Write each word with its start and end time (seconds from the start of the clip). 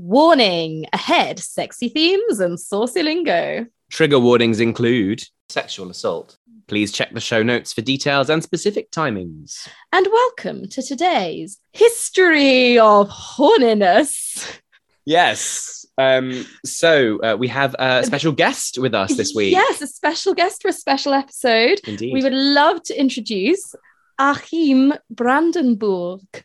Warning 0.00 0.86
ahead, 0.92 1.40
sexy 1.40 1.88
themes 1.88 2.38
and 2.38 2.58
saucy 2.58 3.02
lingo. 3.02 3.66
Trigger 3.90 4.20
warnings 4.20 4.60
include 4.60 5.24
sexual 5.48 5.90
assault. 5.90 6.38
Please 6.68 6.92
check 6.92 7.12
the 7.12 7.20
show 7.20 7.42
notes 7.42 7.72
for 7.72 7.82
details 7.82 8.30
and 8.30 8.40
specific 8.40 8.92
timings. 8.92 9.66
And 9.92 10.06
welcome 10.06 10.68
to 10.68 10.82
today's 10.82 11.58
History 11.72 12.78
of 12.78 13.10
Horniness. 13.10 14.60
Yes. 15.04 15.84
Um, 15.98 16.46
so 16.64 17.18
uh, 17.20 17.36
we 17.36 17.48
have 17.48 17.74
a 17.80 18.04
special 18.04 18.30
guest 18.30 18.78
with 18.78 18.94
us 18.94 19.16
this 19.16 19.34
week. 19.34 19.50
Yes, 19.50 19.82
a 19.82 19.88
special 19.88 20.32
guest 20.32 20.62
for 20.62 20.68
a 20.68 20.72
special 20.72 21.12
episode. 21.12 21.80
Indeed. 21.88 22.12
We 22.12 22.22
would 22.22 22.32
love 22.32 22.84
to 22.84 22.98
introduce 22.98 23.74
Achim 24.20 24.94
Brandenburg. 25.10 26.44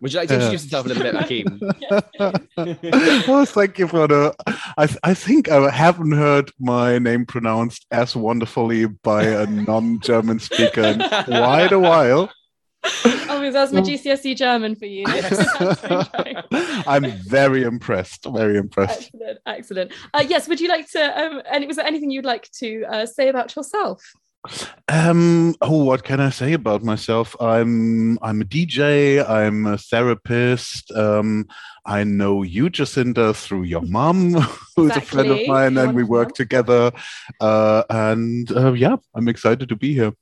Would 0.00 0.12
you 0.12 0.20
like 0.20 0.28
to 0.28 0.34
introduce 0.34 0.64
yourself 0.64 0.86
a 0.86 0.88
little 0.88 1.02
bit, 1.02 1.14
Achim? 1.14 1.60
oh, 3.28 3.44
thank 3.44 3.78
you 3.78 3.88
for 3.88 4.06
the. 4.06 4.34
I, 4.76 4.86
th- 4.86 4.98
I 5.02 5.14
think 5.14 5.48
I 5.48 5.70
haven't 5.70 6.12
heard 6.12 6.50
my 6.58 6.98
name 6.98 7.26
pronounced 7.26 7.86
as 7.90 8.16
wonderfully 8.16 8.86
by 8.86 9.24
a 9.24 9.46
non-German 9.46 10.40
speaker 10.40 10.82
in 10.82 10.98
quite 10.98 11.72
a 11.72 11.78
while. 11.78 12.30
Oh, 12.82 13.38
because 13.40 13.52
that's 13.52 13.72
my 13.72 13.80
GCSE 13.80 14.36
German 14.36 14.74
for 14.74 14.86
you. 14.86 15.04
I'm 16.86 17.10
very 17.28 17.62
impressed. 17.62 18.24
Very 18.24 18.56
impressed. 18.56 19.10
excellent, 19.14 19.38
excellent. 19.46 19.92
Uh, 20.14 20.24
yes, 20.26 20.48
would 20.48 20.60
you 20.60 20.68
like 20.68 20.90
to? 20.92 21.20
Um, 21.20 21.42
and 21.50 21.66
was 21.66 21.76
there 21.76 21.86
anything 21.86 22.10
you'd 22.10 22.24
like 22.24 22.50
to 22.52 22.84
uh, 22.84 23.06
say 23.06 23.28
about 23.28 23.54
yourself? 23.54 24.02
Um. 24.88 25.54
Oh, 25.60 25.84
what 25.84 26.02
can 26.02 26.20
I 26.20 26.30
say 26.30 26.54
about 26.54 26.82
myself? 26.82 27.36
I'm 27.40 28.18
I'm 28.22 28.40
a 28.40 28.44
DJ. 28.44 29.28
I'm 29.28 29.66
a 29.66 29.78
therapist. 29.78 30.90
Um. 30.92 31.46
I 31.86 32.04
know 32.04 32.42
you, 32.42 32.70
Jacinda, 32.70 33.34
through 33.34 33.64
your 33.64 33.82
mom, 33.96 34.34
who's 34.76 34.96
a 34.96 35.00
friend 35.00 35.30
of 35.30 35.46
mine, 35.46 35.76
and 35.76 35.94
we 35.94 36.04
work 36.04 36.34
together. 36.34 36.92
Uh. 37.40 37.82
And 37.90 38.50
uh, 38.56 38.72
yeah, 38.72 38.96
I'm 39.14 39.28
excited 39.28 39.68
to 39.68 39.76
be 39.76 39.94
here. 39.94 40.12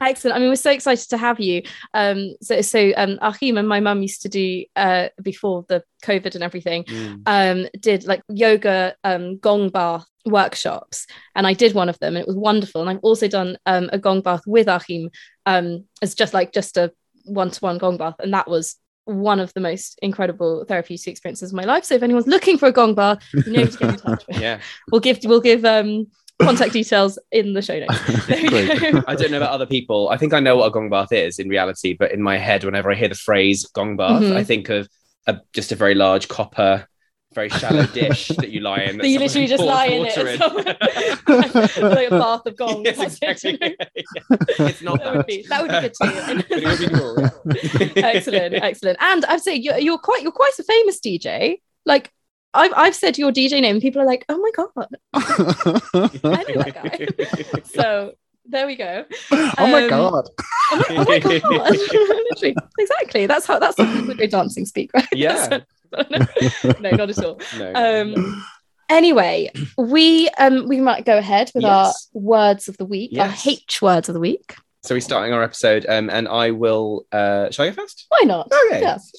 Excellent. 0.00 0.36
I 0.36 0.38
mean, 0.38 0.48
we're 0.48 0.56
so 0.56 0.70
excited 0.70 1.08
to 1.10 1.16
have 1.16 1.40
you. 1.40 1.62
Um, 1.94 2.34
so, 2.40 2.60
so 2.60 2.92
um, 2.96 3.18
Achim 3.20 3.58
and 3.58 3.68
my 3.68 3.80
mum 3.80 4.02
used 4.02 4.22
to 4.22 4.28
do 4.28 4.64
uh, 4.76 5.08
before 5.20 5.64
the 5.68 5.82
COVID 6.04 6.34
and 6.34 6.44
everything. 6.44 6.84
Mm. 6.84 7.22
Um, 7.26 7.68
did 7.80 8.06
like 8.06 8.22
yoga 8.28 8.94
um, 9.02 9.38
gong 9.38 9.70
bath 9.70 10.06
workshops, 10.24 11.06
and 11.34 11.46
I 11.46 11.52
did 11.52 11.74
one 11.74 11.88
of 11.88 11.98
them, 11.98 12.16
and 12.16 12.22
it 12.22 12.26
was 12.26 12.36
wonderful. 12.36 12.80
And 12.80 12.90
I've 12.90 13.00
also 13.02 13.28
done 13.28 13.58
um, 13.66 13.90
a 13.92 13.98
gong 13.98 14.20
bath 14.20 14.42
with 14.46 14.68
Achim 14.68 15.10
um, 15.46 15.84
as 16.02 16.14
just 16.14 16.34
like 16.34 16.52
just 16.52 16.76
a 16.76 16.92
one-to-one 17.24 17.78
gong 17.78 17.96
bath, 17.96 18.16
and 18.18 18.32
that 18.34 18.48
was 18.48 18.76
one 19.06 19.38
of 19.38 19.52
the 19.54 19.60
most 19.60 19.98
incredible 20.02 20.64
therapeutic 20.66 21.08
experiences 21.08 21.50
of 21.50 21.56
my 21.56 21.64
life. 21.64 21.84
So, 21.84 21.94
if 21.94 22.02
anyone's 22.02 22.26
looking 22.26 22.56
for 22.58 22.66
a 22.66 22.72
gong 22.72 22.94
bath, 22.94 23.22
you 23.32 23.52
know 23.52 23.66
to 23.66 23.78
get 23.78 23.90
in 23.90 23.96
touch 23.96 24.24
with. 24.28 24.40
Yeah. 24.40 24.60
We'll 24.90 25.00
give 25.02 25.18
we'll 25.24 25.40
give 25.42 25.64
um, 25.64 26.06
contact 26.40 26.72
details 26.72 27.18
in 27.30 27.52
the 27.52 27.62
show 27.62 27.78
notes. 27.78 27.98
There 28.26 28.42
we 28.42 28.48
Great. 28.48 28.92
go. 28.92 29.02
I 29.06 29.14
don't 29.14 29.30
know 29.30 29.36
about 29.36 29.50
other 29.50 29.66
people. 29.66 30.08
I 30.08 30.16
think 30.16 30.32
I 30.32 30.40
know 30.40 30.56
what 30.56 30.66
a 30.66 30.70
gong 30.70 30.88
bath 30.90 31.12
is 31.12 31.38
in 31.38 31.48
reality, 31.48 31.92
but 31.92 32.12
in 32.12 32.22
my 32.22 32.38
head, 32.38 32.64
whenever 32.64 32.90
I 32.90 32.94
hear 32.94 33.08
the 33.08 33.14
phrase 33.14 33.66
gong 33.66 33.96
bath, 33.96 34.22
Mhm. 34.22 34.34
I 34.36 34.42
think 34.42 34.68
of 34.70 34.88
a, 35.26 35.38
just 35.52 35.70
a 35.72 35.76
very 35.76 35.94
large 35.94 36.28
copper, 36.28 36.86
very 37.34 37.48
shallow 37.48 37.86
dish 37.86 38.28
that 38.28 38.50
you 38.50 38.60
lie 38.60 38.80
in. 38.80 38.98
that 38.98 39.08
you 39.08 39.18
literally 39.18 39.46
just 39.46 39.62
lie 39.62 39.86
in 39.86 40.06
it. 40.06 40.40
like 41.28 42.06
a 42.08 42.10
bath 42.10 42.46
of 42.46 42.56
gold. 42.56 42.86
Yes, 42.96 43.00
exactly. 43.22 43.58
Yeah. 43.60 44.66
It's 44.68 44.82
not 44.82 44.98
That 44.98 45.04
that. 45.04 45.16
would 45.16 45.26
be 45.26 45.44
that 45.48 45.62
would 45.62 45.70
be 45.70 45.80
good 45.80 45.94
too. 46.00 46.44
but 46.48 46.62
it 46.62 46.64
would 46.64 46.78
be 46.78 46.88
cool. 46.98 48.02
excellent, 48.04 48.54
excellent. 48.54 48.98
And 49.00 49.24
I'd 49.26 49.42
say 49.42 49.54
you're, 49.56 49.78
you're 49.78 49.98
quite 49.98 50.22
you're 50.22 50.32
quite 50.32 50.52
a 50.58 50.62
famous 50.62 51.00
DJ. 51.00 51.60
Like 51.86 52.10
I've 52.54 52.72
I've 52.76 52.94
said 52.94 53.18
your 53.18 53.32
DJ 53.32 53.60
name, 53.60 53.80
people 53.80 54.00
are 54.00 54.06
like, 54.06 54.24
oh 54.28 54.38
my 54.38 54.50
god, 54.54 54.70
I 55.14 56.44
know 56.48 56.62
that 56.62 56.74
guy. 56.74 57.62
so 57.64 58.12
there 58.46 58.66
we 58.66 58.76
go. 58.76 59.04
oh 59.32 59.52
my 59.58 59.84
Um, 59.84 59.88
god. 59.90 60.28
Oh 60.70 60.82
my, 60.88 60.94
oh 60.98 61.04
my 61.04 61.18
god, 61.40 62.54
exactly. 62.78 63.26
That's 63.26 63.46
how 63.46 63.58
that's 63.58 63.76
how 63.78 63.92
people 63.92 64.14
go 64.14 64.26
dancing 64.26 64.66
speak, 64.66 64.90
right? 64.94 65.06
Yeah. 65.12 65.60
no, 66.80 66.90
not 66.90 67.10
at 67.10 67.24
all. 67.24 67.40
No. 67.58 67.72
Um, 67.74 68.44
anyway, 68.88 69.50
we 69.78 70.28
um 70.38 70.66
we 70.68 70.80
might 70.80 71.04
go 71.04 71.16
ahead 71.18 71.50
with 71.54 71.62
Yes. 71.64 72.08
our 72.14 72.20
words 72.20 72.68
of 72.68 72.76
the 72.76 72.84
week, 72.84 73.10
Yes. 73.12 73.46
our 73.46 73.52
H 73.52 73.82
words 73.82 74.08
of 74.08 74.14
the 74.14 74.20
week. 74.20 74.54
so 74.82 74.94
we're 74.94 75.00
starting 75.00 75.32
our 75.32 75.42
episode, 75.42 75.86
um, 75.88 76.10
and 76.10 76.28
I 76.28 76.50
will. 76.50 77.06
Uh, 77.12 77.50
shall 77.50 77.66
I 77.66 77.70
go 77.70 77.82
first? 77.82 78.06
Why 78.08 78.22
not? 78.26 78.52
Okay. 78.66 78.80
Yes. 78.80 79.10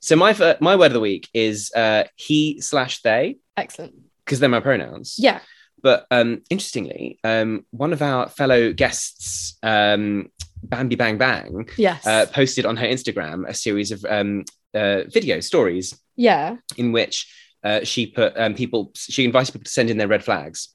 So 0.00 0.16
my 0.16 0.56
my 0.60 0.76
word 0.76 0.86
of 0.86 0.92
the 0.94 1.00
week 1.00 1.28
is 1.34 1.70
uh, 1.76 2.04
he 2.16 2.60
slash 2.60 3.02
they 3.02 3.36
Excellent. 3.56 3.94
because 4.24 4.40
they're 4.40 4.48
my 4.48 4.60
pronouns. 4.60 5.16
Yeah. 5.18 5.40
But 5.82 6.06
um, 6.10 6.42
interestingly, 6.50 7.18
um, 7.24 7.64
one 7.70 7.94
of 7.94 8.02
our 8.02 8.28
fellow 8.28 8.70
guests, 8.74 9.56
um, 9.62 10.30
Bambi 10.62 10.94
Bang 10.94 11.16
Bang, 11.16 11.70
Yes. 11.78 12.06
uh, 12.06 12.26
posted 12.26 12.66
on 12.66 12.76
her 12.76 12.86
Instagram 12.86 13.48
a 13.48 13.54
series 13.54 13.90
of 13.90 14.04
um, 14.04 14.44
uh, 14.74 15.04
video 15.12 15.40
stories 15.40 15.98
yeah. 16.16 16.56
in 16.76 16.92
which 16.92 17.32
uh, 17.64 17.84
she 17.84 18.06
put 18.06 18.36
um, 18.36 18.54
people, 18.54 18.90
she 18.94 19.24
invited 19.24 19.52
people 19.52 19.64
to 19.64 19.70
send 19.70 19.90
in 19.90 19.98
their 19.98 20.08
red 20.08 20.24
flags. 20.24 20.68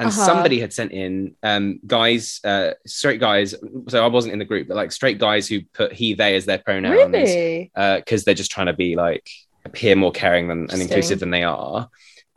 And 0.00 0.08
Uh-huh. 0.10 0.26
somebody 0.26 0.60
had 0.60 0.72
sent 0.72 0.92
in 0.92 1.34
um, 1.42 1.80
guys, 1.84 2.38
uh, 2.44 2.74
straight 2.86 3.18
guys. 3.18 3.54
So 3.88 4.04
I 4.04 4.06
wasn't 4.06 4.32
in 4.34 4.38
the 4.38 4.44
group, 4.44 4.68
but 4.68 4.76
like 4.76 4.92
straight 4.92 5.18
guys 5.18 5.48
who 5.48 5.62
put 5.74 5.92
he, 5.92 6.14
they 6.14 6.36
as 6.36 6.44
their 6.46 6.58
pronouns 6.58 6.94
Really? 6.94 7.72
because 7.74 8.24
they're 8.24 8.34
just 8.34 8.52
trying 8.52 8.66
to 8.68 8.74
be 8.74 8.94
like 8.94 9.28
appear 9.64 9.96
more 9.96 10.12
caring 10.12 10.46
than 10.46 10.70
and 10.70 10.80
inclusive 10.80 11.18
than 11.18 11.30
they 11.30 11.42
are. 11.42 11.88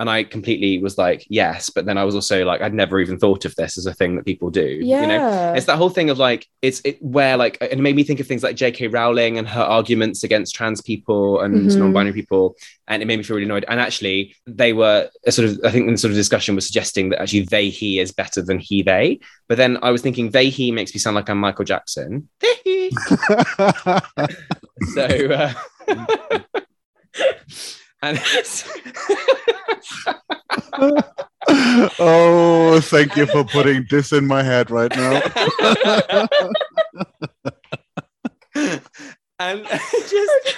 And 0.01 0.09
I 0.09 0.23
completely 0.23 0.79
was 0.79 0.97
like, 0.97 1.27
yes, 1.29 1.69
but 1.69 1.85
then 1.85 1.95
I 1.95 2.03
was 2.05 2.15
also 2.15 2.43
like, 2.43 2.59
I'd 2.59 2.73
never 2.73 2.99
even 2.99 3.19
thought 3.19 3.45
of 3.45 3.53
this 3.55 3.77
as 3.77 3.85
a 3.85 3.93
thing 3.93 4.15
that 4.15 4.25
people 4.25 4.49
do. 4.49 4.79
Yeah. 4.81 5.01
You 5.01 5.07
know, 5.07 5.53
it's 5.55 5.67
that 5.67 5.77
whole 5.77 5.91
thing 5.91 6.09
of 6.09 6.17
like, 6.17 6.47
it's 6.63 6.81
it 6.83 6.99
where 7.03 7.37
like, 7.37 7.59
it 7.61 7.77
made 7.77 7.95
me 7.95 8.01
think 8.03 8.19
of 8.19 8.25
things 8.25 8.41
like 8.41 8.55
J.K. 8.55 8.87
Rowling 8.87 9.37
and 9.37 9.47
her 9.47 9.61
arguments 9.61 10.23
against 10.23 10.55
trans 10.55 10.81
people 10.81 11.39
and 11.41 11.69
Mhm. 11.69 11.77
non-binary 11.77 12.13
people, 12.13 12.55
and 12.87 13.03
it 13.03 13.05
made 13.05 13.17
me 13.17 13.23
feel 13.23 13.35
really 13.35 13.45
annoyed. 13.45 13.63
And 13.67 13.79
actually, 13.79 14.35
they 14.47 14.73
were 14.73 15.07
a 15.27 15.31
sort 15.31 15.47
of, 15.49 15.59
I 15.63 15.69
think, 15.69 15.87
the 15.87 15.95
sort 15.99 16.09
of 16.09 16.17
discussion 16.17 16.55
was 16.55 16.65
suggesting 16.65 17.09
that 17.09 17.21
actually 17.21 17.41
they 17.43 17.69
he 17.69 17.99
is 17.99 18.11
better 18.11 18.41
than 18.41 18.57
he 18.57 18.81
they. 18.81 19.19
But 19.47 19.59
then 19.59 19.77
I 19.83 19.91
was 19.91 20.01
thinking 20.01 20.31
they 20.31 20.49
he 20.49 20.71
makes 20.71 20.95
me 20.95 20.99
sound 20.99 21.15
like 21.15 21.29
I'm 21.29 21.37
Michael 21.37 21.65
Jackson. 21.65 22.27
They 22.39 22.55
he. 22.63 22.89
So, 24.95 25.05
uh, 25.05 25.53
and 28.01 28.17
oh, 31.99 32.79
thank 32.83 33.15
you 33.15 33.25
for 33.27 33.43
putting 33.43 33.85
this 33.89 34.11
in 34.11 34.25
my 34.27 34.43
head 34.43 34.71
right 34.71 34.95
now. 34.95 35.21
and 39.39 39.65
it 39.69 40.09
just, 40.09 40.55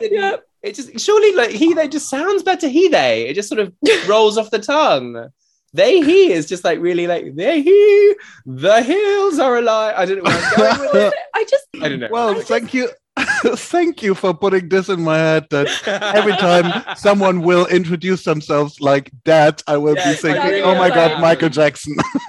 Yeah. 0.00 0.36
it 0.62 0.74
just 0.74 0.98
surely 1.00 1.34
like 1.34 1.50
he 1.50 1.74
they 1.74 1.88
just 1.88 2.08
sounds 2.08 2.42
better 2.42 2.68
he 2.68 2.88
they. 2.88 3.28
It 3.28 3.34
just 3.34 3.48
sort 3.48 3.60
of 3.60 3.72
rolls 4.08 4.38
off 4.38 4.50
the 4.50 4.58
tongue. 4.58 5.28
They 5.72 6.00
he 6.00 6.32
is 6.32 6.46
just 6.46 6.64
like 6.64 6.80
really 6.80 7.06
like 7.06 7.34
they 7.34 7.60
he 7.62 8.14
the 8.46 8.82
hills 8.82 9.38
are 9.38 9.56
alive. 9.58 9.94
I 9.96 10.06
don't 10.06 10.18
know 10.18 10.24
where 10.24 10.38
I'm 10.38 10.78
going 10.78 10.80
with 10.80 10.94
it. 10.94 11.14
I 11.34 11.44
just 11.44 11.64
I 11.82 11.88
don't 11.88 12.00
know. 12.00 12.08
Well, 12.10 12.34
thank 12.40 12.72
you. 12.72 12.88
thank 13.56 14.02
you 14.02 14.14
for 14.14 14.34
putting 14.34 14.68
this 14.68 14.88
in 14.88 15.00
my 15.02 15.16
head 15.16 15.46
that 15.50 15.68
every 16.14 16.32
time 16.36 16.84
someone 16.96 17.40
will 17.40 17.66
introduce 17.66 18.24
themselves 18.24 18.80
like 18.80 19.10
that, 19.24 19.62
I 19.66 19.76
will 19.78 19.94
Yes, 19.94 20.22
be 20.22 20.30
I 20.30 20.34
thinking, 20.34 20.62
oh 20.64 20.74
my 20.74 20.88
god, 20.88 21.12
like- 21.12 21.20
Michael 21.20 21.48
Jackson. 21.48 21.96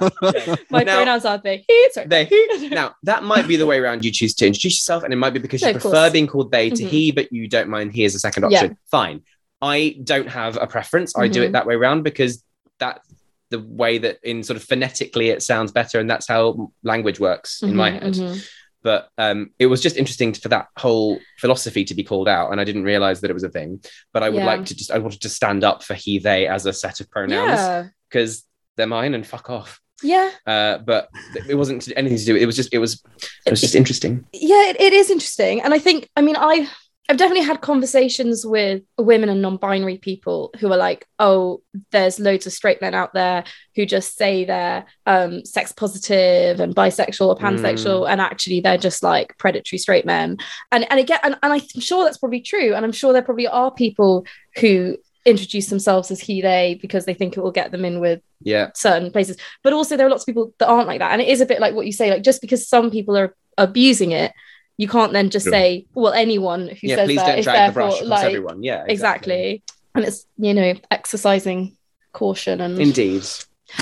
my 0.70 0.82
Now- 0.84 0.96
pronouns 0.96 1.24
are 1.24 1.38
they. 1.38 1.64
He. 1.68 1.88
Sorry. 1.92 2.06
They 2.06 2.24
he. 2.24 2.68
Now 2.70 2.94
that 3.02 3.22
might 3.22 3.46
be 3.46 3.56
the 3.56 3.66
way 3.66 3.78
around 3.78 4.04
you 4.04 4.10
choose 4.10 4.34
to 4.36 4.46
introduce 4.46 4.76
yourself, 4.76 5.02
and 5.04 5.12
it 5.12 5.16
might 5.16 5.34
be 5.34 5.40
because 5.40 5.62
No, 5.62 5.68
you 5.68 5.74
of 5.76 5.82
prefer 5.82 5.96
course. 6.04 6.12
being 6.12 6.26
called 6.26 6.50
they 6.52 6.70
to 6.70 6.82
Mhm. 6.84 6.88
he, 6.88 7.10
but 7.12 7.32
you 7.32 7.48
don't 7.48 7.68
mind 7.68 7.92
he 7.92 8.04
as 8.04 8.14
a 8.14 8.18
second 8.18 8.50
Yeah. 8.50 8.58
option. 8.60 8.78
Fine. 8.90 9.22
I 9.60 9.96
don't 10.02 10.28
have 10.28 10.56
a 10.56 10.66
preference. 10.66 11.16
I 11.18 11.28
do 11.28 11.40
Mhm. 11.42 11.46
it 11.46 11.52
that 11.52 11.66
way 11.66 11.74
around 11.74 12.02
because 12.02 12.42
that's 12.78 13.06
the 13.50 13.58
way 13.58 13.98
that 13.98 14.18
in 14.22 14.42
sort 14.42 14.56
of 14.58 14.62
phonetically 14.62 15.30
it 15.30 15.42
sounds 15.42 15.72
better, 15.72 15.98
and 15.98 16.08
that's 16.08 16.28
how 16.28 16.70
language 16.82 17.18
works 17.20 17.62
in 17.62 17.74
my 17.74 17.90
Mhm, 17.90 18.02
head. 18.02 18.12
mhm. 18.14 18.48
But 18.82 19.08
um, 19.18 19.50
it 19.58 19.66
was 19.66 19.82
just 19.82 19.96
interesting 19.96 20.32
for 20.34 20.48
that 20.50 20.68
whole 20.76 21.18
philosophy 21.38 21.84
to 21.84 21.94
be 21.94 22.04
called 22.04 22.28
out, 22.28 22.52
and 22.52 22.60
I 22.60 22.64
didn't 22.64 22.84
realize 22.84 23.20
that 23.20 23.30
it 23.30 23.34
was 23.34 23.42
a 23.44 23.48
thing. 23.48 23.82
But 24.12 24.22
I 24.22 24.28
would 24.30 24.38
Yeah. 24.38 24.46
like 24.46 24.64
to 24.66 24.74
just 24.76 24.90
I 24.90 24.98
wanted 24.98 25.20
to 25.22 25.28
stand 25.28 25.64
up 25.64 25.82
for 25.82 25.94
he 25.94 26.18
they 26.18 26.46
as 26.46 26.64
a 26.66 26.72
set 26.72 27.00
of 27.00 27.10
pronouns 27.10 27.58
Yeah. 27.58 27.86
because 28.08 28.44
they're 28.76 28.86
mine 28.86 29.14
and 29.14 29.26
fuck 29.26 29.50
off. 29.50 29.80
Yeah. 30.02 30.30
Uh, 30.46 30.78
but 30.78 31.08
it 31.48 31.56
wasn't 31.56 31.88
anything 31.96 32.18
to 32.18 32.24
do. 32.24 32.36
It 32.36 32.46
was 32.46 32.54
just 32.54 32.72
it 32.72 32.78
was 32.78 33.02
it 33.44 33.50
was 33.50 33.60
just 33.60 33.74
interesting. 33.74 34.24
yeah 34.32 34.68
it, 34.70 34.80
it 34.80 34.92
is 34.92 35.10
interesting 35.10 35.60
and 35.62 35.74
i 35.74 35.78
think 35.80 36.08
i 36.14 36.20
mean 36.20 36.36
i 36.38 36.68
i've 37.08 37.16
definitely 37.16 37.44
had 37.44 37.60
conversations 37.60 38.44
with 38.44 38.82
women 38.98 39.28
and 39.28 39.40
non-binary 39.40 39.98
people 39.98 40.50
who 40.58 40.70
are 40.72 40.76
like 40.76 41.06
oh 41.18 41.62
there's 41.90 42.20
loads 42.20 42.46
of 42.46 42.52
straight 42.52 42.80
men 42.80 42.94
out 42.94 43.12
there 43.14 43.44
who 43.74 43.86
just 43.86 44.16
say 44.16 44.44
they're 44.44 44.84
um 45.06 45.44
sex 45.44 45.72
positive 45.72 46.60
and 46.60 46.74
bisexual 46.74 47.28
or 47.28 47.36
pansexual 47.36 48.08
and 48.08 48.20
actually 48.20 48.60
they're 48.60 48.76
just 48.78 49.02
like 49.02 49.36
predatory 49.38 49.78
straight 49.78 50.04
men. 50.04 50.36
And 50.72 50.90
and 50.90 51.00
again 51.00 51.20
and, 51.22 51.36
and 51.42 51.52
i'm 51.52 51.80
sure 51.80 52.04
that's 52.04 52.18
probably 52.18 52.40
true 52.40 52.74
and 52.74 52.84
i'm 52.84 52.92
sure 52.92 53.12
there 53.12 53.22
probably 53.22 53.46
are 53.46 53.70
people 53.70 54.26
who 54.60 54.96
introduce 55.24 55.66
themselves 55.66 56.10
as 56.10 56.20
he 56.20 56.40
they 56.40 56.78
because 56.80 57.04
they 57.04 57.12
think 57.14 57.36
it 57.36 57.40
will 57.42 57.50
get 57.50 57.70
them 57.70 57.84
in 57.84 58.00
with 58.00 58.22
Yeah. 58.40 58.70
certain 58.74 59.10
places. 59.10 59.36
But 59.62 59.74
also 59.74 59.96
there 59.96 60.06
are 60.06 60.10
lots 60.10 60.22
of 60.22 60.26
people 60.26 60.54
that 60.58 60.68
aren't 60.68 60.86
like 60.86 61.00
that 61.00 61.12
and 61.12 61.20
it 61.20 61.28
is 61.28 61.40
a 61.42 61.46
bit 61.46 61.60
like 61.60 61.74
what 61.74 61.84
you 61.86 61.92
say 61.92 62.10
like 62.10 62.22
just 62.22 62.40
because 62.40 62.66
some 62.68 62.90
people 62.90 63.16
are 63.16 63.34
abusing 63.58 64.12
it 64.12 64.32
you 64.78 64.88
can't 64.88 65.12
then 65.12 65.28
just 65.28 65.44
say 65.46 65.84
well 65.92 66.14
anyone 66.14 66.68
who 66.68 66.78
Yeah. 66.86 66.96
says 66.96 67.06
Please 67.06 67.16
that 67.16 67.26
don't 67.26 67.38
is 67.40 67.44
drag 67.44 67.70
the 67.70 67.74
brush 67.74 68.00
like 68.02 68.24
everyone. 68.24 68.62
Yeah. 68.62 68.84
exactly. 68.88 69.62
and 69.94 70.04
it's 70.04 70.24
you 70.38 70.54
know 70.54 70.74
exercising 70.90 71.76
caution 72.12 72.60
and 72.62 72.78
Indeed. 72.80 73.24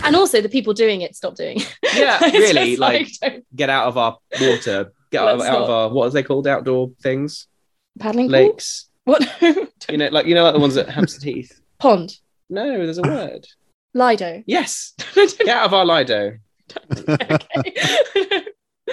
and 0.03 0.17
also 0.17 0.41
the 0.41 0.49
people 0.49 0.73
doing 0.73 1.03
it 1.03 1.15
stop 1.15 1.37
doing 1.37 1.61
it. 1.61 1.79
Yeah. 1.95 2.19
Really. 2.33 2.77
just 2.77 2.81
Like, 2.81 3.09
get 3.55 3.71
out 3.71 3.87
of 3.87 3.97
our 3.97 4.19
water. 4.41 4.93
Get 5.13 5.23
out, 5.23 5.37
of, 5.37 5.41
out 5.43 5.63
of 5.63 5.71
our 5.71 5.89
what 5.91 6.07
are 6.07 6.11
they 6.11 6.23
called? 6.25 6.49
Outdoor 6.49 6.91
things. 7.01 7.47
paddling 8.01 8.27
pool? 8.29 8.33
Lakes. 8.33 8.89
what 9.05 9.23
You 9.91 9.99
know, 9.99 10.09
like 10.09 10.27
you 10.27 10.35
know, 10.35 10.43
like 10.45 10.55
the 10.55 10.61
ones 10.61 10.77
at 10.77 10.89
Hampstead 10.89 11.23
Heath. 11.23 11.61
pond 11.79 12.17
No, 12.49 12.67
there's 12.67 12.99
a 12.99 13.07
ah. 13.07 13.09
word. 13.09 13.47
lido 13.95 14.43
Yes. 14.47 14.95
Get 15.15 15.49
out 15.49 15.67
of 15.67 15.75
our 15.75 15.85
Lido. 15.85 16.39
okay. 16.99 18.47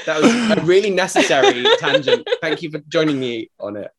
That 0.05 0.21
was 0.21 0.57
a 0.57 0.61
really 0.65 0.89
necessary 0.89 1.63
tangent. 1.79 2.27
Thank 2.41 2.61
you 2.61 2.71
for 2.71 2.79
joining 2.87 3.19
me 3.19 3.49
on 3.59 3.77
it. 3.77 3.91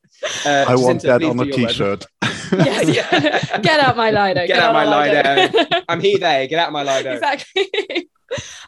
Uh, 0.44 0.64
I 0.68 0.74
want 0.76 1.02
that 1.02 1.22
on 1.22 1.36
do 1.36 1.42
a 1.42 1.46
your 1.46 1.56
word. 1.58 1.68
t-shirt. 1.68 2.06
Yes, 2.52 2.88
yeah. 2.88 3.58
Get 3.60 3.80
out 3.80 3.96
my 3.96 4.10
Lido. 4.10 4.46
Get 4.46 4.58
out 4.58 4.74
my 4.74 4.84
Lido. 4.84 5.82
I'm 5.88 6.00
he 6.00 6.18
there. 6.18 6.46
Get 6.46 6.58
out 6.58 6.72
my 6.72 6.82
Lido. 6.82 7.14
exactly. 7.14 7.68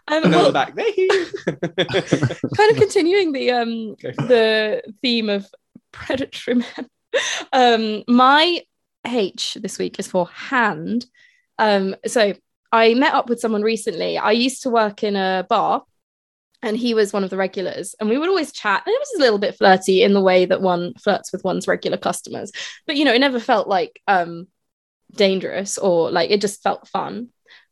um, 0.08 0.24
And 0.24 0.24
then 0.24 0.30
well, 0.32 0.50
back. 0.50 0.74
There. 0.74 0.84
kind 2.56 2.70
of 2.70 2.76
continuing 2.76 3.32
the 3.32 3.50
um 3.52 3.94
Go 4.00 4.08
it. 4.08 4.16
the 4.16 4.82
theme 5.02 5.28
of 5.28 5.46
predatory 5.92 6.56
men. 6.56 6.88
Um, 7.52 8.02
my 8.08 8.62
H 9.06 9.56
this 9.60 9.78
week 9.78 9.98
is 9.98 10.06
for 10.08 10.26
hand. 10.28 11.06
Um, 11.58 11.94
so 12.06 12.34
I 12.72 12.94
met 12.94 13.14
up 13.14 13.28
with 13.28 13.40
someone 13.40 13.62
recently. 13.62 14.18
I 14.18 14.32
used 14.32 14.62
to 14.62 14.70
work 14.70 15.04
in 15.04 15.16
a 15.16 15.46
bar 15.48 15.84
and 16.62 16.76
he 16.76 16.94
was 16.94 17.12
one 17.12 17.24
of 17.24 17.30
the 17.30 17.36
regulars 17.36 17.94
and 18.00 18.08
we 18.08 18.18
would 18.18 18.28
always 18.28 18.52
chat 18.52 18.82
and 18.86 18.92
it 18.92 18.98
was 18.98 19.14
a 19.16 19.20
little 19.20 19.38
bit 19.38 19.56
flirty 19.56 20.02
in 20.02 20.12
the 20.12 20.20
way 20.20 20.44
that 20.44 20.62
one 20.62 20.94
flirts 20.94 21.32
with 21.32 21.44
one's 21.44 21.68
regular 21.68 21.96
customers. 21.96 22.52
But 22.86 22.96
you 22.96 23.04
know 23.04 23.12
it 23.12 23.18
never 23.18 23.40
felt 23.40 23.68
like 23.68 24.00
um 24.06 24.48
dangerous 25.14 25.78
or 25.78 26.10
like 26.10 26.30
it 26.30 26.40
just 26.40 26.62
felt 26.62 26.88
fun. 26.88 27.28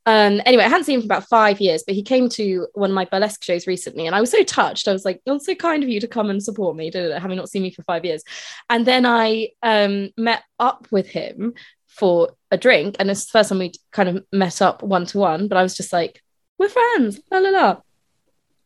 Um 0.06 0.42
anyway 0.44 0.64
i 0.64 0.68
hadn't 0.68 0.84
seen 0.84 0.96
him 0.96 1.00
for 1.00 1.06
about 1.06 1.28
five 1.28 1.60
years 1.60 1.82
but 1.86 1.94
he 1.94 2.02
came 2.02 2.28
to 2.30 2.68
one 2.74 2.90
of 2.90 2.94
my 2.94 3.06
burlesque 3.06 3.42
shows 3.42 3.66
recently 3.66 4.06
and 4.06 4.14
i 4.14 4.20
was 4.20 4.30
so 4.30 4.42
touched. 4.42 4.86
I 4.86 4.92
was 4.92 5.04
like 5.04 5.22
oh 5.26 5.38
so 5.38 5.54
kind 5.54 5.82
of 5.82 5.88
you 5.88 5.98
to 6.00 6.08
come 6.08 6.28
and 6.30 6.42
support 6.42 6.76
me 6.76 6.90
having 6.94 7.36
not 7.36 7.48
seen 7.48 7.62
me 7.62 7.70
for 7.70 7.82
five 7.84 8.04
years. 8.04 8.22
And 8.68 8.86
then 8.86 9.06
i 9.06 9.48
um 9.62 10.10
met 10.16 10.42
up 10.58 10.86
with 10.90 11.06
him 11.06 11.54
for 11.94 12.34
a 12.50 12.58
drink 12.58 12.96
and 12.98 13.10
it's 13.10 13.24
the 13.26 13.30
first 13.30 13.48
time 13.48 13.60
we 13.60 13.72
kind 13.92 14.08
of 14.08 14.24
met 14.32 14.60
up 14.60 14.82
one 14.82 15.06
to 15.06 15.18
one 15.18 15.46
but 15.48 15.56
i 15.56 15.62
was 15.62 15.76
just 15.76 15.92
like 15.92 16.20
we're 16.58 16.68
friends 16.68 17.20
la 17.30 17.38
la 17.38 17.50
la 17.50 17.80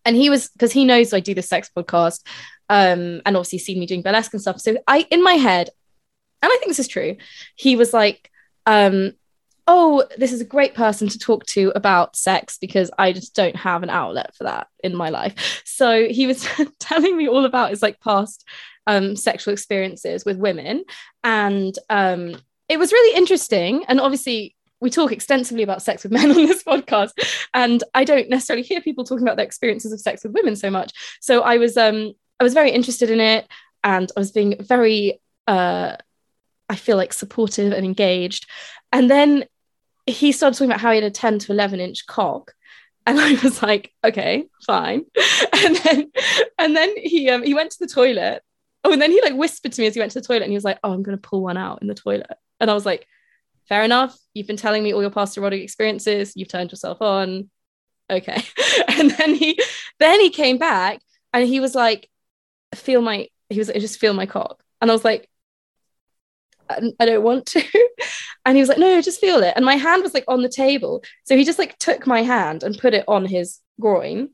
and 0.08 0.16
he 0.16 0.30
was 0.30 0.48
because 0.48 0.72
he 0.72 0.86
knows 0.86 1.12
I 1.12 1.20
do 1.20 1.34
the 1.34 1.42
sex 1.42 1.70
podcast, 1.76 2.26
um, 2.70 3.20
and 3.26 3.36
obviously 3.36 3.58
seen 3.58 3.78
me 3.78 3.84
doing 3.84 4.00
burlesque 4.00 4.32
and 4.32 4.40
stuff. 4.40 4.58
So 4.58 4.78
I, 4.86 5.06
in 5.10 5.22
my 5.22 5.34
head, 5.34 5.68
and 6.42 6.50
I 6.50 6.56
think 6.56 6.68
this 6.68 6.78
is 6.78 6.88
true, 6.88 7.16
he 7.56 7.76
was 7.76 7.92
like, 7.92 8.30
um, 8.64 9.12
"Oh, 9.66 10.04
this 10.16 10.32
is 10.32 10.40
a 10.40 10.46
great 10.46 10.74
person 10.74 11.08
to 11.08 11.18
talk 11.18 11.44
to 11.48 11.72
about 11.76 12.16
sex 12.16 12.56
because 12.58 12.90
I 12.98 13.12
just 13.12 13.34
don't 13.34 13.56
have 13.56 13.82
an 13.82 13.90
outlet 13.90 14.34
for 14.34 14.44
that 14.44 14.68
in 14.82 14.96
my 14.96 15.10
life." 15.10 15.62
So 15.66 16.08
he 16.08 16.26
was 16.26 16.48
telling 16.80 17.14
me 17.14 17.28
all 17.28 17.44
about 17.44 17.68
his 17.68 17.82
like 17.82 18.00
past 18.00 18.48
um, 18.86 19.14
sexual 19.14 19.52
experiences 19.52 20.24
with 20.24 20.38
women, 20.38 20.84
and 21.22 21.78
um, 21.90 22.34
it 22.70 22.78
was 22.78 22.92
really 22.92 23.14
interesting. 23.14 23.84
And 23.88 24.00
obviously, 24.00 24.56
we 24.80 24.90
talk 24.90 25.12
extensively 25.12 25.62
about 25.62 25.82
sex 25.82 26.02
with 26.02 26.12
men 26.12 26.30
on 26.36 26.46
this 26.46 26.62
podcast 26.62 27.12
and 27.54 27.84
i 27.94 28.04
don't 28.04 28.28
necessarily 28.28 28.62
hear 28.62 28.80
people 28.80 29.04
talking 29.04 29.26
about 29.26 29.36
their 29.36 29.46
experiences 29.46 29.92
of 29.92 30.00
sex 30.00 30.22
with 30.24 30.32
women 30.32 30.56
so 30.56 30.70
much 30.70 30.92
so 31.20 31.42
i 31.42 31.56
was 31.56 31.76
um 31.76 32.12
i 32.40 32.44
was 32.44 32.54
very 32.54 32.70
interested 32.70 33.10
in 33.10 33.20
it 33.20 33.46
and 33.84 34.10
i 34.16 34.20
was 34.20 34.32
being 34.32 34.56
very 34.60 35.20
uh 35.46 35.96
i 36.68 36.76
feel 36.76 36.96
like 36.96 37.12
supportive 37.12 37.72
and 37.72 37.84
engaged 37.84 38.46
and 38.92 39.10
then 39.10 39.44
he 40.06 40.32
started 40.32 40.56
talking 40.56 40.70
about 40.70 40.80
how 40.80 40.90
he 40.90 40.96
had 40.96 41.04
a 41.04 41.10
10 41.10 41.38
to 41.40 41.52
11 41.52 41.80
inch 41.80 42.06
cock 42.06 42.54
and 43.08 43.18
I 43.20 43.32
was 43.42 43.62
like, 43.62 43.92
okay, 44.04 44.46
fine. 44.66 45.06
And 45.60 45.76
then, 45.76 46.12
and 46.58 46.76
then 46.76 46.94
he 46.96 47.28
um, 47.30 47.42
he 47.42 47.52
went 47.52 47.72
to 47.72 47.78
the 47.80 47.88
toilet. 47.88 48.42
Oh, 48.84 48.92
and 48.92 49.02
then 49.02 49.10
he 49.10 49.20
like 49.20 49.34
whispered 49.34 49.72
to 49.72 49.80
me 49.80 49.88
as 49.88 49.94
he 49.94 50.00
went 50.00 50.12
to 50.12 50.20
the 50.20 50.26
toilet, 50.26 50.42
and 50.42 50.52
he 50.52 50.56
was 50.56 50.64
like, 50.64 50.78
"Oh, 50.84 50.92
I'm 50.92 51.02
gonna 51.02 51.16
pull 51.16 51.42
one 51.42 51.56
out 51.56 51.82
in 51.82 51.88
the 51.88 51.94
toilet." 51.94 52.36
And 52.60 52.70
I 52.70 52.74
was 52.74 52.86
like, 52.86 53.06
fair 53.68 53.82
enough. 53.82 54.18
You've 54.34 54.46
been 54.46 54.56
telling 54.56 54.82
me 54.82 54.92
all 54.92 55.02
your 55.02 55.10
past 55.10 55.36
erotic 55.36 55.62
experiences. 55.62 56.32
You've 56.36 56.48
turned 56.48 56.70
yourself 56.70 57.00
on. 57.00 57.50
Okay. 58.10 58.42
And 58.88 59.10
then 59.12 59.34
he 59.34 59.60
then 60.00 60.20
he 60.20 60.30
came 60.30 60.58
back 60.58 61.00
and 61.32 61.46
he 61.46 61.60
was 61.60 61.74
like, 61.74 62.10
feel 62.74 63.00
my 63.00 63.28
he 63.48 63.58
was 63.58 63.68
like, 63.68 63.80
just 63.80 64.00
feel 64.00 64.14
my 64.14 64.26
cock. 64.26 64.62
And 64.80 64.90
I 64.90 64.94
was 64.94 65.04
like, 65.04 65.28
I, 66.68 66.92
I 66.98 67.06
don't 67.06 67.22
want 67.22 67.46
to. 67.46 67.62
And 68.46 68.56
he 68.56 68.62
was 68.62 68.70
like, 68.70 68.78
no, 68.78 68.94
no, 68.94 69.02
just 69.02 69.20
feel 69.20 69.42
it. 69.42 69.52
And 69.56 69.64
my 69.64 69.74
hand 69.74 70.02
was 70.02 70.14
like 70.14 70.24
on 70.26 70.40
the 70.40 70.48
table. 70.48 71.02
So 71.24 71.36
he 71.36 71.44
just 71.44 71.58
like 71.58 71.76
took 71.78 72.06
my 72.06 72.22
hand 72.22 72.62
and 72.62 72.78
put 72.78 72.94
it 72.94 73.04
on 73.06 73.26
his 73.26 73.60
groin. 73.78 74.30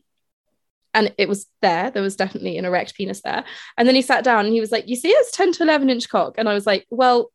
And 0.92 1.12
it 1.18 1.28
was 1.28 1.46
there. 1.62 1.90
There 1.90 2.02
was 2.02 2.14
definitely 2.14 2.56
an 2.56 2.64
erect 2.64 2.94
penis 2.94 3.22
there. 3.22 3.44
And 3.76 3.88
then 3.88 3.96
he 3.96 4.02
sat 4.02 4.22
down 4.22 4.44
and 4.44 4.54
he 4.54 4.60
was 4.60 4.70
like, 4.70 4.86
You 4.86 4.94
see, 4.94 5.08
it's 5.08 5.36
10 5.36 5.52
to 5.54 5.64
11 5.64 5.90
inch 5.90 6.08
cock. 6.08 6.36
And 6.38 6.48
I 6.48 6.54
was 6.54 6.64
like, 6.64 6.86
Well, 6.90 7.32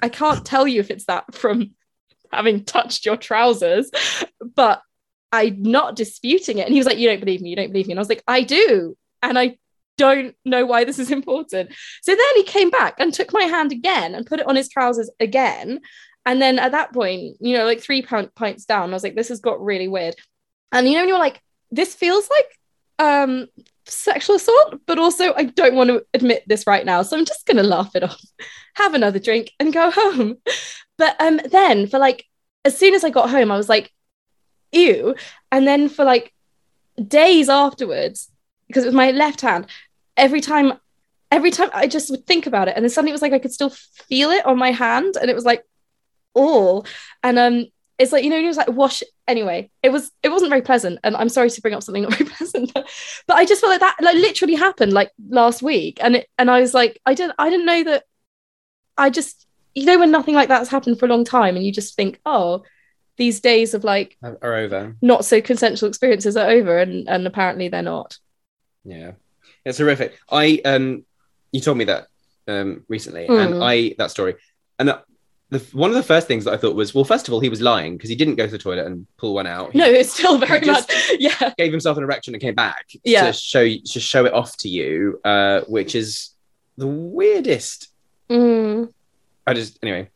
I 0.00 0.08
can't 0.08 0.44
tell 0.44 0.66
you 0.66 0.80
if 0.80 0.90
it's 0.90 1.06
that 1.06 1.34
from 1.34 1.74
having 2.32 2.64
touched 2.64 3.06
your 3.06 3.16
trousers, 3.16 3.90
but 4.54 4.82
I'm 5.32 5.62
not 5.62 5.96
disputing 5.96 6.58
it. 6.58 6.66
And 6.66 6.72
he 6.72 6.80
was 6.80 6.86
like, 6.86 6.98
You 6.98 7.08
don't 7.08 7.20
believe 7.20 7.40
me. 7.40 7.50
You 7.50 7.56
don't 7.56 7.72
believe 7.72 7.86
me. 7.86 7.92
And 7.92 7.98
I 7.98 8.02
was 8.02 8.08
like, 8.08 8.24
I 8.26 8.42
do. 8.42 8.96
And 9.22 9.38
I 9.38 9.58
don't 9.96 10.34
know 10.44 10.64
why 10.64 10.84
this 10.84 10.98
is 10.98 11.10
important. 11.10 11.70
So 12.02 12.12
then 12.12 12.36
he 12.36 12.44
came 12.44 12.70
back 12.70 12.94
and 12.98 13.12
took 13.12 13.32
my 13.32 13.42
hand 13.42 13.72
again 13.72 14.14
and 14.14 14.26
put 14.26 14.40
it 14.40 14.46
on 14.46 14.56
his 14.56 14.68
trousers 14.68 15.10
again. 15.20 15.80
And 16.24 16.40
then 16.40 16.58
at 16.58 16.72
that 16.72 16.92
point, 16.92 17.36
you 17.40 17.56
know, 17.56 17.64
like 17.64 17.80
three 17.80 18.02
pints 18.02 18.64
down, 18.64 18.90
I 18.90 18.92
was 18.92 19.02
like, 19.02 19.16
this 19.16 19.28
has 19.28 19.40
got 19.40 19.62
really 19.62 19.88
weird. 19.88 20.14
And 20.72 20.86
you 20.86 20.94
know, 20.94 21.00
when 21.00 21.08
you're 21.08 21.18
like, 21.18 21.42
this 21.70 21.94
feels 21.94 22.28
like 22.30 22.46
um 23.00 23.46
sexual 23.86 24.36
assault, 24.36 24.80
but 24.86 24.98
also 24.98 25.32
I 25.34 25.44
don't 25.44 25.74
want 25.74 25.90
to 25.90 26.04
admit 26.14 26.44
this 26.46 26.66
right 26.66 26.84
now. 26.84 27.02
So 27.02 27.16
I'm 27.16 27.24
just 27.24 27.46
gonna 27.46 27.62
laugh 27.62 27.94
it 27.94 28.02
off, 28.04 28.20
have 28.78 28.94
another 28.94 29.18
drink, 29.18 29.52
and 29.60 29.72
go 29.72 29.90
home. 29.90 30.38
But 30.96 31.14
um 31.20 31.40
then 31.50 31.86
for 31.86 31.98
like 31.98 32.24
as 32.64 32.76
soon 32.76 32.94
as 32.94 33.04
I 33.04 33.10
got 33.10 33.30
home, 33.30 33.50
I 33.50 33.56
was 33.56 33.68
like, 33.68 33.92
ew. 34.72 35.14
And 35.50 35.66
then 35.66 35.88
for 35.88 36.04
like 36.04 36.32
days 37.06 37.48
afterwards, 37.48 38.30
because 38.66 38.84
it 38.84 38.88
was 38.88 38.94
my 38.94 39.10
left 39.10 39.40
hand, 39.40 39.66
every 40.16 40.40
time, 40.40 40.74
every 41.30 41.50
time 41.50 41.70
I 41.72 41.86
just 41.86 42.10
would 42.10 42.26
think 42.26 42.46
about 42.46 42.68
it, 42.68 42.74
and 42.76 42.84
then 42.84 42.90
suddenly 42.90 43.10
it 43.10 43.14
was 43.14 43.22
like 43.22 43.32
I 43.32 43.38
could 43.38 43.52
still 43.52 43.70
feel 43.70 44.30
it 44.30 44.44
on 44.44 44.58
my 44.58 44.72
hand, 44.72 45.16
and 45.20 45.30
it 45.30 45.34
was 45.34 45.44
like, 45.44 45.64
oh, 46.34 46.84
and 47.22 47.38
um, 47.38 47.66
it's 47.98 48.12
like 48.12 48.24
you 48.24 48.30
know, 48.30 48.38
it 48.38 48.46
was 48.46 48.56
like 48.56 48.68
wash. 48.68 49.02
Anyway, 49.26 49.70
it 49.82 49.90
was 49.90 50.10
it 50.22 50.30
wasn't 50.30 50.50
very 50.50 50.62
pleasant, 50.62 50.98
and 51.04 51.16
I'm 51.16 51.28
sorry 51.28 51.50
to 51.50 51.60
bring 51.60 51.74
up 51.74 51.82
something 51.82 52.02
not 52.02 52.14
very 52.18 52.30
pleasant, 52.30 52.72
but, 52.74 52.88
but 53.26 53.36
I 53.36 53.44
just 53.44 53.60
felt 53.60 53.70
like 53.70 53.80
that 53.80 53.96
like 54.00 54.16
literally 54.16 54.54
happened 54.54 54.92
like 54.92 55.10
last 55.28 55.62
week, 55.62 55.98
and 56.02 56.16
it 56.16 56.28
and 56.38 56.50
I 56.50 56.60
was 56.60 56.74
like, 56.74 57.00
I 57.06 57.14
didn't 57.14 57.34
I 57.38 57.50
didn't 57.50 57.66
know 57.66 57.84
that. 57.84 58.04
I 58.98 59.10
just 59.10 59.46
you 59.74 59.84
know 59.86 59.98
when 59.98 60.10
nothing 60.10 60.34
like 60.34 60.48
that 60.48 60.58
has 60.58 60.68
happened 60.68 60.98
for 60.98 61.06
a 61.06 61.08
long 61.08 61.24
time, 61.24 61.56
and 61.56 61.64
you 61.64 61.72
just 61.72 61.94
think, 61.94 62.20
oh, 62.26 62.64
these 63.16 63.40
days 63.40 63.74
of 63.74 63.84
like 63.84 64.16
Are 64.22 64.54
over. 64.54 64.96
not 65.02 65.24
so 65.24 65.40
consensual 65.40 65.88
experiences 65.88 66.36
are 66.36 66.48
over, 66.50 66.78
and 66.78 67.08
and 67.08 67.26
apparently 67.26 67.68
they're 67.68 67.82
not. 67.82 68.18
Yeah, 68.84 69.12
it's 69.64 69.78
horrific. 69.78 70.18
I 70.30 70.60
um, 70.64 71.04
you 71.52 71.60
told 71.60 71.78
me 71.78 71.84
that 71.84 72.06
um 72.48 72.84
recently, 72.88 73.26
Mm. 73.28 73.46
and 73.54 73.62
I 73.64 73.94
that 73.98 74.10
story, 74.10 74.34
and 74.78 74.90
uh, 74.90 75.00
the 75.50 75.58
one 75.72 75.90
of 75.90 75.96
the 75.96 76.02
first 76.02 76.26
things 76.26 76.44
that 76.44 76.54
I 76.54 76.56
thought 76.56 76.74
was, 76.74 76.94
well, 76.94 77.04
first 77.04 77.26
of 77.28 77.34
all, 77.34 77.40
he 77.40 77.48
was 77.48 77.60
lying 77.60 77.96
because 77.96 78.10
he 78.10 78.16
didn't 78.16 78.34
go 78.36 78.46
to 78.46 78.52
the 78.52 78.58
toilet 78.58 78.86
and 78.86 79.06
pull 79.16 79.34
one 79.34 79.46
out. 79.46 79.72
He 79.72 79.78
No, 79.78 79.86
it's 79.86 80.12
still 80.12 80.38
very 80.38 80.64
much 80.66 80.90
yeah. 81.18 81.52
gave 81.56 81.72
himself 81.72 81.96
an 81.98 82.02
erection 82.04 82.34
and 82.34 82.40
came 82.40 82.54
back 82.54 82.86
Yeah. 83.04 83.26
to 83.26 83.32
show 83.32 83.66
to 83.66 84.00
show 84.00 84.24
it 84.26 84.32
off 84.32 84.56
to 84.58 84.68
you, 84.68 85.20
uh, 85.24 85.60
which 85.68 85.94
is 85.94 86.30
the 86.76 86.86
weirdest. 86.86 87.88
Mm, 88.30 88.92
I 89.46 89.54
just 89.54 89.78
anyway, 89.82 90.10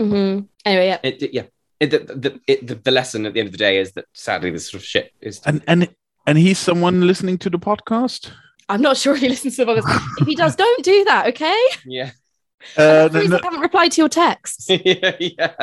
mhm. 0.00 0.48
Anyway, 0.64 0.86
yeah. 0.86 0.98
it, 1.02 1.22
it- 1.22 1.34
yeah. 1.34 1.42
It, 1.80 1.90
the, 1.90 1.98
the, 1.98 2.40
it, 2.46 2.66
the, 2.66 2.76
the 2.76 2.90
lesson 2.92 3.26
at 3.26 3.34
the 3.34 3.40
end 3.40 3.48
of 3.48 3.52
the 3.52 3.58
day 3.58 3.78
is 3.78 3.92
that 3.92 4.06
sadly 4.14 4.50
this 4.50 4.70
sort 4.70 4.80
of 4.80 4.86
shit 4.86 5.12
is 5.20 5.40
And 5.44 5.60
and 5.66 5.88
and 6.26 6.38
he's 6.38 6.56
someone 6.58 7.06
listening 7.06 7.36
to 7.38 7.50
the 7.50 7.58
podcast. 7.58 8.30
I'm 8.68 8.80
not 8.80 8.96
sure 8.96 9.14
he 9.16 9.28
listens 9.28 9.56
to 9.56 9.64
the 9.64 9.72
podcast. 9.72 10.06
if 10.20 10.26
he 10.26 10.34
does, 10.36 10.54
don't 10.56 10.84
do 10.84 11.04
that, 11.04 11.26
okay? 11.28 11.58
yeah 11.84 12.12
Uh, 12.78 13.08
I'm 13.12 13.28
no, 13.28 13.36
I 13.36 13.40
haven't 13.42 13.60
replied 13.60 13.92
to 13.92 14.00
your 14.02 14.08
texts. 14.08 14.70
yeah 14.70 15.16
yeah 15.18 15.54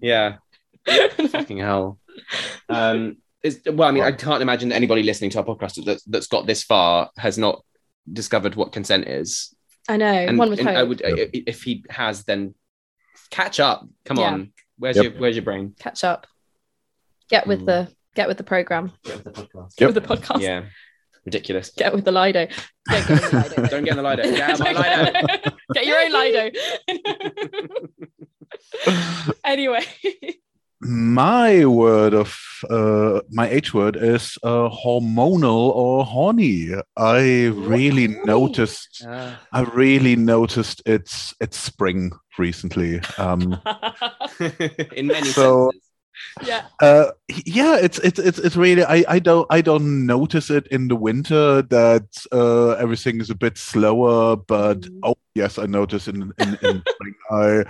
yeah 0.00 0.36
fucking 1.28 1.58
hell. 1.58 1.98
Um, 2.68 3.18
it's, 3.42 3.60
well, 3.66 3.88
I 3.88 3.92
mean, 3.92 4.02
I 4.02 4.12
can't 4.12 4.42
imagine 4.42 4.70
that 4.70 4.76
anybody 4.76 5.02
listening 5.04 5.30
to 5.30 5.38
our 5.38 5.44
podcast 5.44 5.84
that's, 5.84 6.02
that's 6.04 6.26
got 6.26 6.46
this 6.46 6.64
far 6.64 7.10
has 7.18 7.38
not 7.38 7.62
discovered 8.12 8.54
what 8.56 8.72
consent 8.72 9.06
is. 9.06 9.54
I 9.88 9.96
know. 9.96 10.06
And, 10.06 10.38
one 10.38 10.50
would 10.50 10.58
and 10.58 10.68
hope. 10.68 10.76
I 10.76 10.82
would, 10.82 11.00
Yeah. 11.04 11.24
if 11.32 11.62
he 11.62 11.84
has, 11.90 12.24
then 12.24 12.54
Catch 13.30 13.58
up. 13.60 13.86
Come 14.04 14.18
Yeah. 14.18 14.32
on. 14.32 14.52
Where's 14.78 14.96
Yep. 14.96 15.04
your 15.04 15.12
Where's 15.20 15.36
your 15.36 15.44
brain? 15.44 15.74
Catch 15.80 16.04
up. 16.04 16.26
Get 17.28 17.46
with 17.46 17.62
Mm. 17.62 17.66
the 17.66 17.88
get 18.14 18.28
with 18.28 18.36
the 18.38 18.44
program. 18.44 18.92
Get 19.04 19.16
with 19.16 19.24
the 19.24 19.30
podcast. 19.42 19.76
Get 19.76 19.86
with 19.86 19.94
the 19.96 20.00
podcast. 20.16 20.40
Yeah. 20.42 20.64
Ridiculous. 21.24 21.70
Get 21.70 21.92
with 21.92 22.04
the 22.04 22.12
Lido. 22.12 22.46
Don't 22.88 23.08
get 23.08 23.20
the 23.20 23.36
Lido. 23.36 23.66
Don't 23.68 23.84
get 23.84 23.88
in 23.88 23.96
the 23.96 24.02
Lido. 24.02 24.22
Get 24.22 24.50
out 24.50 24.58
my 24.60 24.72
Lido. 24.72 25.26
Get 25.74 25.86
your 25.86 25.98
own 25.98 26.12
Lido. 26.12 26.50
anyway. 29.44 29.84
My 30.80 31.64
word 31.64 32.12
of 32.12 32.36
uh, 32.68 33.20
my 33.30 33.48
H 33.48 33.72
word 33.72 33.96
is 33.96 34.36
uh, 34.42 34.68
hormonal 34.68 35.70
or 35.74 36.04
horny. 36.04 36.70
I 36.96 37.46
really 37.46 38.08
horny? 38.12 38.24
noticed. 38.26 39.02
Ah. 39.08 39.40
I 39.52 39.62
really 39.62 40.16
noticed 40.16 40.82
it's 40.84 41.34
it's 41.40 41.58
spring 41.58 42.12
recently. 42.38 43.00
Um, 43.16 43.58
in 44.94 45.06
many 45.06 45.28
So- 45.28 45.70
senses. 45.72 45.82
yeah. 46.46 46.62
uh, 46.82 47.10
yeah, 47.46 47.76
it's 47.80 47.98
it's 48.00 48.18
it's 48.18 48.38
it's 48.38 48.56
really. 48.56 48.84
I 48.84 49.02
I 49.08 49.18
don't 49.18 49.46
I 49.50 49.62
don't 49.62 50.04
notice 50.06 50.50
it 50.50 50.66
in 50.68 50.88
the 50.88 50.96
winter 50.96 51.62
that 51.62 52.04
uh, 52.32 52.72
everything 52.72 53.20
is 53.20 53.30
a 53.30 53.34
bit 53.34 53.56
slower. 53.56 54.36
But 54.36 54.80
Mm. 54.82 55.00
oh 55.04 55.16
yes, 55.34 55.58
I 55.58 55.64
notice 55.66 56.06
in 56.06 56.32
in, 56.38 56.58
in 56.62 56.82
spring. 56.86 57.14
I 57.30 57.64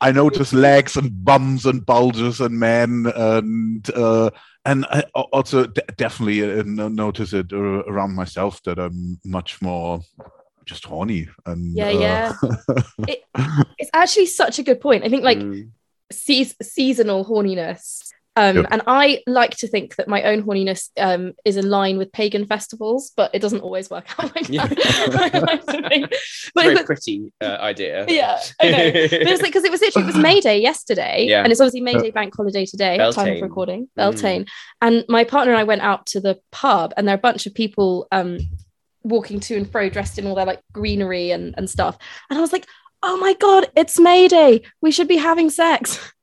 I 0.00 0.12
notice 0.12 0.52
legs 0.52 0.96
and 0.96 1.24
bums 1.24 1.66
and 1.66 1.84
bulges 1.84 2.40
and 2.40 2.58
men 2.58 3.06
and 3.14 3.88
uh, 3.94 4.30
and 4.64 4.86
I 4.90 5.04
also 5.32 5.66
de- 5.66 5.82
definitely 5.96 6.42
uh, 6.42 6.62
notice 6.88 7.32
it 7.32 7.52
uh, 7.52 7.56
around 7.86 8.14
myself 8.14 8.62
that 8.64 8.78
I'm 8.78 9.18
much 9.24 9.60
more 9.62 10.00
just 10.64 10.84
horny 10.84 11.28
and 11.46 11.76
Yeah, 11.76 11.88
uh, 11.88 12.00
yeah. 12.00 12.32
It, 13.08 13.24
it's 13.78 13.90
actually 13.92 14.26
such 14.26 14.58
a 14.58 14.62
good 14.62 14.80
point. 14.80 15.04
I 15.04 15.08
think 15.08 15.24
like 15.24 15.38
Mm. 15.38 15.70
seas- 16.12 16.56
seasonal 16.62 17.24
horniness. 17.24 18.10
Um, 18.36 18.56
Yep. 18.58 18.66
And 18.70 18.82
I 18.86 19.22
like 19.26 19.56
to 19.58 19.68
think 19.68 19.96
that 19.96 20.06
my 20.08 20.22
own 20.22 20.42
horniness 20.44 20.88
um, 20.98 21.32
is 21.44 21.56
in 21.56 21.68
line 21.68 21.98
with 21.98 22.12
pagan 22.12 22.46
festivals, 22.46 23.10
but 23.16 23.34
it 23.34 23.40
doesn't 23.40 23.60
always 23.60 23.90
work 23.90 24.06
out 24.18 24.34
like 24.34 24.46
that. 24.46 25.30
Like. 25.80 26.10
But, 26.54 26.62
Very 26.64 26.74
but- 26.74 26.86
pretty 26.86 27.32
uh, 27.40 27.58
idea. 27.60 28.04
yeah, 28.08 28.40
I 28.60 28.70
know. 28.70 28.78
Like 29.30 29.42
because 29.42 29.64
it 29.64 29.70
was 29.70 29.80
literally 29.80 30.04
it 30.08 30.14
was 30.14 30.16
May 30.22 30.40
Day 30.40 30.60
yesterday, 30.60 31.26
Yeah. 31.28 31.42
and 31.42 31.50
it's 31.52 31.60
obviously 31.60 31.80
May 31.80 31.94
Day 31.94 32.10
bank 32.10 32.34
holiday 32.36 32.64
today, 32.66 32.96
time 32.98 33.08
of 33.08 33.14
Beltane. 33.16 33.42
recording, 33.42 33.82
Mm. 33.82 33.88
Beltane. 33.96 34.46
And 34.80 35.04
my 35.08 35.24
partner 35.24 35.52
and 35.52 35.60
I 35.60 35.64
went 35.64 35.82
out 35.82 36.06
to 36.06 36.20
the 36.20 36.38
pub, 36.50 36.92
and 36.96 37.06
there 37.06 37.14
are 37.14 37.18
a 37.18 37.20
bunch 37.20 37.46
of 37.46 37.54
people 37.54 38.06
um, 38.12 38.38
walking 39.02 39.40
to 39.40 39.56
and 39.56 39.70
fro, 39.70 39.88
dressed 39.88 40.18
in 40.18 40.26
all 40.26 40.34
their 40.34 40.46
like 40.46 40.60
greenery 40.72 41.30
and 41.30 41.54
and 41.56 41.68
stuff. 41.70 41.96
And 42.30 42.38
I 42.38 42.40
was 42.42 42.52
like, 42.52 42.66
oh 43.02 43.16
my 43.18 43.34
god, 43.34 43.70
it's 43.76 43.98
mayday 43.98 44.62
We 44.80 44.90
should 44.90 45.08
be 45.08 45.16
having 45.16 45.50
sex. 45.50 45.98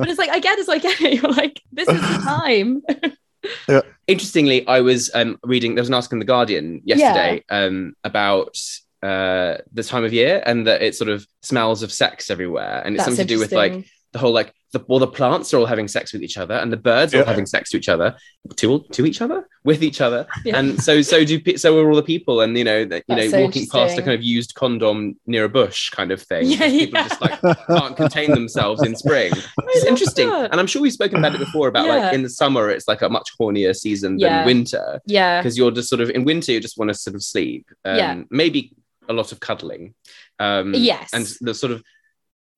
But 0.00 0.08
it's 0.08 0.18
like 0.18 0.30
I 0.30 0.40
get 0.40 0.58
it, 0.58 0.66
so 0.66 0.72
I 0.72 0.78
get 0.78 1.00
it. 1.00 1.14
You're 1.22 1.32
like, 1.32 1.60
this 1.72 1.88
is 1.88 2.00
the 2.00 2.22
time. 2.24 2.82
yeah. 3.68 3.80
Interestingly, 4.06 4.66
I 4.66 4.80
was 4.80 5.10
um, 5.14 5.38
reading. 5.42 5.74
There 5.74 5.82
was 5.82 5.88
an 5.88 5.94
article 5.94 6.16
in 6.16 6.20
the 6.20 6.24
Guardian 6.24 6.80
yesterday 6.84 7.44
um, 7.50 7.94
about 8.02 8.58
uh, 9.02 9.58
the 9.72 9.82
time 9.82 10.04
of 10.04 10.12
year 10.12 10.42
and 10.46 10.66
that 10.66 10.82
it 10.82 10.94
sort 10.94 11.10
of 11.10 11.26
smells 11.42 11.82
of 11.82 11.92
sex 11.92 12.30
everywhere, 12.30 12.82
and 12.84 12.94
it's 12.94 13.04
That's 13.04 13.16
something 13.16 13.26
to 13.26 13.34
do 13.34 13.38
with 13.38 13.52
like 13.52 13.72
interesting. 13.72 13.99
The 14.12 14.18
whole 14.18 14.32
like 14.32 14.52
the 14.72 14.80
all 14.88 14.98
the 15.00 15.06
plants 15.06 15.52
are 15.52 15.58
all 15.58 15.66
having 15.66 15.88
sex 15.88 16.12
with 16.12 16.22
each 16.22 16.38
other, 16.38 16.54
and 16.54 16.72
the 16.72 16.76
birds 16.76 17.12
are 17.14 17.18
all 17.20 17.24
having 17.24 17.46
sex 17.46 17.70
to 17.70 17.76
each 17.76 17.88
other, 17.88 18.14
to 18.56 18.84
to 18.92 19.04
each 19.06 19.20
other, 19.20 19.48
with 19.64 19.82
each 19.82 20.00
other, 20.00 20.26
Yeah. 20.44 20.58
and 20.58 20.80
so 20.82 21.02
so 21.02 21.24
do 21.24 21.40
pe- 21.40 21.56
so 21.56 21.78
are 21.78 21.88
all 21.88 21.96
the 21.96 22.02
people, 22.02 22.40
and 22.40 22.56
you 22.56 22.62
know 22.64 22.84
that 22.84 23.02
you 23.08 23.16
know 23.16 23.28
so 23.28 23.40
walking 23.42 23.66
past 23.66 23.98
a 23.98 24.02
kind 24.02 24.14
of 24.14 24.22
used 24.22 24.54
condom 24.54 25.16
near 25.26 25.44
a 25.44 25.48
bush 25.48 25.90
kind 25.90 26.12
of 26.12 26.22
thing. 26.22 26.46
Yeah, 26.50 26.68
people 26.68 27.00
yeah. 27.00 27.08
just 27.08 27.20
like 27.20 27.40
can't 27.66 27.96
contain 27.96 28.30
themselves 28.30 28.82
in 28.84 28.94
spring. 28.96 29.32
It's 29.74 29.84
interesting, 29.86 30.28
that. 30.28 30.50
and 30.52 30.60
I'm 30.60 30.66
sure 30.68 30.82
we've 30.82 30.92
spoken 30.92 31.18
about 31.18 31.34
it 31.34 31.38
before. 31.38 31.66
About 31.68 31.86
Yeah. 31.86 31.96
like 31.96 32.14
in 32.14 32.22
the 32.22 32.30
summer, 32.30 32.70
it's 32.70 32.86
like 32.88 33.02
a 33.02 33.08
much 33.08 33.28
hornier 33.40 33.74
season 33.74 34.18
than 34.18 34.44
winter 34.46 35.00
yeah, 35.06 35.40
because 35.40 35.58
you're 35.58 35.70
just 35.72 35.88
sort 35.88 36.00
of 36.00 36.10
in 36.10 36.24
winter, 36.24 36.52
you 36.52 36.60
just 36.60 36.78
want 36.78 36.88
to 36.90 36.94
sort 36.94 37.14
of 37.16 37.22
sleep. 37.22 37.66
Um, 37.84 37.96
Yeah. 37.96 38.22
maybe 38.30 38.72
a 39.08 39.12
lot 39.12 39.32
of 39.32 39.40
cuddling. 39.40 39.94
Um, 40.38 40.74
Yes. 40.74 41.10
and 41.12 41.26
the 41.40 41.54
sort 41.54 41.72
of 41.72 41.82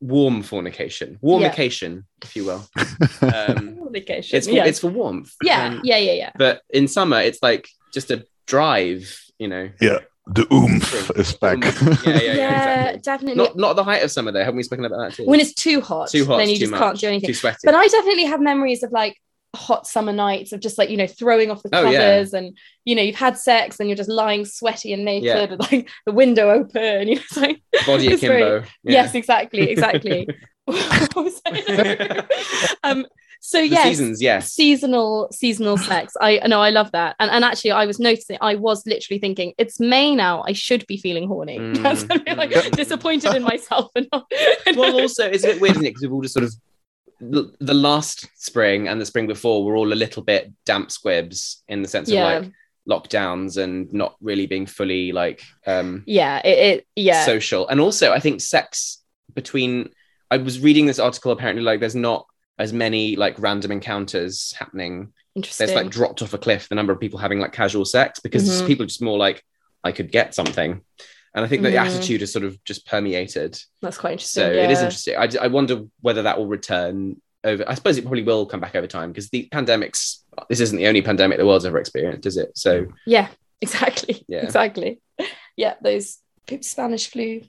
warm 0.02 0.42
fornication, 0.42 1.18
warmication, 1.22 2.04
if 2.22 2.36
you 2.36 2.44
will. 2.44 2.66
Um, 3.22 3.76
Communication, 3.76 4.36
it's 4.36 4.46
for, 4.48 4.52
yeah. 4.52 4.64
it's 4.64 4.80
for 4.80 4.88
warmth. 4.88 5.32
yeah, 5.42 5.66
Um, 5.66 5.80
yeah, 5.84 5.96
yeah, 5.98 6.12
yeah. 6.12 6.30
But 6.36 6.62
in 6.70 6.88
summer, 6.88 7.20
it's 7.20 7.42
like 7.42 7.68
just 7.94 8.10
a 8.10 8.24
drive. 8.46 9.18
You 9.38 9.48
know. 9.48 9.70
Yeah. 9.80 9.98
The 10.26 10.46
oomph 10.54 11.10
is 11.16 11.32
back. 11.34 11.58
Yeah, 11.62 11.72
yeah, 12.04 12.20
yeah. 12.20 12.34
Yeah, 12.34 12.88
exactly. 12.90 13.00
definitely. 13.02 13.34
Not 13.34 13.56
not 13.56 13.76
the 13.76 13.84
height 13.84 14.02
of 14.04 14.10
summer 14.10 14.30
though. 14.32 14.40
Haven't 14.40 14.56
we 14.56 14.62
spoken 14.62 14.84
about 14.84 14.98
that 14.98 15.14
too? 15.14 15.24
when 15.26 15.40
it's 15.40 15.52
too 15.52 15.80
hot, 15.80 16.10
too 16.10 16.24
hot, 16.24 16.36
then 16.38 16.48
you 16.48 16.54
too 16.56 16.60
just 16.60 16.70
much, 16.72 16.80
can't 16.80 16.98
do 17.00 17.08
anything. 17.08 17.26
Too 17.28 17.34
sweaty. 17.34 17.58
But 17.64 17.74
I 17.74 17.86
definitely 17.88 18.24
have 18.26 18.40
memories 18.40 18.82
of 18.84 18.92
like 18.92 19.16
hot 19.54 19.86
summer 19.86 20.12
nights 20.12 20.52
of 20.52 20.60
just 20.60 20.78
like 20.78 20.88
you 20.88 20.96
know 20.96 21.06
throwing 21.06 21.50
off 21.50 21.62
the 21.62 21.68
Oh, 21.74 21.82
covers 21.82 22.32
yeah. 22.32 22.38
and 22.38 22.56
you 22.84 22.94
know 22.94 23.02
you've 23.02 23.16
had 23.16 23.36
sex 23.36 23.78
and 23.80 23.88
you're 23.88 23.96
just 23.96 24.08
lying 24.08 24.44
sweaty 24.46 24.92
and 24.94 25.04
naked 25.04 25.24
Yeah. 25.24 25.46
with 25.50 25.60
like 25.60 25.88
the 26.06 26.12
window 26.12 26.50
open. 26.50 27.08
You 27.08 27.14
know, 27.16 27.20
it's 27.22 27.36
like 27.36 27.62
Body 27.86 28.06
it's 28.08 28.22
very- 28.22 28.42
akimbo. 28.42 28.66
Yeah. 28.84 28.92
yes, 29.02 29.14
exactly, 29.14 29.70
exactly. 29.70 30.26
What 30.64 31.14
was 31.16 31.42
I- 31.46 32.22
um, 32.84 33.06
so 33.44 33.58
The 33.60 33.66
yes, 33.68 33.84
seasons, 33.88 34.22
yes. 34.22 34.52
seasonal 34.52 35.28
seasonal 35.32 35.76
sex. 35.76 36.14
I 36.20 36.38
know 36.46 36.60
I 36.60 36.70
love 36.70 36.92
that, 36.92 37.16
and 37.18 37.28
and 37.30 37.44
actually 37.44 37.72
I 37.72 37.86
was 37.86 37.98
noticing. 37.98 38.38
I 38.40 38.54
was 38.54 38.86
literally 38.86 39.18
thinking 39.18 39.52
it's 39.58 39.80
May 39.80 40.14
now. 40.14 40.44
I 40.46 40.52
should 40.52 40.86
be 40.86 40.96
feeling 40.96 41.26
horny. 41.26 41.58
Mm. 41.62 41.82
That's 41.82 42.02
like 42.08 42.24
Mm. 42.52 42.70
disappointed 42.76 43.34
in 43.34 43.42
myself 43.42 43.90
and 43.96 44.06
not. 44.12 44.30
well, 44.76 45.00
also, 45.00 45.26
it's 45.28 45.42
a 45.42 45.48
bit 45.48 45.60
weird, 45.60 45.72
isn't 45.72 45.84
it? 45.86 45.90
Because 45.90 46.02
we've 46.02 46.12
all 46.12 46.20
just 46.22 46.34
sort 46.34 46.44
of 46.44 46.54
the 47.60 47.74
last 47.74 48.26
spring 48.34 48.88
and 48.88 49.00
the 49.00 49.06
spring 49.06 49.26
before 49.26 49.64
were 49.64 49.76
all 49.76 49.92
a 49.92 49.94
little 49.94 50.22
bit 50.22 50.52
damp 50.66 50.90
squibs 50.90 51.62
in 51.68 51.82
the 51.82 51.88
sense 51.88 52.08
Yeah. 52.08 52.28
of 52.28 52.44
like 52.44 52.52
lockdowns 52.88 53.62
and 53.62 53.92
not 53.92 54.16
really 54.20 54.46
being 54.46 54.66
fully 54.66 55.12
like 55.12 55.40
um 55.66 56.02
yeah, 56.06 56.40
it, 56.44 56.58
it 56.80 56.86
yeah. 56.96 57.24
social. 57.24 57.68
And 57.68 57.80
also, 57.80 58.12
I 58.12 58.18
think 58.20 58.40
sex 58.40 58.98
between. 59.34 59.90
I 60.30 60.38
was 60.38 60.60
reading 60.60 60.86
this 60.86 60.98
article. 60.98 61.30
Apparently, 61.30 61.62
like 61.62 61.78
there's 61.80 61.94
not 61.94 62.26
as 62.58 62.72
many 62.72 63.16
like 63.16 63.38
random 63.38 63.70
encounters 63.70 64.52
happening. 64.58 65.12
Interesting. 65.34 65.66
There's 65.66 65.76
like 65.76 65.90
dropped 65.92 66.22
off 66.22 66.34
a 66.34 66.38
cliff 66.38 66.68
the 66.68 66.74
number 66.74 66.92
of 66.92 67.00
people 67.00 67.18
having 67.18 67.38
like 67.38 67.52
casual 67.52 67.84
sex 67.84 68.18
because 68.20 68.48
Mhm. 68.62 68.66
people 68.66 68.82
are 68.84 68.86
just 68.88 69.02
more 69.02 69.18
like 69.18 69.42
I 69.84 69.92
could 69.92 70.10
get 70.10 70.34
something. 70.34 70.80
And 71.34 71.44
I 71.44 71.48
think 71.48 71.62
that 71.62 71.70
the 71.70 71.76
Mhm. 71.76 71.86
attitude 71.86 72.22
is 72.22 72.32
sort 72.32 72.44
of 72.44 72.62
just 72.64 72.86
permeated. 72.86 73.58
That's 73.80 73.98
quite 73.98 74.12
interesting. 74.12 74.42
So 74.42 74.50
it 74.52 74.70
is 74.70 74.80
interesting. 74.80 75.16
I, 75.16 75.28
I 75.44 75.48
wonder 75.48 75.82
whether 76.00 76.22
that 76.22 76.38
will 76.38 76.46
return 76.46 77.20
over. 77.42 77.64
I 77.66 77.74
suppose 77.74 77.96
it 77.96 78.02
probably 78.02 78.22
will 78.22 78.46
come 78.46 78.60
back 78.60 78.74
over 78.74 78.86
time 78.86 79.10
because 79.12 79.30
the 79.30 79.48
pandemics. 79.52 80.18
This 80.48 80.60
isn't 80.60 80.76
the 80.76 80.86
only 80.86 81.02
pandemic 81.02 81.38
the 81.38 81.46
world's 81.46 81.64
ever 81.64 81.78
experienced, 81.78 82.26
is 82.26 82.36
it? 82.36 82.56
So 82.56 82.86
Yeah, 83.06 83.28
exactly. 83.60 84.24
Yeah. 84.28 84.42
Exactly. 84.44 85.00
Yeah, 85.56 85.74
those 85.82 86.18
Spanish 86.60 87.08
flu 87.08 87.42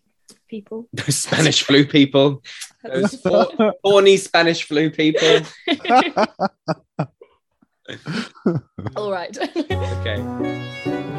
people. 0.50 0.88
those 0.94 1.18
Spanish 1.18 1.63
flu 1.63 1.86
people, 1.86 2.42
those 2.84 3.22
hor- 3.24 3.74
horny 3.84 4.18
Spanish 4.18 4.63
flu 4.63 4.90
people. 4.92 5.42
All 8.96 9.12
right. 9.12 9.38
Okay. 9.38 11.00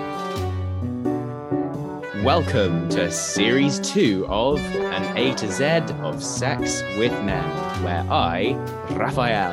Welcome 2.25 2.89
to 2.89 3.11
series 3.11 3.79
two 3.81 4.27
of 4.31 4.59
An 4.59 5.15
A 5.19 5.35
to 5.35 5.53
Z 5.53 5.65
of 6.01 6.25
Sex 6.25 6.83
with 6.99 7.13
Men, 7.23 7.45
where 7.85 8.03
I, 8.11 8.55
Raphael, 8.93 9.53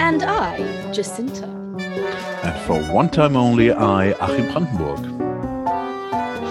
and 0.00 0.22
I, 0.22 0.90
Jacinta. 0.90 1.44
and 1.44 2.60
for 2.62 2.80
one 2.94 3.10
time 3.10 3.36
only, 3.36 3.72
I, 3.72 4.06
Achim 4.22 4.50
Brandenburg. 4.50 5.00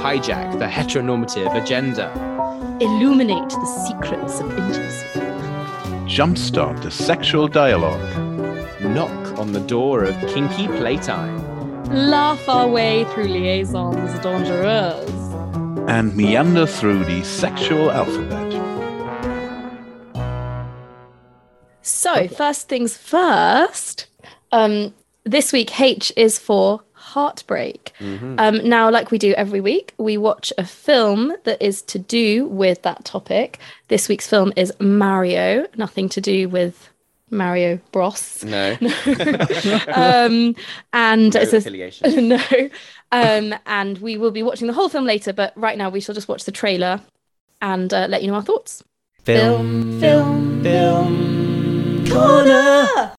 hijack 0.04 0.60
the 0.60 0.68
heteronormative 0.68 1.52
agenda. 1.60 2.12
Illuminate 2.80 3.50
the 3.50 3.66
secrets 3.88 4.40
of 4.40 4.52
intimacy. 4.52 5.08
Jumpstart 6.06 6.84
the 6.84 6.92
sexual 6.92 7.48
dialogue. 7.48 8.00
knock 8.80 9.40
on 9.40 9.54
the 9.54 9.62
door 9.62 10.04
of 10.04 10.16
kinky 10.28 10.68
playtime. 10.68 11.36
Laugh 11.90 12.48
our 12.48 12.68
way 12.68 13.06
through 13.06 13.28
liaisons 13.28 14.12
dangereuses. 14.20 15.27
And 15.88 16.16
meander 16.16 16.68
through 16.68 17.04
the 17.06 17.24
sexual 17.24 17.90
alphabet. 17.92 18.48
So, 21.82 22.28
first 22.28 22.68
things 22.68 22.98
first. 22.98 24.08
Um, 24.52 24.94
this 25.24 25.52
week, 25.52 25.80
H 25.80 26.12
is 26.16 26.38
for 26.38 26.82
heartbreak. 26.92 27.94
Um, 28.40 28.68
now, 28.68 28.90
like 28.90 29.12
we 29.12 29.18
do 29.18 29.34
every 29.34 29.62
week, 29.62 29.94
we 29.98 30.18
watch 30.18 30.52
a 30.58 30.66
film 30.66 31.34
that 31.46 31.62
is 31.62 31.82
to 31.84 32.00
do 32.00 32.48
with 32.48 32.82
that 32.82 33.06
topic. 33.06 33.60
This 33.88 34.10
week's 34.10 34.28
film 34.28 34.52
is 34.56 34.74
Mario, 34.80 35.68
nothing 35.78 36.10
to 36.10 36.22
do 36.22 36.50
with 36.50 36.90
Mario 37.30 37.80
Bros. 37.92 38.44
No, 38.44 38.78
um, 39.94 40.56
and 40.94 41.34
no 41.34 41.42
it's 41.42 41.54
a, 41.54 41.58
affiliation. 41.58 42.28
no. 42.30 42.40
Um, 43.12 43.56
and 43.66 43.98
we 44.00 44.18
will 44.18 44.32
be 44.32 44.44
watching 44.44 44.68
the 44.68 44.74
whole 44.74 44.90
film 44.90 45.06
later, 45.06 45.34
but 45.34 45.54
right 45.56 45.78
now 45.78 45.90
we 45.90 46.00
shall 46.02 46.16
just 46.16 46.28
watch 46.28 46.44
the 46.46 46.52
trailer 46.52 47.02
and 47.62 47.94
uh, 47.94 48.08
let 48.10 48.22
you 48.22 48.28
know 48.28 48.36
our 48.36 48.44
thoughts. 48.44 48.84
Film, 49.24 50.00
film, 50.00 50.64
film 50.64 52.08
corner. 52.08 53.14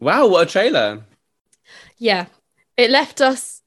Wow, 0.00 0.26
what 0.28 0.48
a 0.48 0.50
trailer! 0.50 1.02
Yeah, 1.98 2.26
it 2.76 2.90
left 2.90 3.20
us. 3.20 3.62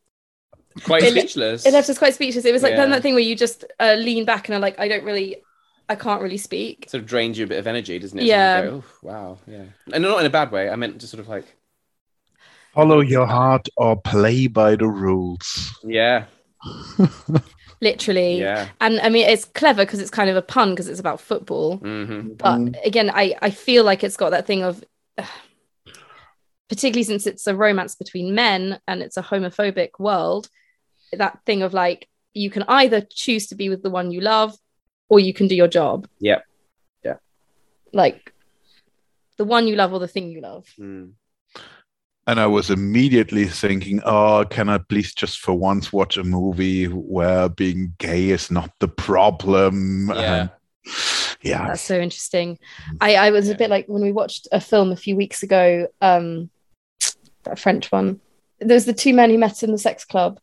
Quite 0.84 1.04
It- 1.04 1.12
speechless. 1.12 1.66
It 1.66 1.74
left 1.74 1.90
us 1.90 1.98
quite 1.98 2.14
speechless. 2.14 2.46
It 2.46 2.54
was 2.54 2.64
like 2.64 2.76
then 2.76 2.92
that 2.92 3.02
thing 3.02 3.14
where 3.14 3.24
you 3.24 3.36
just 3.36 3.64
uh, 3.80 3.96
lean 3.98 4.26
back 4.26 4.48
and 4.48 4.56
are 4.56 4.60
like, 4.60 4.78
I 4.80 4.88
don't 4.88 5.04
really, 5.04 5.38
I 5.90 5.96
can't 5.96 6.22
really 6.22 6.38
speak. 6.38 6.88
sort 6.90 7.02
of 7.04 7.08
drains 7.08 7.38
you 7.38 7.46
a 7.46 7.48
bit 7.48 7.60
of 7.60 7.68
energy, 7.68 7.98
doesn't 8.00 8.20
it? 8.20 8.26
Yeah. 8.26 8.62
Go, 8.62 8.84
"Oh, 8.84 8.98
wow, 9.02 9.38
yeah, 9.48 9.64
and 9.94 10.04
not 10.04 10.20
in 10.20 10.26
a 10.26 10.30
bad 10.30 10.52
way. 10.52 10.70
I 10.70 10.76
meant 10.76 10.98
just 10.98 11.12
sort 11.12 11.22
of 11.22 11.28
like, 11.30 11.46
Follow 12.74 13.00
your 13.00 13.26
heart 13.26 13.68
or 13.78 14.00
play 14.00 14.48
by 14.48 14.76
the 14.76 14.88
rules. 14.88 15.74
yeah, 15.84 16.26
Literally. 17.82 18.40
yeah, 18.40 18.68
And 18.82 19.00
I 19.00 19.10
mean, 19.10 19.28
it's 19.28 19.46
clever 19.46 19.86
because 19.86 20.00
it's 20.00 20.12
kind 20.12 20.30
of 20.30 20.36
a 20.36 20.42
pun 20.42 20.72
because 20.72 20.88
it's 20.88 21.00
about 21.00 21.22
football. 21.22 21.78
hmm 21.78 22.34
But 22.38 22.60
again, 22.86 23.10
I, 23.10 23.36
I 23.42 23.50
feel 23.50 23.84
like 23.84 24.04
it's 24.04 24.18
got 24.18 24.32
that 24.32 24.46
thing 24.48 24.64
of, 24.64 24.84
particularly 26.70 27.04
since 27.04 27.26
it's 27.26 27.48
a 27.48 27.56
romance 27.56 27.96
between 27.96 28.36
men 28.36 28.80
and 28.88 29.02
it's 29.02 29.18
a 29.18 29.24
homophobic 29.24 29.92
world, 30.00 30.50
that 31.14 31.40
thing 31.46 31.62
of 31.62 31.74
like, 31.74 32.08
you 32.34 32.50
can 32.50 32.64
either 32.68 33.02
choose 33.10 33.48
to 33.48 33.56
be 33.56 33.70
with 33.70 33.82
the 33.82 33.90
one 33.90 34.12
you 34.12 34.22
love 34.22 34.56
or 35.10 35.20
you 35.20 35.34
can 35.34 35.48
do 35.48 35.56
your 35.56 35.68
job. 35.68 36.08
Yep. 36.20 36.44
Yeah. 37.04 37.16
Like 37.94 38.34
the 39.38 39.46
one 39.46 39.68
you 39.68 39.76
love 39.76 39.94
or 39.94 40.00
the 40.00 40.08
thing 40.08 40.30
you 40.30 40.42
love. 40.42 40.66
Mm. 40.80 41.12
And 42.26 42.40
I 42.42 42.48
was 42.48 42.70
immediately 42.70 43.46
thinking, 43.46 44.02
oh, 44.04 44.44
can 44.50 44.68
I 44.68 44.80
please 44.80 45.14
just 45.14 45.40
for 45.40 45.54
once 45.54 45.94
watch 45.94 46.18
a 46.18 46.24
movie 46.26 46.86
where 46.86 47.48
being 47.48 47.94
gay 48.00 48.32
is 48.32 48.52
not 48.52 48.70
the 48.80 48.90
problem? 48.90 50.10
Yeah. 50.14 50.36
And- 50.42 50.50
yeah. 51.42 51.68
That's 51.68 51.82
so 51.82 51.98
interesting. 52.00 52.60
I, 53.00 53.16
I 53.16 53.30
was 53.32 53.48
Yeah. 53.48 53.54
a 53.54 53.58
bit 53.58 53.70
like 53.70 53.88
when 53.88 54.02
we 54.02 54.12
watched 54.12 54.48
a 54.52 54.60
film 54.60 54.92
a 54.92 54.98
few 54.98 55.16
weeks 55.16 55.42
ago, 55.42 55.88
um, 56.02 56.50
a 57.46 57.56
French 57.56 57.92
one. 57.94 58.20
There's 58.60 58.86
the 58.86 58.94
two 58.94 59.14
men 59.14 59.30
who 59.30 59.38
met 59.38 59.64
in 59.64 59.72
the 59.72 59.78
sex 59.78 60.04
club. 60.04 60.40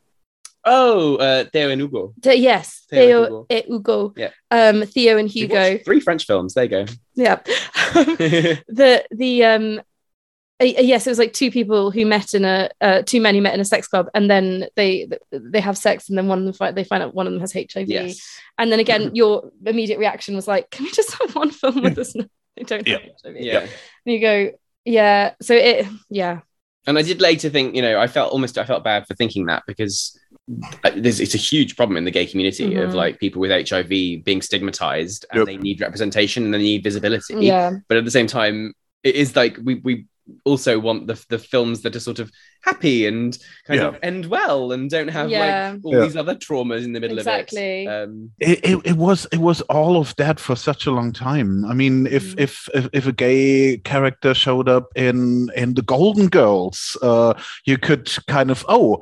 Oh, 0.64 1.16
uh, 1.16 1.44
Theo 1.52 1.71
and 1.71 1.80
Hugo. 1.80 2.14
Th- 2.23 2.40
yes, 2.40 2.85
Theo 2.90 3.00
and 3.00 3.09
Theo 3.09 3.23
Hugo. 3.25 3.47
et 3.50 3.66
Hugo. 3.66 4.14
Yeah. 4.16 4.30
Um, 4.50 4.87
Theo 4.87 5.18
and 5.18 5.28
Hugo. 5.28 5.78
Three 5.78 6.00
French 6.00 6.26
films. 6.26 6.54
There 6.54 6.64
you 6.64 6.71
go. 6.71 6.87
Yeah. 7.14 7.37
the 7.94 9.04
the 9.11 9.44
um 9.44 9.80
uh, 10.61 10.66
yes, 10.66 11.06
it 11.06 11.11
was 11.11 11.18
like 11.18 11.33
two 11.33 11.50
people 11.50 11.90
who 11.90 12.06
met 12.06 12.33
in 12.33 12.44
a 12.44 12.71
uh, 12.80 13.02
two 13.02 13.21
men 13.21 13.35
who 13.35 13.40
met 13.40 13.54
in 13.54 13.61
a 13.61 13.64
sex 13.64 13.88
club, 13.88 14.09
and 14.14 14.30
then 14.30 14.66
they 14.76 15.09
they 15.33 15.61
have 15.61 15.76
sex, 15.76 16.09
and 16.09 16.16
then 16.16 16.28
one 16.28 16.38
of 16.38 16.44
them 16.44 16.54
find, 16.54 16.76
they 16.76 16.85
find 16.85 17.02
out 17.02 17.14
one 17.14 17.26
of 17.26 17.33
them 17.33 17.40
has 17.40 17.52
HIV, 17.52 17.88
yes. 17.88 18.21
and 18.56 18.71
then 18.71 18.78
again, 18.78 19.11
your 19.14 19.50
immediate 19.66 19.99
reaction 19.99 20.37
was 20.37 20.47
like, 20.47 20.71
"Can 20.71 20.85
we 20.85 20.92
just 20.92 21.12
have 21.21 21.35
one 21.35 21.50
film 21.50 21.83
with 21.83 21.99
us? 21.99 22.14
now? 22.14 22.26
They 22.56 22.62
don't 22.62 22.87
have 22.87 23.00
HIV." 23.02 23.37
Yeah. 23.37 23.61
And 23.61 23.71
you 24.14 24.21
go, 24.21 24.52
"Yeah." 24.85 25.35
So 25.42 25.54
it, 25.54 25.87
yeah, 26.09 26.40
And 26.87 26.99
I 26.99 27.02
did 27.02 27.21
later 27.21 27.49
think, 27.49 27.75
you 27.75 27.83
know, 27.83 27.99
I 27.99 28.06
felt 28.06 28.33
almost, 28.33 28.59
I 28.59 28.64
felt 28.64 28.85
bad 28.85 29.06
for 29.06 29.14
thinking 29.14 29.47
that 29.47 29.64
because 29.66 30.16
uh, 30.16 30.21
there's, 30.21 30.23
it's 30.84 31.34
a 31.34 31.38
huge 31.38 31.76
problem 31.76 31.96
in 31.96 32.04
the 32.04 32.10
gay 32.10 32.26
community 32.26 32.74
of 32.76 32.90
Mhm. 32.90 32.94
like 32.94 33.18
people 33.18 33.40
with 33.40 33.50
HIV 33.50 34.22
being 34.24 34.42
stigmatized 34.42 35.24
and 35.30 35.38
Yep. 35.38 35.46
they 35.46 35.56
need 35.56 35.80
representation 35.80 36.44
and 36.44 36.52
they 36.54 36.58
need 36.58 36.82
visibility. 36.84 37.34
yeah, 37.46 37.72
But 37.88 37.96
at 37.98 38.04
the 38.04 38.10
same 38.10 38.26
time, 38.26 38.74
it 39.02 39.14
is 39.14 39.36
like 39.36 39.58
we, 39.62 39.76
we 39.76 40.04
also 40.44 40.78
want 40.78 41.06
the, 41.06 41.22
the 41.28 41.38
films 41.38 41.82
that 41.82 41.94
are 41.94 42.00
sort 42.00 42.18
of 42.18 42.30
happy 42.62 43.06
and 43.06 43.36
kind 43.66 43.80
Yeah. 43.80 43.88
of 43.88 43.98
end 44.02 44.24
well 44.26 44.72
and 44.72 44.88
don't 44.88 45.08
have 45.08 45.28
Yeah. 45.30 45.72
like 45.74 45.80
all 45.84 45.92
Yeah. 45.94 46.00
these 46.04 46.16
other 46.16 46.34
traumas 46.34 46.84
in 46.84 46.92
the 46.94 47.00
middle 47.00 47.18
Exactly. 47.18 47.86
of 47.86 47.92
it. 47.92 48.04
Um, 48.08 48.30
it, 48.40 48.60
it, 48.64 48.80
it 48.86 48.96
was 48.96 49.26
it 49.32 49.38
was 49.40 49.60
all 49.62 49.96
of 49.98 50.14
that 50.16 50.40
for 50.40 50.56
such 50.56 50.86
a 50.86 50.90
long 50.90 51.12
time. 51.12 51.64
I 51.66 51.74
mean, 51.74 52.06
if 52.06 52.34
Mm. 52.36 52.40
if, 52.40 52.68
if 52.74 52.88
if 52.92 53.06
a 53.06 53.12
gay 53.12 53.78
character 53.78 54.32
showed 54.34 54.68
up 54.68 54.88
in 54.96 55.50
in 55.56 55.75
the 55.75 55.82
Golden 55.82 56.28
Girls, 56.28 56.97
uh, 57.02 57.34
you 57.66 57.76
could 57.78 58.10
kind 58.26 58.50
of 58.50 58.64
oh, 58.69 59.00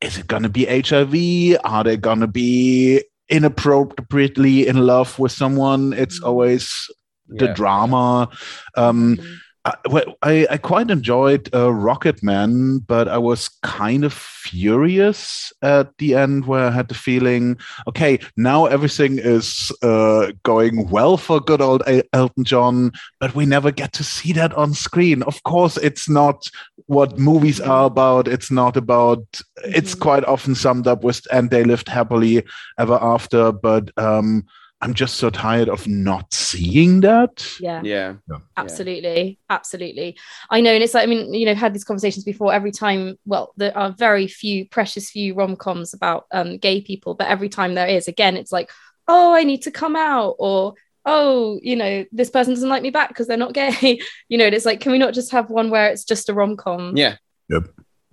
is 0.00 0.18
it 0.18 0.26
gonna 0.26 0.48
be 0.48 0.64
HIV? 0.66 1.58
Are 1.64 1.84
they 1.84 1.96
gonna 1.96 2.26
be 2.28 3.02
inappropriately 3.28 4.66
in 4.66 4.86
love 4.86 5.18
with 5.18 5.32
someone? 5.32 5.92
It's 5.92 6.20
Mm. 6.20 6.26
always 6.26 6.90
the 7.28 7.46
yeah. 7.46 7.54
drama. 7.54 8.28
Um, 8.76 9.18
I, 9.64 9.74
I, 10.22 10.46
I 10.50 10.56
quite 10.56 10.90
enjoyed 10.90 11.48
uh, 11.52 11.66
Rocketman, 11.68 12.86
but 12.86 13.06
I 13.06 13.18
was 13.18 13.50
kind 13.62 14.04
of 14.04 14.14
furious 14.14 15.52
at 15.60 15.90
the 15.98 16.14
end 16.14 16.46
where 16.46 16.68
I 16.68 16.70
had 16.70 16.88
the 16.88 16.94
feeling, 16.94 17.58
okay, 17.86 18.18
now 18.36 18.64
everything 18.66 19.18
is 19.18 19.70
uh, 19.82 20.32
going 20.42 20.88
well 20.88 21.18
for 21.18 21.38
good 21.40 21.60
old 21.60 21.82
El- 21.86 22.02
Elton 22.14 22.44
John, 22.44 22.92
but 23.20 23.34
we 23.34 23.44
never 23.44 23.70
get 23.70 23.92
to 23.94 24.04
see 24.04 24.32
that 24.34 24.54
on 24.54 24.72
screen. 24.72 25.22
Of 25.24 25.42
course, 25.42 25.76
it's 25.76 26.08
not 26.08 26.46
what 26.88 27.18
movies 27.18 27.60
are 27.60 27.86
about. 27.86 28.28
It's 28.28 28.50
not 28.50 28.76
about, 28.76 29.24
it's 29.64 29.94
Mhm. 29.94 30.00
quite 30.00 30.24
often 30.24 30.54
summed 30.54 30.86
up 30.88 31.04
with, 31.04 31.20
and 31.30 31.50
they 31.50 31.62
lived 31.64 31.88
happily 31.88 32.42
ever 32.78 32.98
after, 33.00 33.52
but 33.52 33.90
um, 33.96 34.44
I'm 34.80 34.94
just 34.94 35.16
so 35.16 35.28
tired 35.30 35.68
of 35.68 35.86
not 35.86 36.32
seeing 36.32 37.00
that. 37.00 37.34
yeah. 37.60 37.82
Yeah. 37.82 38.14
absolutely 38.56 39.38
absolutely 39.50 40.16
i 40.50 40.60
know 40.60 40.72
and 40.72 40.82
it's 40.84 40.94
like 40.94 41.02
i 41.02 41.06
mean 41.06 41.34
you 41.34 41.44
know 41.46 41.52
I've 41.52 41.58
had 41.66 41.74
these 41.74 41.84
conversations 41.84 42.24
before 42.24 42.52
every 42.52 42.70
time 42.70 43.18
well 43.26 43.52
there 43.56 43.76
are 43.76 43.90
very 44.06 44.26
few 44.28 44.66
precious 44.68 45.10
few 45.10 45.34
rom-coms 45.34 45.94
about 45.94 46.26
um 46.32 46.58
gay 46.58 46.80
people 46.80 47.14
but 47.14 47.28
every 47.28 47.48
time 47.48 47.74
there 47.74 47.88
is 47.88 48.08
again 48.08 48.36
it's 48.36 48.52
like 48.52 48.70
oh 49.08 49.34
i 49.34 49.42
need 49.44 49.62
to 49.62 49.70
come 49.70 49.96
out 49.96 50.36
or 50.38 50.74
oh 51.10 51.58
you 51.62 51.74
know 51.76 52.04
this 52.12 52.30
person 52.30 52.52
doesn't 52.54 52.68
like 52.68 52.82
me 52.82 52.90
back 52.90 53.08
because 53.08 53.26
they're 53.26 53.36
not 53.46 53.54
gay 53.54 53.98
you 54.28 54.36
know 54.38 54.44
and 54.46 54.54
it's 54.54 54.66
like 54.66 54.80
can 54.80 54.92
we 54.92 54.98
not 54.98 55.14
just 55.14 55.30
have 55.32 55.48
one 55.50 55.70
where 55.70 55.86
it's 55.92 56.04
just 56.04 56.28
a 56.28 56.34
rom-com 56.34 56.96
Yeah. 56.96 57.16
Yep. 57.48 57.64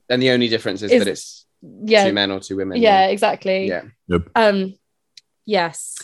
And 0.09 0.21
the 0.21 0.29
only 0.31 0.47
difference 0.47 0.81
is, 0.81 0.91
Is- 0.91 0.99
that 1.03 1.09
it's 1.11 1.45
yeah 1.61 2.05
two 2.05 2.13
men 2.13 2.31
or 2.31 2.39
two 2.39 2.55
women. 2.55 2.81
yeah 2.81 3.07
exactly 3.07 3.67
Yeah. 3.67 3.83
Yep. 4.07 4.21
um 4.35 4.73
yes 5.45 5.95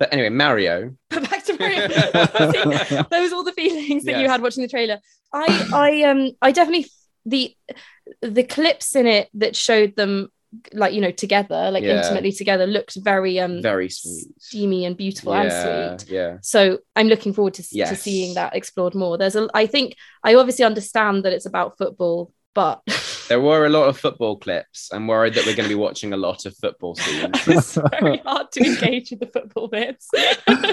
But 0.00 0.12
anyway, 0.14 0.30
Mario. 0.30 0.96
back 1.10 1.44
to 1.44 1.52
Mario. 1.60 1.88
Those 3.10 3.32
are 3.32 3.36
all 3.36 3.44
the 3.44 3.52
feelings 3.52 4.04
that 4.04 4.18
you 4.20 4.28
had 4.32 4.40
watching 4.42 4.62
the 4.62 4.68
trailer. 4.76 4.98
I 5.32 5.46
I 5.86 5.90
um 6.10 6.30
I 6.40 6.52
definitely 6.52 6.86
the 7.26 7.54
the 8.22 8.42
clips 8.44 8.96
in 8.96 9.06
it 9.06 9.28
that 9.34 9.54
showed 9.54 9.94
them 9.96 10.30
like 10.72 10.92
you 10.92 11.00
know 11.00 11.12
together 11.12 11.70
like 11.70 11.84
Yeah. 11.84 11.98
intimately 12.02 12.32
together 12.32 12.66
looked 12.66 12.96
very 12.96 13.38
um 13.38 13.62
Very 13.62 13.88
sweet. 13.88 14.26
steamy 14.38 14.84
and 14.84 14.96
beautiful 14.96 15.32
yeah, 15.32 15.42
and 15.42 16.00
sweet. 16.00 16.12
Yeah. 16.12 16.38
So 16.42 16.78
I'm 16.96 17.06
looking 17.08 17.32
forward 17.32 17.54
to, 17.54 17.62
to 17.62 17.68
Yes. 17.76 18.02
seeing 18.02 18.34
that 18.34 18.54
explored 18.56 18.94
more. 18.94 19.16
There's 19.16 19.36
a 19.36 19.48
I 19.54 19.66
think 19.66 19.94
I 20.24 20.34
obviously 20.34 20.64
understand 20.64 21.24
that 21.24 21.32
it's 21.32 21.46
about 21.46 21.78
football, 21.78 22.32
but 22.54 22.80
There 23.28 23.40
were 23.40 23.64
a 23.64 23.68
lot 23.68 23.88
of 23.88 23.96
football 23.96 24.36
clips. 24.38 24.90
I'm 24.92 25.06
worried 25.06 25.34
that 25.34 25.46
we're 25.46 25.54
going 25.54 25.68
to 25.68 25.76
be 25.76 25.80
watching 25.80 26.12
a 26.12 26.16
lot 26.16 26.46
of 26.46 26.56
football 26.56 26.96
scenes. 26.96 27.38
it's 27.46 27.78
very 28.00 28.16
hard 28.18 28.50
to 28.50 28.64
engage 28.64 29.10
with 29.12 29.20
the 29.20 29.26
football 29.28 29.68
bits. 29.68 30.08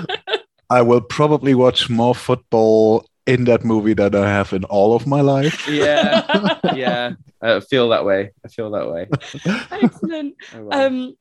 I 0.69 0.81
will 0.81 1.01
probably 1.01 1.53
watch 1.53 1.87
more 1.87 2.15
football 2.15 3.07
in 3.27 3.43
that 3.45 3.63
movie 3.63 3.93
that 3.93 4.15
I 4.15 4.27
have 4.29 4.53
in 4.53 4.63
all 4.65 4.95
of 4.95 5.05
my 5.05 5.21
life. 5.21 5.67
yeah. 5.67 6.59
Yeah. 6.75 7.13
I 7.41 7.59
feel 7.59 7.89
that 7.89 8.05
way. 8.05 8.31
I 8.45 8.47
feel 8.47 8.71
that 8.71 8.89
way. 8.89 9.07
Excellent. 9.83 10.35
Oh, 10.55 10.63
well. 10.63 10.85
Um, 10.87 11.15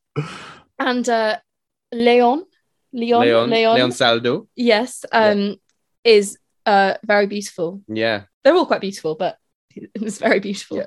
and 0.78 1.08
uh, 1.08 1.36
Leon, 1.92 2.44
Leon, 2.92 3.20
Leon, 3.22 3.50
Leon, 3.50 3.74
Leon 3.76 3.92
Saldo. 3.92 4.46
yes, 4.56 5.04
um, 5.12 5.56
is 6.04 6.38
uh 6.64 6.94
very 7.04 7.26
beautiful. 7.26 7.82
Yeah. 7.88 8.22
They're 8.42 8.54
all 8.54 8.66
quite 8.66 8.80
beautiful, 8.80 9.14
but 9.14 9.38
it's 9.74 10.18
very 10.18 10.40
beautiful. 10.40 10.78
Yeah. 10.78 10.86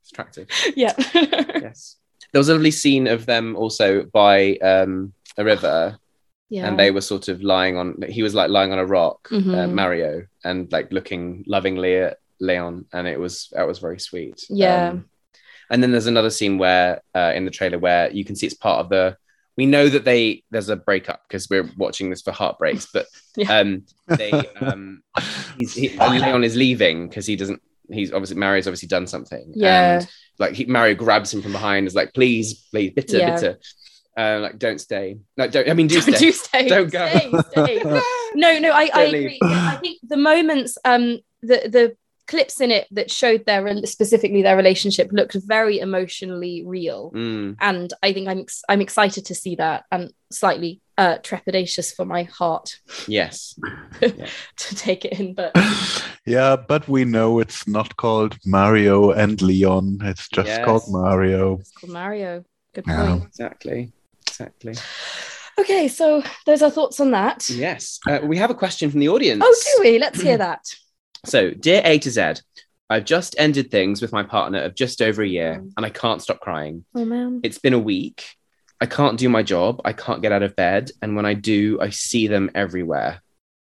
It's 0.00 0.10
attractive. 0.12 0.48
Yeah. 0.74 0.94
Yes. 1.14 1.96
There 2.32 2.40
was 2.40 2.48
a 2.48 2.54
lovely 2.54 2.70
scene 2.72 3.06
of 3.06 3.26
them 3.26 3.56
also 3.56 4.04
by 4.12 4.56
um, 4.56 5.12
a 5.36 5.44
river, 5.44 5.98
yeah. 6.48 6.66
and 6.68 6.78
they 6.78 6.90
were 6.90 7.00
sort 7.00 7.28
of 7.28 7.42
lying 7.42 7.76
on. 7.76 8.02
He 8.08 8.22
was 8.22 8.34
like 8.34 8.50
lying 8.50 8.72
on 8.72 8.78
a 8.78 8.86
rock, 8.86 9.28
uh, 9.32 9.36
Mhm. 9.36 9.72
Mario, 9.74 10.26
and 10.44 10.70
like 10.72 10.92
looking 10.92 11.44
lovingly 11.46 11.96
at 11.96 12.18
Leon, 12.40 12.86
and 12.92 13.06
it 13.08 13.18
was 13.18 13.48
that 13.52 13.66
was 13.66 13.78
very 13.78 13.98
sweet. 13.98 14.44
Yeah. 14.48 14.90
Um, 14.90 15.04
and 15.70 15.82
then 15.82 15.92
there's 15.92 16.06
another 16.06 16.30
scene 16.30 16.56
where 16.58 17.02
uh, 17.14 17.32
in 17.34 17.44
the 17.44 17.50
trailer 17.50 17.78
where 17.78 18.10
you 18.10 18.24
can 18.24 18.36
see 18.36 18.46
it's 18.46 18.54
part 18.54 18.80
of 18.80 18.88
the. 18.90 19.16
We 19.56 19.66
know 19.66 19.88
that 19.88 20.04
they 20.04 20.44
there's 20.52 20.68
a 20.68 20.76
breakup 20.76 21.22
because 21.28 21.48
we're 21.50 21.68
watching 21.76 22.10
this 22.10 22.22
for 22.22 22.30
heartbreaks, 22.30 22.86
but 22.94 23.06
Yeah. 23.36 23.58
um, 23.58 23.84
they 24.06 24.30
um, 24.60 25.02
he's, 25.58 25.74
he, 25.74 25.88
Leon 25.98 26.44
is 26.44 26.54
leaving 26.56 27.08
because 27.08 27.26
he 27.26 27.34
doesn't. 27.36 27.60
He's 27.90 28.12
obviously 28.12 28.36
Mario's 28.36 28.66
obviously 28.68 28.86
done 28.88 29.06
something. 29.06 29.52
Yeah. 29.56 29.98
And 30.00 30.08
like 30.38 30.52
he, 30.54 30.66
Mario 30.66 30.94
grabs 30.94 31.34
him 31.34 31.42
from 31.42 31.52
behind, 31.52 31.86
is 31.86 31.94
like, 31.94 32.14
please, 32.14 32.54
please, 32.70 32.92
bitter, 32.92 33.18
Yeah. 33.18 33.34
bitter. 33.34 33.58
Uh, 34.18 34.40
like, 34.40 34.58
don't 34.58 34.80
stay. 34.80 35.18
No, 35.36 35.46
don't. 35.46 35.68
I 35.70 35.74
mean, 35.74 35.86
do 35.86 36.00
stay. 36.00 36.12
do 36.18 36.32
stay. 36.32 36.68
Don't 36.68 36.90
go. 36.90 37.06
Stay, 37.08 37.30
stay. 37.50 37.82
no, 38.34 38.58
no, 38.58 38.70
I, 38.72 38.90
I 38.92 39.02
agree. 39.04 39.38
I 39.42 39.76
think 39.80 39.98
the 40.02 40.16
moments, 40.16 40.76
um, 40.84 41.18
the 41.42 41.58
the 41.76 41.96
clips 42.26 42.60
in 42.60 42.70
it 42.70 42.86
that 42.90 43.10
showed 43.10 43.46
their 43.46 43.62
specifically 43.86 44.42
their 44.42 44.56
relationship 44.56 45.08
looked 45.12 45.34
very 45.46 45.78
emotionally 45.78 46.62
real, 46.66 47.12
Mm. 47.14 47.56
and 47.60 47.92
I 48.02 48.12
think 48.12 48.28
I'm 48.28 48.40
ex- 48.40 48.64
I'm 48.68 48.80
excited 48.80 49.24
to 49.26 49.34
see 49.34 49.54
that 49.56 49.84
and 49.92 50.12
slightly 50.32 50.80
uh, 50.98 51.18
trepidatious 51.22 51.94
for 51.94 52.04
my 52.04 52.24
heart 52.24 52.80
Yes. 53.06 53.54
to 54.00 54.74
take 54.74 55.04
it 55.04 55.12
in, 55.20 55.34
but 55.34 55.52
yeah, 56.26 56.56
but 56.56 56.88
we 56.88 57.04
know 57.04 57.38
it's 57.38 57.68
not 57.68 57.96
called 57.96 58.36
Mario 58.44 59.12
and 59.12 59.40
Leon. 59.40 59.98
It's 60.02 60.28
just 60.28 60.48
Yes. 60.48 60.64
called 60.64 60.82
Mario. 60.88 61.58
it's 61.60 61.70
called 61.70 61.92
Mario. 61.92 62.44
Good 62.74 62.84
Yeah. 62.86 63.22
Exactly. 63.24 63.92
Exactly. 64.40 64.74
Okay, 65.58 65.88
so 65.88 66.22
those 66.46 66.62
are 66.62 66.70
thoughts 66.70 67.00
on 67.00 67.10
that. 67.10 67.48
Yes. 67.50 67.98
Uh, 68.08 68.20
we 68.22 68.36
have 68.36 68.50
a 68.50 68.54
question 68.54 68.90
from 68.90 69.00
the 69.00 69.08
audience. 69.08 69.42
Oh, 69.44 69.62
do 69.76 69.82
we? 69.82 69.98
Let's 69.98 70.20
hear 70.20 70.36
that. 70.46 70.64
So, 71.26 71.50
dear 71.50 71.82
A 71.84 71.98
to 71.98 72.10
Z, 72.10 72.34
I've 72.88 73.04
just 73.04 73.34
ended 73.38 73.70
things 73.70 74.00
with 74.00 74.12
my 74.12 74.22
partner 74.22 74.60
of 74.60 74.74
just 74.76 75.02
over 75.02 75.22
a 75.22 75.26
year 75.28 75.56
Mm. 75.60 75.72
and 75.76 75.84
I 75.84 75.90
can't 75.90 76.22
stop 76.22 76.40
crying. 76.40 76.84
Oh 76.94 77.04
man. 77.04 77.40
It's 77.42 77.58
been 77.58 77.74
a 77.74 77.78
week. 77.78 78.24
I 78.80 78.86
can't 78.86 79.18
do 79.18 79.28
my 79.28 79.42
job. 79.42 79.80
I 79.84 79.92
can't 79.92 80.22
get 80.22 80.30
out 80.30 80.44
of 80.44 80.54
bed. 80.54 80.92
And 81.02 81.16
when 81.16 81.26
I 81.26 81.34
do, 81.34 81.80
I 81.80 81.90
see 81.90 82.28
them 82.28 82.50
everywhere. 82.54 83.20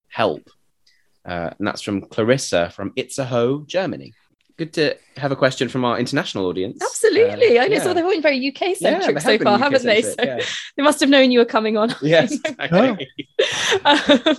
Help. 0.09 0.51
Uh, 1.25 1.51
and 1.57 1.67
that's 1.67 1.83
from 1.83 2.03
Clarissa 2.03 2.71
from 2.71 2.93
Itzehoe, 2.97 3.65
Germany. 3.67 4.13
Good 4.57 4.73
to 4.75 4.97
have 5.19 5.33
a 5.33 5.37
question 5.37 5.69
from 5.69 5.85
our 5.85 5.99
international 5.99 6.47
audience. 6.47 6.81
Absolutely. 6.83 7.59
Uh, 7.59 7.65
I 7.65 7.69
know 7.69 7.75
yeah. 7.77 7.83
so 7.83 7.93
they've 7.93 8.05
all 8.05 8.11
been 8.11 8.23
very 8.23 8.49
UK 8.49 8.77
centric 8.77 9.17
they 9.17 9.21
so 9.21 9.31
have 9.33 9.41
been 9.41 9.47
far, 9.47 9.59
haven't 9.59 9.85
they? 9.85 9.99
UK-centric, 9.99 10.43
So 10.43 10.55
they 10.79 10.83
must 10.83 11.01
have 11.01 11.11
known 11.11 11.31
you 11.31 11.41
were 11.41 11.45
coming 11.45 11.77
on. 11.77 11.91
yeah. 12.01 12.27
Yes. 12.29 12.39
exactly. 12.45 13.09
Um, 13.85 14.37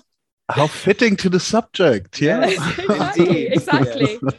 How 0.49 0.67
fitting 0.67 1.15
to 1.17 1.29
the 1.29 1.39
subject. 1.39 2.19
Yeah. 2.21 2.45
exactly, 2.47 3.47
exactly. 3.47 4.19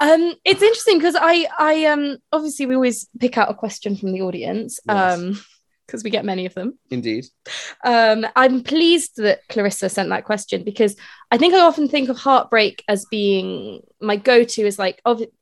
Um, 0.00 0.34
it's 0.44 0.62
interesting 0.62 0.98
because 0.98 1.16
I, 1.18 1.48
I, 1.58 1.86
um, 1.86 2.18
obviously 2.30 2.66
we 2.66 2.76
always 2.76 3.08
pick 3.18 3.36
out 3.36 3.50
a 3.50 3.54
question 3.54 3.96
from 3.96 4.12
the 4.12 4.22
audience, 4.22 4.78
Yes. 4.86 5.18
um, 5.18 5.40
because 5.88 6.04
we 6.04 6.10
get 6.10 6.24
many 6.24 6.44
of 6.44 6.52
them. 6.54 6.78
Indeed. 6.90 7.26
Um, 7.82 8.26
I'm 8.36 8.62
pleased 8.62 9.16
that 9.16 9.40
Clarissa 9.48 9.88
sent 9.88 10.10
that 10.10 10.26
question 10.26 10.62
because 10.62 10.94
I 11.30 11.38
think 11.38 11.54
I 11.54 11.60
often 11.60 11.88
think 11.88 12.10
of 12.10 12.18
heartbreak 12.18 12.84
as 12.88 13.06
being 13.06 13.80
my 14.00 14.16
go-to 14.16 14.66
is 14.66 14.78
like, 14.78 15.00
obvi- 15.06 15.32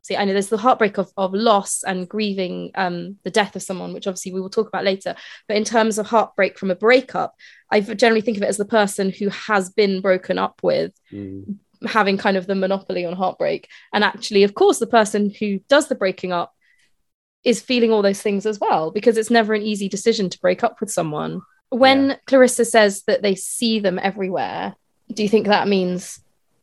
see, 0.00 0.16
I 0.16 0.24
know 0.24 0.32
there's 0.32 0.48
the 0.48 0.56
heartbreak 0.56 0.96
of, 0.96 1.12
of 1.18 1.34
loss 1.34 1.84
and 1.84 2.08
grieving 2.08 2.70
um, 2.74 3.18
the 3.22 3.30
death 3.30 3.54
of 3.54 3.62
someone, 3.62 3.92
which 3.92 4.06
obviously 4.06 4.32
we 4.32 4.40
will 4.40 4.48
talk 4.48 4.66
about 4.66 4.84
later. 4.84 5.14
But 5.46 5.58
in 5.58 5.64
terms 5.64 5.98
of 5.98 6.06
heartbreak 6.06 6.58
from 6.58 6.70
a 6.70 6.74
breakup, 6.74 7.34
I 7.70 7.80
generally 7.80 8.22
think 8.22 8.38
of 8.38 8.42
it 8.42 8.48
as 8.48 8.56
the 8.56 8.64
person 8.64 9.10
who 9.10 9.28
has 9.28 9.68
been 9.70 10.00
broken 10.00 10.38
up 10.38 10.60
with 10.62 10.92
Mm. 11.12 11.58
having 11.86 12.16
kind 12.16 12.38
of 12.38 12.46
the 12.46 12.54
monopoly 12.54 13.04
on 13.04 13.12
heartbreak. 13.12 13.68
And 13.92 14.02
actually, 14.04 14.44
of 14.44 14.54
course, 14.54 14.78
the 14.78 14.86
person 14.86 15.34
who 15.38 15.58
does 15.68 15.88
the 15.88 15.94
breaking 15.96 16.32
up 16.32 16.54
is 17.44 17.60
feeling 17.60 17.90
all 17.90 18.02
those 18.02 18.22
things 18.22 18.46
as 18.46 18.60
well, 18.60 18.90
because 18.90 19.16
it's 19.16 19.30
never 19.30 19.54
an 19.54 19.62
easy 19.62 19.88
decision 19.88 20.30
to 20.30 20.40
break 20.40 20.62
up 20.62 20.80
with 20.80 20.90
someone. 20.90 21.42
When 21.70 22.18
Clarissa 22.26 22.64
says 22.64 23.02
that 23.06 23.22
they 23.22 23.34
see 23.34 23.80
them 23.80 23.98
everywhere, 23.98 24.74
do 25.12 25.22
you 25.22 25.28
think 25.28 25.46
that 25.46 25.66
means, 25.68 26.20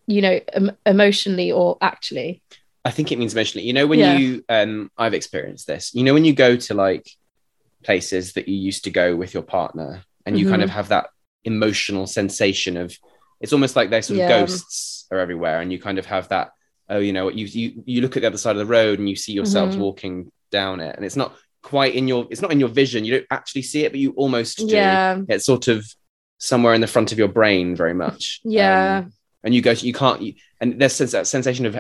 you 0.08 0.22
know, 0.22 0.39
em- 0.54 0.78
emotionally 0.86 1.52
or 1.52 1.78
actually? 1.82 2.42
I 2.86 2.92
think 2.92 3.12
it 3.12 3.20
means 3.20 3.34
emotionally. 3.34 3.68
You 3.68 3.74
know, 3.74 3.88
when 3.88 4.00
Yeah. 4.00 4.18
you, 4.18 4.44
um, 4.48 4.89
I've 4.98 5.13
experienced 5.13 5.68
this. 5.68 5.94
You 5.94 6.04
know, 6.04 6.13
when 6.13 6.26
you 6.26 6.34
go 6.34 6.56
to 6.56 6.74
like 6.74 7.10
places 7.84 8.34
that 8.34 8.48
you 8.48 8.56
used 8.56 8.84
to 8.86 8.92
go 8.92 9.15
with 9.15 9.34
your 9.34 9.44
partner, 9.44 10.04
and 10.26 10.38
you 10.38 10.46
kind 10.46 10.62
Mhm. 10.62 10.65
of 10.65 10.70
have 10.72 10.89
that 10.89 11.10
emotional 11.44 12.06
sensation 12.06 12.78
of, 12.78 12.96
it's 13.42 13.54
almost 13.54 13.76
like 13.76 13.89
they're 13.89 14.02
sort 14.02 14.20
of 14.20 14.28
ghosts 14.30 15.08
are 15.12 15.20
everywhere, 15.20 15.60
and 15.62 15.72
you 15.72 15.80
kind 15.80 15.98
of 15.98 16.06
have 16.06 16.30
that. 16.30 16.52
Oh, 16.89 17.00
you 17.00 17.13
know, 17.13 17.30
you 17.30 17.46
you 17.46 17.84
you 17.86 18.02
look 18.02 18.15
at 18.15 18.22
the 18.22 18.28
other 18.28 18.38
side 18.38 18.56
of 18.56 18.60
the 18.60 18.65
road 18.65 19.00
and 19.00 19.10
you 19.10 19.15
see 19.15 19.34
yourselves 19.34 19.76
Mhm. 19.76 19.80
walking 19.80 20.32
down 20.51 20.79
it, 20.79 20.95
and 20.95 21.05
it's 21.05 21.15
not 21.15 21.35
quite 21.62 21.93
in 21.95 22.07
your, 22.07 22.27
it's 22.29 22.41
not 22.41 22.51
in 22.51 22.59
your 22.59 22.69
vision. 22.69 23.05
You 23.05 23.17
don't 23.17 23.27
actually 23.31 23.63
see 23.63 23.83
it, 23.85 23.91
but 23.91 23.99
you 23.99 24.12
almost 24.12 24.57
do. 24.59 24.67
Yeah. 24.67 25.19
It's 25.27 25.45
sort 25.45 25.67
of 25.67 25.85
somewhere 26.38 26.73
in 26.73 26.81
the 26.81 26.88
front 26.88 27.12
of 27.12 27.17
your 27.17 27.27
brain, 27.27 27.75
very 27.75 27.93
much. 27.93 28.39
Yeah. 28.43 29.03
Um, 29.05 29.13
and 29.43 29.53
you 29.55 29.62
go 29.62 29.73
to, 29.73 29.85
you 29.85 29.93
can't 29.93 30.21
you, 30.21 30.33
and 30.62 30.79
there's 30.79 30.97
that 30.97 31.27
sensation 31.27 31.65
of 31.65 31.77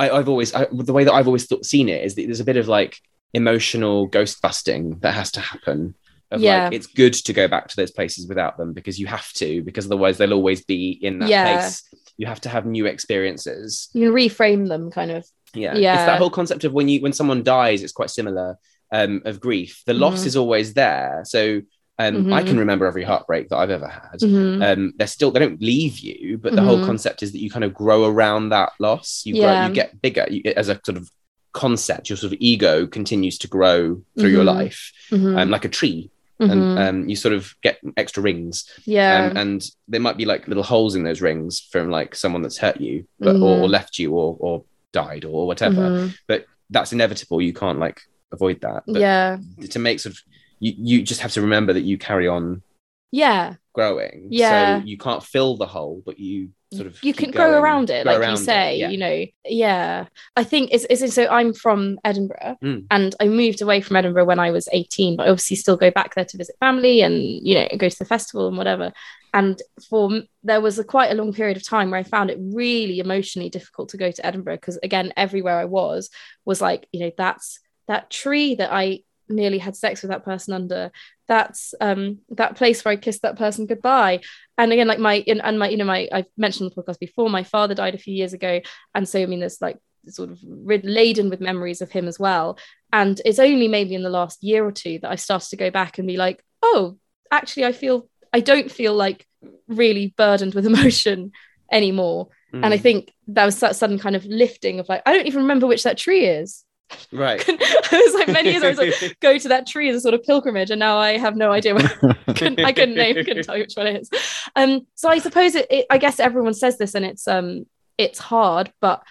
I, 0.00 0.10
i've 0.10 0.28
always 0.28 0.54
I, 0.54 0.66
the 0.70 0.92
way 0.92 1.04
that 1.04 1.12
i've 1.12 1.26
always 1.26 1.46
thought, 1.46 1.64
seen 1.64 1.88
it 1.88 2.04
is 2.04 2.14
that 2.14 2.22
there's 2.26 2.40
a 2.40 2.44
bit 2.44 2.56
of 2.56 2.68
like 2.68 2.98
emotional 3.34 4.06
ghost 4.06 4.40
busting 4.42 4.98
that 5.00 5.14
has 5.14 5.32
to 5.32 5.40
happen 5.40 5.94
of 6.30 6.40
Yeah. 6.40 6.64
like 6.64 6.72
it's 6.74 6.86
good 6.86 7.14
to 7.14 7.32
go 7.32 7.46
back 7.48 7.68
to 7.68 7.76
those 7.76 7.90
places 7.90 8.26
without 8.26 8.56
them 8.58 8.72
because 8.72 8.98
you 8.98 9.06
have 9.06 9.32
to 9.34 9.62
because 9.62 9.86
otherwise 9.86 10.18
they'll 10.18 10.32
always 10.32 10.64
be 10.64 10.90
in 10.90 11.18
that 11.20 11.28
Yeah. 11.28 11.58
place 11.58 11.82
you 12.16 12.26
have 12.26 12.40
to 12.42 12.48
have 12.48 12.66
new 12.66 12.86
experiences 12.86 13.88
You 13.92 14.06
can 14.06 14.14
reframe 14.14 14.68
them 14.68 14.90
kind 14.90 15.10
of. 15.10 15.24
Yeah 15.54 15.74
Yeah. 15.76 15.94
it's 15.94 16.04
that 16.06 16.18
whole 16.18 16.30
concept 16.30 16.64
of 16.64 16.72
when 16.72 16.88
you 16.88 17.00
when 17.00 17.12
someone 17.12 17.42
dies 17.42 17.82
it's 17.82 17.92
quite 17.92 18.10
similar 18.10 18.58
um 18.92 19.22
of 19.24 19.40
grief 19.40 19.82
the 19.86 19.94
loss 19.94 20.22
Mhm. 20.22 20.26
is 20.26 20.36
always 20.36 20.74
there 20.74 21.22
so 21.24 21.60
um 21.98 22.32
i 22.32 22.42
Mhm. 22.42 22.46
can 22.46 22.58
remember 22.58 22.86
every 22.86 23.04
heartbreak 23.04 23.48
that 23.48 23.56
i've 23.56 23.70
ever 23.70 23.88
had 23.88 24.20
Mhm. 24.20 24.62
um 24.72 24.92
they're 24.96 25.06
still 25.06 25.30
they 25.30 25.40
don't 25.40 25.60
leave 25.60 25.98
you 25.98 26.38
but 26.38 26.54
the 26.54 26.62
whole 26.62 26.78
Mhm. 26.78 26.84
concept 26.84 27.22
is 27.22 27.32
that 27.32 27.40
you 27.40 27.50
kind 27.50 27.64
of 27.64 27.74
grow 27.74 28.04
around 28.04 28.50
that 28.50 28.72
loss 28.78 29.22
you 29.26 29.34
grow 29.40 29.52
you 29.66 29.72
get 29.72 30.00
bigger 30.02 30.26
you, 30.30 30.42
as 30.56 30.68
a 30.68 30.80
sort 30.84 30.96
of 30.98 31.10
concept 31.52 32.08
your 32.08 32.16
sort 32.16 32.32
of 32.32 32.38
ego 32.40 32.86
continues 32.86 33.36
to 33.38 33.48
grow 33.48 34.00
through 34.18 34.30
your 34.30 34.44
Mhm. 34.44 34.54
life 34.58 34.92
um, 35.38 35.50
like 35.50 35.64
a 35.64 35.68
tree 35.68 36.10
and 36.40 36.78
um, 36.78 37.08
you 37.08 37.16
sort 37.16 37.34
of 37.34 37.52
get 37.62 37.78
extra 37.96 38.22
rings 38.22 38.64
yeah. 38.84 39.30
um, 39.32 39.36
and 39.36 39.70
there 39.88 40.00
might 40.00 40.16
be 40.16 40.24
like 40.24 40.46
little 40.46 40.62
holes 40.62 40.94
in 40.94 41.02
those 41.02 41.20
rings 41.20 41.66
from 41.72 41.90
like 41.90 42.14
someone 42.14 42.42
that's 42.42 42.58
hurt 42.58 42.80
you 42.80 43.06
but, 43.18 43.34
or, 43.36 43.62
or 43.62 43.68
left 43.68 43.98
you 43.98 44.12
or, 44.12 44.36
or 44.38 44.62
died 44.92 45.24
or 45.24 45.46
whatever 45.46 45.82
Mhm. 46.28 46.44
that's 46.70 46.92
inevitable 46.92 47.40
you 47.40 47.52
can't 47.52 47.78
like 47.78 48.00
avoid 48.32 48.60
that 48.60 48.82
but 48.86 49.00
Yeah. 49.00 49.38
to 49.70 49.78
make 49.78 50.00
sort 50.00 50.14
of 50.14 50.20
you, 50.60 50.74
you 50.76 51.02
just 51.02 51.20
have 51.20 51.32
to 51.32 51.40
remember 51.40 51.72
that 51.72 51.82
you 51.82 51.96
carry 51.98 52.26
on 52.28 52.62
Yeah. 53.10 53.54
Growing. 53.78 54.26
Yeah. 54.30 54.80
So 54.80 54.86
you 54.86 54.98
can't 54.98 55.22
fill 55.22 55.56
the 55.56 55.66
hole, 55.66 56.02
but 56.04 56.18
you 56.18 56.50
sort 56.72 56.86
of 56.86 57.02
you 57.02 57.14
can 57.14 57.30
grow 57.30 57.50
going, 57.50 57.62
around 57.62 57.90
it 57.90 58.02
grow 58.02 58.12
like 58.12 58.20
around 58.20 58.36
you 58.36 58.42
it, 58.42 58.44
say 58.44 58.76
yeah. 58.76 58.90
you 58.90 58.98
know 58.98 59.24
yeah 59.46 60.04
i 60.36 60.44
think 60.44 60.68
it's, 60.70 60.84
it's 60.90 61.14
so 61.14 61.26
i'm 61.28 61.54
from 61.54 61.98
edinburgh 62.04 62.58
Mm. 62.62 62.84
and 62.90 63.14
i 63.20 63.26
moved 63.26 63.62
away 63.62 63.80
from 63.80 63.96
edinburgh 63.96 64.26
when 64.26 64.38
i 64.38 64.50
was 64.50 64.68
18 64.70 65.16
but 65.16 65.26
I 65.26 65.30
obviously 65.30 65.56
still 65.56 65.78
go 65.78 65.90
back 65.90 66.14
there 66.14 66.26
to 66.26 66.36
visit 66.36 66.56
family 66.60 67.00
and 67.00 67.22
you 67.22 67.54
know 67.54 67.68
go 67.78 67.88
to 67.88 67.98
the 67.98 68.04
festival 68.04 68.48
and 68.48 68.58
whatever 68.58 68.92
and 69.32 69.58
for 69.88 70.10
there 70.42 70.60
was 70.60 70.78
a 70.78 70.84
quite 70.84 71.10
a 71.10 71.14
long 71.14 71.32
period 71.32 71.56
of 71.56 71.66
time 71.66 71.90
where 71.90 72.00
i 72.00 72.02
found 72.02 72.30
it 72.30 72.38
really 72.38 72.98
emotionally 72.98 73.48
difficult 73.48 73.88
to 73.88 73.96
go 73.96 74.10
to 74.10 74.26
edinburgh 74.26 74.56
because 74.56 74.78
again 74.82 75.10
everywhere 75.16 75.58
i 75.58 75.64
was 75.64 76.10
was 76.44 76.60
like 76.60 76.86
you 76.92 77.00
know 77.00 77.12
that's 77.16 77.60
that 77.86 78.10
tree 78.10 78.56
that 78.56 78.70
i 78.70 79.00
nearly 79.28 79.58
had 79.58 79.76
sex 79.76 80.02
with 80.02 80.10
that 80.10 80.24
person 80.24 80.54
under 80.54 80.90
that's 81.26 81.74
um 81.80 82.18
that 82.30 82.56
place 82.56 82.84
where 82.84 82.92
i 82.92 82.96
kissed 82.96 83.22
that 83.22 83.36
person 83.36 83.66
goodbye. 83.66 84.20
And 84.56 84.72
again 84.72 84.88
like 84.88 84.98
my 84.98 85.22
and 85.26 85.58
my 85.58 85.68
you 85.68 85.76
know 85.76 85.84
my 85.84 86.08
i've 86.12 86.26
mentioned 86.36 86.64
on 86.66 86.72
the 86.74 86.82
podcast 86.82 86.98
before 86.98 87.28
my 87.30 87.42
father 87.44 87.74
died 87.74 87.94
a 87.94 87.98
few 87.98 88.14
years 88.14 88.32
ago. 88.32 88.60
And 88.94 89.08
so 89.08 89.20
i 89.22 89.26
mean 89.26 89.40
there's 89.40 89.60
like 89.60 89.78
sort 90.08 90.30
of 90.30 90.38
rid- 90.46 90.84
laden 90.84 91.28
with 91.30 91.40
memories 91.40 91.82
of 91.82 91.90
him 91.90 92.08
as 92.08 92.18
well. 92.18 92.58
And 92.92 93.20
it's 93.24 93.38
only 93.38 93.68
maybe 93.68 93.94
in 93.94 94.02
the 94.02 94.08
last 94.10 94.42
year 94.42 94.64
or 94.64 94.72
two 94.72 94.98
that 95.00 95.10
i 95.10 95.16
started 95.16 95.50
to 95.50 95.56
go 95.56 95.70
back 95.70 95.98
and 95.98 96.06
be 96.08 96.16
like 96.16 96.42
oh 96.62 96.96
actually 97.30 97.66
i 97.66 97.72
feel 97.72 98.08
i 98.32 98.40
don't 98.40 98.70
feel 98.70 98.94
like 98.94 99.26
really 99.68 100.14
burdened 100.16 100.54
with 100.54 100.66
emotion 100.72 101.32
anymore. 101.70 102.28
And 102.52 102.64
i 102.72 102.78
Mm. 102.78 102.82
think 102.82 103.12
that 103.28 103.44
was 103.44 103.60
that 103.60 103.76
sudden 103.76 103.98
kind 103.98 104.16
of 104.16 104.24
lifting 104.24 104.80
of 104.80 104.88
like 104.88 105.02
i 105.04 105.12
don't 105.12 105.26
even 105.26 105.42
remember 105.42 105.66
which 105.66 105.82
that 105.82 105.98
tree 105.98 106.24
is 106.24 106.64
right. 107.12 107.42
it 107.48 107.92
was 107.92 108.14
like 108.14 108.28
many 108.28 108.50
years 108.50 108.62
ago, 108.62 108.68
I 108.68 108.70
was 108.70 109.02
like, 109.02 109.18
go 109.20 109.38
to 109.38 109.48
that 109.48 109.66
tree 109.66 109.88
as 109.88 109.96
a 109.96 110.00
sort 110.00 110.14
of 110.14 110.22
pilgrimage, 110.22 110.70
and 110.70 110.78
now 110.78 110.98
I 110.98 111.18
have 111.18 111.36
no 111.36 111.52
idea. 111.52 111.74
Where, 111.74 111.88
couldn't, 112.34 112.60
I 112.60 112.72
couldn't 112.72 112.94
name, 112.94 113.14
couldn't 113.14 113.44
tell 113.44 113.56
you 113.56 113.64
which 113.64 113.74
one 113.74 113.86
it 113.86 114.02
is. 114.02 114.10
Um, 114.56 114.86
so 114.94 115.08
I 115.08 115.18
suppose 115.18 115.54
it, 115.54 115.66
it. 115.70 115.86
I 115.90 115.98
guess 115.98 116.20
everyone 116.20 116.54
says 116.54 116.78
this, 116.78 116.94
and 116.94 117.04
it's 117.04 117.26
um, 117.28 117.66
it's 117.96 118.18
hard, 118.18 118.72
but 118.80 119.02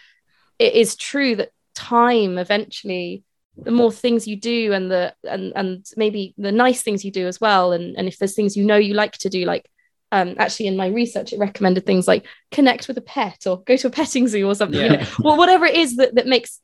it 0.60 0.74
is 0.74 0.96
true 0.96 1.36
that 1.36 1.52
time 1.76 2.38
eventually, 2.38 3.24
the 3.58 3.72
more 3.72 3.92
things 3.92 4.28
you 4.28 4.36
do, 4.36 4.74
and 4.74 4.90
the 4.92 5.14
and 5.24 5.54
and 5.56 5.86
maybe 5.96 6.34
the 6.38 6.52
nice 6.52 6.82
things 6.82 7.06
you 7.06 7.12
do 7.12 7.28
as 7.28 7.40
well, 7.40 7.72
and 7.72 7.98
and 7.98 8.08
if 8.08 8.18
there's 8.18 8.36
things 8.36 8.58
you 8.58 8.66
know 8.66 8.78
you 8.78 8.94
like 8.94 9.14
to 9.14 9.30
do, 9.30 9.46
like. 9.46 9.70
Um, 10.10 10.36
actually, 10.38 10.68
in 10.68 10.78
my 10.78 10.88
research, 10.88 11.34
it 11.34 11.38
recommended 11.38 11.86
things 11.86 12.08
like 12.08 12.26
connect 12.50 12.88
with 12.88 12.98
a 12.98 13.02
pet 13.02 13.46
or 13.46 13.62
go 13.64 13.76
to 13.76 13.88
a 13.88 13.90
petting 13.90 14.30
zoo 14.30 14.48
or 14.48 14.56
something. 14.56 14.80
You 14.80 14.90
know, 14.92 15.06
well, 15.20 15.36
whatever 15.36 15.66
it 15.66 15.76
is 15.76 15.98
that, 15.98 16.16
that 16.16 16.26
makes 16.26 16.62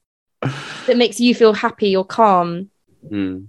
that 0.88 0.98
makes 0.98 1.20
you 1.20 1.34
feel 1.36 1.54
happy 1.54 1.96
or 1.96 2.06
calm 2.06 2.70
Mm. 3.12 3.48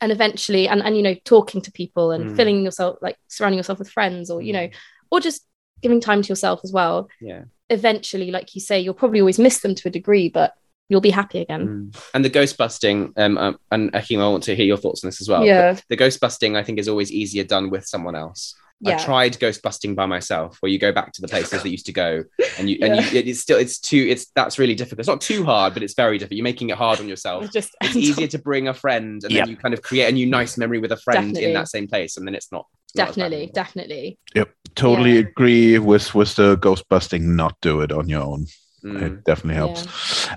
and 0.00 0.12
eventually 0.12 0.66
and 0.66 0.82
and 0.82 0.96
you 0.96 1.02
know 1.02 1.14
talking 1.24 1.60
to 1.62 1.70
people 1.72 2.10
and 2.10 2.30
Mm. 2.30 2.36
filling 2.36 2.64
yourself 2.64 2.96
like 3.02 3.16
surrounding 3.28 3.58
yourself 3.58 3.78
with 3.78 3.90
friends 3.90 4.30
or 4.30 4.40
you 4.40 4.52
know 4.54 4.68
or 5.10 5.20
just 5.20 5.46
giving 5.82 6.00
time 6.00 6.22
to 6.22 6.28
yourself 6.28 6.60
as 6.64 6.72
well 6.72 7.08
Yeah. 7.20 7.42
eventually 7.68 8.30
like 8.30 8.54
you 8.54 8.60
say 8.62 8.80
you'll 8.80 8.94
probably 8.94 9.20
always 9.20 9.38
miss 9.38 9.60
them 9.60 9.74
to 9.74 9.88
a 9.88 9.90
degree 9.90 10.28
but 10.30 10.54
you'll 10.88 11.00
be 11.02 11.10
happy 11.10 11.40
again 11.40 11.66
Mm. 11.92 11.96
And 12.14 12.24
the 12.24 12.28
ghost 12.30 12.56
busting, 12.56 13.12
um, 13.16 13.36
um, 13.38 13.58
and 13.70 13.90
Achim, 13.94 14.20
I 14.20 14.28
want 14.28 14.44
to 14.44 14.54
hear 14.56 14.66
your 14.66 14.76
thoughts 14.78 15.02
on 15.04 15.08
this 15.08 15.20
as 15.20 15.28
well. 15.28 15.40
but 15.40 15.46
yeah 15.46 15.76
the 15.88 15.96
ghost 15.96 16.18
busting, 16.20 16.56
I 16.56 16.62
think, 16.62 16.78
is 16.78 16.88
always 16.88 17.10
easier 17.12 17.44
done 17.44 17.68
with 17.70 17.84
someone 17.86 18.14
else. 18.16 18.54
Yeah. 18.84 18.96
I 18.96 19.04
tried 19.04 19.38
ghost 19.40 19.62
busting 19.62 19.94
by 19.94 20.06
myself, 20.06 20.58
where 20.60 20.70
you 20.70 20.78
go 20.78 20.92
back 20.92 21.12
to 21.14 21.22
the 21.22 21.28
places 21.28 21.62
that 21.62 21.68
used 21.68 21.86
to 21.86 21.92
go, 21.92 22.24
and 22.58 22.68
you 22.68 22.78
and 22.82 22.96
you, 23.12 23.18
it's 23.20 23.40
still 23.40 23.58
it's 23.58 23.78
too 23.78 24.06
it's 24.08 24.26
that's 24.34 24.58
really 24.58 24.74
difficult. 24.74 25.00
It's 25.00 25.08
not 25.08 25.20
too 25.20 25.44
hard, 25.44 25.74
but 25.74 25.82
it's 25.82 25.94
very 25.94 26.18
difficult. 26.18 26.36
You're 26.36 26.44
making 26.44 26.70
it 26.70 26.76
hard 26.76 27.00
on 27.00 27.08
yourself. 27.08 27.44
It's 27.44 27.52
just 27.52 27.74
It's 27.82 27.96
easier 28.08 28.26
to 28.28 28.38
bring 28.38 28.68
a 28.68 28.74
friend, 28.74 29.22
and 29.24 29.32
Yeah. 29.32 29.42
then 29.42 29.50
you 29.50 29.56
kind 29.56 29.74
of 29.74 29.82
create 29.82 30.08
a 30.08 30.12
new 30.12 30.26
nice 30.26 30.58
memory 30.58 30.78
with 30.78 30.92
a 30.92 30.96
friend 30.98 31.28
Definitely. 31.34 31.44
in 31.48 31.54
that 31.54 31.68
same 31.68 31.88
place, 31.88 32.16
and 32.16 32.26
then 32.26 32.34
it's 32.34 32.52
not 32.52 32.66
it's 32.86 32.96
not 32.96 33.06
definitely, 33.08 33.36
anymore. 33.38 33.52
definitely. 33.54 34.18
Totally 34.74 35.14
Yeah. 35.14 35.20
agree 35.20 35.78
with 35.78 36.14
with 36.14 36.34
the 36.34 36.56
ghost 36.56 36.88
busting. 36.88 37.36
Not 37.36 37.56
do 37.62 37.80
it 37.80 37.92
on 37.92 38.08
your 38.08 38.22
own. 38.22 38.46
Mm. 38.84 39.00
It 39.02 39.24
definitely 39.24 39.54
helps. 39.54 39.86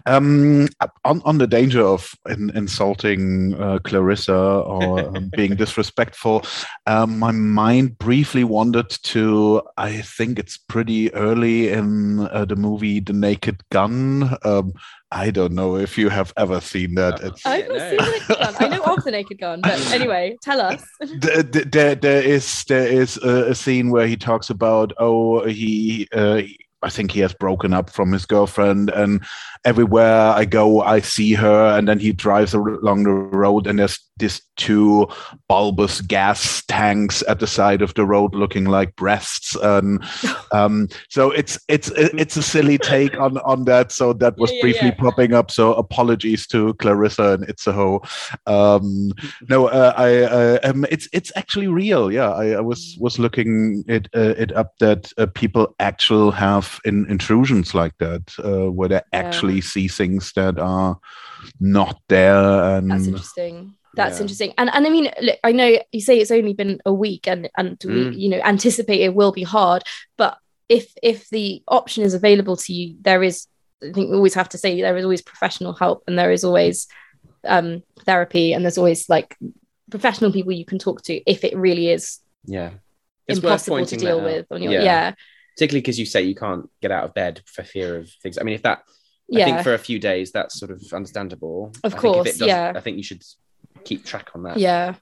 Um, 0.06 0.68
on 1.04 1.22
on 1.26 1.38
the 1.38 1.48
danger 1.48 1.82
of 1.86 2.10
in, 2.30 2.50
insulting 2.56 3.54
uh, 3.62 3.80
Clarissa 3.84 4.34
or 4.34 5.00
um, 5.18 5.30
being 5.36 5.56
disrespectful, 5.56 6.46
um, 6.86 7.20
my 7.20 7.32
mind 7.32 7.98
briefly 7.98 8.46
wandered 8.46 8.90
to. 9.04 9.62
I 9.76 10.02
think 10.02 10.40
it's 10.40 10.58
pretty 10.58 11.14
early 11.14 11.70
in 11.74 12.22
uh, 12.32 12.46
the 12.46 12.56
movie 12.56 13.02
The 13.02 13.12
Naked 13.14 13.62
Gun. 13.70 14.36
Um, 14.44 14.72
I 15.12 15.30
don't 15.32 15.54
know 15.54 15.78
if 15.78 15.98
you 15.98 16.10
have 16.10 16.32
ever 16.38 16.60
seen 16.62 16.96
that. 16.96 17.24
Uh, 17.24 17.28
It's 17.28 17.46
I've 17.46 17.66
Yeah, 17.68 17.68
not 17.68 17.78
no. 17.78 17.90
seen 17.90 17.98
the 17.98 18.12
naked 18.12 18.38
gun. 18.40 18.56
I 18.60 18.68
know 18.68 18.84
of 18.84 19.04
the 19.04 19.12
naked 19.12 19.40
gun, 19.40 19.62
but 19.62 19.92
anyway, 19.94 20.38
tell 20.42 20.62
us. 20.62 20.84
Th- 21.02 21.52
th- 21.52 21.68
there, 21.72 21.96
there 21.96 22.22
is 22.24 22.64
there 22.66 22.88
is 22.88 23.18
a, 23.24 23.52
a 23.52 23.56
scene 23.56 23.90
where 23.90 24.08
he 24.08 24.16
talks 24.18 24.50
about 24.50 24.94
oh 25.00 25.46
he 25.46 26.08
uh, 26.14 26.42
I 26.88 26.90
think 26.90 27.12
he 27.12 27.20
has 27.20 27.34
broken 27.34 27.74
up 27.74 27.90
from 27.90 28.14
his 28.14 28.26
girlfriend 28.26 28.90
and 28.90 29.22
everywhere 29.66 30.30
I 30.30 30.46
go 30.46 30.82
I 30.82 31.02
see 31.02 31.34
her 31.34 31.78
and 31.78 31.86
then 31.86 32.00
he 32.00 32.14
drives 32.14 32.54
along 32.54 33.04
the 33.04 33.12
road 33.12 33.68
and 33.68 33.78
there's 33.78 34.00
these 34.20 34.42
two 34.56 35.08
bulbous 35.48 36.02
gas 36.02 36.64
tanks 36.68 37.24
at 37.28 37.40
the 37.40 37.48
side 37.48 37.82
of 37.82 37.94
the 37.94 38.06
road 38.06 38.34
looking 38.34 38.66
like 38.66 38.96
breasts. 38.96 39.56
And 39.56 40.04
um, 40.52 40.88
so 41.10 41.32
it's 41.32 41.60
it's 41.68 41.90
it's 41.96 42.38
a 42.38 42.44
silly 42.44 42.78
take 42.78 43.20
on 43.20 43.38
on 43.40 43.66
that. 43.66 43.92
So 43.92 44.14
that 44.14 44.38
was 44.38 44.52
Yeah, 44.52 44.56
yeah, 44.56 44.62
briefly 44.62 44.88
yeah. 44.90 44.96
popping 44.96 45.34
up. 45.34 45.52
So 45.52 45.74
apologies 45.74 46.48
to 46.48 46.74
Clarissa 46.76 47.34
and 47.34 47.48
Itzehoe 47.48 47.98
um 48.46 49.12
no 49.50 49.68
uh, 49.68 49.94
i 49.98 50.24
uh, 50.24 50.60
um, 50.64 50.86
it's 50.90 51.08
it's 51.14 51.32
actually 51.36 51.68
real. 51.68 52.12
Yeah 52.12 52.32
i, 52.32 52.52
I 52.52 52.62
was 52.62 52.98
was 53.00 53.20
looking 53.20 53.84
it 53.88 54.08
uh, 54.16 54.34
it 54.38 54.52
up 54.56 54.78
that 54.80 55.12
uh, 55.18 55.28
people 55.34 55.76
actually 55.80 56.32
have 56.32 56.80
in, 56.86 57.10
intrusions 57.10 57.74
like 57.74 57.98
that 58.00 58.34
uh, 58.44 58.72
where 58.72 58.90
they 58.90 59.02
actually 59.14 59.62
see 59.62 59.88
things 59.88 60.32
that 60.34 60.60
are 60.60 60.98
not 61.60 62.02
there 62.10 62.76
and 62.76 62.92
That's 62.92 63.08
interesting. 63.08 63.74
That's 63.98 64.18
Yeah. 64.18 64.22
interesting. 64.22 64.54
And 64.58 64.70
and 64.74 64.88
I 64.88 64.90
mean, 64.90 65.12
look, 65.22 65.38
I 65.44 65.52
know 65.52 65.78
you 65.92 66.02
say 66.02 66.18
it's 66.20 66.32
only 66.32 66.54
been 66.54 66.80
a 66.86 66.94
week, 66.94 67.28
and 67.28 67.50
and 67.58 67.78
we 67.84 67.92
Mm. 68.06 68.20
you 68.20 68.30
know 68.30 68.40
anticipate 68.44 69.02
it 69.02 69.14
will 69.14 69.32
be 69.32 69.44
hard. 69.44 69.84
But 70.18 70.38
if 70.70 70.94
if 71.04 71.28
the 71.30 71.62
option 71.68 72.04
is 72.04 72.14
available 72.14 72.56
to 72.58 72.74
you, 72.74 72.96
there 73.02 73.24
is. 73.24 73.48
I 73.84 73.92
think 73.94 74.10
we 74.10 74.16
always 74.18 74.34
have 74.34 74.50
to 74.50 74.58
say 74.58 74.82
there 74.82 74.98
is 74.98 75.04
always 75.04 75.22
professional 75.22 75.74
help, 75.74 76.04
and 76.08 76.18
there 76.18 76.32
is 76.32 76.44
always 76.44 76.88
um, 77.44 77.84
therapy, 78.06 78.54
and 78.54 78.64
there's 78.64 78.78
always 78.80 79.08
like 79.10 79.36
professional 79.92 80.32
people 80.32 80.52
you 80.52 80.66
can 80.66 80.80
talk 80.80 81.02
to 81.04 81.14
if 81.32 81.44
it 81.44 81.56
really 81.56 81.90
is 81.90 82.20
Yeah, 82.46 82.72
It's 83.28 83.40
worth 83.40 83.46
impossible 83.68 83.86
to 83.86 83.96
deal 83.98 84.22
with 84.24 84.46
on 84.52 84.62
your 84.64 84.74
Yeah. 84.74 84.84
yeah 84.84 85.14
particularly 85.56 85.82
because 85.82 85.98
you 86.00 86.06
say 86.06 86.22
you 86.24 86.36
can't 86.36 86.70
get 86.82 86.92
out 86.92 87.04
of 87.06 87.14
bed 87.14 87.42
for 87.46 87.64
fear 87.64 87.98
of 87.98 88.10
things. 88.22 88.38
I 88.38 88.44
mean, 88.44 88.56
if 88.56 88.64
that 88.64 88.80
yeah. 89.30 89.42
I 89.42 89.46
think 89.46 89.64
for 89.64 89.74
a 89.74 89.80
few 89.90 89.98
days 90.00 90.32
that's 90.32 90.60
sort 90.60 90.72
of 90.72 90.82
understandable. 90.94 91.72
Of 91.84 91.96
I 91.96 91.98
course, 91.98 92.38
does- 92.38 92.48
yeah. 92.48 92.74
I 92.76 92.80
think 92.82 92.98
you 92.98 93.04
should 93.04 93.24
keep 93.88 94.02
track 94.06 94.28
on 94.36 94.44
that. 94.44 94.58
yeah 94.58 94.94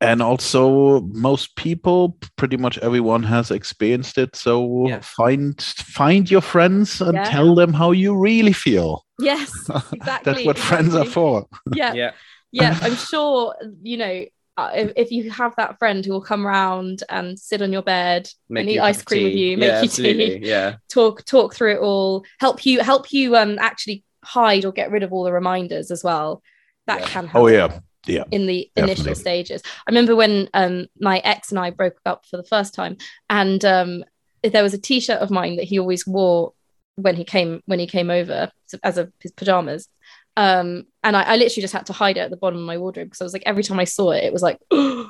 and 0.00 0.22
also 0.22 1.00
most 1.28 1.56
people 1.56 2.16
pretty 2.36 2.56
much 2.64 2.78
everyone 2.78 3.22
has 3.24 3.50
experienced 3.50 4.16
it 4.24 4.36
so 4.36 4.86
Yeah. 4.86 5.00
find 5.02 5.60
find 6.00 6.30
your 6.30 6.40
friends 6.52 7.00
and 7.00 7.14
Yeah. 7.14 7.24
tell 7.34 7.54
them 7.60 7.72
how 7.72 7.90
you 8.02 8.10
really 8.28 8.52
feel 8.66 8.90
yes 9.18 9.50
exactly 9.92 10.32
that's 10.32 10.44
what 10.48 10.58
friends 10.58 10.94
are 10.94 11.04
for 11.16 11.32
yeah 11.74 11.92
Yeah. 11.94 12.12
yeah 12.52 12.78
i'm 12.82 12.94
sure 13.12 13.54
you 13.82 13.96
know 14.02 14.16
uh, 14.60 14.70
if, 14.74 14.92
if 14.96 15.08
you 15.12 15.30
have 15.30 15.54
that 15.56 15.78
friend 15.78 16.04
who 16.04 16.12
will 16.12 16.28
come 16.32 16.44
around 16.46 16.96
and 17.08 17.38
sit 17.38 17.62
on 17.62 17.72
your 17.72 17.82
bed 17.96 18.28
Make 18.48 18.62
and 18.62 18.70
eat 18.70 18.74
you 18.74 18.80
a 18.80 18.84
ice 18.90 18.98
of 19.00 19.04
cream 19.06 19.24
with 19.24 19.34
you 19.34 19.56
make 19.56 19.68
yeah, 19.68 19.82
you 19.82 19.88
tea. 19.88 20.38
Yeah. 20.42 20.76
talk 20.88 21.24
talk 21.24 21.54
through 21.54 21.72
it 21.76 21.78
all 21.88 22.24
help 22.40 22.64
you 22.66 22.80
help 22.92 23.12
you 23.12 23.36
um 23.36 23.58
actually 23.58 24.02
hide 24.24 24.64
or 24.64 24.72
get 24.72 24.90
rid 24.90 25.02
of 25.02 25.12
all 25.12 25.24
the 25.24 25.32
reminders 25.32 25.90
as 25.90 26.02
well 26.04 26.42
that 26.86 27.00
Yeah. 27.00 27.06
can 27.14 27.26
help 27.26 27.44
oh 27.44 27.48
yeah 27.48 27.78
yeah 28.06 28.24
in 28.30 28.46
the 28.46 28.70
initial 28.76 29.14
stages. 29.14 29.62
I 29.64 29.90
remember 29.90 30.14
when 30.16 30.48
um 30.54 30.86
my 31.00 31.18
ex 31.18 31.50
and 31.50 31.58
i 31.58 31.70
broke 31.70 31.98
up 32.06 32.24
for 32.26 32.36
the 32.36 32.44
first 32.44 32.74
time 32.74 32.96
and 33.28 33.64
um 33.64 34.04
there 34.42 34.62
was 34.62 34.72
a 34.74 34.78
t-shirt 34.78 35.18
of 35.18 35.30
mine 35.30 35.56
that 35.56 35.64
he 35.64 35.78
always 35.78 36.06
wore 36.06 36.52
when 36.96 37.16
he 37.16 37.24
came 37.24 37.62
when 37.66 37.78
he 37.78 37.86
came 37.86 38.10
over 38.10 38.50
as 38.82 38.98
a 38.98 39.12
his 39.20 39.32
pajamas. 39.32 39.88
Um 40.36 40.86
and 41.02 41.16
I, 41.16 41.22
I 41.22 41.36
literally 41.36 41.62
just 41.62 41.72
had 41.74 41.86
to 41.86 41.92
hide 41.92 42.16
it 42.16 42.20
at 42.20 42.30
the 42.30 42.36
bottom 42.36 42.60
of 42.60 42.64
my 42.64 42.78
wardrobe 42.78 43.06
because 43.08 43.20
I 43.20 43.24
was 43.24 43.32
like 43.32 43.42
every 43.46 43.62
time 43.64 43.80
I 43.80 43.84
saw 43.84 44.12
it 44.12 44.24
it 44.24 44.32
was 44.32 44.42
like 44.42 44.58
because 44.70 45.06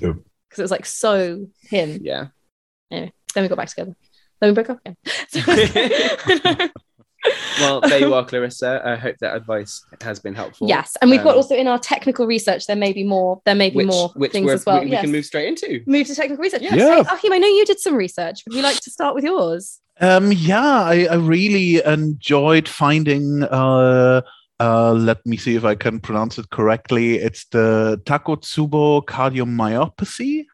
Yep. 0.00 0.16
it 0.58 0.62
was 0.62 0.70
like 0.70 0.86
so 0.86 1.46
him. 1.62 1.98
Yeah. 2.02 2.26
Anyway, 2.90 3.12
then 3.34 3.42
we 3.44 3.48
got 3.48 3.58
back 3.58 3.68
together. 3.68 3.96
Then 4.40 4.50
we 4.50 4.54
broke 4.54 4.70
up 4.70 4.80
again 4.84 4.96
Well, 7.60 7.80
there 7.80 7.98
you 7.98 8.14
are, 8.16 8.24
Clarissa. 8.24 8.82
I 8.84 8.96
hope 8.96 9.16
that 9.20 9.34
advice 9.34 9.84
has 10.02 10.18
been 10.20 10.34
helpful. 10.34 10.68
yes 10.68 10.96
and 11.00 11.10
we've 11.10 11.22
got 11.22 11.30
Um, 11.30 11.36
also 11.36 11.54
in 11.56 11.66
our 11.66 11.78
technical 11.78 12.26
research 12.26 12.66
there 12.66 12.76
may 12.76 12.92
be 12.92 13.04
more 13.04 13.40
there 13.44 13.54
may 13.54 13.70
be 13.70 13.76
which, 13.76 13.86
more 13.86 14.08
which 14.16 14.32
things 14.32 14.50
as 14.50 14.64
well 14.66 14.80
we, 14.80 14.86
we 14.86 14.92
yes. 14.92 15.02
can 15.02 15.12
move 15.12 15.24
straight 15.24 15.48
into. 15.48 15.82
move 15.86 16.06
to 16.06 16.14
technical 16.14 16.42
research 16.42 16.62
Yes. 16.62 16.74
Yeah. 16.76 17.02
So, 17.02 17.14
Achim, 17.14 17.32
I 17.32 17.38
know 17.38 17.48
you 17.48 17.64
did 17.64 17.80
some 17.80 17.94
research 17.94 18.42
would 18.46 18.54
you 18.54 18.62
like 18.62 18.80
to 18.80 18.90
start 18.90 19.14
with 19.14 19.24
yours 19.24 19.80
Um, 20.00 20.30
yeah, 20.30 20.82
I, 20.82 21.06
I 21.10 21.14
really 21.14 21.82
enjoyed 21.82 22.68
finding. 22.68 23.42
Uh, 23.44 24.20
uh, 24.60 24.92
let 24.92 25.24
me 25.24 25.36
see 25.38 25.54
if 25.56 25.64
I 25.64 25.74
can 25.74 26.00
pronounce 26.00 26.38
it 26.38 26.50
correctly. 26.50 27.16
It's 27.16 27.46
the 27.46 28.00
Takotsubo 28.04 29.04
cardiomyopathy. 29.04 30.44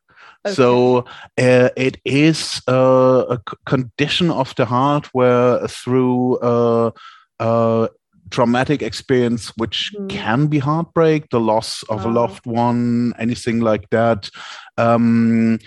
So 0.46 1.04
uh, 1.38 1.68
it 1.76 1.98
is 2.04 2.60
uh, 2.68 3.24
a 3.30 3.38
condition 3.66 4.30
of 4.30 4.54
the 4.56 4.64
heart 4.64 5.06
where 5.12 5.66
through 5.68 6.38
uh, 6.38 6.90
uh, 7.38 7.88
traumatic 8.30 8.82
experience, 8.82 9.52
which 9.56 9.92
Hmm. 9.96 10.08
can 10.08 10.46
be 10.48 10.58
heartbreak, 10.58 11.28
the 11.30 11.40
loss 11.40 11.82
of 11.88 12.04
a 12.04 12.08
Oh. 12.08 12.12
loved 12.12 12.46
one, 12.46 13.12
anything 13.18 13.60
like 13.60 13.88
that. 13.90 14.30
Um, 14.78 15.58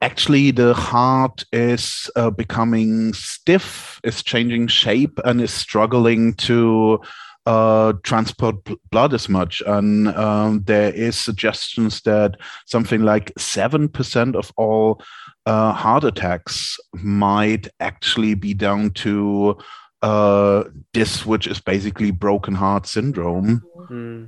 actually, 0.00 0.50
the 0.52 0.74
heart 0.74 1.44
is 1.52 2.10
uh, 2.16 2.30
becoming 2.30 3.14
stiff, 3.14 4.00
is 4.04 4.22
changing 4.22 4.68
shape, 4.68 5.18
and 5.24 5.40
is 5.40 5.52
struggling 5.54 6.34
to 6.34 7.00
uh, 7.46 7.92
transport 8.02 8.62
bl- 8.64 8.74
blood 8.90 9.14
as 9.14 9.28
much. 9.28 9.62
And 9.66 10.08
um, 10.08 10.62
there 10.64 10.92
is 10.92 11.16
suggestions 11.16 12.00
that 12.02 12.36
something 12.66 13.02
like 13.02 13.32
seven 13.38 13.88
percent 13.88 14.36
of 14.36 14.52
all 14.56 15.02
uh, 15.46 15.72
heart 15.72 16.04
attacks 16.04 16.78
might 16.92 17.68
actually 17.80 18.34
be 18.34 18.54
down 18.54 18.90
to 18.90 19.56
uh, 20.02 20.64
this, 20.94 21.26
which 21.26 21.46
is 21.46 21.60
basically 21.60 22.10
broken 22.10 22.54
heart 22.54 22.86
syndrome. 22.86 23.62
Hmm, 23.88 24.24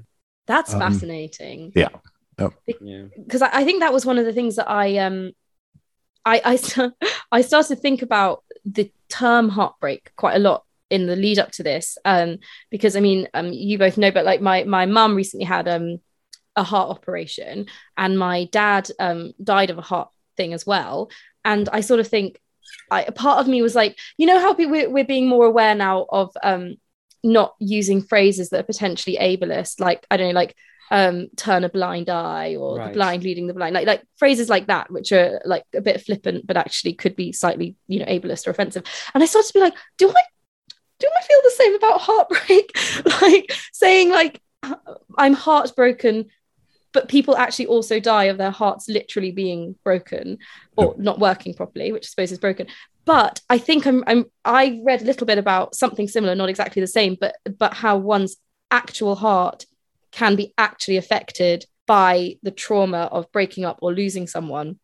that's 0.47 0.75
Um, 0.75 0.81
fascinating 0.81 1.73
yeah. 1.75 1.89
yeah. 2.39 2.49
because 3.17 3.43
I, 3.43 3.51
I 3.61 3.65
think 3.65 3.81
that 3.81 3.93
was 3.93 4.05
one 4.05 4.19
of 4.19 4.25
the 4.25 4.33
things 4.33 4.57
that 4.57 4.69
I 4.69 4.99
um 4.99 5.33
I 6.25 6.41
I, 6.45 6.57
st- 6.67 6.93
I 7.33 7.41
started 7.43 7.75
to 7.75 7.81
think 7.81 8.03
about 8.03 8.43
the 8.65 8.91
term 9.09 9.49
heartbreak 9.51 10.11
quite 10.17 10.35
a 10.37 10.39
lot 10.41 10.65
in 10.95 11.07
the 11.07 11.17
lead 11.25 11.39
up 11.39 11.51
to 11.53 11.63
this 11.63 11.99
um 12.05 12.39
because 12.71 12.95
I 12.97 13.01
mean 13.01 13.29
um 13.35 13.49
you 13.53 13.77
both 13.79 13.97
know 13.99 14.11
but 14.11 14.25
like 14.25 14.41
my 14.41 14.65
my 14.65 14.87
mum 14.87 15.15
recently 15.15 15.45
had 15.47 15.67
um 15.69 15.99
a 16.57 16.63
heart 16.63 16.89
operation 16.97 17.67
and 17.97 18.19
my 18.19 18.45
dad 18.61 18.89
um 19.01 19.33
died 19.43 19.71
of 19.71 19.79
a 19.79 19.83
heart 19.91 20.09
thing 20.37 20.53
as 20.55 20.65
well 20.67 21.11
and 21.45 21.69
I 21.79 21.81
sort 21.81 22.01
of 22.01 22.09
think 22.09 22.41
I 22.91 23.03
a 23.03 23.13
part 23.13 23.39
of 23.41 23.49
me 23.49 23.61
was 23.63 23.75
like 23.75 23.99
you 24.19 24.27
know 24.27 24.39
how 24.41 24.53
we- 24.55 24.67
we're, 24.73 24.91
we're 24.91 25.05
being 25.15 25.27
more 25.29 25.47
aware 25.47 25.75
now 25.75 26.07
of 26.11 26.31
um 26.43 26.77
not 27.23 27.55
using 27.59 28.03
phrases 28.03 28.51
that 28.51 28.61
are 28.61 28.71
potentially 28.75 29.17
ableist 29.19 29.81
like 29.81 30.07
I 30.11 30.17
don't 30.17 30.29
know 30.29 30.41
like 30.41 30.55
um 30.91 31.29
turn 31.37 31.65
a 31.65 31.71
blind 31.71 32.09
eye 32.11 32.57
or 32.57 32.77
Right. 32.77 32.89
the 32.89 32.93
blind 32.99 33.23
leading 33.25 33.47
the 33.47 33.55
blind 33.55 33.75
like 33.75 33.87
like 33.87 34.03
phrases 34.19 34.49
like 34.51 34.67
that 34.67 34.91
which 34.93 35.11
are 35.13 35.41
like 35.47 35.65
a 35.75 35.81
bit 35.81 36.03
flippant 36.03 36.47
but 36.47 36.59
actually 36.59 36.93
could 36.93 37.17
be 37.17 37.33
slightly 37.33 37.75
you 37.89 37.99
know 38.01 38.05
ableist 38.15 38.47
or 38.47 38.51
offensive 38.51 38.85
and 39.15 39.23
i 39.23 39.27
started 39.27 39.49
to 39.49 39.55
be 39.55 39.61
like 39.61 39.75
do 39.97 40.11
i 40.11 40.23
do 40.99 41.09
i 41.19 41.23
feel 41.23 41.41
the 41.43 41.51
same 41.51 41.75
about 41.75 42.01
heartbreak? 42.01 42.71
Like 43.23 43.53
saying 43.73 44.11
like 44.11 44.41
i'm 45.19 45.35
heartbroken 45.35 46.27
but 46.93 47.09
people 47.09 47.37
actually 47.37 47.67
also 47.67 48.01
die 48.01 48.25
of 48.25 48.39
their 48.39 48.51
hearts 48.51 48.89
literally 48.89 49.33
being 49.33 49.75
broken 49.85 50.39
or 50.77 50.95
not 50.97 51.19
working 51.19 51.53
properly 51.55 51.93
which 51.93 52.07
i 52.07 52.09
suppose 52.09 52.33
is 52.33 52.39
broken. 52.39 52.67
But 53.05 53.41
i 53.51 53.59
think 53.59 53.87
i'm 53.87 54.03
i'm 54.07 54.25
i 54.45 54.81
read 54.85 55.03
a 55.03 55.05
little 55.05 55.27
bit 55.27 55.39
about 55.39 55.75
something 55.75 56.09
similar 56.09 56.35
not 56.35 56.49
exactly 56.49 56.81
the 56.81 56.87
same 56.87 57.17
but 57.21 57.37
but 57.59 57.75
how 57.75 57.97
one's 57.99 58.37
actual 58.71 59.15
heart 59.15 59.67
can 60.15 60.37
be 60.37 60.55
actually 60.57 60.97
affected 60.97 61.67
by 61.87 62.37
the 62.43 62.51
trauma 62.51 63.09
of 63.11 63.31
breaking 63.33 63.65
up 63.65 63.79
or 63.83 63.93
losing 63.93 64.27
someone. 64.27 64.79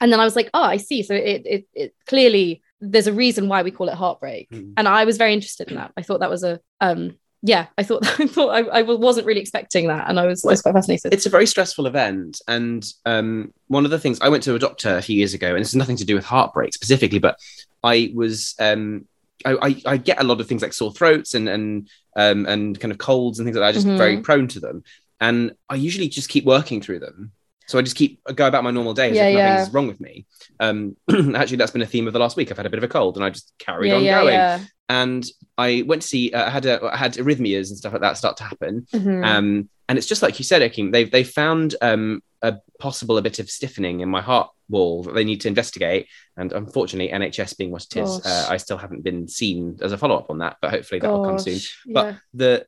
And 0.00 0.12
then 0.12 0.20
I 0.20 0.24
was 0.24 0.36
like, 0.36 0.50
oh, 0.54 0.62
I 0.62 0.76
see. 0.76 1.02
So 1.02 1.14
it 1.14 1.42
it, 1.46 1.68
it 1.72 1.94
clearly 2.06 2.62
there's 2.80 3.06
a 3.06 3.12
reason 3.12 3.48
why 3.48 3.62
we 3.62 3.70
call 3.70 3.88
it 3.88 3.94
heartbreak, 3.94 4.50
Mm. 4.50 4.74
and 4.76 4.88
I 4.88 5.04
was 5.04 5.16
very 5.16 5.32
interested 5.32 5.68
in 5.68 5.76
that. 5.76 5.92
I 5.96 6.02
thought 6.02 6.20
that 6.20 6.30
was 6.30 6.44
a 6.44 6.60
um 6.80 7.16
yeah, 7.46 7.66
I 7.76 7.82
thought 7.82 8.06
I 8.20 8.26
thought 8.26 8.48
I, 8.50 8.60
I 8.78 8.82
wasn't 8.82 9.26
really 9.26 9.40
expecting 9.40 9.88
that, 9.88 10.08
and 10.08 10.18
I 10.18 10.26
was, 10.26 10.44
I 10.44 10.48
was 10.48 10.62
quite 10.62 10.74
fascinated. 10.74 11.12
it's 11.12 11.26
a 11.26 11.30
very 11.30 11.46
stressful 11.46 11.86
event 11.86 12.40
and 12.48 12.86
um, 13.04 13.52
one 13.68 13.84
of 13.84 13.90
the 13.90 13.98
things 13.98 14.18
i 14.22 14.28
went 14.30 14.42
to 14.44 14.54
a 14.54 14.58
doctor 14.58 14.96
a 14.96 15.02
few 15.02 15.16
years 15.16 15.34
ago 15.34 15.48
and 15.54 15.60
this 15.60 15.72
has 15.72 15.76
nothing 15.76 15.96
to 15.96 16.04
do 16.06 16.14
with 16.14 16.24
heartbreak 16.24 16.72
specifically 16.72 17.18
but 17.18 17.36
i 17.82 18.10
was 18.14 18.54
um, 18.60 19.06
I, 19.44 19.52
I, 19.60 19.82
I 19.92 19.96
get 19.98 20.20
a 20.20 20.24
lot 20.24 20.40
of 20.40 20.46
things 20.48 20.62
like 20.62 20.72
sore 20.72 20.92
throats 20.92 21.34
and 21.34 21.48
and 21.48 21.88
um, 22.16 22.46
and 22.46 22.78
kind 22.80 22.92
of 22.92 22.98
colds 22.98 23.38
and 23.38 23.46
things 23.46 23.56
like 23.56 23.62
that. 23.62 23.68
I'm 23.68 23.74
just 23.74 23.86
Mhm. 23.88 23.98
very 23.98 24.18
prone 24.20 24.48
to 24.48 24.60
them, 24.60 24.84
and 25.20 25.52
I 25.68 25.74
usually 25.74 26.08
just 26.08 26.28
keep 26.30 26.44
working 26.44 26.80
through 26.80 27.00
them. 27.00 27.32
So 27.66 27.78
I 27.78 27.82
just 27.82 27.96
keep 27.96 28.20
I 28.28 28.32
go 28.32 28.46
about 28.46 28.64
my 28.64 28.70
normal 28.70 28.94
day 28.94 29.10
as 29.10 29.16
Yeah, 29.16 29.26
if 29.28 29.36
yeah. 29.36 29.54
nothing's 29.56 29.74
wrong 29.74 29.86
with 29.86 30.00
me. 30.00 30.26
Um, 30.60 30.96
actually, 31.34 31.56
that's 31.56 31.70
been 31.72 31.82
a 31.82 31.86
theme 31.86 32.06
of 32.06 32.12
the 32.12 32.18
last 32.18 32.36
week. 32.36 32.50
I've 32.50 32.56
had 32.56 32.66
a 32.66 32.70
bit 32.70 32.78
of 32.78 32.84
a 32.84 32.88
cold, 32.88 33.16
and 33.16 33.24
I 33.24 33.30
just 33.30 33.52
carried 33.58 33.88
yeah, 33.88 33.96
on 33.96 34.04
yeah, 34.04 34.20
going. 34.20 34.34
yeah. 34.34 34.60
And 34.88 35.26
I 35.56 35.82
went 35.86 36.02
to 36.02 36.08
see. 36.08 36.32
Uh, 36.32 36.46
I 36.46 36.50
had 36.50 36.66
a, 36.66 36.84
I 36.84 36.96
had 36.96 37.14
arrhythmias 37.14 37.68
and 37.68 37.78
stuff 37.78 37.92
like 37.92 38.02
that 38.02 38.18
start 38.18 38.36
to 38.38 38.44
happen. 38.44 38.86
Mhm. 38.92 39.24
Um, 39.24 39.68
and 39.88 39.98
it's 39.98 40.06
just 40.06 40.22
like 40.22 40.38
you 40.38 40.44
said, 40.44 40.62
Achim, 40.62 40.90
they've 40.90 41.10
they 41.10 41.24
found 41.24 41.74
um, 41.82 42.22
a 42.42 42.56
possible 42.78 43.18
a 43.18 43.22
bit 43.22 43.38
of 43.38 43.50
stiffening 43.50 44.00
in 44.00 44.08
my 44.08 44.20
heart 44.20 44.50
wall 44.68 45.02
that 45.02 45.14
they 45.14 45.24
need 45.24 45.40
to 45.42 45.48
investigate. 45.48 46.08
And 46.36 46.52
unfortunately, 46.52 47.12
NHS 47.12 47.56
being 47.56 47.70
what 47.70 47.84
it 47.84 47.96
is, 47.96 48.24
uh, 48.26 48.46
I 48.48 48.56
still 48.56 48.78
haven't 48.78 49.04
been 49.04 49.28
seen 49.28 49.78
as 49.82 49.92
a 49.92 49.98
follow 49.98 50.16
up 50.16 50.30
on 50.30 50.38
that. 50.38 50.56
But 50.60 50.70
hopefully 50.70 51.00
that 51.00 51.10
will 51.10 51.24
come 51.24 51.38
soon. 51.38 51.60
But 51.92 52.06
yeah. 52.06 52.16
the 52.34 52.66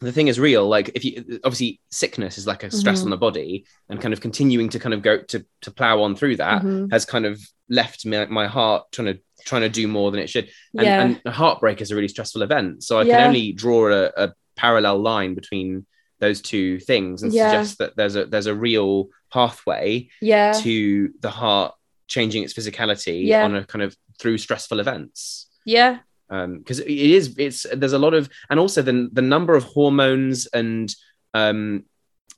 the 0.00 0.12
thing 0.12 0.28
is 0.28 0.38
real. 0.40 0.66
Like 0.68 0.90
if 0.94 1.04
you 1.04 1.40
obviously 1.44 1.80
sickness 1.90 2.36
is 2.38 2.46
like 2.46 2.62
a 2.64 2.70
stress 2.70 3.00
Mhm. 3.00 3.04
on 3.04 3.10
the 3.10 3.16
body, 3.16 3.64
and 3.88 4.00
kind 4.00 4.12
of 4.12 4.20
continuing 4.20 4.68
to 4.70 4.78
kind 4.78 4.94
of 4.94 5.02
go 5.02 5.22
to 5.22 5.44
to 5.62 5.70
plow 5.70 6.02
on 6.02 6.16
through 6.16 6.36
that 6.36 6.62
Mhm. 6.62 6.90
has 6.92 7.04
kind 7.04 7.26
of 7.26 7.40
left 7.68 8.04
my, 8.04 8.26
my 8.26 8.46
heart 8.46 8.84
trying 8.92 9.14
to 9.14 9.20
trying 9.46 9.62
to 9.62 9.68
do 9.68 9.86
more 9.88 10.10
than 10.10 10.20
it 10.20 10.28
should 10.28 10.48
and, 10.76 10.86
yeah. 10.86 11.02
and 11.02 11.20
a 11.24 11.30
heartbreak 11.30 11.80
is 11.80 11.90
a 11.90 11.94
really 11.94 12.08
stressful 12.08 12.40
event 12.42 12.82
so 12.82 12.98
i 12.98 13.02
Yeah. 13.02 13.18
can 13.18 13.26
only 13.28 13.52
draw 13.52 13.88
a, 13.92 14.10
a 14.16 14.32
parallel 14.56 15.00
line 15.00 15.34
between 15.34 15.84
those 16.20 16.40
two 16.40 16.78
things 16.80 17.22
and 17.22 17.32
Yeah. 17.32 17.50
suggest 17.50 17.78
that 17.78 17.96
there's 17.96 18.16
a 18.16 18.24
there's 18.26 18.46
a 18.46 18.54
real 18.54 19.08
pathway 19.32 20.08
yeah. 20.20 20.52
to 20.62 21.12
the 21.20 21.30
heart 21.30 21.74
changing 22.06 22.42
its 22.42 22.54
physicality 22.54 23.32
on 23.44 23.54
a 23.54 23.64
kind 23.64 23.82
of 23.82 23.96
through 24.18 24.38
stressful 24.38 24.80
events 24.80 25.46
yeah. 25.66 25.98
Because 26.28 26.80
it 26.80 26.88
is 26.90 27.34
it's 27.38 27.66
there's 27.74 27.92
a 27.92 27.98
lot 27.98 28.14
of 28.14 28.28
and 28.50 28.58
also 28.58 28.82
the 28.82 29.08
the 29.12 29.22
number 29.22 29.54
of 29.54 29.64
hormones 29.64 30.46
and 30.46 30.94
um 31.34 31.84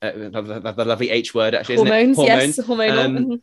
uh, 0.02 0.10
the, 0.12 0.60
the- 0.60 0.72
the 0.72 0.84
lovely 0.84 1.08
H 1.10 1.34
word 1.34 1.54
actually 1.54 1.76
isn't 1.76 1.86
Hormones, 1.86 2.18
yes, 2.18 2.58
hormonal. 2.58 3.04
Um, 3.04 3.16
Mhm. 3.16 3.40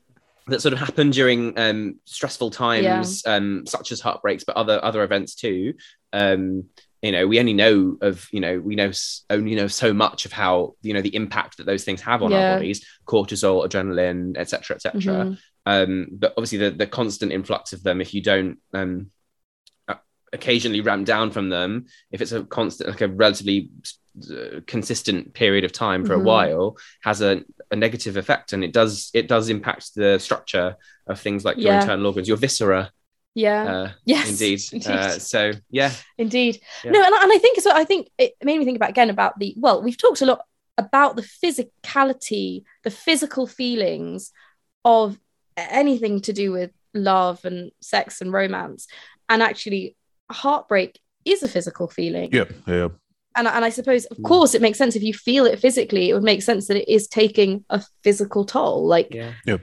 that 0.47 0.61
sort 0.61 0.73
of 0.73 0.79
happen 0.79 1.09
during 1.09 1.57
um, 1.57 1.99
stressful 2.05 2.51
times, 2.51 3.23
um, 3.25 3.65
such 3.65 3.91
as 3.91 4.01
heartbreaks, 4.01 4.43
but 4.43 4.55
other 4.57 4.79
other 4.83 5.01
events 5.03 5.33
too. 5.35 5.73
Um, 6.11 6.65
you 7.01 7.11
know, 7.11 7.25
we 7.27 7.39
only 7.39 7.53
know 7.53 7.97
of 8.01 8.27
you 8.31 8.39
know 8.39 8.59
we 8.59 8.75
know 8.75 8.91
only 9.31 9.55
know 9.55 9.67
so 9.67 9.93
much 9.93 10.25
of 10.25 10.31
how 10.31 10.75
you 10.83 10.93
know 10.93 11.01
the 11.01 11.15
impact 11.15 11.57
that 11.57 11.65
those 11.65 11.83
things 11.85 12.01
have 12.01 12.21
on 12.21 12.31
Yeah. 12.31 12.51
our 12.51 12.55
bodies, 12.57 12.85
cortisol, 13.07 13.65
adrenaline, 13.67 14.37
etc., 14.37 14.75
etc. 14.75 15.01
Mhm. 15.01 15.37
Um, 15.65 16.07
but 16.11 16.33
obviously, 16.37 16.59
the 16.59 16.71
the 16.71 16.87
constant 16.87 17.31
influx 17.31 17.73
of 17.73 17.81
them, 17.83 17.99
if 18.01 18.13
you 18.13 18.21
don't 18.21 18.59
um, 18.73 19.09
occasionally 20.33 20.81
ramp 20.81 21.05
down 21.05 21.31
from 21.31 21.49
them, 21.49 21.85
if 22.11 22.21
it's 22.21 22.31
a 22.31 22.43
constant, 22.43 22.89
like 22.89 23.01
a 23.01 23.07
relatively 23.07 23.69
uh, 24.31 24.59
consistent 24.67 25.33
period 25.33 25.63
of 25.63 25.71
time 25.71 26.05
for 26.05 26.15
Mhm. 26.15 26.21
a 26.21 26.23
while, 26.23 26.77
has 27.03 27.21
a, 27.21 27.43
a 27.71 27.75
negative 27.75 28.17
effect, 28.17 28.53
and 28.53 28.63
it 28.63 28.73
does 28.73 29.09
it 29.13 29.27
does 29.27 29.49
impact 29.49 29.95
the 29.95 30.19
structure 30.19 30.75
of 31.07 31.19
things 31.19 31.43
like 31.45 31.57
your 31.57 31.71
Yeah. 31.73 31.81
internal 31.81 32.07
organs, 32.07 32.27
your 32.27 32.37
viscera. 32.37 32.91
Yeah. 33.35 33.63
Uh, 33.75 33.91
yes. 34.05 34.29
indeed. 34.29 34.61
Indeed. 34.73 34.87
Uh, 34.91 35.09
so 35.19 35.51
yeah, 35.71 35.91
Indeed. 36.19 36.59
Yeah. 36.83 36.91
No, 36.91 37.03
and, 37.03 37.13
and 37.15 37.31
I 37.31 37.37
think 37.39 37.59
so 37.61 37.71
I 37.71 37.83
think 37.83 38.09
it 38.19 38.33
made 38.43 38.59
me 38.59 38.65
think 38.65 38.75
about 38.75 38.91
again 38.91 39.09
about 39.09 39.39
the 39.39 39.55
well, 39.57 39.81
we've 39.81 39.97
talked 39.97 40.21
a 40.21 40.25
lot 40.27 40.41
about 40.77 41.15
the 41.15 41.21
physicality, 41.23 42.63
the 42.83 42.91
physical 42.91 43.47
feelings 43.47 44.31
of 44.85 45.17
anything 45.57 46.21
to 46.21 46.33
do 46.33 46.51
with 46.51 46.71
love 46.93 47.43
and 47.45 47.71
sex 47.81 48.21
and 48.21 48.31
romance. 48.31 48.87
And 49.29 49.41
actually, 49.41 49.95
heartbreak 50.33 50.99
is 51.25 51.43
a 51.43 51.47
physical 51.47 51.87
feeling. 51.87 52.29
Yeah, 52.33 52.45
yeah. 52.67 52.89
And, 53.35 53.47
and 53.47 53.65
I 53.65 53.69
suppose, 53.69 54.05
of 54.05 54.21
course, 54.21 54.53
it 54.53 54.61
makes 54.61 54.77
sense 54.77 54.95
if 54.95 55.01
you 55.01 55.13
feel 55.13 55.45
it 55.45 55.57
physically, 55.57 56.09
it 56.09 56.13
would 56.13 56.21
make 56.23 56.43
sense 56.43 56.67
that 56.67 56.77
it 56.77 56.87
is 56.87 57.07
taking 57.07 57.65
a 57.71 57.81
physical 58.03 58.45
toll. 58.45 58.85
Like 58.85 59.11
yeah, 59.11 59.57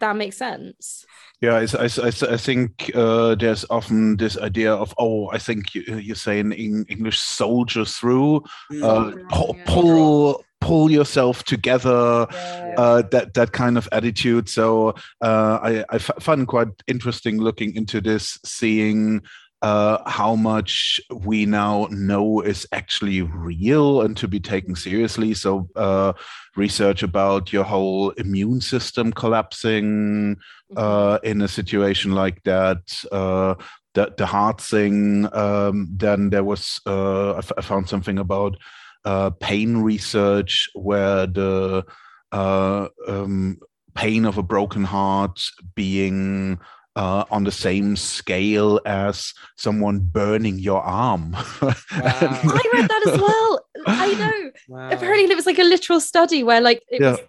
that 0.00 0.16
makes 0.16 0.36
sense. 0.36 1.06
Yeah, 1.40 1.54
I, 1.54 1.62
I, 1.62 1.88
I, 2.02 2.34
I 2.34 2.36
think 2.36 2.90
uh, 2.94 3.34
there's 3.34 3.64
often 3.70 4.16
this 4.18 4.36
idea 4.36 4.74
of, 4.74 4.92
oh, 4.98 5.30
I 5.30 5.38
think 5.38 5.74
you, 5.74 5.82
you 5.96 6.14
say 6.14 6.38
in 6.38 6.52
English, 6.52 7.18
soldier 7.18 7.84
through, 7.86 8.36
uh, 8.82 9.10
Mm, 9.12 9.28
pull, 9.30 9.54
yeah. 9.56 9.64
pull, 9.66 10.44
pull 10.60 10.90
yourself 10.90 11.44
together, 11.44 12.26
Yeah. 12.30 12.74
uh, 12.78 13.02
that 13.10 13.34
that 13.34 13.52
kind 13.52 13.76
of 13.78 13.88
attitude. 13.92 14.48
So 14.48 14.90
uh, 15.22 15.58
I, 15.62 15.84
I 15.90 15.96
f- 15.96 16.10
found 16.20 16.48
quite 16.48 16.68
interesting 16.86 17.38
looking 17.40 17.74
into 17.76 18.00
this, 18.00 18.38
seeing 18.44 19.20
uh, 19.64 19.98
how 20.10 20.36
much 20.36 21.00
we 21.10 21.46
now 21.46 21.88
know 21.90 22.42
is 22.42 22.66
actually 22.72 23.22
real 23.22 24.02
and 24.02 24.14
to 24.14 24.28
be 24.28 24.38
taken 24.38 24.76
seriously. 24.76 25.32
So 25.32 25.66
uh, 25.74 26.12
research 26.54 27.02
about 27.02 27.50
your 27.50 27.64
whole 27.64 28.10
immune 28.10 28.60
system 28.60 29.10
collapsing 29.10 30.36
uh, 30.76 31.18
in 31.22 31.40
a 31.40 31.48
situation 31.48 32.12
like 32.12 32.42
that. 32.42 32.82
Uh, 33.10 33.54
the, 33.94 34.12
the 34.18 34.26
heart 34.26 34.60
thing. 34.60 35.28
Um, 35.32 35.88
then 35.96 36.28
there 36.28 36.44
was 36.44 36.78
uh, 36.86 37.32
I, 37.32 37.38
f- 37.38 37.52
I 37.56 37.62
found 37.62 37.88
something 37.88 38.18
about 38.18 38.58
uh, 39.06 39.30
pain 39.30 39.78
research 39.78 40.68
where 40.74 41.26
the 41.26 41.86
uh, 42.32 42.88
um, 43.08 43.58
pain 43.94 44.26
of 44.26 44.36
a 44.36 44.42
broken 44.42 44.84
heart 44.84 45.40
being 45.74 46.58
uh, 46.96 47.24
on 47.30 47.44
the 47.44 47.50
same 47.52 47.96
scale 47.96 48.80
as 48.86 49.32
someone 49.56 49.98
burning 50.00 50.58
your 50.58 50.82
arm. 50.82 51.34
I 51.34 52.70
read 52.72 52.88
that 52.88 53.02
as 53.12 53.20
well. 53.20 53.60
I 53.86 54.14
know. 54.14 54.50
Wow. 54.68 54.90
apparently 54.90 55.24
it 55.30 55.36
was 55.36 55.46
like 55.46 55.58
a 55.58 55.64
literal 55.64 56.00
study 56.00 56.42
where 56.42 56.60
like 56.60 56.82
it 56.88 57.00
Yeah. 57.02 57.10
was 57.12 57.20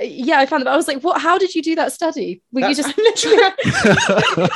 yeah 0.00 0.38
i 0.40 0.46
found 0.46 0.66
that 0.66 0.72
i 0.72 0.76
was 0.76 0.88
like 0.88 1.02
what 1.02 1.20
how 1.20 1.38
did 1.38 1.54
you 1.54 1.62
do 1.62 1.76
that 1.76 1.92
study 1.92 2.42
were 2.52 2.68
you 2.68 2.74
just 2.74 2.96
literally 3.06 3.38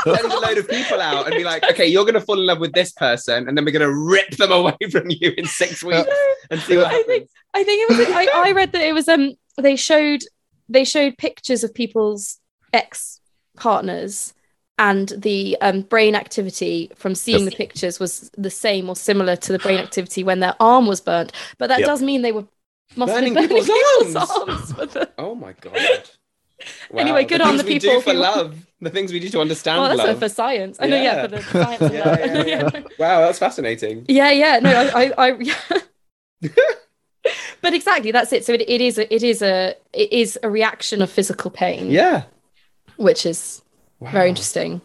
sending 0.05 0.33
a 0.33 0.41
load 0.41 0.59
of 0.59 0.69
people 0.69 1.01
out 1.01 1.27
and 1.27 1.37
be 1.37 1.45
like, 1.45 1.63
okay, 1.71 1.87
you're 1.87 2.03
going 2.05 2.15
to 2.15 2.21
fall 2.21 2.39
in 2.41 2.47
love 2.47 2.59
with 2.59 2.73
this 2.73 2.91
person, 2.93 3.47
and 3.49 3.57
then 3.57 3.65
we're 3.65 3.71
going 3.71 3.89
to 3.89 3.93
rip 3.95 4.31
them 4.37 4.51
away 4.53 4.75
from 4.91 5.05
you 5.09 5.33
in 5.39 5.47
six 5.47 5.83
weeks 5.85 6.09
and 6.51 6.61
see 6.63 6.77
what 6.77 6.87
I 6.87 6.91
happens. 6.91 7.07
think- 7.07 7.31
i 7.55 7.65
think 7.65 7.91
it 7.91 7.97
was 7.99 8.09
I, 8.09 8.49
I 8.49 8.53
read 8.53 8.73
that 8.73 8.83
it 8.83 8.93
was 8.93 9.09
um 9.09 9.33
they 9.57 9.75
showed 9.77 10.21
they 10.69 10.85
showed 10.85 11.17
pictures 11.19 11.65
of 11.65 11.73
people's 11.73 12.39
ex 12.73 13.21
partners 13.57 14.35
and 14.79 15.09
the 15.17 15.57
um, 15.61 15.83
brain 15.83 16.15
activity 16.15 16.91
from 16.95 17.15
seeing 17.15 17.45
the 17.45 17.51
pictures 17.51 17.99
was 18.01 18.31
the 18.39 18.51
same 18.51 18.89
or 18.89 18.97
similar 18.97 19.35
to 19.37 19.53
the 19.53 19.59
brain 19.59 19.79
activity 19.79 20.23
when 20.25 20.41
their 20.41 20.55
arm 20.61 20.87
was 20.87 21.01
burnt 21.01 21.33
but 21.59 21.67
that 21.69 21.81
Yep. 21.81 21.87
does 21.87 22.03
mean 22.03 22.23
they 22.23 22.33
were 22.33 22.45
must 22.97 23.13
Burning 23.13 23.35
burning 23.35 23.49
people's 23.49 23.67
people's, 23.67 24.17
arms. 24.17 24.73
arms 24.79 24.93
the- 24.95 25.11
Oh 25.19 25.35
my 25.35 25.53
god. 25.61 25.77
Anyway, 26.93 27.25
good 27.25 27.41
on 27.41 27.51
things 27.51 27.63
the 27.63 27.69
we 27.69 27.75
people 27.79 27.97
do 27.97 28.01
for 28.01 28.13
who- 28.13 28.19
love. 28.19 28.67
The 28.81 28.91
things 28.91 29.13
we 29.13 29.21
do 29.21 29.29
to 29.29 29.41
understand 29.41 29.81
well 29.81 29.97
that's 29.97 30.09
love. 30.09 30.19
for 30.21 30.29
science 30.29 30.77
i 30.81 30.87
know 30.87 30.97
yeah, 30.97 31.03
Yeah. 31.03 31.23
for 31.23 31.29
the 31.29 31.43
science 31.43 31.93
Yeah, 31.93 32.43
yeah, 32.45 32.71
wow, 32.99 33.21
that's 33.21 33.39
fascinating. 33.39 34.05
Yeah, 34.09 34.31
yeah. 34.33 34.59
No, 34.61 34.71
I, 34.71 35.05
I, 35.05 35.29
I 35.29 35.37
yeah. 35.39 35.55
but 37.61 37.75
exactly, 37.75 38.11
that's 38.13 38.33
it. 38.33 38.45
So 38.45 38.53
it, 38.55 38.63
it 38.63 38.81
is 38.81 38.99
a, 38.99 39.13
it 39.15 39.23
is 39.23 39.43
a, 39.43 39.75
it 39.93 40.13
is 40.13 40.39
a 40.43 40.51
reaction 40.51 41.03
of 41.03 41.11
physical 41.11 41.51
pain, 41.51 41.91
Yeah. 41.91 42.25
which 42.97 43.27
is 43.27 43.63
Wow. 44.01 44.11
very 44.11 44.29
interesting. 44.29 44.81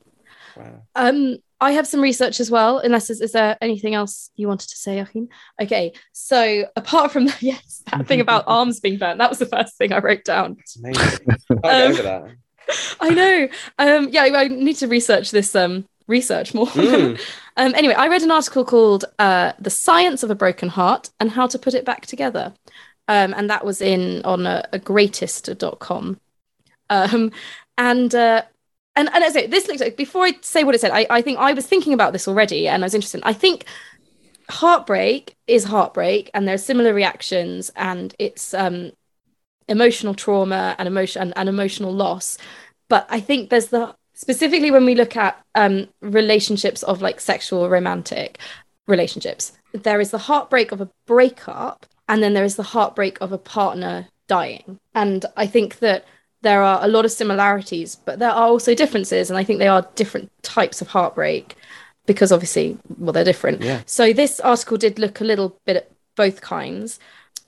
Wow. 0.55 0.81
Um, 0.95 1.37
I 1.59 1.71
have 1.71 1.87
some 1.87 2.01
research 2.01 2.39
as 2.39 2.51
well. 2.51 2.79
Unless 2.79 3.09
is, 3.09 3.21
is 3.21 3.31
there 3.31 3.57
anything 3.61 3.93
else 3.95 4.29
you 4.35 4.47
wanted 4.47 4.69
to 4.69 4.75
say, 4.75 4.99
Achim? 4.99 5.29
Okay, 5.61 5.93
so 6.11 6.65
apart 6.75 7.11
from 7.11 7.25
that, 7.27 7.41
yes, 7.41 7.83
that 7.91 8.07
thing 8.07 8.19
about 8.19 8.43
arms 8.47 8.79
being 8.79 8.97
burnt, 8.97 9.19
that 9.19 9.29
was 9.29 9.39
the 9.39 9.45
first 9.45 9.77
thing 9.77 9.93
I 9.93 9.99
wrote 9.99 10.25
down. 10.25 10.57
It's 10.59 10.75
amazing. 10.77 11.27
Um, 11.49 11.59
over 11.63 12.03
that. 12.03 12.23
I 12.99 13.09
know. 13.09 13.47
Um, 13.77 14.09
yeah, 14.09 14.23
I 14.23 14.47
need 14.47 14.75
to 14.77 14.87
research 14.87 15.31
this 15.31 15.55
um 15.55 15.85
research 16.07 16.53
more. 16.53 16.67
Mm. 16.67 17.19
Um, 17.55 17.75
anyway, 17.75 17.93
I 17.93 18.07
read 18.07 18.23
an 18.23 18.31
article 18.31 18.65
called 18.65 19.05
uh, 19.19 19.53
"The 19.59 19.69
Science 19.69 20.23
of 20.23 20.31
a 20.31 20.35
Broken 20.35 20.69
Heart 20.69 21.09
and 21.19 21.31
How 21.31 21.47
to 21.47 21.59
Put 21.59 21.73
It 21.73 21.85
Back 21.85 22.05
Together," 22.05 22.53
um, 23.07 23.33
and 23.35 23.49
that 23.49 23.65
was 23.65 23.81
in 23.81 24.23
on 24.23 24.45
a, 24.45 24.67
a 24.73 24.79
greatest.com. 24.79 26.19
Um, 26.89 27.31
and 27.77 28.15
uh, 28.15 28.43
and 28.95 29.09
and 29.13 29.33
say, 29.33 29.47
this 29.47 29.67
looks 29.67 29.81
like 29.81 29.97
before 29.97 30.25
I 30.25 30.33
say 30.41 30.63
what 30.63 30.75
it 30.75 30.81
said, 30.81 30.91
I, 30.91 31.05
I 31.09 31.21
think 31.21 31.39
I 31.39 31.53
was 31.53 31.65
thinking 31.65 31.93
about 31.93 32.13
this 32.13 32.27
already, 32.27 32.67
and 32.67 32.83
I 32.83 32.85
was 32.85 32.93
interested. 32.93 33.21
I 33.23 33.33
think 33.33 33.65
heartbreak 34.49 35.35
is 35.47 35.63
heartbreak, 35.65 36.29
and 36.33 36.47
there 36.47 36.55
are 36.55 36.59
similar 36.59 36.93
reactions, 36.93 37.71
and 37.75 38.15
it's 38.19 38.53
um, 38.53 38.91
emotional 39.67 40.13
trauma 40.13 40.75
and 40.77 40.87
emotion 40.87 41.21
and, 41.21 41.33
and 41.35 41.49
emotional 41.49 41.93
loss. 41.93 42.37
but 42.89 43.07
I 43.09 43.19
think 43.19 43.49
there's 43.49 43.67
the 43.67 43.95
specifically 44.13 44.71
when 44.71 44.85
we 44.85 44.95
look 44.95 45.15
at 45.17 45.43
um, 45.55 45.87
relationships 46.01 46.83
of 46.83 47.01
like 47.01 47.19
sexual 47.19 47.69
romantic 47.69 48.37
relationships, 48.87 49.53
there 49.71 49.99
is 49.99 50.11
the 50.11 50.17
heartbreak 50.17 50.71
of 50.71 50.81
a 50.81 50.89
breakup, 51.07 51.85
and 52.07 52.21
then 52.21 52.33
there 52.33 52.43
is 52.43 52.55
the 52.55 52.63
heartbreak 52.63 53.17
of 53.21 53.31
a 53.31 53.37
partner 53.37 54.07
dying. 54.27 54.77
And 54.93 55.25
I 55.35 55.47
think 55.47 55.79
that 55.79 56.05
there 56.43 56.61
are 56.61 56.79
a 56.83 56.87
lot 56.87 57.05
of 57.05 57.11
similarities, 57.11 57.95
but 57.95 58.19
there 58.19 58.29
are 58.31 58.47
also 58.47 58.75
differences, 58.75 59.29
and 59.29 59.37
I 59.37 59.43
think 59.43 59.59
they 59.59 59.67
are 59.67 59.87
different 59.95 60.31
types 60.43 60.81
of 60.81 60.87
heartbreak 60.89 61.55
because 62.05 62.31
obviously, 62.31 62.77
well, 62.99 63.13
they're 63.13 63.23
different. 63.23 63.61
Yeah. 63.61 63.81
So 63.85 64.13
this 64.13 64.39
article 64.41 64.77
did 64.77 64.99
look 64.99 65.21
a 65.21 65.23
little 65.23 65.57
bit 65.65 65.77
at 65.77 65.91
both 66.15 66.41
kinds. 66.41 66.99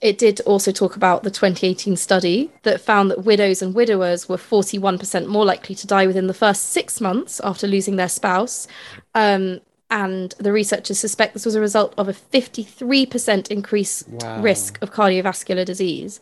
It 0.02 0.18
did 0.18 0.40
also 0.42 0.72
talk 0.72 0.96
about 0.96 1.24
the 1.24 1.30
2018 1.32 1.96
study 1.98 2.52
that 2.64 2.80
found 2.82 3.12
that 3.12 3.24
widows 3.26 3.62
and 3.62 3.74
widowers 3.76 4.30
were 4.30 4.38
41% 4.38 5.28
more 5.28 5.46
likely 5.46 5.76
to 5.76 5.88
die 5.88 6.08
within 6.08 6.28
the 6.28 6.34
first 6.34 6.70
six 6.70 7.02
months 7.02 7.40
after 7.44 7.68
losing 7.68 7.96
their 7.98 8.10
spouse. 8.10 8.68
Um, 9.14 9.62
and 9.90 10.34
the 10.40 10.52
researchers 10.52 11.00
suspect 11.00 11.34
this 11.34 11.46
was 11.46 11.56
a 11.56 11.62
result 11.62 11.94
of 11.98 12.08
a 12.10 12.14
53% 12.14 13.48
increase 13.50 14.04
Wow. 14.08 14.42
risk 14.42 14.78
of 14.82 14.92
cardiovascular 14.94 15.66
disease, 15.66 16.20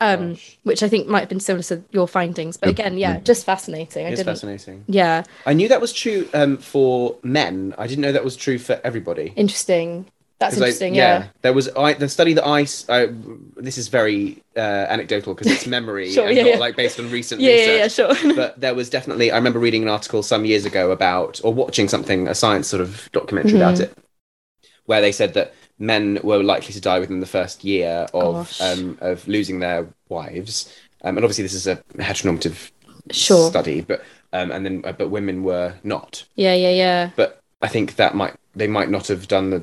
um, 0.00 0.36
which 0.62 0.82
I 0.82 0.88
think 0.88 1.08
might 1.08 1.20
have 1.20 1.28
been 1.28 1.40
similar 1.40 1.62
to 1.64 1.82
your 1.90 2.06
findings. 2.06 2.56
But 2.56 2.68
again, 2.68 2.96
yeah, 2.98 3.16
Mm. 3.16 3.24
just 3.24 3.44
fascinating. 3.44 4.06
I 4.06 4.10
It's 4.10 4.20
didn't. 4.20 4.34
fascinating. 4.34 4.84
Yeah, 4.86 5.24
I 5.46 5.52
knew 5.54 5.68
that 5.68 5.80
was 5.80 5.92
true 5.92 6.28
um, 6.34 6.56
for 6.58 7.16
men. 7.22 7.74
I 7.78 7.86
didn't 7.86 8.02
know 8.02 8.12
that 8.12 8.24
was 8.24 8.36
true 8.36 8.58
for 8.58 8.80
everybody. 8.84 9.32
interesting. 9.36 10.06
That's 10.40 10.54
'Cause 10.54 10.62
I- 10.62 10.66
interesting. 10.66 10.94
yeah. 10.94 11.24
there 11.42 11.52
was 11.52 11.68
I, 11.76 11.94
the 11.94 12.08
study 12.08 12.32
that 12.34 12.46
I, 12.46 12.62
s- 12.62 12.84
I- 12.88 13.08
this 13.56 13.76
is 13.76 13.88
very 13.88 14.40
uh, 14.56 14.60
anecdotal 14.60 15.34
because 15.34 15.50
it's 15.50 15.66
memory 15.66 16.10
Sure, 16.12 16.28
and 16.28 16.36
yeah, 16.36 16.42
not 16.44 16.52
yeah. 16.52 16.58
like 16.58 16.76
based 16.76 17.00
on 17.00 17.10
recent 17.10 17.40
Yeah, 17.40 17.50
research. 17.54 17.98
yeah, 17.98 18.06
yeah, 18.06 18.14
sure. 18.22 18.34
but 18.36 18.60
there 18.60 18.72
was 18.76 18.88
definitely 18.88 19.32
I 19.32 19.36
remember 19.36 19.58
reading 19.58 19.82
an 19.82 19.88
article 19.88 20.22
some 20.22 20.44
years 20.44 20.64
ago 20.64 20.92
about 20.92 21.40
or 21.42 21.52
watching 21.52 21.88
something 21.88 22.28
a 22.28 22.36
science 22.36 22.68
sort 22.68 22.82
of 22.82 23.10
documentary 23.10 23.56
about 23.56 23.80
it 23.80 23.92
where 24.86 25.00
they 25.00 25.10
said 25.10 25.34
that 25.34 25.52
men 25.78 26.18
were 26.22 26.42
likely 26.42 26.72
to 26.72 26.80
die 26.80 26.98
within 26.98 27.20
the 27.20 27.26
first 27.26 27.64
year 27.64 28.06
of 28.14 28.52
um, 28.60 28.98
of 29.00 29.26
losing 29.28 29.60
their 29.60 29.86
wives 30.08 30.74
um, 31.04 31.16
and 31.16 31.24
obviously 31.24 31.44
this 31.44 31.54
is 31.54 31.66
a 31.66 31.76
heteronormative 31.96 32.70
Sure. 33.10 33.48
study 33.48 33.80
but 33.80 34.02
um, 34.32 34.50
and 34.50 34.64
then 34.66 34.82
uh, 34.84 34.92
but 34.92 35.08
women 35.08 35.42
were 35.42 35.74
not 35.82 36.24
Yeah, 36.34 36.54
yeah, 36.54 36.70
yeah. 36.70 37.10
but 37.16 37.40
I 37.62 37.68
think 37.68 37.96
that 37.96 38.14
might 38.14 38.34
they 38.54 38.66
might 38.66 38.90
not 38.90 39.06
have 39.08 39.28
done 39.28 39.50
the 39.50 39.62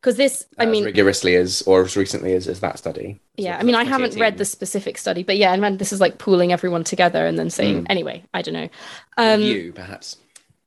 Because 0.00 0.16
this, 0.16 0.46
I 0.58 0.64
as 0.64 0.70
mean, 0.70 0.84
rigorously 0.84 1.34
as 1.34 1.62
or 1.62 1.82
as 1.82 1.96
recently 1.96 2.34
as, 2.34 2.46
as 2.46 2.60
that 2.60 2.78
study 2.78 3.18
yeah, 3.36 3.56
So 3.56 3.60
I 3.60 3.62
mean, 3.64 3.74
I 3.74 3.84
haven't 3.84 4.16
read 4.16 4.38
the 4.38 4.44
specific 4.44 4.96
study, 4.98 5.24
but 5.24 5.36
yeah, 5.36 5.52
and 5.54 5.62
then 5.64 5.78
this 5.78 5.92
is 5.92 6.00
like 6.00 6.18
pooling 6.18 6.52
everyone 6.52 6.84
together 6.84 7.26
and 7.26 7.36
then 7.38 7.50
saying, 7.50 7.82
Mm. 7.82 7.86
anyway, 7.90 8.22
I 8.32 8.42
don't 8.42 8.54
know. 8.54 8.68
Um, 9.16 9.40
you 9.40 9.72
perhaps 9.72 10.16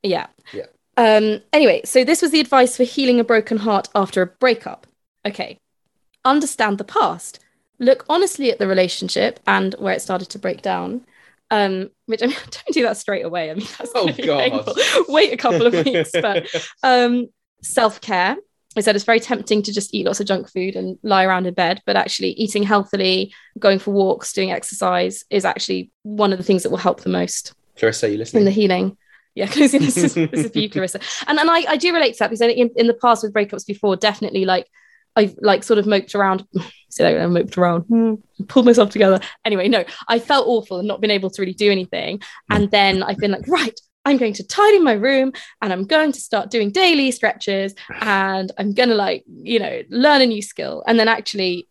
Yeah. 0.04 0.28
Yeah. 0.52 0.66
Um, 0.98 1.42
anyway, 1.54 1.82
so 1.86 2.04
this 2.04 2.22
was 2.24 2.32
the 2.32 2.40
advice 2.40 2.76
for 2.76 2.84
healing 2.84 3.20
a 3.20 3.24
broken 3.24 3.58
heart 3.58 3.88
after 3.94 4.22
a 4.24 4.28
breakup. 4.28 4.87
Okay. 5.28 5.60
Understand 6.26 6.78
the 6.78 6.84
past. 6.84 7.40
Look 7.80 8.06
honestly 8.10 8.52
at 8.52 8.60
the 8.60 8.68
relationship 8.68 9.40
and 9.46 9.76
where 9.80 9.94
it 9.94 10.02
started 10.02 10.30
to 10.32 10.40
break 10.40 10.62
down. 10.62 11.06
Um, 11.52 11.92
which 12.08 12.22
I 12.24 12.28
mean, 12.28 12.36
don't 12.50 12.74
do 12.74 12.84
that 12.84 12.98
straight 12.98 13.24
away. 13.26 13.52
I 13.52 13.54
mean, 13.54 13.68
that's 13.78 13.92
Oh, 13.96 14.08
God. 14.08 14.40
painful. 14.52 14.76
Wait 15.08 15.32
a 15.32 15.38
couple 15.38 15.66
of 15.68 15.74
weeks, 15.86 16.12
but 16.12 16.48
um, 16.84 17.28
self 17.62 18.02
care. 18.02 18.36
I 18.76 18.82
said 18.82 18.96
it's 18.96 19.06
very 19.06 19.20
tempting 19.20 19.64
to 19.64 19.74
just 19.74 19.94
eat 19.94 20.06
lots 20.06 20.20
of 20.20 20.28
junk 20.28 20.52
food 20.52 20.76
and 20.76 21.00
lie 21.02 21.24
around 21.24 21.48
in 21.48 21.54
bed, 21.56 21.82
but 21.88 21.96
actually 21.96 22.32
eating 22.32 22.62
healthily, 22.62 23.34
going 23.58 23.80
for 23.80 23.90
walks, 23.92 24.34
doing 24.34 24.52
exercise 24.52 25.24
is 25.32 25.46
actually 25.46 25.90
one 26.04 26.32
of 26.32 26.38
the 26.38 26.44
things 26.44 26.62
that 26.62 26.70
will 26.70 26.78
help 26.78 27.02
the 27.02 27.10
most 27.10 27.54
Clarissa 27.78 28.06
are 28.06 28.10
you 28.10 28.18
listening? 28.20 28.42
in 28.42 28.46
the 28.46 28.52
healing. 28.52 28.96
Yeah, 29.34 29.48
Clarissa, 29.48 29.80
this 29.80 29.98
is, 29.98 30.14
this 30.14 30.46
is 30.46 30.52
for 30.52 30.60
you, 30.60 30.70
Clarissa. 30.70 31.00
And 31.28 31.40
and 31.40 31.50
I, 31.50 31.64
I 31.70 31.78
do 31.78 31.92
relate 31.94 32.14
to 32.14 32.20
that 32.20 32.28
because 32.30 32.42
I 32.42 32.48
think 32.48 32.60
in, 32.60 32.70
in 32.76 32.88
the 32.88 32.94
past 32.94 33.24
with 33.24 33.34
breakups 33.34 33.66
before, 33.66 33.96
definitely 33.96 34.46
like 34.46 34.68
I've 35.18 35.36
like 35.42 35.64
sort 35.64 35.80
of 35.80 35.88
moped 35.88 36.16
around. 36.16 36.46
Say 36.90 37.04
that 37.04 37.22
I 37.22 37.28
moped 37.28 37.58
around, 37.58 37.82
hmm, 37.82 38.14
pulled 38.48 38.66
myself 38.66 38.92
together. 38.92 39.20
Anyway, 39.44 39.68
no, 39.68 39.84
I 40.08 40.20
felt 40.20 40.48
awful 40.48 40.80
and 40.80 40.88
not 40.88 41.02
been 41.02 41.12
able 41.12 41.30
to 41.32 41.42
really 41.42 41.54
do 41.54 41.70
anything. 41.70 42.22
And 42.50 42.72
then 42.72 43.04
I've 43.04 43.18
been 43.18 43.32
like, 43.32 43.46
right, 43.48 43.78
I'm 44.06 44.16
going 44.16 44.34
to 44.34 44.48
tidy 44.48 44.80
my 44.80 44.94
room 44.94 45.34
and 45.62 45.74
I'm 45.74 45.86
going 45.86 46.14
to 46.14 46.22
start 46.22 46.50
doing 46.50 46.72
daily 46.72 47.12
stretches 47.12 47.76
and 48.02 48.52
I'm 48.58 48.74
gonna 48.74 48.96
like, 48.96 49.26
you 49.28 49.60
know, 49.60 49.82
learn 49.90 50.22
a 50.22 50.26
new 50.26 50.42
skill. 50.42 50.84
And 50.88 50.98
then 50.98 51.10
actually 51.10 51.68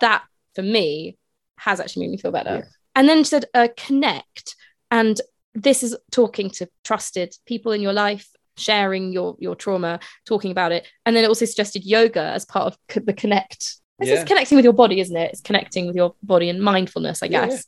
that 0.00 0.22
for 0.54 0.62
me 0.62 1.16
has 1.58 1.80
actually 1.80 2.06
made 2.06 2.12
me 2.12 2.18
feel 2.18 2.32
better. 2.32 2.56
Yeah. 2.56 2.64
And 2.94 3.08
then 3.08 3.18
she 3.18 3.30
said, 3.30 3.46
uh, 3.54 3.68
connect. 3.76 4.54
And 4.90 5.18
this 5.54 5.82
is 5.82 5.96
talking 6.10 6.50
to 6.50 6.68
trusted 6.84 7.34
people 7.46 7.72
in 7.72 7.80
your 7.80 7.92
life, 7.94 8.28
sharing 8.62 9.12
your 9.12 9.36
your 9.38 9.54
trauma, 9.54 10.00
talking 10.24 10.50
about 10.50 10.72
it. 10.72 10.86
And 11.04 11.14
then 11.14 11.24
it 11.24 11.28
also 11.28 11.44
suggested 11.44 11.84
yoga 11.84 12.22
as 12.22 12.44
part 12.44 12.66
of 12.66 13.04
the 13.06 13.12
connect. 13.12 13.76
This 13.98 14.08
Yeah. 14.08 14.14
is 14.16 14.24
connecting 14.24 14.56
with 14.56 14.64
your 14.64 14.72
body, 14.72 15.00
isn't 15.00 15.16
it? 15.16 15.30
It's 15.32 15.40
connecting 15.40 15.86
with 15.86 15.96
your 15.96 16.14
body 16.22 16.48
and 16.48 16.60
mindfulness, 16.60 17.22
I 17.22 17.26
Yeah, 17.26 17.46
guess. 17.46 17.66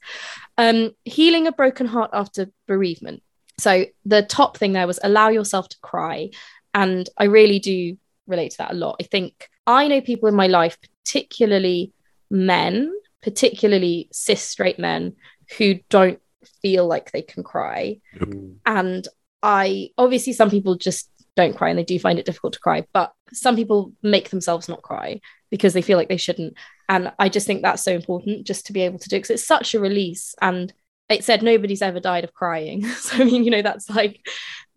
Um, 0.58 0.92
healing 1.04 1.46
a 1.46 1.52
broken 1.52 1.86
heart 1.86 2.10
after 2.12 2.50
bereavement. 2.66 3.22
So 3.58 3.84
the 4.04 4.22
top 4.22 4.56
thing 4.56 4.72
there 4.72 4.86
was 4.86 4.98
allow 5.02 5.28
yourself 5.28 5.68
to 5.68 5.76
cry. 5.80 6.30
And 6.72 7.08
I 7.16 7.24
really 7.24 7.60
do 7.60 7.96
relate 8.26 8.52
to 8.52 8.58
that 8.58 8.72
a 8.72 8.74
lot. 8.74 8.96
I 9.00 9.04
think 9.04 9.48
I 9.66 9.86
know 9.86 10.00
people 10.00 10.28
in 10.28 10.34
my 10.34 10.48
life, 10.48 10.76
particularly 11.04 11.92
men, 12.30 12.92
particularly 13.22 14.08
cis 14.12 14.42
straight 14.42 14.78
men, 14.78 15.14
who 15.56 15.78
don't 15.88 16.20
feel 16.62 16.86
like 16.86 17.12
they 17.12 17.22
can 17.22 17.42
cry. 17.42 18.00
Mm. 18.16 18.56
And 18.66 19.08
I 19.44 19.90
obviously, 19.98 20.32
some 20.32 20.48
people 20.50 20.74
just 20.74 21.10
don't 21.36 21.56
cry 21.56 21.68
and 21.68 21.78
they 21.78 21.84
do 21.84 21.98
find 21.98 22.18
it 22.18 22.24
difficult 22.24 22.54
to 22.54 22.60
cry, 22.60 22.86
but 22.94 23.12
some 23.32 23.56
people 23.56 23.92
make 24.02 24.30
themselves 24.30 24.68
not 24.68 24.82
cry 24.82 25.20
because 25.50 25.74
they 25.74 25.82
feel 25.82 25.98
like 25.98 26.08
they 26.08 26.16
shouldn't. 26.16 26.54
And 26.88 27.12
I 27.18 27.28
just 27.28 27.46
think 27.46 27.60
that's 27.62 27.84
so 27.84 27.92
important 27.92 28.46
just 28.46 28.66
to 28.66 28.72
be 28.72 28.82
able 28.82 28.98
to 29.00 29.08
do 29.08 29.16
because 29.16 29.30
it's 29.30 29.46
such 29.46 29.74
a 29.74 29.80
release. 29.80 30.34
And 30.40 30.72
it 31.10 31.24
said 31.24 31.42
nobody's 31.42 31.82
ever 31.82 32.00
died 32.00 32.24
of 32.24 32.32
crying. 32.32 32.84
So, 32.96 33.16
I 33.16 33.24
mean, 33.24 33.44
you 33.44 33.50
know, 33.50 33.62
that's 33.62 33.90
like, 33.90 34.20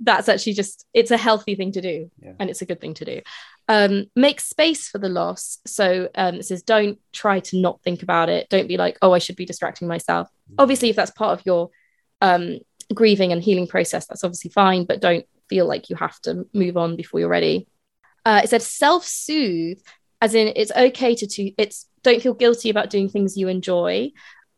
that's 0.02 0.28
actually 0.28 0.54
just, 0.54 0.86
it's 0.94 1.12
a 1.12 1.18
healthy 1.18 1.56
thing 1.56 1.72
to 1.72 1.82
do 1.82 2.12
Yeah. 2.22 2.34
and 2.40 2.50
it's 2.50 2.62
a 2.62 2.66
good 2.66 2.82
thing 2.82 2.94
to 2.96 3.06
do. 3.06 3.22
Um, 3.70 4.06
make 4.16 4.42
space 4.42 4.90
for 4.90 4.98
the 4.98 5.10
loss. 5.10 5.60
So 5.66 6.10
um, 6.16 6.36
it 6.36 6.46
says, 6.46 6.64
don't 6.64 7.00
try 7.14 7.40
to 7.42 7.58
not 7.58 7.82
think 7.84 8.04
about 8.04 8.30
it. 8.30 8.50
Don't 8.50 8.68
be 8.68 8.78
like, 8.78 8.98
oh, 9.02 9.14
I 9.14 9.20
should 9.20 9.38
be 9.38 9.46
distracting 9.46 9.88
myself. 9.88 10.28
Obviously, 10.58 10.90
if 10.90 10.96
that's 10.98 11.12
part 11.12 11.40
of 11.40 11.46
your 11.46 11.70
um, 12.22 12.60
grieving 12.94 13.32
and 13.32 13.42
healing 13.44 13.68
process, 13.68 14.08
that's 14.08 14.24
obviously 14.24 14.52
fine, 14.52 14.86
but 14.86 15.02
don't 15.02 15.26
feel 15.50 15.66
like 15.68 15.90
you 15.90 15.96
have 15.96 16.20
to 16.22 16.46
move 16.54 16.78
on 16.78 16.96
before 16.96 17.20
you're 17.20 17.30
ready. 17.30 17.68
Uh, 18.26 18.42
it 18.44 18.50
said 18.50 18.62
self 18.62 19.06
soothe, 19.06 19.80
as 20.22 20.36
in 20.36 20.52
it's 20.56 20.72
okay 20.72 21.16
to, 21.16 21.28
to, 21.28 21.52
it's 21.58 21.88
don't 22.04 22.22
feel 22.22 22.34
guilty 22.34 22.70
about 22.70 22.90
doing 22.90 23.10
things 23.10 23.38
you 23.38 23.48
enjoy 23.48 24.12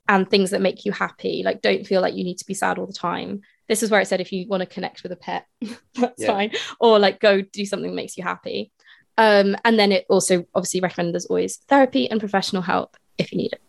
and 0.07 0.29
things 0.29 0.51
that 0.51 0.61
make 0.61 0.85
you 0.85 0.91
happy. 0.91 1.43
Like, 1.45 1.61
don't 1.61 1.85
feel 1.85 2.01
like 2.01 2.15
you 2.15 2.23
need 2.23 2.39
to 2.39 2.45
be 2.45 2.53
sad 2.55 2.79
all 2.79 2.87
the 2.87 2.93
time. 2.93 3.41
This 3.67 3.83
is 3.83 3.91
where 3.91 4.01
it 4.01 4.07
said 4.07 4.21
if 4.21 4.31
you 4.31 4.47
want 4.47 4.61
to 4.61 4.65
connect 4.67 5.03
with 5.03 5.11
a 5.11 5.15
pet, 5.15 5.45
that's 5.95 6.21
Yeah. 6.21 6.27
fine, 6.27 6.51
or 6.79 6.97
like 6.97 7.19
go 7.19 7.41
do 7.41 7.65
something 7.65 7.91
that 7.91 7.95
makes 7.95 8.17
you 8.17 8.23
happy. 8.23 8.71
Um, 9.17 9.55
and 9.65 9.77
then 9.77 9.91
it 9.91 10.05
also 10.09 10.45
obviously 10.55 10.79
recommended 10.79 11.15
as 11.15 11.25
always 11.25 11.57
therapy 11.67 12.09
and 12.09 12.19
professional 12.19 12.61
help 12.61 12.95
if 13.17 13.31
you 13.31 13.37
need 13.37 13.53
it. 13.53 13.61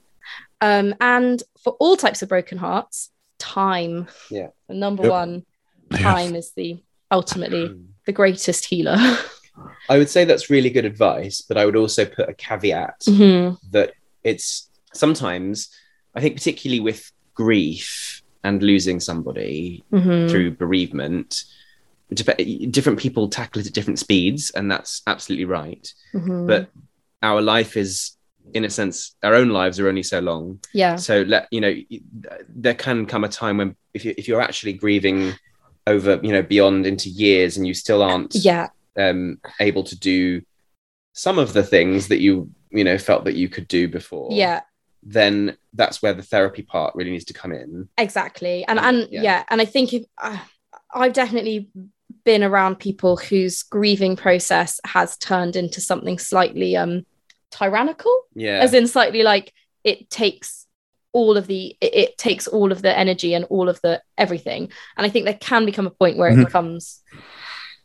Um, 0.61 0.95
and 1.01 1.43
for 1.65 1.73
all 1.81 1.97
types 1.97 2.23
of 2.23 2.29
broken 2.29 2.57
hearts, 2.57 3.11
time. 3.41 4.07
Yeah. 4.31 4.49
The 4.69 4.75
number 4.75 5.03
Yep. 5.05 5.11
one, 5.11 5.45
Yes. 5.91 6.03
time 6.03 6.35
is 6.37 6.53
the 6.53 6.81
ultimately 7.11 7.69
Mm. 7.71 7.87
the 8.07 8.13
greatest 8.13 8.67
healer. 8.67 8.97
I 9.89 9.99
would 9.99 10.09
say 10.09 10.25
that's 10.25 10.49
really 10.51 10.71
good 10.71 10.85
advice, 10.85 11.43
but 11.43 11.57
I 11.59 11.65
would 11.67 11.77
also 11.77 12.05
put 12.05 12.29
a 12.29 12.35
caveat 12.35 13.01
Mhm. 13.09 13.59
that 13.73 13.93
it's 14.23 14.71
sometimes, 14.95 15.69
I 16.15 16.21
think, 16.21 16.37
particularly 16.37 16.81
with 16.81 17.11
grief 17.35 18.23
and 18.45 18.63
losing 18.63 19.01
somebody 19.01 19.83
Mhm. 19.93 20.31
through 20.31 20.53
bereavement, 20.53 21.45
dep- 22.15 22.71
different 22.71 22.99
people 23.01 23.29
tackle 23.29 23.61
it 23.61 23.67
at 23.67 23.73
different 23.73 23.99
speeds, 23.99 24.51
and 24.51 24.71
that's 24.71 25.03
absolutely 25.07 25.45
right. 25.47 25.93
Mhm. 26.15 26.47
But 26.47 26.71
our 27.23 27.43
life 27.43 27.77
is, 27.77 28.17
in 28.55 28.65
a 28.65 28.71
sense, 28.71 29.15
our 29.23 29.35
own 29.35 29.51
lives 29.51 29.79
are 29.79 29.89
only 29.89 30.03
so 30.03 30.21
long. 30.21 30.61
yeah, 30.73 30.97
So 30.97 31.23
let 31.23 31.49
you 31.51 31.61
know, 31.61 31.75
there 32.49 32.75
can 32.75 33.07
come 33.07 33.25
a 33.25 33.29
time 33.29 33.59
when 33.59 33.77
if 33.95 34.05
you 34.05 34.15
if 34.17 34.29
you're 34.29 34.41
actually 34.41 34.73
grieving 34.75 35.35
over, 35.87 36.21
you 36.23 36.33
know, 36.33 36.43
beyond 36.43 36.87
into 36.87 37.09
years, 37.09 37.57
and 37.57 37.67
you 37.67 37.75
still 37.75 38.03
aren't 38.03 38.35
yeah, 38.35 38.69
um, 38.99 39.41
able 39.61 39.85
to 39.85 39.99
do 39.99 40.43
some 41.13 41.39
of 41.39 41.53
the 41.53 41.63
things 41.63 42.09
that 42.09 42.21
you 42.21 42.51
you 42.71 42.85
know 42.85 42.99
felt 42.99 43.25
that 43.25 43.35
you 43.35 43.49
could 43.49 43.67
do 43.67 43.89
before 43.89 44.29
yeah, 44.31 44.61
then 45.03 45.57
that's 45.75 46.03
where 46.03 46.15
the 46.15 46.23
therapy 46.23 46.63
part 46.63 46.95
really 46.95 47.11
needs 47.11 47.25
to 47.25 47.33
come 47.33 47.53
in 47.53 47.89
exactly. 47.99 48.65
And 48.67 48.79
Yeah, 48.79 48.89
and 48.89 49.09
yeah. 49.11 49.23
yeah. 49.23 49.45
and 49.49 49.61
I 49.61 49.65
think 49.65 49.93
if 49.93 50.05
uh, 50.19 50.39
I've 50.95 51.13
definitely 51.13 51.69
been 52.25 52.43
around 52.43 52.79
people 52.79 53.17
whose 53.17 53.63
grieving 53.63 54.17
process 54.17 54.81
has 54.85 55.17
turned 55.17 55.57
into 55.57 55.81
something 55.81 56.19
slightly 56.19 56.77
um 56.77 57.07
tyrannical 57.51 58.25
yeah. 58.35 58.59
as 58.59 58.75
in 58.75 58.87
slightly 58.87 59.23
like 59.23 59.53
it 59.85 60.11
takes 60.11 60.67
all 61.13 61.37
of 61.37 61.47
the 61.47 61.77
it, 61.81 61.95
it 61.95 62.19
takes 62.19 62.47
all 62.47 62.71
of 62.73 62.83
the 62.83 62.97
energy 62.97 63.35
and 63.35 63.45
all 63.47 63.69
of 63.69 63.81
the 63.83 64.01
everything. 64.17 64.71
And 64.97 65.07
i 65.07 65.09
think 65.09 65.25
there 65.25 65.35
can 65.35 65.65
become 65.67 65.87
a 65.87 65.91
point 65.91 66.17
where 66.17 66.31
it 66.31 66.45
becomes 66.45 67.03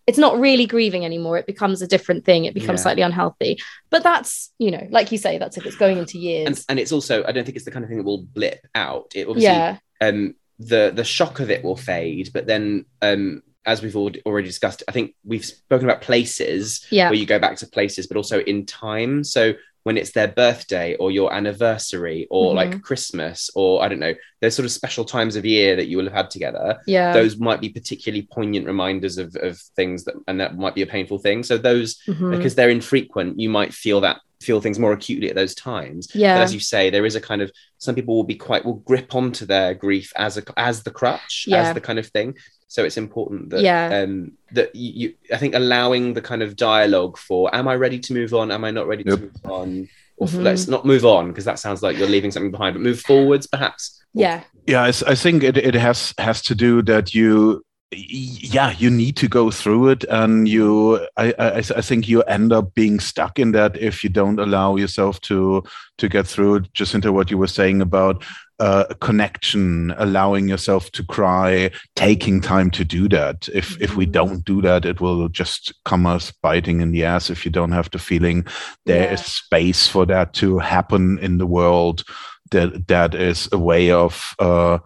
it's 0.08 0.20
not 0.20 0.40
really 0.40 0.68
grieving 0.68 1.04
anymore. 1.04 1.36
It 1.40 1.48
becomes 1.48 1.82
a 1.82 1.88
different 1.88 2.26
thing. 2.26 2.46
It 2.46 2.54
becomes 2.54 2.80
Yeah. 2.80 2.84
slightly 2.84 3.02
unhealthy. 3.02 3.58
But 3.90 4.04
that's 4.04 4.52
you 4.60 4.72
know 4.72 4.88
like 4.92 5.12
you 5.12 5.18
say 5.18 5.38
that's 5.38 5.58
if 5.58 5.66
it's 5.66 5.76
going 5.76 5.98
into 5.98 6.20
years. 6.20 6.48
And, 6.48 6.66
and 6.70 6.80
it's 6.80 6.92
also 6.92 7.24
i 7.26 7.32
don't 7.32 7.44
think 7.44 7.56
it's 7.56 7.66
the 7.66 7.72
kind 7.72 7.84
of 7.84 7.90
thing 7.90 7.98
that 7.98 8.04
will 8.04 8.24
blip 8.24 8.66
out. 8.76 9.14
It 9.16 9.28
obviously 9.28 9.44
yeah. 9.44 9.78
um 10.02 10.36
the 10.60 10.92
the 10.94 11.04
shock 11.04 11.40
of 11.40 11.50
it 11.50 11.64
will 11.64 11.76
fade 11.76 12.30
but 12.34 12.48
then 12.48 12.86
um 13.02 13.42
as 13.66 13.82
we've 13.82 13.96
already 13.96 14.22
already 14.26 14.48
discussed 14.48 14.84
i 14.88 14.92
think 14.92 15.16
we've 15.24 15.46
spoken 15.46 15.88
about 15.90 16.02
places 16.02 16.86
yeah. 16.92 17.10
where 17.10 17.18
you 17.18 17.26
go 17.26 17.40
back 17.40 17.58
to 17.58 17.68
places 17.68 18.08
but 18.08 18.18
also 18.18 18.40
in 18.42 18.66
time. 18.66 19.24
So 19.24 19.54
when 19.84 19.98
it's 19.98 20.12
their 20.14 20.28
birthday 20.30 20.96
or 20.96 21.12
your 21.12 21.32
anniversary 21.32 22.26
or 22.32 22.52
Mhm. 22.52 22.56
like 22.56 22.82
christmas 22.82 23.50
or 23.56 23.84
i 23.84 23.88
don't 23.88 24.00
know 24.00 24.16
there's 24.42 24.56
sort 24.56 24.66
of 24.66 24.72
special 24.72 25.06
times 25.06 25.36
of 25.36 25.46
year 25.46 25.76
that 25.76 25.86
you 25.88 25.98
will 25.98 26.06
have 26.06 26.14
had 26.14 26.30
together 26.32 26.80
yeah. 26.88 27.14
those 27.14 27.38
might 27.38 27.62
be 27.62 27.70
particularly 27.70 28.28
poignant 28.32 28.66
reminders 28.66 29.18
of, 29.20 29.36
of 29.42 29.60
things 29.76 30.04
that 30.06 30.16
and 30.28 30.40
that 30.40 30.58
might 30.58 30.74
be 30.76 30.82
a 30.82 30.88
painful 30.88 31.20
thing. 31.20 31.44
So 31.44 31.58
those 31.58 31.98
Mhm. 32.08 32.32
because 32.36 32.56
they're 32.56 32.70
infrequent 32.72 33.40
you 33.40 33.50
might 33.50 33.74
feel 33.74 34.02
that 34.02 34.18
feel 34.42 34.60
things 34.62 34.78
more 34.80 34.92
acutely 34.94 35.30
at 35.30 35.36
those 35.36 35.56
times. 35.56 36.08
Yeah. 36.14 36.36
but 36.38 36.44
as 36.44 36.54
you 36.54 36.60
say 36.60 36.90
there 36.90 37.06
is 37.06 37.16
a 37.16 37.22
kind 37.22 37.42
of 37.44 37.52
some 37.78 37.96
people 37.96 38.16
will 38.16 38.24
be 38.36 38.36
quite 38.36 38.66
will 38.66 38.82
grip 38.92 39.14
onto 39.16 39.46
their 39.46 39.74
grief 39.76 40.12
as 40.16 40.38
a 40.38 40.44
as 40.58 40.82
the 40.84 40.92
crutch 40.92 41.46
Yeah. 41.48 41.62
as 41.62 41.74
the 41.76 41.82
kind 41.82 42.00
of 42.00 42.08
thing 42.08 42.36
so 42.76 42.84
it's 42.84 42.98
important 42.98 43.42
that 43.52 43.62
Yeah. 43.62 43.86
um 44.04 44.14
that 44.58 44.76
you, 44.76 44.90
you 45.02 45.08
i 45.36 45.38
think 45.42 45.56
allowing 45.56 46.04
the 46.18 46.22
kind 46.30 46.42
of 46.46 46.50
dialogue 46.72 47.16
for 47.28 47.40
am 47.60 47.68
i 47.74 47.76
ready 47.86 48.00
to 48.06 48.14
move 48.20 48.32
on 48.40 48.52
am 48.52 48.64
i 48.70 48.72
not 48.80 48.86
ready 48.92 49.04
Yep. 49.08 49.16
to 49.18 49.22
move 49.26 49.46
on 49.60 49.70
or 50.18 50.28
Mhm. 50.28 50.44
let's 50.44 50.68
not 50.68 50.84
move 50.86 51.06
on 51.06 51.24
because 51.30 51.46
that 51.50 51.60
sounds 51.66 51.82
like 51.86 51.96
you're 51.98 52.14
leaving 52.16 52.32
something 52.32 52.52
behind 52.58 52.74
but 52.76 52.82
move 52.90 53.00
forwards 53.12 53.46
perhaps 53.56 53.82
yeah 54.14 54.38
yeah 54.68 54.84
I 55.14 55.16
think 55.24 55.38
it, 55.50 55.56
it 55.70 55.76
has 55.88 56.14
has 56.28 56.42
to 56.50 56.54
do 56.56 56.82
that 56.92 57.06
you 57.20 57.36
y- 57.38 57.62
yeah 57.96 58.72
you 58.78 58.90
need 58.90 59.16
to 59.18 59.28
go 59.28 59.50
through 59.52 59.90
it 59.90 60.04
and 60.06 60.48
you 60.48 61.00
I, 61.18 61.34
I 61.40 61.58
I 61.58 61.82
think 61.82 62.08
you 62.08 62.22
end 62.24 62.52
up 62.54 62.74
being 62.74 63.00
stuck 63.00 63.40
in 63.40 63.52
that 63.54 63.78
if 63.78 64.04
you 64.04 64.10
don't 64.10 64.40
allow 64.40 64.76
yourself 64.76 65.20
to 65.22 65.64
to 65.98 66.10
get 66.10 66.28
through 66.28 66.56
it 66.56 66.74
just 66.74 66.94
into 66.94 67.12
what 67.14 67.32
you 67.32 67.38
were 67.38 67.48
saying 67.48 67.82
about 67.82 68.24
uh, 68.60 68.86
connection 69.02 69.94
allowing 69.98 70.48
yourself 70.48 70.90
to 70.92 71.04
cry 71.04 71.70
taking 71.96 72.40
time 72.42 72.70
to 72.72 72.86
do 72.86 73.10
that 73.10 73.50
if 73.54 73.80
if 73.82 73.96
we 73.98 74.06
Mhm. 74.06 74.12
don't 74.12 74.46
do 74.46 74.62
that 74.62 74.86
it 74.86 75.02
will 75.02 75.28
just 75.30 75.74
come 75.84 76.06
us 76.06 76.32
biting 76.42 76.82
in 76.82 76.92
the 76.92 77.04
ass 77.04 77.30
if 77.30 77.46
you 77.46 77.52
don't 77.52 77.74
have 77.74 77.90
the 77.92 78.00
feeling 78.00 78.46
there 78.86 79.12
is 79.12 79.20
Yeah. 79.22 79.26
space 79.26 79.88
for 79.88 80.06
that 80.06 80.34
to 80.36 80.60
happen 80.60 81.20
in 81.20 81.38
the 81.38 81.46
world 81.48 82.04
that 82.52 82.88
that 82.88 83.14
is 83.16 83.50
a 83.52 83.58
way 83.58 83.92
of 83.92 84.36
uh 84.40 84.78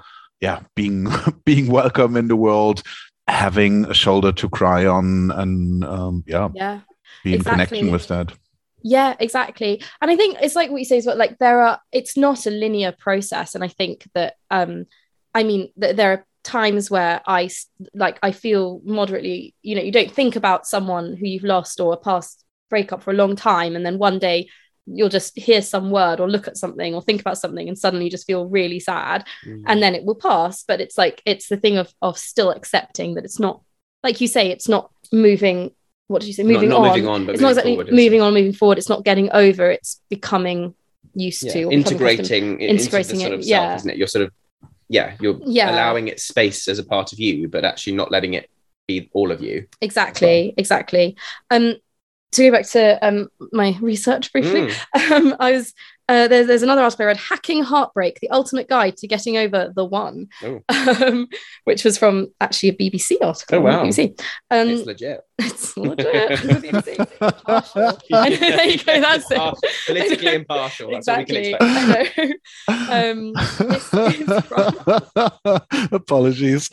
yeah 0.42 0.62
being 0.76 1.08
being 1.46 1.68
welcome 1.68 2.16
in 2.18 2.28
the 2.28 2.36
world 2.36 2.82
having 3.28 3.86
a 3.86 3.94
shoulder 3.94 4.32
to 4.32 4.50
cry 4.50 4.86
on 4.86 5.32
and 5.32 5.84
um 5.84 6.24
yeah 6.26 6.50
yeah 6.56 6.80
be 7.24 7.34
in 7.34 7.40
exactly. 7.40 7.66
connection 7.66 7.92
with 7.92 8.08
that 8.08 8.34
Yeah, 8.82 9.16
exactly. 9.20 9.84
And 10.02 10.10
I 10.10 10.16
think 10.16 10.38
it's 10.42 10.56
like 10.56 10.72
what 10.72 10.80
you 10.80 10.86
say 10.86 10.98
is 10.98 11.06
what 11.06 11.18
like 11.18 11.38
there 11.38 11.62
are 11.62 11.80
it's 11.92 12.16
not 12.16 12.46
a 12.46 12.50
linear 12.50 12.94
process. 12.94 13.56
And 13.56 13.64
I 13.64 13.68
think 13.68 14.08
that 14.14 14.36
um 14.50 14.86
I 15.34 15.44
mean 15.44 15.72
th- 15.80 15.96
there 15.96 16.14
are 16.14 16.26
times 16.44 16.90
where 16.90 17.22
I 17.28 17.50
like 17.94 18.20
I 18.24 18.32
feel 18.32 18.82
moderately, 18.86 19.54
you 19.62 19.76
know, 19.76 19.82
you 19.82 19.92
don't 19.92 20.12
think 20.12 20.36
about 20.36 20.66
someone 20.66 21.18
who 21.18 21.28
you've 21.28 21.44
lost 21.44 21.80
or 21.80 21.94
a 21.94 21.98
past 21.98 22.46
breakup 22.70 23.04
for 23.04 23.12
a 23.12 23.16
long 23.16 23.36
time, 23.36 23.76
and 23.76 23.86
then 23.86 23.98
one 23.98 24.20
day 24.20 24.48
you'll 24.92 25.10
just 25.10 25.38
hear 25.38 25.62
some 25.62 25.92
word 25.92 26.20
or 26.20 26.30
look 26.30 26.48
at 26.48 26.58
something 26.58 26.96
or 26.96 27.02
think 27.02 27.22
about 27.22 27.38
something 27.38 27.68
and 27.68 27.78
suddenly 27.78 28.06
you 28.06 28.12
just 28.12 28.28
feel 28.28 28.46
really 28.46 28.80
sad 28.80 29.26
Mm. 29.46 29.64
and 29.68 29.84
then 29.84 29.96
it 29.96 30.04
will 30.04 30.16
pass 30.16 30.64
but 30.64 30.82
it's 30.82 30.98
like 30.98 31.22
it's 31.26 31.48
the 31.48 31.58
thing 31.58 31.78
of 31.78 31.94
of 32.02 32.18
still 32.18 32.52
accepting 32.52 33.16
that 33.16 33.24
it's 33.26 33.40
not 33.40 33.62
like 34.04 34.20
you 34.22 34.28
say 34.28 34.50
it's 34.50 34.68
not 34.68 34.92
moving 35.12 35.72
what 36.08 36.22
did 36.22 36.28
you 36.28 36.34
say 36.34 36.44
moving 36.44 36.70
not, 36.70 36.80
on 36.80 36.88
moving 36.88 37.08
on 37.08 37.26
but 37.26 37.36
it's 37.36 37.42
not 37.42 37.50
exactly 37.50 37.76
forward, 37.76 37.94
moving 37.94 38.22
on, 38.22 38.34
moving 38.34 38.54
forward. 38.54 38.80
It's 38.80 38.90
not 38.90 39.04
getting 39.04 39.30
over. 39.32 39.70
It's 39.70 40.02
becoming 40.10 40.74
used 41.14 41.44
yeah, 41.44 41.54
to 41.54 41.64
or 41.66 41.72
integrating 41.72 42.60
it 42.60 42.70
integrating 42.70 43.22
into 43.22 43.30
the 43.30 43.30
sort 43.30 43.34
it, 43.34 43.40
of 43.40 43.46
yeah. 43.46 43.68
self, 43.70 43.78
isn't 43.82 43.90
it? 43.92 43.98
You're 43.98 44.08
sort 44.08 44.26
of 44.26 44.32
yeah, 44.88 45.16
you're 45.22 45.40
Yeah. 45.46 45.72
allowing 45.72 46.08
it 46.08 46.20
space 46.20 46.68
as 46.68 46.80
a 46.80 46.84
part 46.84 47.14
of 47.14 47.20
you, 47.20 47.48
but 47.48 47.64
actually 47.64 47.94
not 47.94 48.12
letting 48.12 48.34
it 48.34 48.50
be 48.88 49.08
all 49.14 49.32
of 49.32 49.40
you. 49.44 49.68
Exactly, 49.82 50.56
exactly. 50.58 51.16
Um, 51.52 51.76
to 52.34 52.50
go 52.50 52.52
back 52.58 52.68
to 52.70 53.08
um 53.08 53.30
my 53.52 53.78
research 53.82 54.32
briefly, 54.32 54.68
Mm. 54.96 55.12
um, 55.12 55.36
I 55.40 55.52
was 55.54 55.74
uh, 56.08 56.28
there's 56.28 56.48
there's 56.48 56.64
another 56.64 56.82
article 56.82 57.04
I 57.04 57.08
read, 57.08 57.18
"Hacking 57.18 57.64
Heartbreak: 57.64 58.20
The 58.20 58.30
Ultimate 58.32 58.68
Guide 58.68 58.98
to 58.98 59.08
Getting 59.08 59.38
Over 59.38 59.72
the 59.76 59.86
One," 59.86 60.28
Oh. 60.44 60.60
um, 60.70 61.28
which 61.66 61.84
was 61.84 61.98
from 62.00 62.30
actually 62.42 62.70
a 62.70 62.74
BBC 62.76 63.18
article. 63.22 63.60
Oh, 63.60 63.62
wow. 63.62 63.84
BBC. 63.84 64.20
Um, 64.50 64.70
it's 64.70 64.86
legit. 64.88 65.22
It's 65.40 65.78
legit. 65.78 66.06
BBC. 66.40 67.20
Partial. 67.46 67.98
I 68.14 68.36
there 68.36 68.66
you 68.68 68.78
go. 68.84 69.00
That's 69.02 69.32
it. 69.32 69.54
Politically 69.88 70.36
impartial. 70.42 70.92
That's 70.92 71.08
exactly. 71.08 71.52
what 71.54 71.62
we 71.62 71.68
can 71.68 72.02
expect. 72.02 72.40
I 72.68 73.04
know. 73.04 73.12
Um, 73.12 73.34
this 73.70 73.94
is 74.20 75.90
apologies 75.92 76.70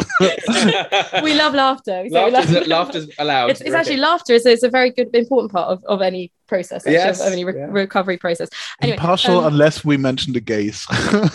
we 1.23 1.35
love 1.35 1.55
laughter. 1.55 2.03
We 2.03 2.11
say 2.11 2.25
we 2.25 2.31
laughter's, 2.31 2.53
love- 2.55 2.67
laughter's 2.67 3.09
allowed. 3.19 3.51
It's, 3.51 3.61
it's 3.61 3.75
actually 3.75 3.99
laughter 3.99 4.33
is 4.35 4.47
it's 4.47 4.63
a 4.63 4.69
very 4.71 4.91
good 4.91 5.15
important 5.15 5.53
part 5.53 5.69
of, 5.69 5.85
of 5.85 6.03
any 6.03 6.33
process 6.47 6.83
actually, 6.87 6.93
Yes, 6.93 7.21
of, 7.21 7.27
of 7.29 7.33
any 7.33 7.45
re- 7.45 7.55
yeah. 7.57 7.67
recovery 7.71 8.17
process 8.17 8.49
anyway 8.81 8.97
impartial 8.97 9.39
um, 9.41 9.53
unless 9.53 9.85
we 9.85 9.97
mention 9.97 10.33
the 10.33 10.41
gays 10.41 10.87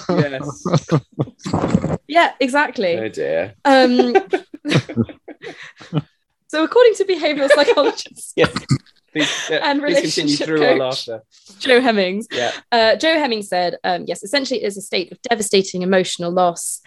yes. 0.09 0.63
yeah 2.07 2.31
exactly 2.39 2.97
Oh 2.97 3.09
dear. 3.09 3.53
um 3.65 4.15
so 6.51 6.57
according 6.67 6.93
to 6.95 7.03
behavioral 7.05 7.49
psychologists 7.55 8.33
Yes. 8.35 8.51
Please, 9.13 9.31
uh, 9.51 9.55
And 9.67 9.81
relationship 9.81 10.45
through 10.47 10.63
our 10.63 10.69
coach. 10.71 10.79
laughter. 10.79 11.17
jo 11.59 11.81
hemmings 11.81 12.25
Yeah. 12.31 12.51
uh, 12.71 12.95
Jo 12.95 13.11
Hemming 13.21 13.43
said, 13.53 13.71
um, 13.89 14.05
yes, 14.07 14.23
essentially 14.23 14.63
it 14.63 14.67
is 14.67 14.77
a 14.77 14.81
state 14.91 15.11
of 15.11 15.17
devastating 15.23 15.81
emotional 15.81 16.31
loss. 16.31 16.79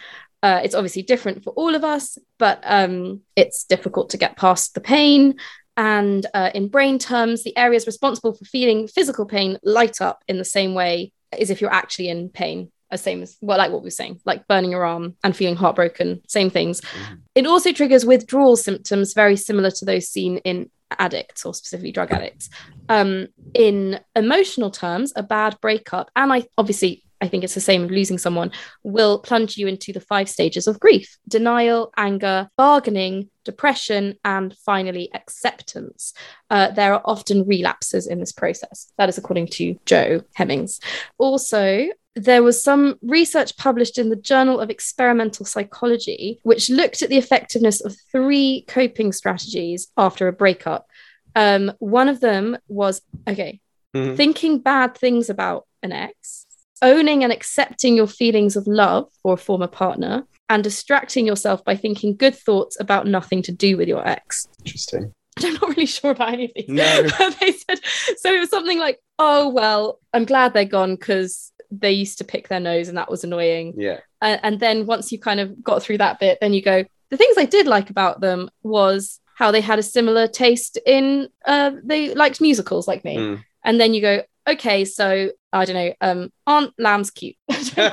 Uh, 0.43 0.61
it's 0.65 0.75
obviously 0.75 1.03
different 1.03 1.45
for 1.45 1.51
all 1.61 1.75
of 1.75 1.85
us, 1.85 2.17
but 2.39 2.57
um, 2.79 3.21
it's 3.37 3.65
difficult 3.65 4.07
to 4.11 4.17
get 4.25 4.37
past 4.45 4.73
the 4.75 4.81
pain. 4.81 5.35
And 5.77 6.25
uh, 6.33 6.51
in 6.55 6.69
brain 6.69 6.99
terms, 6.99 7.45
the 7.45 7.55
areas 7.59 7.87
responsible 7.87 8.33
for 8.33 8.45
feeling 8.47 8.89
physical 8.89 9.27
pain 9.27 9.59
light 9.63 10.01
up 10.01 10.19
in 10.27 10.39
the 10.39 10.45
same 10.59 10.73
way 10.75 11.13
as 11.43 11.51
if 11.51 11.61
you're 11.61 11.73
actually 11.83 12.09
in 12.09 12.29
pain. 12.31 12.71
As 12.95 13.03
same 13.03 13.23
as 13.23 13.37
well, 13.41 13.59
like 13.59 13.73
what 13.73 13.83
we 13.83 13.89
were 13.89 13.91
saying, 13.91 14.21
like 14.25 14.47
burning 14.47 14.71
your 14.71 14.85
arm 14.85 15.17
and 15.25 15.37
feeling 15.37 15.57
heartbroken, 15.57 16.23
same 16.29 16.49
things. 16.49 16.81
Mhm. 16.81 17.19
It 17.35 17.47
also 17.47 17.73
triggers 17.73 18.07
withdrawal 18.07 18.57
symptoms 18.57 19.13
very 19.15 19.37
similar 19.37 19.73
to 19.73 19.85
those 19.85 20.07
seen 20.09 20.39
in 20.39 20.71
addicts 20.97 21.45
or 21.45 21.53
specifically 21.55 21.91
drug 21.91 22.13
addicts. 22.13 22.49
Um, 22.89 23.29
in 23.53 23.99
emotional 24.15 24.71
terms, 24.71 25.13
a 25.17 25.25
bad 25.25 25.57
breakup, 25.61 26.11
and 26.15 26.33
I 26.33 26.45
obviously 26.57 27.03
I 27.21 27.29
think 27.29 27.43
it's 27.43 27.55
the 27.55 27.61
same 27.61 27.87
losing 27.87 28.19
someone, 28.19 28.53
will 28.83 29.19
plunge 29.19 29.57
you 29.57 29.67
into 29.67 29.95
the 29.95 30.01
five 30.01 30.29
stages 30.29 30.67
of 30.67 30.79
grief 30.79 31.17
denial, 31.27 31.91
anger, 31.97 32.51
bargaining, 32.57 33.31
depression, 33.45 34.19
and 34.25 34.55
finally 34.59 35.11
acceptance. 35.15 36.13
Uh, 36.51 36.71
there 36.73 36.93
are 36.93 37.03
often 37.05 37.47
relapses 37.47 38.07
in 38.07 38.21
this 38.21 38.33
process. 38.33 38.93
That 38.99 39.09
is 39.09 39.17
according 39.17 39.47
to 39.49 39.79
Jo 39.87 40.21
Hemmings. 40.35 40.81
Also, 41.17 41.87
there 42.17 42.43
was 42.43 42.63
some 42.63 42.97
research 43.03 43.57
published 43.57 43.99
in 43.99 44.09
the 44.09 44.17
Journal 44.17 44.61
of 44.61 44.71
Experimental 44.71 45.45
Psychology, 45.45 46.39
which 46.45 46.71
looked 46.71 47.03
at 47.03 47.09
the 47.09 47.19
effectiveness 47.19 47.81
of 47.81 47.97
three 48.13 48.65
coping 48.69 49.13
strategies 49.13 49.89
after 49.97 50.29
a 50.29 50.33
breakup. 50.33 50.87
Um, 51.35 51.73
one 51.79 52.09
of 52.09 52.21
them 52.21 52.57
was 52.69 53.03
okay, 53.29 53.61
Mhm. 53.95 54.17
thinking 54.17 54.59
bad 54.61 54.97
things 54.97 55.29
about 55.29 55.67
an 55.83 55.91
ex, 55.93 56.47
owning 56.83 57.25
and 57.25 57.33
accepting 57.33 57.97
your 57.97 58.07
feelings 58.07 58.57
of 58.57 58.67
love 58.67 59.09
for 59.23 59.35
a 59.35 59.37
former 59.37 59.67
partner, 59.67 60.25
and 60.49 60.63
distracting 60.63 61.27
yourself 61.27 61.65
by 61.65 61.75
thinking 61.77 62.15
good 62.15 62.37
thoughts 62.37 62.79
about 62.79 63.07
nothing 63.07 63.43
to 63.43 63.51
do 63.53 63.77
with 63.77 63.89
your 63.89 64.07
ex. 64.07 64.47
Interesting. 64.65 65.13
I'm 65.43 65.55
not 65.55 65.69
really 65.71 65.87
sure 65.87 66.13
about 66.13 66.33
any 66.35 66.45
of 66.45 66.51
these. 66.55 66.69
No. 66.69 67.03
They 67.41 67.53
said 67.53 67.81
so 68.19 68.33
it 68.33 68.39
was 68.39 68.51
something 68.51 68.79
like, 68.79 69.01
oh 69.19 69.49
well, 69.49 69.99
I'm 70.13 70.25
glad 70.27 70.55
they're 70.55 70.65
gone 70.65 70.95
because 70.95 71.51
they 71.81 71.93
used 71.93 72.19
to 72.19 72.25
pick 72.25 72.49
their 72.49 72.61
nose 72.61 72.89
and 72.89 72.99
that 72.99 73.11
was 73.11 73.25
annoying. 73.25 73.75
Yeah. 73.77 74.01
And, 74.21 74.41
and 74.43 74.61
then 74.61 74.87
once 74.87 75.13
you 75.13 75.19
kind 75.19 75.41
of 75.41 75.63
got 75.63 75.83
through 75.83 75.99
that 75.99 76.21
bit, 76.21 76.39
then 76.41 76.53
you 76.53 76.63
go, 76.63 76.85
the 77.11 77.17
things 77.17 77.37
I 77.39 77.45
did 77.45 77.67
like 77.67 77.91
about 77.91 78.21
them 78.21 78.51
was 78.63 79.21
how 79.35 79.51
they 79.51 79.61
had 79.61 79.79
a 79.79 79.83
similar 79.83 80.27
taste 80.29 80.79
in 80.87 81.29
uh 81.45 81.73
they 81.83 82.15
liked 82.15 82.41
musicals 82.41 82.89
like 82.89 83.05
me. 83.05 83.17
Mm. 83.17 83.45
And 83.65 83.81
then 83.81 83.95
you 83.95 84.01
go, 84.01 84.23
okay, 84.49 84.85
so 84.85 85.31
I 85.53 85.65
don't 85.65 85.77
know, 85.77 85.93
um, 86.01 86.33
Aunt 86.47 86.73
Lamb's 86.79 87.11
cute. 87.11 87.37
That's 87.77 87.77
Oh, 87.77 87.91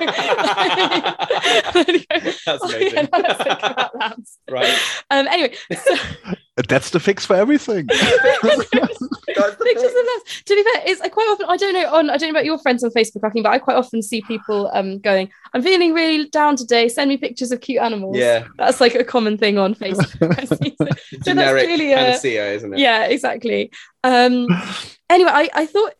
yeah, 2.77 2.77
amazing. 2.77 3.09
let's 3.11 3.41
about 3.41 3.95
lambs. 3.95 4.37
right. 4.49 4.77
Um, 5.09 5.27
anyway, 5.27 5.55
so, 5.71 5.95
That's 6.67 6.89
the 6.91 6.99
fix 6.99 7.25
for 7.25 7.35
everything. 7.35 7.87
pictures 9.61 9.83
of 9.85 9.93
them. 9.93 10.19
To 10.45 10.55
be 10.55 10.63
fair, 10.63 10.83
it's 10.85 11.01
I 11.01 11.09
quite 11.09 11.27
often 11.31 11.45
I 11.49 11.57
don't 11.57 11.73
know 11.73 11.93
on 11.93 12.09
I 12.09 12.17
don't 12.17 12.27
know 12.29 12.37
about 12.37 12.45
your 12.45 12.57
friends 12.57 12.83
on 12.83 12.91
Facebook, 12.91 13.21
Joachim, 13.23 13.43
but 13.43 13.51
I 13.51 13.59
quite 13.59 13.75
often 13.77 14.01
see 14.01 14.21
people 14.21 14.69
um 14.73 14.99
going, 14.99 15.31
I'm 15.53 15.61
feeling 15.61 15.93
really 15.93 16.29
down 16.29 16.55
today. 16.55 16.87
Send 16.87 17.09
me 17.09 17.17
pictures 17.17 17.51
of 17.51 17.61
cute 17.61 17.81
animals. 17.81 18.17
Yeah. 18.17 18.47
That's 18.57 18.81
like 18.81 18.95
a 18.95 19.03
common 19.03 19.37
thing 19.37 19.57
on 19.57 19.75
Facebook. 19.75 20.09
So- 20.51 20.55
so 20.55 20.85
that's 20.85 21.25
Generic 21.25 21.65
clearly 21.65 21.93
a- 21.93 21.97
panacea, 21.97 22.53
isn't 22.53 22.73
it? 22.73 22.79
yeah, 22.79 23.05
exactly. 23.05 23.71
Um 24.03 24.47
anyway, 25.09 25.31
I, 25.33 25.49
I 25.53 25.65
thought 25.65 25.93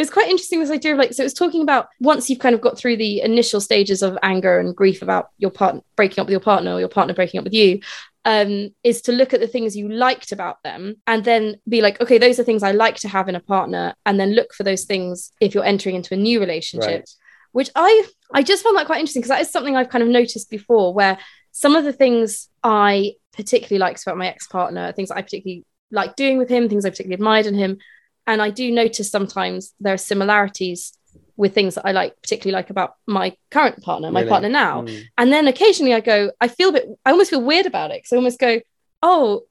it 0.00 0.04
was 0.04 0.10
quite 0.10 0.28
interesting 0.28 0.60
this 0.60 0.70
idea 0.70 0.92
of 0.92 0.98
like 0.98 1.12
so 1.12 1.22
it 1.22 1.26
was 1.26 1.34
talking 1.34 1.62
about 1.62 1.88
once 2.00 2.30
you've 2.30 2.38
kind 2.38 2.54
of 2.54 2.60
got 2.60 2.78
through 2.78 2.96
the 2.96 3.20
initial 3.20 3.60
stages 3.60 4.02
of 4.02 4.16
anger 4.22 4.58
and 4.58 4.74
grief 4.74 5.02
about 5.02 5.28
your 5.38 5.50
partner 5.50 5.82
breaking 5.96 6.20
up 6.20 6.26
with 6.26 6.32
your 6.32 6.40
partner 6.40 6.72
or 6.72 6.80
your 6.80 6.88
partner 6.88 7.12
breaking 7.12 7.38
up 7.38 7.44
with 7.44 7.52
you 7.52 7.80
um 8.24 8.70
is 8.82 9.02
to 9.02 9.12
look 9.12 9.34
at 9.34 9.40
the 9.40 9.46
things 9.46 9.76
you 9.76 9.88
liked 9.88 10.32
about 10.32 10.62
them 10.62 10.96
and 11.06 11.24
then 11.24 11.56
be 11.68 11.80
like 11.82 12.00
okay 12.00 12.18
those 12.18 12.38
are 12.40 12.44
things 12.44 12.62
i 12.62 12.72
like 12.72 12.96
to 12.96 13.08
have 13.08 13.28
in 13.28 13.34
a 13.34 13.40
partner 13.40 13.94
and 14.06 14.18
then 14.18 14.34
look 14.34 14.54
for 14.54 14.62
those 14.62 14.84
things 14.84 15.32
if 15.40 15.54
you're 15.54 15.64
entering 15.64 15.96
into 15.96 16.14
a 16.14 16.16
new 16.16 16.40
relationship 16.40 17.00
Right. 17.00 17.10
which 17.52 17.70
I 17.74 18.06
I 18.32 18.42
just 18.42 18.62
found 18.62 18.76
that 18.76 18.86
quite 18.86 19.00
interesting 19.00 19.20
because 19.22 19.30
that 19.36 19.40
is 19.40 19.50
something 19.50 19.76
I've 19.76 19.88
kind 19.88 20.02
of 20.02 20.08
noticed 20.08 20.50
before 20.50 20.94
where 20.94 21.18
some 21.52 21.74
of 21.76 21.84
the 21.84 21.92
things 21.92 22.48
I 22.62 23.14
particularly 23.32 23.80
liked 23.80 24.02
about 24.02 24.16
my 24.18 24.28
ex-partner, 24.28 24.92
things 24.92 25.08
that 25.08 25.18
I 25.18 25.22
particularly 25.22 25.64
liked 25.90 26.16
doing 26.16 26.38
with 26.38 26.48
him, 26.48 26.68
things 26.68 26.84
I 26.84 26.90
particularly 26.90 27.14
admired 27.14 27.46
in 27.46 27.54
him. 27.54 27.78
And 28.26 28.40
I 28.40 28.50
do 28.50 28.70
notice 28.70 29.10
sometimes 29.10 29.74
there 29.80 29.94
are 29.94 29.98
similarities 29.98 30.92
with 31.36 31.54
things 31.54 31.74
that 31.74 31.86
I 31.86 31.92
like, 31.92 32.20
particularly 32.20 32.54
like 32.54 32.70
about 32.70 32.96
my 33.06 33.34
current 33.50 33.82
partner, 33.82 34.10
my 34.10 34.20
Really? 34.20 34.28
partner 34.30 34.48
now. 34.50 34.82
Mm. 34.82 35.04
And 35.16 35.32
then 35.32 35.48
occasionally 35.48 35.94
I 35.94 36.00
go, 36.00 36.30
I 36.40 36.48
feel 36.48 36.68
a 36.68 36.72
bit, 36.72 36.88
I 37.06 37.12
almost 37.12 37.30
feel 37.30 37.42
weird 37.42 37.66
about 37.66 37.90
it 37.90 37.98
because 37.98 38.12
I 38.12 38.16
almost 38.16 38.38
go, 38.38 38.60
oh, 39.02 39.44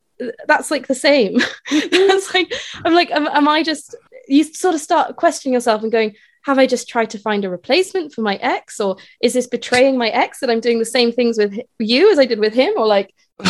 that's 0.47 0.69
like 0.69 0.87
the 0.87 0.95
same. 0.95 1.39
that's 1.71 2.33
like, 2.33 2.53
I'm 2.85 2.93
like, 2.93 3.09
am, 3.11 3.27
am 3.27 3.47
I 3.47 3.63
just, 3.63 3.95
you 4.27 4.43
sort 4.43 4.75
of 4.75 4.81
start 4.81 5.15
questioning 5.15 5.53
yourself 5.53 5.81
and 5.81 5.91
going, 5.91 6.15
have 6.43 6.59
I 6.59 6.67
just 6.67 6.87
tried 6.87 7.09
to 7.11 7.19
find 7.19 7.43
a 7.43 7.49
replacement 7.49 8.13
for 8.13 8.21
my 8.21 8.35
ex? 8.35 8.79
Or 8.79 8.97
is 9.21 9.33
this 9.33 9.47
betraying 9.47 9.97
my 9.97 10.09
ex 10.09 10.39
that 10.39 10.49
I'm 10.49 10.59
doing 10.59 10.79
the 10.79 10.85
same 10.85 11.11
things 11.11 11.37
with 11.37 11.59
you 11.79 12.11
as 12.11 12.19
I 12.19 12.25
did 12.25 12.39
with 12.39 12.53
him? 12.53 12.73
Or 12.77 12.85
like, 12.85 13.13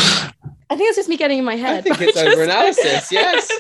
I 0.72 0.76
think 0.76 0.89
it's 0.89 0.97
just 0.97 1.09
me 1.09 1.17
getting 1.17 1.39
in 1.39 1.45
my 1.45 1.55
head. 1.55 1.80
I 1.80 1.82
think 1.82 2.01
it's 2.01 2.13
just- 2.20 2.38
overanalysis, 2.38 3.11
yes. 3.20 3.49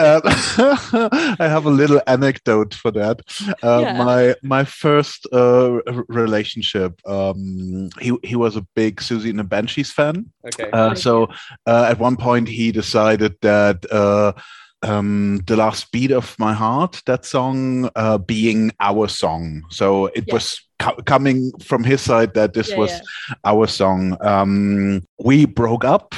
Um, 0.00 0.20
I 1.38 1.46
have 1.48 1.64
a 1.64 1.70
little 1.70 2.00
anecdote 2.06 2.74
for 2.74 2.90
that. 2.92 3.20
Uh, 3.62 3.80
Yeah. 3.82 4.04
My 4.04 4.34
my 4.42 4.64
first 4.64 5.26
uh, 5.32 5.80
relationship, 6.08 6.92
um, 7.06 7.90
he 8.00 8.10
he 8.24 8.34
was 8.36 8.56
a 8.56 8.66
big 8.74 8.96
Siouxsie 9.00 9.30
and 9.30 9.38
the 9.38 9.44
Banshees 9.44 9.92
fan. 9.92 10.26
okay. 10.46 10.68
Uh, 10.72 10.94
so 10.94 11.28
uh, 11.66 11.86
at 11.90 12.00
one 12.00 12.16
point 12.16 12.48
he 12.48 12.72
decided 12.72 13.34
that 13.42 13.84
uh, 13.92 14.32
um, 14.82 15.40
the 15.46 15.56
last 15.56 15.92
beat 15.92 16.10
of 16.10 16.34
my 16.38 16.52
heart, 16.52 17.00
that 17.06 17.24
song, 17.24 17.88
uh, 17.94 18.18
being 18.18 18.72
our 18.80 19.06
song. 19.08 19.62
So 19.70 20.06
it 20.06 20.24
Yeah. 20.26 20.34
was 20.34 20.60
co- 20.80 20.96
coming 21.06 21.52
from 21.62 21.84
his 21.84 22.00
side 22.00 22.34
that 22.34 22.52
this 22.54 22.70
Yeah, 22.70 22.78
was 22.78 22.90
yeah. 22.90 23.00
our 23.44 23.66
song. 23.68 24.16
Um, 24.20 25.02
we 25.24 25.46
broke 25.46 25.84
up, 25.84 26.14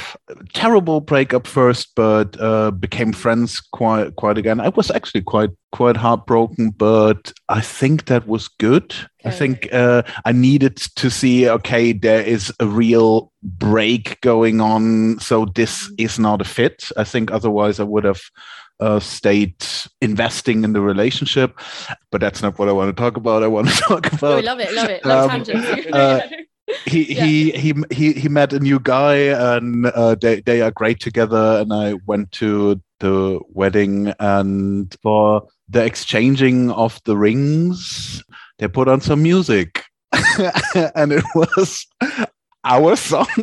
terrible 0.53 1.01
breakup 1.01 1.45
first, 1.47 1.91
but 1.95 2.35
uh, 2.39 2.71
became 2.71 3.13
friends 3.13 3.59
quite 3.59 4.15
quite 4.15 4.37
again. 4.39 4.59
I 4.59 4.69
was 4.69 4.89
actually 4.91 5.21
quite 5.23 5.51
quite 5.71 5.97
heartbroken, 5.97 6.71
but 6.77 7.33
I 7.49 7.61
think 7.61 8.05
that 8.05 8.27
was 8.27 8.47
good. 8.59 8.93
I 9.25 9.31
think 9.31 9.69
uh, 9.73 10.01
I 10.25 10.31
needed 10.33 10.77
to 10.95 11.09
see 11.09 11.49
okay, 11.49 11.93
there 11.93 12.21
is 12.23 12.51
a 12.59 12.65
real 12.65 13.31
break 13.41 14.19
going 14.21 14.61
on, 14.61 15.19
so 15.19 15.45
this 15.55 15.87
Mhm. 15.89 15.95
is 16.05 16.19
not 16.19 16.41
a 16.41 16.45
fit. 16.45 16.91
I 16.97 17.03
think 17.03 17.31
otherwise 17.31 17.79
I 17.79 17.83
would 17.83 18.05
have. 18.05 18.21
Uh, 18.79 18.99
stayed 18.99 19.55
investing 20.01 20.63
in 20.63 20.73
the 20.73 20.81
relationship, 20.81 21.57
but 22.11 22.19
that's 22.19 22.41
not 22.41 22.57
what 22.59 22.67
I 22.67 22.71
want 22.73 22.89
to 22.95 22.99
talk 23.01 23.15
about. 23.17 23.43
I 23.43 23.47
want 23.47 23.69
to 23.69 23.73
talk 23.87 24.07
Oh, 24.11 24.17
about 24.17 24.35
we 24.37 24.41
love 24.41 24.59
it, 24.59 24.73
love 24.73 24.89
it. 24.89 25.05
Love 25.05 25.31
Um, 25.31 25.43
uh, 25.93 26.19
he 26.85 27.13
Yeah. 27.13 27.25
he 27.25 27.51
he 27.51 27.73
he 27.91 28.13
he 28.13 28.29
met 28.29 28.51
a 28.51 28.59
new 28.59 28.79
guy 28.79 29.15
and 29.15 29.85
uh, 29.85 30.15
they 30.19 30.41
they 30.41 30.61
are 30.61 30.71
great 30.71 30.99
together 30.99 31.59
and 31.61 31.71
I 31.71 31.93
went 32.07 32.31
to 32.33 32.81
the 32.99 33.39
wedding 33.49 34.13
and 34.19 34.93
for 35.01 35.43
the 35.69 35.83
exchanging 35.85 36.71
of 36.71 36.99
the 37.05 37.15
rings 37.15 38.23
they 38.59 38.67
put 38.67 38.87
on 38.87 39.01
some 39.01 39.21
music 39.23 39.83
and 40.95 41.11
it 41.13 41.23
was 41.35 41.85
our 42.63 42.95
song. 42.95 43.27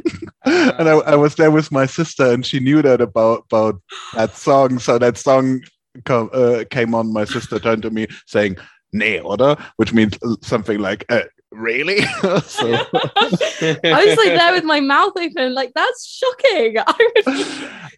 And 0.47 0.89
I, 0.89 0.93
I 0.93 1.16
was 1.16 1.35
there 1.35 1.51
with 1.51 1.71
my 1.71 1.85
sister 1.85 2.33
and 2.33 2.47
she 2.47 2.61
knew 2.61 2.81
that 2.81 3.03
about 3.03 3.45
about 3.51 3.81
that 4.14 4.35
song. 4.35 4.79
So 4.79 4.99
that 4.99 5.18
song 5.18 5.61
come, 6.05 6.31
uh, 6.33 6.64
came 6.71 6.95
on. 6.95 7.12
My 7.12 7.27
sister 7.27 7.59
turned 7.59 7.83
to 7.83 7.91
me 7.91 8.07
saying 8.27 8.57
nee 8.93 9.21
oder? 9.21 9.57
Which 9.77 9.93
means 9.93 10.18
something 10.41 10.79
like 10.79 11.05
uh, 11.11 11.23
really? 11.51 12.01
So 12.43 12.73
I 12.95 14.05
was 14.07 14.16
like 14.16 14.35
there 14.39 14.53
with 14.53 14.64
my 14.64 14.81
mouth 14.81 15.12
open, 15.16 15.55
like 15.55 15.73
that's 15.75 16.07
shocking. 16.07 16.77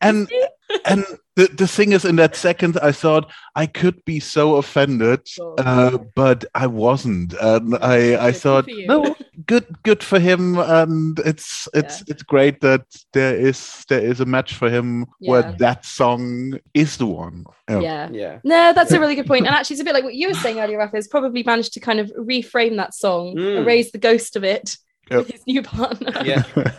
And 0.00 0.28
and 0.84 1.04
the, 1.36 1.46
the 1.48 1.66
thing 1.66 1.92
is 1.92 2.04
in 2.04 2.16
that 2.16 2.36
second 2.36 2.78
i 2.82 2.92
thought 2.92 3.30
i 3.56 3.66
could 3.66 4.04
be 4.04 4.20
so 4.20 4.56
offended 4.56 5.20
Oh. 5.40 5.54
uh, 5.58 5.98
but 6.14 6.44
i 6.54 6.66
wasn't 6.66 7.32
and 7.40 7.74
i 7.76 8.26
i 8.28 8.32
thought 8.32 8.64
for 8.66 8.86
no 8.86 9.16
good 9.46 9.66
good 9.82 10.02
for 10.02 10.18
him 10.18 10.58
and 10.58 11.18
it's 11.20 11.68
it's 11.74 12.02
it's 12.08 12.22
great 12.22 12.60
that 12.60 12.84
there 13.12 13.34
is 13.34 13.84
there 13.88 14.00
is 14.00 14.20
a 14.20 14.26
match 14.26 14.54
for 14.54 14.68
him 14.68 15.06
where 15.20 15.54
that 15.58 15.84
song 15.84 16.58
is 16.74 16.96
the 16.98 17.06
one 17.06 17.44
Yeah. 17.68 17.80
yeah. 17.80 18.08
yeah. 18.12 18.38
No, 18.44 18.72
that's 18.74 18.92
a 18.92 19.00
really 19.00 19.14
good 19.14 19.26
point. 19.26 19.46
And 19.46 19.54
actually, 19.54 19.74
it's 19.74 19.80
a 19.80 19.84
bit 19.84 19.94
like 19.94 20.04
what 20.04 20.14
you 20.14 20.28
were 20.28 20.34
saying 20.44 20.58
earlier, 20.60 20.78
Rafa, 20.78 20.96
has 20.96 21.08
probably 21.08 21.42
managed 21.42 21.72
to 21.74 21.80
kind 21.80 22.00
of 22.00 22.12
reframe 22.18 22.76
that 22.76 22.92
song, 22.94 23.34
Mm. 23.36 23.62
erase 23.62 23.90
the 23.92 23.98
ghost 23.98 24.36
of 24.36 24.44
it 24.44 24.76
Yep. 25.12 25.26
his 25.26 25.46
new 25.46 25.62
partner. 25.62 26.12
Yeah. 26.24 26.44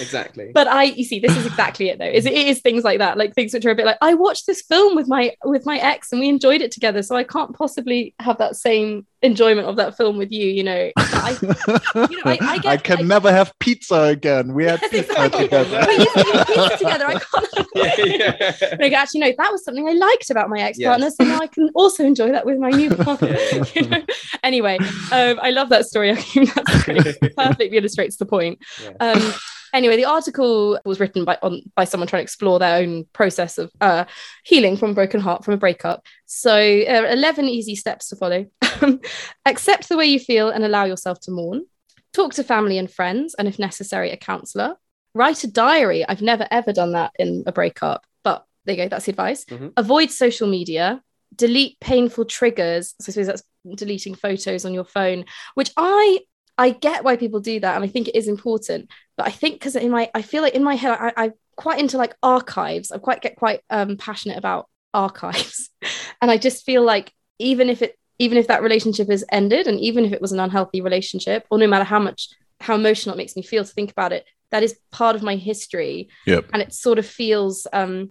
Exactly. 0.00 0.50
But 0.54 0.66
I, 0.66 0.84
you 0.84 1.04
see, 1.04 1.20
this 1.20 1.36
is 1.36 1.46
exactly 1.46 1.88
it 1.90 1.98
though. 1.98 2.06
Is 2.06 2.24
it 2.24 2.32
is 2.32 2.60
things 2.60 2.84
like 2.84 2.98
that, 2.98 3.18
like 3.18 3.34
things 3.34 3.52
which 3.52 3.66
are 3.66 3.70
a 3.70 3.74
bit 3.74 3.84
like 3.86 3.98
I 4.00 4.14
watched 4.14 4.46
this 4.46 4.62
film 4.62 4.96
with 4.96 5.08
my 5.08 5.34
with 5.44 5.66
my 5.66 5.78
ex 5.78 6.10
and 6.12 6.20
we 6.20 6.28
enjoyed 6.28 6.62
it 6.62 6.70
together, 6.72 7.02
so 7.02 7.16
I 7.16 7.24
can't 7.24 7.54
possibly 7.54 8.14
have 8.18 8.38
that 8.38 8.56
same 8.56 9.06
enjoyment 9.22 9.66
of 9.68 9.76
that 9.76 9.96
film 9.96 10.16
with 10.16 10.32
you. 10.32 10.46
You 10.46 10.62
know, 10.64 10.90
I, 10.96 11.36
you 11.40 12.16
know, 12.16 12.22
I- 12.24 12.38
I 12.40 12.58
get- 12.58 12.84
can 12.84 12.98
I- 13.00 13.02
never 13.02 13.30
have 13.32 13.52
pizza 13.58 14.02
again 14.04 14.54
we 14.54 14.64
had 14.64 14.80
Yes, 14.82 14.90
pizza 14.90 15.12
exactly. 15.12 15.44
together 15.44 15.84
we 15.86 15.96
used 15.96 16.12
to 16.14 16.20
eat 16.20 16.46
pizza 16.46 16.76
together. 16.78 17.06
I 17.06 17.18
can't. 17.18 17.68
yeah, 17.74 18.36
yeah. 18.60 18.76
Like, 18.80 18.92
actually, 18.92 19.20
no, 19.20 19.32
that 19.36 19.52
was 19.52 19.64
something 19.64 19.86
I 19.88 19.92
liked 19.92 20.30
about 20.30 20.48
my 20.48 20.60
ex 20.60 20.78
partner. 20.78 21.06
Yes. 21.06 21.16
So 21.16 21.24
now 21.24 21.38
I 21.40 21.46
can 21.46 21.70
also 21.74 22.04
enjoy 22.04 22.30
that 22.32 22.46
with 22.46 22.58
my 22.58 22.70
new 22.70 22.94
partner. 22.94 23.36
Yeah, 23.52 23.64
You 23.74 23.88
know? 23.88 24.02
Anyway, 24.42 24.78
um, 25.12 25.38
I 25.42 25.50
love 25.50 25.68
that 25.70 25.86
story. 25.86 26.10
I 26.10 26.16
think 26.16 26.54
that's 26.54 26.84
great. 26.84 27.36
perfectly 27.36 27.76
illustrates 27.76 28.16
the 28.16 28.26
point. 28.26 28.58
Yeah. 28.82 28.90
Um, 29.00 29.32
anyway, 29.72 29.96
the 29.96 30.04
article 30.04 30.78
was 30.84 31.00
written 31.00 31.24
by 31.24 31.38
on 31.42 31.62
by 31.74 31.84
someone 31.84 32.06
trying 32.06 32.20
to 32.20 32.24
explore 32.24 32.58
their 32.58 32.76
own 32.82 33.04
process 33.12 33.58
of 33.58 33.70
uh, 33.80 34.04
healing 34.44 34.76
from 34.76 34.90
a 34.90 34.94
broken 34.94 35.20
heart 35.20 35.44
from 35.44 35.54
a 35.54 35.58
breakup. 35.58 36.04
So, 36.26 36.54
uh, 36.54 37.06
eleven 37.10 37.46
easy 37.46 37.76
steps 37.76 38.08
to 38.08 38.16
follow: 38.16 38.46
accept 39.46 39.88
the 39.88 39.96
way 39.96 40.06
you 40.06 40.18
feel 40.18 40.48
and 40.50 40.64
allow 40.64 40.84
yourself 40.84 41.20
to 41.20 41.30
mourn. 41.30 41.66
Talk 42.12 42.34
to 42.34 42.44
family 42.44 42.78
and 42.78 42.90
friends, 42.90 43.34
and 43.38 43.46
if 43.46 43.58
necessary, 43.58 44.10
a 44.10 44.16
counselor. 44.16 44.76
Write 45.14 45.44
a 45.44 45.50
diary. 45.50 46.06
I've 46.08 46.22
never 46.22 46.46
ever 46.50 46.72
done 46.72 46.92
that 46.92 47.12
in 47.18 47.44
a 47.46 47.52
breakup, 47.52 48.04
but 48.22 48.44
there 48.64 48.76
you 48.76 48.84
go. 48.84 48.88
That's 48.88 49.06
the 49.06 49.12
advice. 49.12 49.44
Mhm. 49.44 49.72
Avoid 49.76 50.10
social 50.10 50.48
media. 50.48 51.02
Delete 51.34 51.78
painful 51.80 52.24
triggers. 52.24 52.94
So 53.00 53.10
I 53.10 53.12
suppose 53.12 53.26
that's 53.26 53.42
deleting 53.76 54.14
photos 54.16 54.64
on 54.64 54.74
your 54.74 54.84
phone, 54.84 55.24
which 55.54 55.70
I 55.76 56.20
I 56.60 56.70
get 56.70 57.04
why 57.04 57.16
people 57.16 57.40
do 57.40 57.58
that, 57.60 57.74
and 57.76 57.84
I 57.84 57.88
think 57.88 58.06
it 58.08 58.16
is 58.16 58.28
important. 58.28 58.90
But 59.16 59.26
I 59.26 59.30
think 59.30 59.54
because 59.54 59.76
in 59.76 59.90
my 59.90 60.10
I 60.14 60.22
feel 60.22 60.42
like 60.42 60.54
in 60.54 60.62
my 60.64 60.74
head 60.76 60.92
I, 61.00 61.12
I'm 61.16 61.32
quite 61.56 61.80
into 61.80 61.96
like 61.96 62.14
archives. 62.22 62.92
I 62.92 62.98
quite 62.98 63.20
get 63.22 63.36
quite 63.36 63.60
um, 63.70 63.96
passionate 63.96 64.38
about 64.38 64.68
archives, 64.94 65.70
and 66.22 66.30
I 66.30 66.36
just 66.36 66.64
feel 66.64 66.82
like 66.84 67.12
even 67.38 67.68
if 67.70 67.80
it 67.82 67.96
even 68.18 68.36
if 68.36 68.48
that 68.48 68.62
relationship 68.62 69.08
is 69.10 69.24
ended, 69.32 69.66
and 69.66 69.80
even 69.80 70.04
if 70.04 70.12
it 70.12 70.20
was 70.20 70.32
an 70.32 70.40
unhealthy 70.40 70.80
relationship, 70.82 71.46
or 71.50 71.56
no 71.58 71.66
matter 71.66 71.84
how 71.84 71.98
much 71.98 72.28
how 72.60 72.74
emotional 72.74 73.14
it 73.14 73.18
makes 73.18 73.36
me 73.36 73.42
feel 73.42 73.64
to 73.64 73.72
think 73.72 73.90
about 73.90 74.12
it, 74.12 74.26
that 74.50 74.62
is 74.62 74.78
part 74.90 75.16
of 75.16 75.22
my 75.22 75.36
history, 75.36 76.08
Yep. 76.26 76.50
and 76.52 76.60
it 76.62 76.74
sort 76.74 76.98
of 76.98 77.06
feels 77.06 77.66
um 77.72 78.10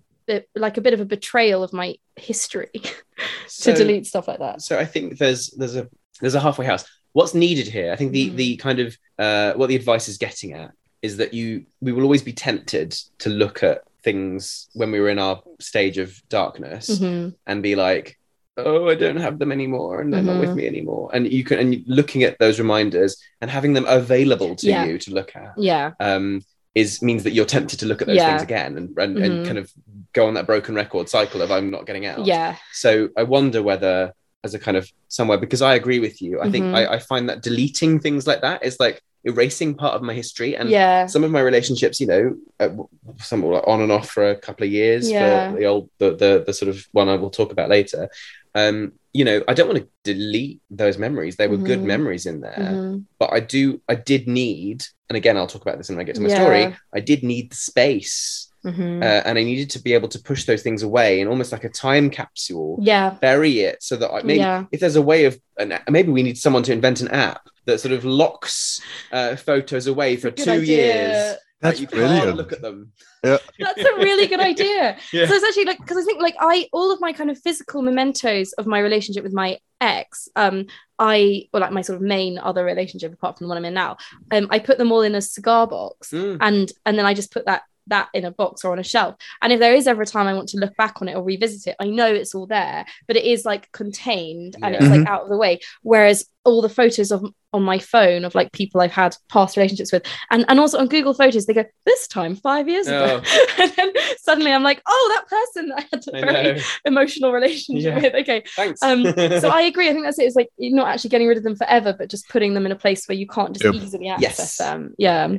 like 0.55 0.77
a 0.77 0.81
bit 0.81 0.93
of 0.93 0.99
a 1.01 1.05
betrayal 1.05 1.63
of 1.63 1.73
my 1.73 1.95
history 2.15 2.69
So- 3.47 3.71
to 3.73 3.77
delete 3.77 4.05
stuff 4.07 4.27
like 4.27 4.39
that. 4.39 4.61
so 4.61 4.77
I 4.77 4.85
think 4.85 5.17
there's 5.17 5.49
there's 5.59 5.75
a 5.75 5.87
there's 6.21 6.35
a 6.35 6.39
halfway 6.39 6.65
house. 6.65 6.85
What's 7.14 7.34
needed 7.34 7.68
here? 7.68 7.91
I 7.91 7.95
think 7.95 8.12
the 8.12 8.30
Mhm. 8.30 8.36
the 8.36 8.55
kind 8.57 8.80
of 8.80 8.97
uh, 9.18 9.53
what 9.53 9.68
the 9.68 9.76
advice 9.76 10.07
is 10.07 10.18
getting 10.18 10.53
at 10.53 10.72
is 11.01 11.18
that 11.18 11.34
you 11.34 11.66
we 11.82 11.91
will 11.91 12.03
always 12.03 12.22
be 12.24 12.34
tempted 12.34 12.91
to 13.20 13.30
look 13.30 13.64
at 13.64 13.84
things 14.03 14.70
when 14.74 14.91
we 14.91 14.99
were 14.99 15.10
in 15.10 15.20
our 15.20 15.41
stage 15.60 15.97
of 15.97 16.22
darkness 16.30 16.99
Mhm. 16.99 17.36
and 17.47 17.62
be 17.64 17.76
like, 17.76 18.18
oh, 18.57 18.88
I 18.89 18.95
don't 18.95 19.18
have 19.18 19.39
them 19.39 19.51
anymore, 19.51 19.99
and 20.01 20.14
they're 20.14 20.22
not 20.22 20.39
with 20.39 20.51
Mhm. 20.51 20.55
me 20.55 20.68
anymore. 20.68 21.10
And 21.14 21.32
you 21.32 21.43
can 21.43 21.60
and 21.60 21.84
looking 21.88 22.24
at 22.24 22.38
those 22.39 22.60
reminders 22.60 23.18
and 23.41 23.49
having 23.51 23.74
them 23.74 23.86
available 23.88 24.55
to 24.57 24.68
Yeah. 24.68 24.86
you 24.86 24.97
to 24.99 25.14
look 25.14 25.36
at 25.36 25.53
Yeah, 25.57 25.91
um, 25.99 26.43
is 26.76 27.01
means 27.01 27.24
that 27.24 27.32
you're 27.34 27.45
tempted 27.45 27.80
to 27.80 27.86
look 27.88 28.01
at 28.01 28.07
those 28.07 28.18
Yeah. 28.18 28.30
things 28.30 28.43
again 28.43 28.78
and 28.78 28.97
and, 28.97 29.18
Mhm. 29.18 29.24
and 29.26 29.45
kind 29.45 29.57
of 29.57 29.72
go 30.14 30.28
on 30.28 30.34
that 30.36 30.45
broken 30.47 30.76
record 30.76 31.10
cycle 31.10 31.41
of 31.41 31.51
I'm 31.51 31.70
not 31.72 31.86
getting 31.86 32.05
out. 32.05 32.26
yeah 32.26 32.55
So 32.74 33.10
I 33.18 33.24
wonder 33.24 33.62
whether, 33.64 34.14
as 34.43 34.53
a 34.53 34.59
kind 34.59 34.77
of 34.77 34.89
somewhere, 35.07 35.37
because 35.37 35.61
I 35.61 35.75
agree 35.75 35.99
with 35.99 36.21
you, 36.21 36.41
I 36.41 36.49
think 36.49 36.65
Mhm. 36.65 36.75
I, 36.75 36.95
I 36.95 36.99
find 36.99 37.27
that 37.29 37.43
deleting 37.43 37.99
things 37.99 38.25
like 38.25 38.41
that 38.41 38.63
is 38.63 38.79
like 38.79 39.01
erasing 39.25 39.75
part 39.75 39.95
of 39.95 40.01
my 40.01 40.13
history 40.13 40.55
and 40.55 40.69
yeah 40.69 41.05
some 41.05 41.25
of 41.25 41.31
my 41.31 41.41
relationships, 41.41 41.99
you 41.99 42.07
know, 42.07 42.37
uh, 42.61 42.69
some 43.17 43.41
were 43.41 43.67
on 43.67 43.81
and 43.81 43.91
off 43.91 44.09
for 44.09 44.29
a 44.29 44.35
couple 44.35 44.65
of 44.65 44.71
years. 44.71 45.11
Yeah. 45.11 45.47
For 45.47 45.57
the 45.59 45.65
old, 45.65 45.89
the, 45.97 46.15
the 46.15 46.43
the 46.45 46.53
sort 46.53 46.69
of 46.69 46.85
one 46.93 47.09
I 47.09 47.15
will 47.15 47.29
talk 47.29 47.51
about 47.51 47.69
later. 47.69 48.09
Um, 48.55 48.93
you 49.11 49.25
know, 49.25 49.43
I 49.47 49.53
don't 49.53 49.67
want 49.67 49.79
to 49.79 49.89
delete 50.03 50.61
those 50.69 50.97
memories. 50.97 51.35
They 51.35 51.47
were 51.47 51.57
good 51.57 51.79
Mhm. 51.81 51.85
memories 51.93 52.25
in 52.25 52.41
there, 52.41 52.79
Mhm. 52.81 53.05
but 53.19 53.33
I 53.33 53.39
do, 53.41 53.81
I 53.89 53.95
did 53.95 54.27
need, 54.27 54.85
and 55.09 55.17
again, 55.17 55.35
I'll 55.35 55.47
talk 55.47 55.63
about 55.63 55.77
this 55.77 55.89
when 55.89 55.99
I 55.99 56.03
get 56.03 56.15
to 56.15 56.21
my 56.21 56.29
Yeah. 56.29 56.35
story. 56.41 56.75
I 56.93 56.99
did 57.01 57.23
need 57.23 57.51
the 57.51 57.55
space, 57.55 58.48
Mhm. 58.66 59.01
uh, 59.01 59.22
and 59.26 59.38
I 59.38 59.43
needed 59.43 59.70
to 59.72 59.80
be 59.82 59.93
able 59.93 60.10
to 60.10 60.20
push 60.20 60.43
those 60.45 60.62
things 60.64 60.84
away 60.84 61.22
and 61.22 61.30
almost 61.30 61.51
like 61.51 61.64
a 61.64 61.70
time 61.70 62.10
capsule 62.10 62.78
yeah 62.82 63.12
bury 63.22 63.60
it 63.60 63.82
so 63.82 63.95
that 63.95 64.12
I, 64.12 64.22
maybe 64.22 64.39
Yeah. 64.39 64.66
if 64.72 64.80
there's 64.82 64.97
a 64.97 65.01
way 65.01 65.26
of 65.26 65.39
an, 65.57 65.80
maybe 65.89 66.12
we 66.12 66.24
need 66.24 66.38
someone 66.38 66.64
to 66.64 66.74
invent 66.74 66.99
an 67.01 67.07
app 67.10 67.47
that 67.66 67.80
sort 67.80 67.93
of 67.93 68.03
locks 68.03 68.82
uh, 69.12 69.36
photos 69.36 69.88
away 69.88 70.16
for 70.18 70.30
two 70.32 70.51
idea. 70.51 70.64
years. 70.66 71.38
That's 71.62 71.80
Like, 71.80 71.82
you 71.82 71.88
brilliant. 71.88 72.24
can't 72.24 72.38
look 72.38 72.53
at 72.53 72.62
them. 72.62 72.93
That's 73.22 73.43
a 73.60 73.95
really 73.97 74.28
good 74.28 74.39
idea. 74.39 74.95
Yeah. 75.14 75.26
So 75.28 75.34
it's 75.36 75.43
actually 75.45 75.66
like 75.66 75.80
because 75.80 75.97
I 75.97 76.03
think 76.03 76.22
like 76.22 76.36
I 76.39 76.68
all 76.72 76.91
of 76.93 77.01
my 77.01 77.12
kind 77.14 77.30
of 77.30 77.38
physical 77.38 77.82
mementos 77.82 78.53
of 78.53 78.66
my 78.66 78.80
relationship 78.80 79.24
with 79.24 79.34
my 79.34 79.57
ex, 79.82 80.30
um, 80.38 80.68
I 80.99 81.47
or 81.53 81.60
like 81.60 81.72
my 81.74 81.82
sort 81.82 81.97
of 81.97 82.01
main 82.01 82.38
other 82.39 82.64
relationship 82.64 83.14
apart 83.14 83.38
from 83.38 83.45
the 83.45 83.49
one 83.49 83.57
I'm 83.57 83.66
in 83.66 83.74
now, 83.74 83.97
um, 84.32 84.47
I 84.49 84.60
put 84.60 84.78
them 84.78 84.91
all 84.93 85.01
in 85.01 85.16
a 85.16 85.22
cigar 85.22 85.68
box 85.68 86.12
Mm. 86.12 86.38
and 86.39 86.72
and 86.86 86.97
then 86.97 87.05
I 87.05 87.14
just 87.14 87.32
put 87.32 87.45
that 87.45 87.64
that 87.89 88.09
in 88.13 88.25
a 88.25 88.31
box 88.31 88.63
or 88.63 88.71
on 88.71 88.79
a 88.79 88.83
shelf. 88.83 89.15
And 89.41 89.53
if 89.53 89.59
there 89.59 89.73
is 89.73 89.87
ever 89.87 90.01
a 90.01 90.05
time 90.05 90.27
I 90.27 90.33
want 90.33 90.49
to 90.49 90.57
look 90.57 90.75
back 90.77 91.01
on 91.01 91.07
it 91.07 91.15
or 91.15 91.23
revisit 91.23 91.67
it, 91.67 91.75
I 91.79 91.87
know 91.87 92.07
it's 92.07 92.35
all 92.35 92.47
there, 92.47 92.85
but 93.07 93.15
it 93.15 93.25
is 93.25 93.45
like 93.45 93.71
contained 93.71 94.55
and 94.61 94.73
Yeah. 94.73 94.79
it's 94.79 94.89
like 94.89 95.01
mm-hmm. 95.01 95.07
out 95.07 95.23
of 95.23 95.29
the 95.29 95.37
way. 95.37 95.59
Whereas 95.81 96.25
all 96.49 96.61
the 96.61 96.69
photos 96.69 97.11
of 97.11 97.23
on 97.51 97.63
my 97.63 97.79
phone 97.79 98.25
of 98.25 98.35
like 98.35 98.51
people 98.51 98.79
I've 98.79 98.91
had 98.91 99.15
past 99.29 99.57
relationships 99.57 99.91
with, 99.91 100.03
and 100.29 100.45
and 100.49 100.59
also 100.59 100.77
on 100.77 100.87
Google 100.87 101.13
Photos, 101.15 101.45
they 101.47 101.53
go 101.53 101.65
this 101.85 102.07
time 102.07 102.35
five 102.35 102.67
years 102.69 102.85
ago, 102.87 103.21
and 103.59 103.71
then 103.75 103.91
suddenly 104.19 104.51
I'm 104.51 104.61
like, 104.63 104.81
oh, 104.87 105.15
that 105.15 105.27
person 105.29 105.71
I 105.75 105.81
had 105.91 106.03
a 106.13 106.17
I 106.17 106.21
very 106.33 106.53
know. 106.55 106.61
emotional 106.85 107.31
relationship 107.31 107.83
Yeah. 107.95 108.01
with. 108.01 108.13
Okay, 108.15 108.43
Thanks. 108.55 108.83
um, 108.83 109.03
so 109.03 109.49
I 109.53 109.61
agree. 109.61 109.89
I 109.89 109.93
think 109.93 110.05
that's 110.05 110.19
it. 110.19 110.23
It's 110.25 110.35
like 110.35 110.49
you're 110.57 110.75
not 110.75 110.87
actually 110.89 111.09
getting 111.09 111.27
rid 111.27 111.37
of 111.37 111.43
them 111.43 111.55
forever, 111.55 111.93
but 111.97 112.09
just 112.09 112.29
putting 112.29 112.53
them 112.53 112.65
in 112.65 112.71
a 112.71 112.75
place 112.75 113.07
where 113.07 113.17
you 113.17 113.27
can't 113.27 113.53
just 113.53 113.65
Yep. 113.65 113.73
easily 113.75 114.09
access 114.09 114.37
Yes. 114.39 114.57
them. 114.57 114.93
Yeah. 114.99 115.37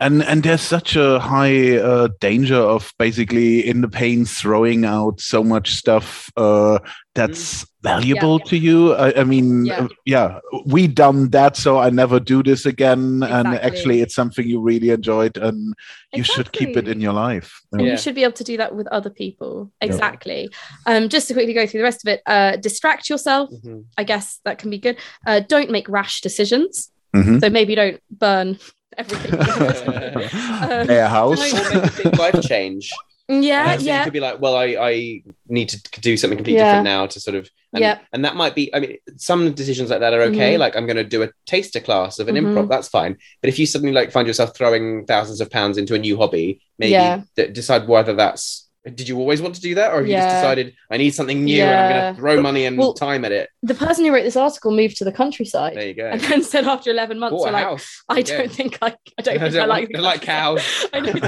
and 0.00 0.22
and 0.24 0.42
there's 0.42 0.62
such 0.62 0.96
a 0.96 1.18
high 1.20 1.76
uh, 1.76 2.08
danger 2.20 2.56
of 2.56 2.92
basically 2.98 3.66
in 3.66 3.80
the 3.82 3.88
pain 3.88 4.24
throwing 4.24 4.84
out 4.84 5.20
so 5.20 5.44
much 5.44 5.74
stuff 5.74 6.30
uh, 6.36 6.78
that's 7.14 7.66
valuable 7.82 8.38
to 8.40 8.56
you 8.56 8.94
I, 8.94 9.20
I 9.20 9.24
mean 9.24 9.66
Yeah. 9.66 9.80
uh, 9.84 9.88
yeah 10.06 10.38
we 10.64 10.86
done 10.86 11.28
that 11.30 11.56
so 11.56 11.78
i 11.78 11.90
never 11.90 12.18
do 12.18 12.42
this 12.42 12.64
again 12.64 13.22
and 13.22 13.48
actually 13.48 14.00
it's 14.00 14.14
something 14.14 14.46
you 14.48 14.60
really 14.62 14.90
enjoyed 14.90 15.36
and 15.36 15.74
you 16.14 16.22
should 16.22 16.52
keep 16.52 16.76
it 16.76 16.88
in 16.88 17.00
your 17.02 17.12
life 17.12 17.60
And 17.72 17.82
Yeah. 17.82 17.90
you 17.92 17.98
should 17.98 18.14
be 18.14 18.22
able 18.22 18.32
to 18.34 18.44
do 18.44 18.56
that 18.58 18.74
with 18.74 18.86
other 18.88 19.10
people. 19.10 19.70
Exactly. 19.80 20.48
Um, 20.86 21.08
just 21.08 21.28
to 21.28 21.34
quickly 21.34 21.54
go 21.54 21.66
through 21.66 21.80
the 21.80 21.84
rest 21.90 22.06
of 22.06 22.12
it, 22.12 22.20
uh, 22.26 22.56
distract 22.56 23.08
yourself. 23.10 23.50
Mhm. 23.50 23.84
I 23.96 24.04
guess 24.04 24.40
that 24.44 24.58
can 24.58 24.68
be 24.70 24.78
good. 24.78 24.96
Uh, 25.26 25.40
don't 25.54 25.70
make 25.70 25.88
rash 25.88 26.20
decisions. 26.20 26.90
Mhm. 27.16 27.40
So 27.40 27.48
maybe 27.50 27.74
don't 27.74 28.00
burn 28.10 28.58
everything. 28.96 29.32
Um, 30.62 30.86
their 30.86 31.08
house 31.08 31.40
Or 31.52 31.80
make 31.80 31.84
a 31.84 32.02
big 32.02 32.18
life 32.18 32.40
change. 32.42 32.90
Yeah, 33.40 33.74
Uh, 33.74 33.78
so 33.78 33.84
You 33.98 34.04
could 34.04 34.12
be 34.12 34.20
like, 34.20 34.40
well, 34.40 34.56
I, 34.56 34.64
I 34.92 35.22
need 35.48 35.68
to 35.70 36.00
do 36.00 36.16
something 36.16 36.36
completely 36.38 36.58
Yeah. 36.60 36.66
different 36.72 36.84
now 36.84 37.06
to 37.06 37.20
sort 37.20 37.36
of, 37.36 37.48
and, 37.72 37.80
Yeah. 37.80 37.98
and 38.12 38.24
that 38.24 38.36
might 38.36 38.54
be, 38.54 38.74
I 38.74 38.80
mean, 38.80 38.96
some 39.16 39.52
decisions 39.54 39.90
like 39.90 40.00
that 40.00 40.12
are 40.12 40.22
okay. 40.22 40.54
Mhm. 40.54 40.58
Like 40.58 40.76
I'm 40.76 40.86
going 40.86 40.96
to 40.96 41.04
do 41.04 41.22
a 41.22 41.30
taster 41.46 41.80
class 41.80 42.18
of 42.18 42.28
an 42.28 42.34
Mhm. 42.34 42.46
improv, 42.54 42.68
that's 42.68 42.88
fine. 42.88 43.16
But 43.40 43.48
if 43.48 43.58
you 43.58 43.66
suddenly 43.66 43.92
like 43.94 44.10
find 44.12 44.26
yourself 44.26 44.54
throwing 44.56 45.06
thousands 45.06 45.40
of 45.40 45.50
pounds 45.50 45.78
into 45.78 45.94
a 45.94 45.98
new 45.98 46.16
hobby, 46.16 46.60
maybe 46.78 46.92
Yeah. 46.92 47.22
d- 47.36 47.48
decide 47.48 47.86
whether 47.88 48.12
that's, 48.14 48.61
did 48.84 49.08
you 49.08 49.16
always 49.18 49.40
want 49.40 49.54
to 49.54 49.60
do 49.60 49.76
that? 49.76 49.92
Or 49.92 49.98
have 49.98 50.06
you 50.08 50.14
just 50.14 50.28
decided 50.28 50.74
I 50.90 50.96
need 50.96 51.14
something 51.14 51.44
new 51.44 51.62
and 51.62 51.70
I'm 51.70 51.90
going 52.02 52.14
to 52.14 52.20
throw 52.20 52.42
money 52.42 52.64
and 52.66 52.76
Well, 52.76 52.94
time 52.94 53.24
at 53.24 53.30
it? 53.30 53.48
The 53.62 53.74
person 53.74 54.04
who 54.04 54.12
wrote 54.12 54.24
this 54.24 54.36
article 54.36 54.72
moved 54.72 54.96
to 54.96 55.04
the 55.04 55.12
countryside 55.12 55.76
There 55.76 55.86
you 55.86 55.94
go. 55.94 56.06
and 56.08 56.20
then 56.22 56.42
said 56.42 56.64
after 56.66 56.90
11 56.90 57.18
months, 57.18 57.40
like, 57.44 57.64
house. 57.64 58.02
I 58.08 58.22
don't 58.22 58.48
go. 58.48 58.52
think 58.52 58.78
I, 58.82 58.96
I 59.18 59.22
don't 59.22 59.36
I 59.36 59.38
think 59.38 59.42
I 59.42 59.48
don't 59.48 59.68
like, 59.68 59.88
like- 59.88 59.96
I 59.96 60.00
like 60.00 60.22
cows. 60.22 60.60
I 60.92 61.00
don't, 61.00 61.24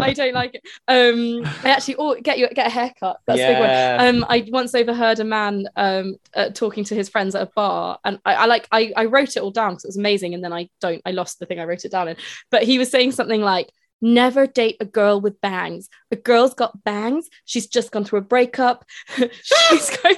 I 0.00 0.12
don't 0.14 0.34
like 0.34 0.54
it. 0.54 0.62
Um, 0.88 1.42
I 1.64 1.70
actually, 1.70 1.96
oh, 1.96 2.14
get 2.20 2.38
you 2.38 2.48
get 2.48 2.66
a 2.66 2.70
haircut. 2.70 3.18
That's 3.26 3.40
a 3.40 3.46
big 3.46 3.58
one. 3.58 4.14
Um, 4.22 4.26
I 4.28 4.48
once 4.50 4.74
overheard 4.74 5.20
a 5.20 5.24
man 5.24 5.66
um 5.76 6.16
uh, 6.34 6.48
talking 6.50 6.84
to 6.84 6.94
his 6.94 7.08
friends 7.08 7.34
at 7.34 7.42
a 7.42 7.50
bar, 7.54 7.98
and 8.04 8.18
I, 8.24 8.34
I 8.34 8.44
like 8.46 8.66
I, 8.72 8.92
I 8.96 9.04
wrote 9.06 9.36
it 9.36 9.40
all 9.42 9.50
down 9.50 9.72
because 9.72 9.84
it 9.84 9.88
was 9.88 9.98
amazing, 9.98 10.34
and 10.34 10.42
then 10.42 10.52
I 10.52 10.68
don't 10.80 11.02
I 11.04 11.10
lost 11.10 11.38
the 11.38 11.46
thing 11.46 11.60
I 11.60 11.64
wrote 11.64 11.84
it 11.84 11.92
down 11.92 12.08
in. 12.08 12.16
But 12.50 12.62
he 12.62 12.78
was 12.78 12.90
saying 12.90 13.12
something 13.12 13.42
like, 13.42 13.70
"Never 14.02 14.46
date 14.46 14.76
a 14.80 14.84
girl 14.84 15.20
with 15.20 15.40
bangs. 15.40 15.88
A 16.10 16.16
girl's 16.16 16.52
got 16.52 16.84
bangs. 16.84 17.30
She's 17.46 17.66
just 17.66 17.90
gone 17.92 18.04
through 18.04 18.18
a 18.18 18.22
breakup. 18.22 18.84
she's 19.42 19.96
going." 20.02 20.16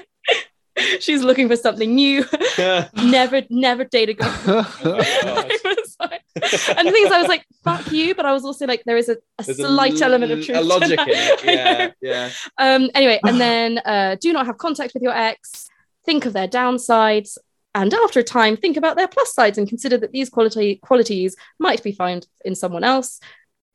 She's 0.99 1.23
looking 1.23 1.47
for 1.49 1.55
something 1.55 1.95
new. 1.95 2.25
never, 3.05 3.43
never 3.49 3.85
date 3.85 4.09
a 4.09 4.15
girl. 4.15 4.67
Was 4.85 5.97
like- 6.01 6.23
and 6.35 6.89
the 6.89 6.91
thing 6.91 7.07
is, 7.07 7.13
I 7.13 7.21
was 7.21 7.29
like, 7.29 7.47
"Fuck 7.63 7.93
you," 7.93 8.15
but 8.17 8.27
I 8.27 8.33
was 8.33 8.45
also 8.45 8.67
like, 8.67 8.83
there 8.85 8.97
is 8.97 9.09
a, 9.09 9.17
a 9.39 9.45
slight 9.45 10.03
element 10.03 10.33
of 10.33 10.45
truth. 10.45 10.59
A 10.59 10.61
logic 10.63 10.99
in 10.99 11.07
it. 11.09 11.45
Yeah. 11.45 11.91
Yeah. 12.01 12.31
Um, 12.59 12.91
anyway, 12.95 13.21
and 13.23 13.41
then 13.41 13.79
uh, 13.79 14.17
do 14.21 14.33
not 14.33 14.47
have 14.47 14.59
contact 14.59 14.95
with 14.95 15.03
your 15.05 15.15
ex. 15.15 15.69
Think 16.05 16.27
of 16.27 16.33
their 16.33 16.49
downsides, 16.49 17.39
and 17.75 17.95
after 17.95 18.19
a 18.19 18.25
time, 18.25 18.57
think 18.57 18.77
about 18.77 18.97
their 18.97 19.09
plus 19.09 19.33
sides 19.33 19.59
and 19.59 19.69
consider 19.69 19.97
that 19.99 20.11
these 20.11 20.29
quality 20.29 20.77
qualities 20.77 21.37
might 21.61 21.85
be 21.85 21.93
found 21.93 22.27
in 22.45 22.57
someone 22.57 22.83
else. 22.83 23.21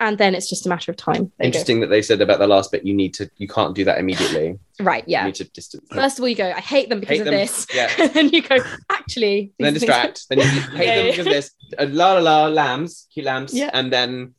And 0.02 0.18
then 0.18 0.34
it's 0.34 0.50
just 0.50 0.66
a 0.66 0.70
matter 0.70 0.92
of 0.92 0.96
time. 0.98 1.30
There 1.38 1.48
you 1.48 1.52
go. 1.52 1.58
Interesting 1.58 1.82
that 1.82 1.88
they 1.88 2.02
said 2.02 2.22
about 2.22 2.40
the 2.40 2.48
last 2.48 2.72
bit. 2.72 2.86
You 2.86 2.94
need 2.94 3.14
to. 3.16 3.30
You 3.38 3.48
can't 3.50 3.76
do 3.76 3.84
that 3.84 3.98
immediately. 4.00 4.58
Right? 4.80 5.04
You 5.06 5.12
Yeah. 5.14 5.26
need 5.26 5.36
to 5.36 5.44
distance. 5.44 5.86
First 5.92 6.18
of 6.20 6.24
all, 6.24 6.30
you 6.30 6.36
go, 6.36 6.50
I 6.50 6.62
hate 6.62 6.88
them 6.90 7.02
because 7.02 7.18
Hate 7.18 7.22
of 7.22 7.26
them. 7.26 7.34
this. 7.34 7.68
Yeah. 7.74 7.92
and 8.00 8.12
then 8.14 8.30
you 8.30 8.42
go, 8.42 8.58
actually, 8.90 9.52
And 9.60 9.66
then 9.66 9.74
these 9.74 9.82
things- 9.84 9.92
distract. 9.92 10.30
Then 10.30 10.38
you 10.40 10.44
hate 10.46 10.62
Yeah, 10.88 10.96
them 10.96 11.06
yeah. 11.06 11.12
because 11.12 11.28
of 11.28 11.34
this. 11.34 11.52
Uh, 11.78 11.86
la 11.90 12.14
la 12.14 12.20
la 12.22 12.48
lambs, 12.48 13.08
cute 13.14 13.26
lambs. 13.26 13.54
Yeah. 13.54 13.72
And 13.74 13.92
then 13.92 14.36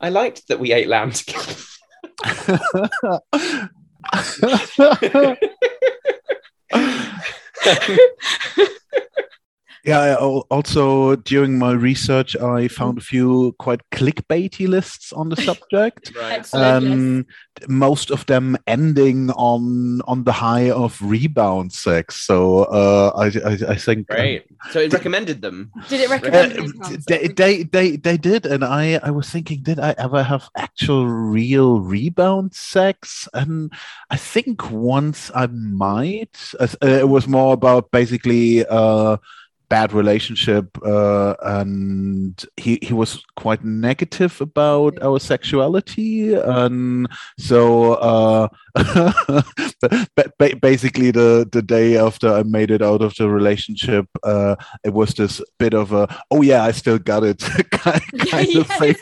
I 0.00 0.08
liked 0.08 0.48
that 0.48 0.58
we 0.58 0.72
ate 0.72 0.88
lamb 0.88 1.12
together. 1.12 1.54
Yeah, 9.84 10.00
I 10.00 10.14
also 10.14 11.14
during 11.16 11.58
my 11.58 11.72
research, 11.72 12.36
I 12.36 12.68
found 12.68 12.96
a 12.96 13.02
few 13.02 13.54
quite 13.58 13.80
clickbaity 13.92 14.66
lists 14.66 15.12
on 15.12 15.28
the 15.28 15.36
subject. 15.48 16.10
right. 16.16 16.38
Excellent. 16.38 16.84
yes. 16.84 16.92
Um, 16.92 17.26
most 17.68 18.10
of 18.10 18.24
them 18.26 18.56
ending 18.66 19.30
on 19.32 20.00
on 20.06 20.24
the 20.24 20.32
high 20.32 20.70
of 20.70 20.98
rebound 21.02 21.72
sex. 21.72 22.16
So 22.26 22.64
uh, 22.64 23.12
I, 23.14 23.26
I 23.26 23.72
I 23.72 23.76
think 23.76 24.10
um, 24.10 24.16
Great. 24.16 24.46
So 24.70 24.80
it 24.80 24.92
recommended 24.92 25.42
them. 25.42 25.70
Did 25.88 26.00
it 26.00 26.08
uh, 26.08 26.12
recommend 26.12 26.52
these 26.52 26.74
ones? 26.74 27.04
they, 27.04 27.28
they 27.28 27.62
they 27.64 27.96
they 27.96 28.16
did, 28.16 28.46
and 28.46 28.64
I 28.64 28.98
I 29.02 29.10
was 29.10 29.28
thinking, 29.28 29.62
did 29.62 29.78
I 29.78 29.94
ever 29.98 30.22
have 30.22 30.48
actual 30.56 31.06
real 31.06 31.80
rebound 31.80 32.54
sex? 32.54 33.28
And 33.34 33.70
I 34.08 34.16
think 34.16 34.70
once 34.70 35.30
I 35.34 35.46
might. 35.46 36.36
Uh, 36.58 36.68
It 36.80 37.08
was 37.08 37.28
more 37.28 37.52
about 37.52 37.90
basically 37.90 38.64
uh, 38.66 39.18
bad 39.68 39.92
relationship, 39.92 40.66
uh, 40.84 41.34
and 41.42 42.44
he 42.56 42.78
he 42.82 42.92
was 42.94 43.22
quite 43.36 43.64
negative 43.64 44.40
about 44.40 45.00
our 45.02 45.18
sexuality, 45.20 46.34
and 46.34 47.08
so 47.38 47.94
uh, 47.94 48.48
ba- 50.16 50.32
ba- 50.38 50.56
basically 50.60 51.10
the 51.10 51.48
the 51.50 51.62
day 51.62 51.96
after 51.96 52.28
I 52.32 52.42
made 52.42 52.70
it 52.70 52.82
out 52.82 53.02
of 53.02 53.14
the 53.16 53.28
relationship, 53.28 54.06
uh, 54.22 54.56
it 54.84 54.92
was 54.92 55.14
this 55.14 55.40
bit 55.58 55.74
of 55.74 55.92
a 55.92 56.06
oh 56.30 56.42
yeah 56.42 56.64
I 56.64 56.72
still 56.72 56.98
got 56.98 57.24
it 57.24 57.38
kind, 57.70 58.02
kind 58.30 58.56
of 58.56 58.66
thing, 58.68 58.96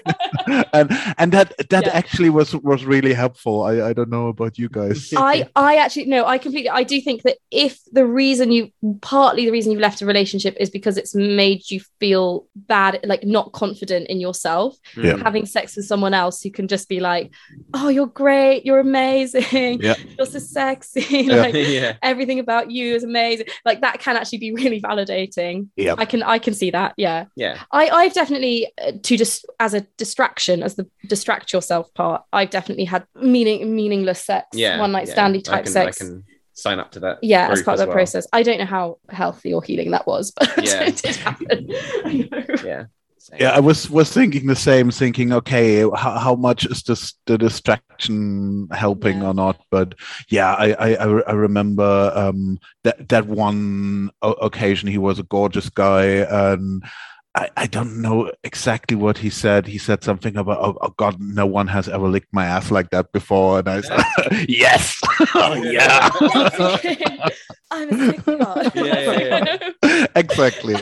and 0.72 0.90
and 1.18 1.32
that 1.32 1.52
that 1.70 1.86
Yeah. 1.86 1.92
actually 1.92 2.30
was 2.30 2.54
was 2.56 2.84
really 2.84 3.12
helpful. 3.14 3.62
I 3.62 3.90
I 3.90 3.92
don't 3.92 4.10
know 4.10 4.28
about 4.28 4.58
you 4.58 4.68
guys. 4.68 5.12
I 5.16 5.48
I 5.56 5.76
actually 5.76 6.06
no, 6.06 6.26
I 6.26 6.38
completely 6.38 6.70
I 6.70 6.82
do 6.84 7.00
think 7.00 7.22
that 7.22 7.38
if 7.50 7.78
the 7.92 8.06
reason 8.06 8.50
you 8.52 8.70
partly 9.00 9.44
the 9.46 9.52
reason 9.52 9.72
you've 9.72 9.80
left 9.80 10.02
a 10.02 10.06
relationship 10.06 10.56
is 10.62 10.70
because 10.70 10.96
it's 10.96 11.14
made 11.14 11.68
you 11.70 11.80
feel 12.00 12.46
bad, 12.54 13.00
like 13.04 13.24
not 13.24 13.52
confident 13.52 14.06
in 14.08 14.20
yourself. 14.20 14.76
Yeah. 14.96 15.16
Having 15.18 15.46
sex 15.46 15.76
with 15.76 15.84
someone 15.86 16.14
else 16.14 16.40
who 16.40 16.50
can 16.50 16.68
just 16.68 16.88
be 16.88 17.00
like, 17.00 17.32
"Oh, 17.74 17.88
you're 17.88 18.06
great, 18.06 18.64
you're 18.64 18.78
amazing, 18.78 19.82
Yeah. 19.82 19.96
you're 20.16 20.26
so 20.26 20.38
sexy, 20.38 21.00
Yeah. 21.10 21.36
like 21.36 21.54
yeah. 21.78 21.96
everything 22.02 22.38
about 22.38 22.70
you 22.70 22.94
is 22.94 23.04
amazing." 23.04 23.46
Like 23.64 23.80
that 23.82 23.98
can 24.00 24.16
actually 24.16 24.38
be 24.38 24.52
really 24.52 24.80
validating. 24.80 25.68
Yeah. 25.76 25.96
I 25.98 26.04
can 26.04 26.22
I 26.22 26.38
can 26.38 26.54
see 26.54 26.70
that. 26.70 26.94
Yeah. 26.96 27.26
Yeah. 27.36 27.58
I, 27.72 27.88
I've 27.88 28.14
definitely 28.14 28.72
uh, 28.80 28.92
to 29.02 29.16
just 29.16 29.44
as 29.60 29.74
a 29.74 29.80
distraction, 29.98 30.62
as 30.62 30.76
the 30.76 30.86
distract 31.08 31.52
yourself 31.52 31.92
part. 31.94 32.22
I've 32.32 32.50
definitely 32.50 32.84
had 32.84 33.04
meaning 33.20 33.74
meaningless 33.74 34.24
sex, 34.24 34.46
Yeah. 34.54 34.78
one 34.78 34.92
night 34.92 35.08
yeah. 35.08 35.16
standy 35.16 35.38
I 35.38 35.40
type 35.40 35.64
can, 35.64 35.72
sex. 35.72 36.00
I 36.00 36.04
can 36.04 36.24
sign 36.62 36.78
up 36.78 36.90
to 36.92 37.00
that. 37.00 37.18
Yeah, 37.22 37.48
as 37.50 37.58
group 37.58 37.66
part 37.66 37.74
of 37.76 37.80
the 37.80 37.86
well. 37.88 37.94
process. 37.94 38.26
I 38.32 38.42
don't 38.42 38.58
know 38.58 38.64
how 38.66 38.98
healthy 39.08 39.52
or 39.52 39.62
healing 39.62 39.90
that 39.90 40.06
was, 40.06 40.30
but 40.30 40.48
Yeah. 40.66 40.82
it 40.84 40.96
did 40.96 41.16
happen. 41.16 41.68
I. 42.04 42.28
Yeah. 42.64 42.84
Same. 43.18 43.38
Yeah, 43.40 43.50
I 43.52 43.60
was 43.60 43.88
was 43.88 44.12
thinking 44.12 44.46
the 44.48 44.56
same, 44.56 44.90
thinking, 44.90 45.32
okay, 45.32 45.82
how, 45.82 46.18
how 46.18 46.34
much 46.34 46.66
is 46.66 46.82
this 46.82 47.14
the 47.26 47.38
distraction 47.38 48.66
helping 48.72 49.18
Yeah. 49.20 49.28
or 49.28 49.34
not? 49.34 49.60
But 49.70 49.94
yeah, 50.28 50.54
I 50.54 50.72
I, 50.72 50.94
I 51.20 51.32
remember 51.32 52.12
um, 52.16 52.58
that 52.82 53.08
that 53.10 53.26
one 53.28 54.10
o- 54.22 54.32
occasion 54.32 54.88
he 54.88 54.98
was 54.98 55.20
a 55.20 55.22
gorgeous 55.24 55.68
guy, 55.70 56.04
and 56.48 56.82
I, 57.34 57.48
I 57.56 57.66
don't 57.66 58.02
know 58.02 58.30
exactly 58.44 58.94
what 58.94 59.16
he 59.16 59.30
said. 59.30 59.66
He 59.66 59.78
said 59.78 60.04
something 60.04 60.36
about, 60.36 60.58
oh, 60.60 60.76
oh 60.82 60.94
God, 60.98 61.18
no 61.18 61.46
one 61.46 61.66
has 61.68 61.88
ever 61.88 62.06
licked 62.06 62.32
my 62.32 62.44
ass 62.44 62.70
like 62.70 62.90
that 62.90 63.10
before, 63.12 63.60
and 63.60 63.68
I 63.68 63.80
said, 63.80 64.04
yes, 64.48 65.00
oh, 65.34 65.54
yeah, 65.54 66.10
I'm 67.70 67.88
a 67.88 68.10
sick. 68.10 68.20
Yeah, 68.74 69.58
yeah, 69.82 70.08
exactly. 70.14 70.74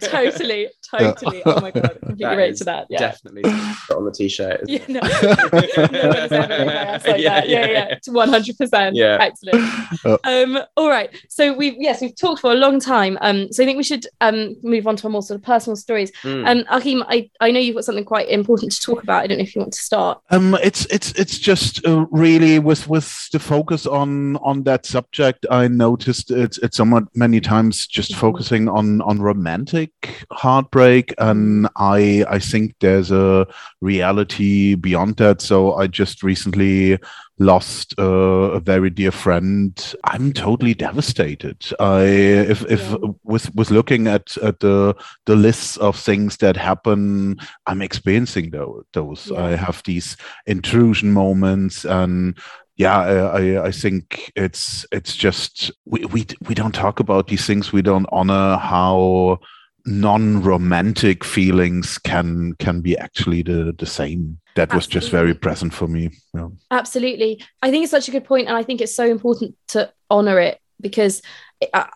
totally, 0.00 0.68
totally. 0.90 1.42
Oh 1.46 1.60
my 1.62 1.70
god, 1.70 1.98
completely 1.98 2.24
That 2.24 2.30
relate 2.36 2.56
to 2.56 2.64
that. 2.64 2.86
Yeah. 2.90 2.98
Definitely 2.98 3.42
put 3.88 3.96
on 3.96 4.04
the 4.04 4.12
t-shirt. 4.12 4.64
Yeah, 4.66 4.84
no. 4.88 5.00
no 5.00 5.08
one 5.08 6.12
has 6.12 6.32
ever 6.32 6.48
licked 6.48 6.66
my 6.66 6.74
ass 6.74 7.06
like 7.06 7.20
Yeah, 7.22 7.40
that. 7.40 7.48
Yeah, 7.48 7.66
yeah, 7.66 7.70
yeah, 7.70 7.88
yeah. 8.06 8.26
100%. 8.26 8.90
Yeah. 8.94 9.16
Excellent. 9.18 10.04
Uh. 10.04 10.18
Um, 10.24 10.58
all 10.76 10.90
right. 10.90 11.10
So 11.30 11.54
we've, 11.54 11.76
yes, 11.78 12.02
we've 12.02 12.14
talked 12.14 12.42
for 12.42 12.52
a 12.52 12.56
long 12.56 12.78
time. 12.78 13.16
Um, 13.22 13.50
so 13.50 13.62
I 13.62 13.66
think 13.66 13.78
we 13.78 13.82
should 13.82 14.06
um, 14.20 14.56
move 14.62 14.86
on 14.86 14.96
to 14.96 15.06
a 15.06 15.10
more 15.10 15.21
sort 15.22 15.40
of 15.40 15.44
personal 15.44 15.76
stories. 15.76 16.10
Mm. 16.22 16.48
Um, 16.48 16.64
Achim, 16.68 17.02
I, 17.08 17.30
I 17.40 17.50
know 17.50 17.60
you've 17.60 17.74
got 17.76 17.84
something 17.84 18.04
quite 18.04 18.28
important 18.28 18.72
to 18.72 18.80
talk 18.80 19.02
about. 19.02 19.22
I 19.22 19.26
don't 19.26 19.38
know 19.38 19.44
if 19.44 19.54
you 19.54 19.60
want 19.60 19.72
to 19.74 19.80
start. 19.80 20.20
Um, 20.30 20.56
it's 20.62 20.86
it's 20.86 21.12
it's 21.12 21.38
just 21.38 21.86
uh, 21.86 22.06
really 22.10 22.58
with 22.58 22.88
with 22.88 23.28
the 23.32 23.38
focus 23.38 23.86
on 23.86 24.36
on 24.36 24.64
that 24.64 24.86
subject. 24.86 25.46
I 25.50 25.68
noticed 25.68 26.30
it's 26.30 26.58
it's 26.58 26.76
somewhat 26.76 27.04
many 27.14 27.40
times 27.40 27.86
just 27.86 28.12
Mhm. 28.12 28.16
focusing 28.16 28.68
on 28.68 29.00
on 29.02 29.20
romantic 29.20 29.90
heartbreak, 30.30 31.14
and 31.18 31.68
I 31.76 32.24
I 32.28 32.38
think 32.38 32.74
there's 32.80 33.10
a 33.10 33.46
reality 33.80 34.74
beyond 34.74 35.16
that. 35.16 35.40
So 35.42 35.74
I 35.74 35.86
just 35.86 36.22
recently 36.22 36.98
lost 37.44 37.94
uh, 37.98 38.52
a 38.54 38.60
very 38.60 38.90
dear 38.90 39.10
friend. 39.10 39.94
I'm 40.04 40.32
totally 40.32 40.74
devastated. 40.74 41.58
I 41.80 42.02
if 42.04 42.62
if 42.70 42.80
Yeah. 42.90 42.96
with 43.24 43.54
with 43.54 43.70
looking 43.70 44.06
at 44.08 44.36
at 44.38 44.60
the 44.60 44.94
the 45.26 45.36
lists 45.36 45.76
of 45.78 45.96
things 45.96 46.36
that 46.38 46.56
happen, 46.56 47.36
I'm 47.66 47.82
experiencing 47.82 48.50
those. 48.50 48.84
those. 48.92 49.30
Yeah. 49.30 49.44
I 49.44 49.56
have 49.56 49.82
these 49.84 50.16
intrusion 50.46 51.12
moments 51.12 51.84
and 51.84 52.38
yeah 52.76 52.98
I, 52.98 53.14
I 53.14 53.66
i 53.66 53.70
think 53.70 54.32
it's 54.34 54.86
it's 54.90 55.14
just 55.14 55.70
we, 55.84 56.04
we 56.06 56.26
we 56.48 56.54
don't 56.54 56.74
talk 56.74 57.00
about 57.00 57.28
these 57.28 57.46
things 57.46 57.72
we 57.72 57.82
don't 57.82 58.06
honor 58.10 58.56
how 58.56 59.38
non-romantic 59.84 61.24
feelings 61.24 61.98
can 61.98 62.54
can 62.58 62.80
be 62.80 62.96
actually 62.96 63.42
the 63.42 63.74
the 63.78 63.86
same 63.86 64.38
that 64.54 64.72
was 64.74 64.86
just 64.86 65.10
very 65.10 65.34
present 65.34 65.72
for 65.72 65.88
me 65.88 66.10
yeah. 66.34 66.48
Absolutely. 66.70 67.42
I 67.62 67.70
think 67.70 67.82
it's 67.84 67.90
such 67.90 68.08
a 68.08 68.12
good 68.12 68.24
point, 68.24 68.48
and 68.48 68.56
I 68.56 68.62
think 68.62 68.80
it's 68.80 68.94
so 68.94 69.06
important 69.06 69.54
to 69.68 69.92
honor 70.10 70.38
it 70.40 70.58
because 70.80 71.22
it, 71.60 71.70
uh, 71.74 71.86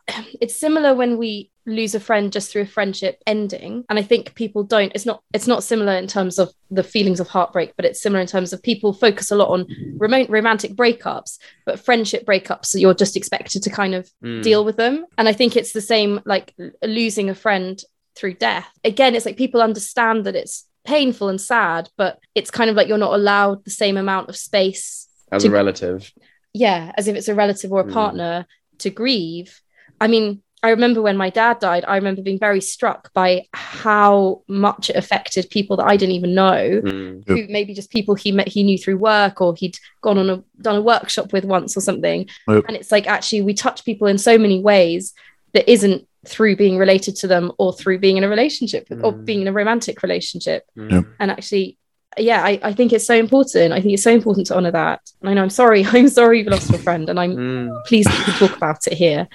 it's 0.41 0.55
similar 0.59 0.95
when 0.95 1.17
we 1.19 1.51
lose 1.69 1.97
a 1.97 2.01
friend 2.01 2.33
just 2.33 2.53
through 2.53 2.63
a 2.63 2.67
friendship 2.67 3.21
ending, 3.27 3.85
and 3.89 3.99
I 3.99 4.03
think 4.03 4.35
people 4.35 4.63
don't. 4.63 4.93
It's 4.95 5.07
not. 5.07 5.23
It's 5.35 5.47
not 5.49 5.65
similar 5.65 5.95
in 5.95 6.07
terms 6.07 6.39
of 6.39 6.53
the 6.71 6.85
feelings 6.85 7.19
of 7.19 7.29
heartbreak, 7.29 7.73
but 7.77 7.85
it's 7.85 8.01
similar 8.01 8.21
in 8.21 8.27
terms 8.29 8.53
of 8.53 8.63
people 8.63 8.93
focus 8.93 9.31
a 9.31 9.37
lot 9.37 9.49
on 9.49 9.67
remote 9.99 10.29
romantic 10.29 10.73
breakups, 10.73 11.39
but 11.65 11.81
friendship 11.81 12.25
breakups 12.25 12.79
you're 12.81 12.95
just 12.95 13.17
expected 13.17 13.63
to 13.63 13.71
kind 13.71 13.95
of 13.95 14.09
Mm. 14.23 14.43
deal 14.43 14.65
with 14.65 14.77
them. 14.77 15.05
And 15.19 15.29
I 15.29 15.33
think 15.33 15.57
it's 15.57 15.73
the 15.73 15.81
same 15.81 16.21
like 16.25 16.55
losing 16.83 17.29
a 17.31 17.35
friend 17.35 17.83
through 18.15 18.35
death. 18.35 18.69
Again, 18.85 19.15
it's 19.15 19.27
like 19.27 19.37
people 19.37 19.61
understand 19.61 20.25
that 20.27 20.37
it's 20.37 20.65
painful 20.87 21.29
and 21.29 21.41
sad, 21.41 21.89
but 21.97 22.19
it's 22.35 22.51
kind 22.51 22.71
of 22.71 22.77
like 22.77 22.89
you're 22.89 22.97
not 22.99 23.13
allowed 23.15 23.65
the 23.65 23.71
same 23.71 23.97
amount 23.97 24.29
of 24.29 24.37
space. 24.37 25.03
as 25.33 25.43
to- 25.43 25.49
a 25.49 25.51
relative. 25.53 26.13
Yeah, 26.55 26.93
as 26.97 27.09
if 27.09 27.17
it's 27.17 27.29
a 27.29 27.35
relative 27.35 27.73
or 27.73 27.81
a 27.81 27.85
Mm. 27.85 27.93
partner 27.93 28.47
to 28.79 28.91
grieve. 28.91 29.61
I 30.01 30.07
mean, 30.07 30.41
I 30.63 30.71
remember 30.71 31.03
when 31.03 31.17
my 31.17 31.31
dad 31.31 31.59
died, 31.59 31.85
I 31.87 31.97
remember 31.97 32.23
being 32.23 32.39
very 32.39 32.61
struck 32.61 33.13
by 33.13 33.47
how 33.53 34.43
much 34.49 34.89
it 34.91 34.97
affected 34.97 35.51
people 35.51 35.77
that 35.77 35.87
I 35.87 35.97
didn't 35.97 36.15
even 36.15 36.35
know 36.35 36.81
Mm. 36.85 37.25
Who 37.29 37.47
maybe 37.49 37.75
just 37.75 37.91
people 37.91 38.15
he 38.15 38.31
met 38.33 38.49
he 38.49 38.63
knew 38.63 38.79
through 38.79 38.97
work 38.99 39.41
or 39.41 39.55
he'd 39.57 39.77
gone 40.01 40.17
on 40.19 40.31
a 40.31 40.43
done 40.61 40.77
a 40.77 40.81
workshop 40.83 41.33
with 41.33 41.45
once 41.45 41.77
or 41.77 41.81
something 41.81 42.27
Yep. 42.49 42.65
and 42.69 42.77
it's 42.77 42.91
like 42.93 43.07
actually 43.07 43.43
we 43.43 43.53
touch 43.55 43.85
people 43.85 44.07
in 44.07 44.19
so 44.19 44.39
many 44.39 44.61
ways 44.61 45.13
that 45.55 45.69
isn't 45.71 46.07
through 46.29 46.57
being 46.57 46.77
related 46.79 47.15
to 47.17 47.27
them 47.27 47.53
or 47.59 47.73
through 47.73 47.99
being 47.99 48.17
in 48.17 48.25
a 48.25 48.29
relationship 48.29 48.89
with 48.91 49.01
or 49.05 49.13
Mm. 49.13 49.25
being 49.25 49.41
in 49.43 49.49
a 49.49 49.53
romantic 49.53 50.03
relationship 50.03 50.65
Mm. 50.77 51.07
And 51.21 51.31
actually 51.31 51.79
yeah 52.19 52.43
I, 52.43 52.59
I 52.63 52.73
think 52.73 52.93
it's 52.95 53.05
so 53.07 53.15
important 53.15 53.75
i 53.75 53.81
think 53.81 53.93
it's 53.93 54.03
so 54.03 54.11
important 54.11 54.47
to 54.47 54.57
honor 54.57 54.71
that 54.71 55.01
and 55.21 55.29
i 55.29 55.35
know 55.35 55.43
i'm 55.43 55.51
sorry 55.51 55.85
i'm 55.95 56.09
sorry 56.09 56.39
you've 56.39 56.47
lost 56.57 56.71
your 56.71 56.79
friend 56.81 57.11
and 57.11 57.21
i'm 57.21 57.37
Mm. 57.37 57.85
pleased 57.85 58.09
that 58.09 58.19
you 58.19 58.25
can 58.25 58.49
talk 58.49 58.57
about 58.57 58.87
it 58.87 58.95
here 58.95 59.29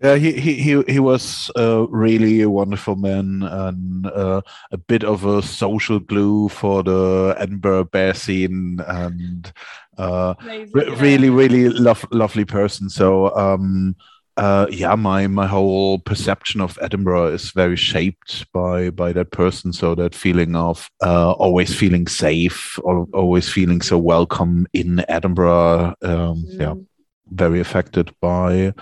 Yeah, 0.00 0.14
he 0.14 0.30
he 0.44 0.52
he, 0.66 0.82
he 0.94 1.00
was 1.00 1.50
uh, 1.58 1.88
really 1.90 2.42
a 2.42 2.48
wonderful 2.48 2.94
man 2.94 3.42
and 3.42 4.06
uh, 4.06 4.42
a 4.70 4.76
bit 4.78 5.02
of 5.02 5.24
a 5.24 5.42
social 5.42 5.98
glue 5.98 6.48
for 6.48 6.84
the 6.84 7.34
Edinburgh 7.36 7.86
bear 7.90 8.14
scene 8.14 8.78
and 8.86 9.52
uh, 9.98 10.34
re- 10.72 10.94
really 11.00 11.30
really 11.30 11.68
lov- 11.68 12.06
lovely 12.12 12.44
person. 12.44 12.88
So 12.88 13.34
um, 13.34 13.96
uh, 14.38 14.66
yeah, 14.70 14.94
my 14.94 15.26
my 15.26 15.46
whole 15.46 15.98
perception 15.98 16.60
of 16.60 16.78
Edinburgh 16.80 17.34
is 17.34 17.50
very 17.50 17.76
shaped 17.76 18.46
by 18.52 18.90
by 18.90 19.12
that 19.12 19.30
person. 19.30 19.72
So 19.72 19.94
that 19.96 20.14
feeling 20.14 20.56
of 20.56 20.88
uh, 21.04 21.32
always 21.32 21.74
feeling 21.74 22.06
safe 22.08 22.78
or 22.82 23.06
always 23.12 23.48
feeling 23.48 23.82
so 23.82 23.98
welcome 23.98 24.66
in 24.72 25.04
Edinburgh. 25.08 25.94
Um, 26.02 26.44
Yeah, 26.48 26.74
Mm. 26.74 26.86
very 27.30 27.60
affected 27.60 28.10
by 28.20 28.72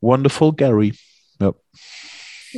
wonderful 0.00 0.52
Gary. 0.52 0.92
Yep. 1.40 1.54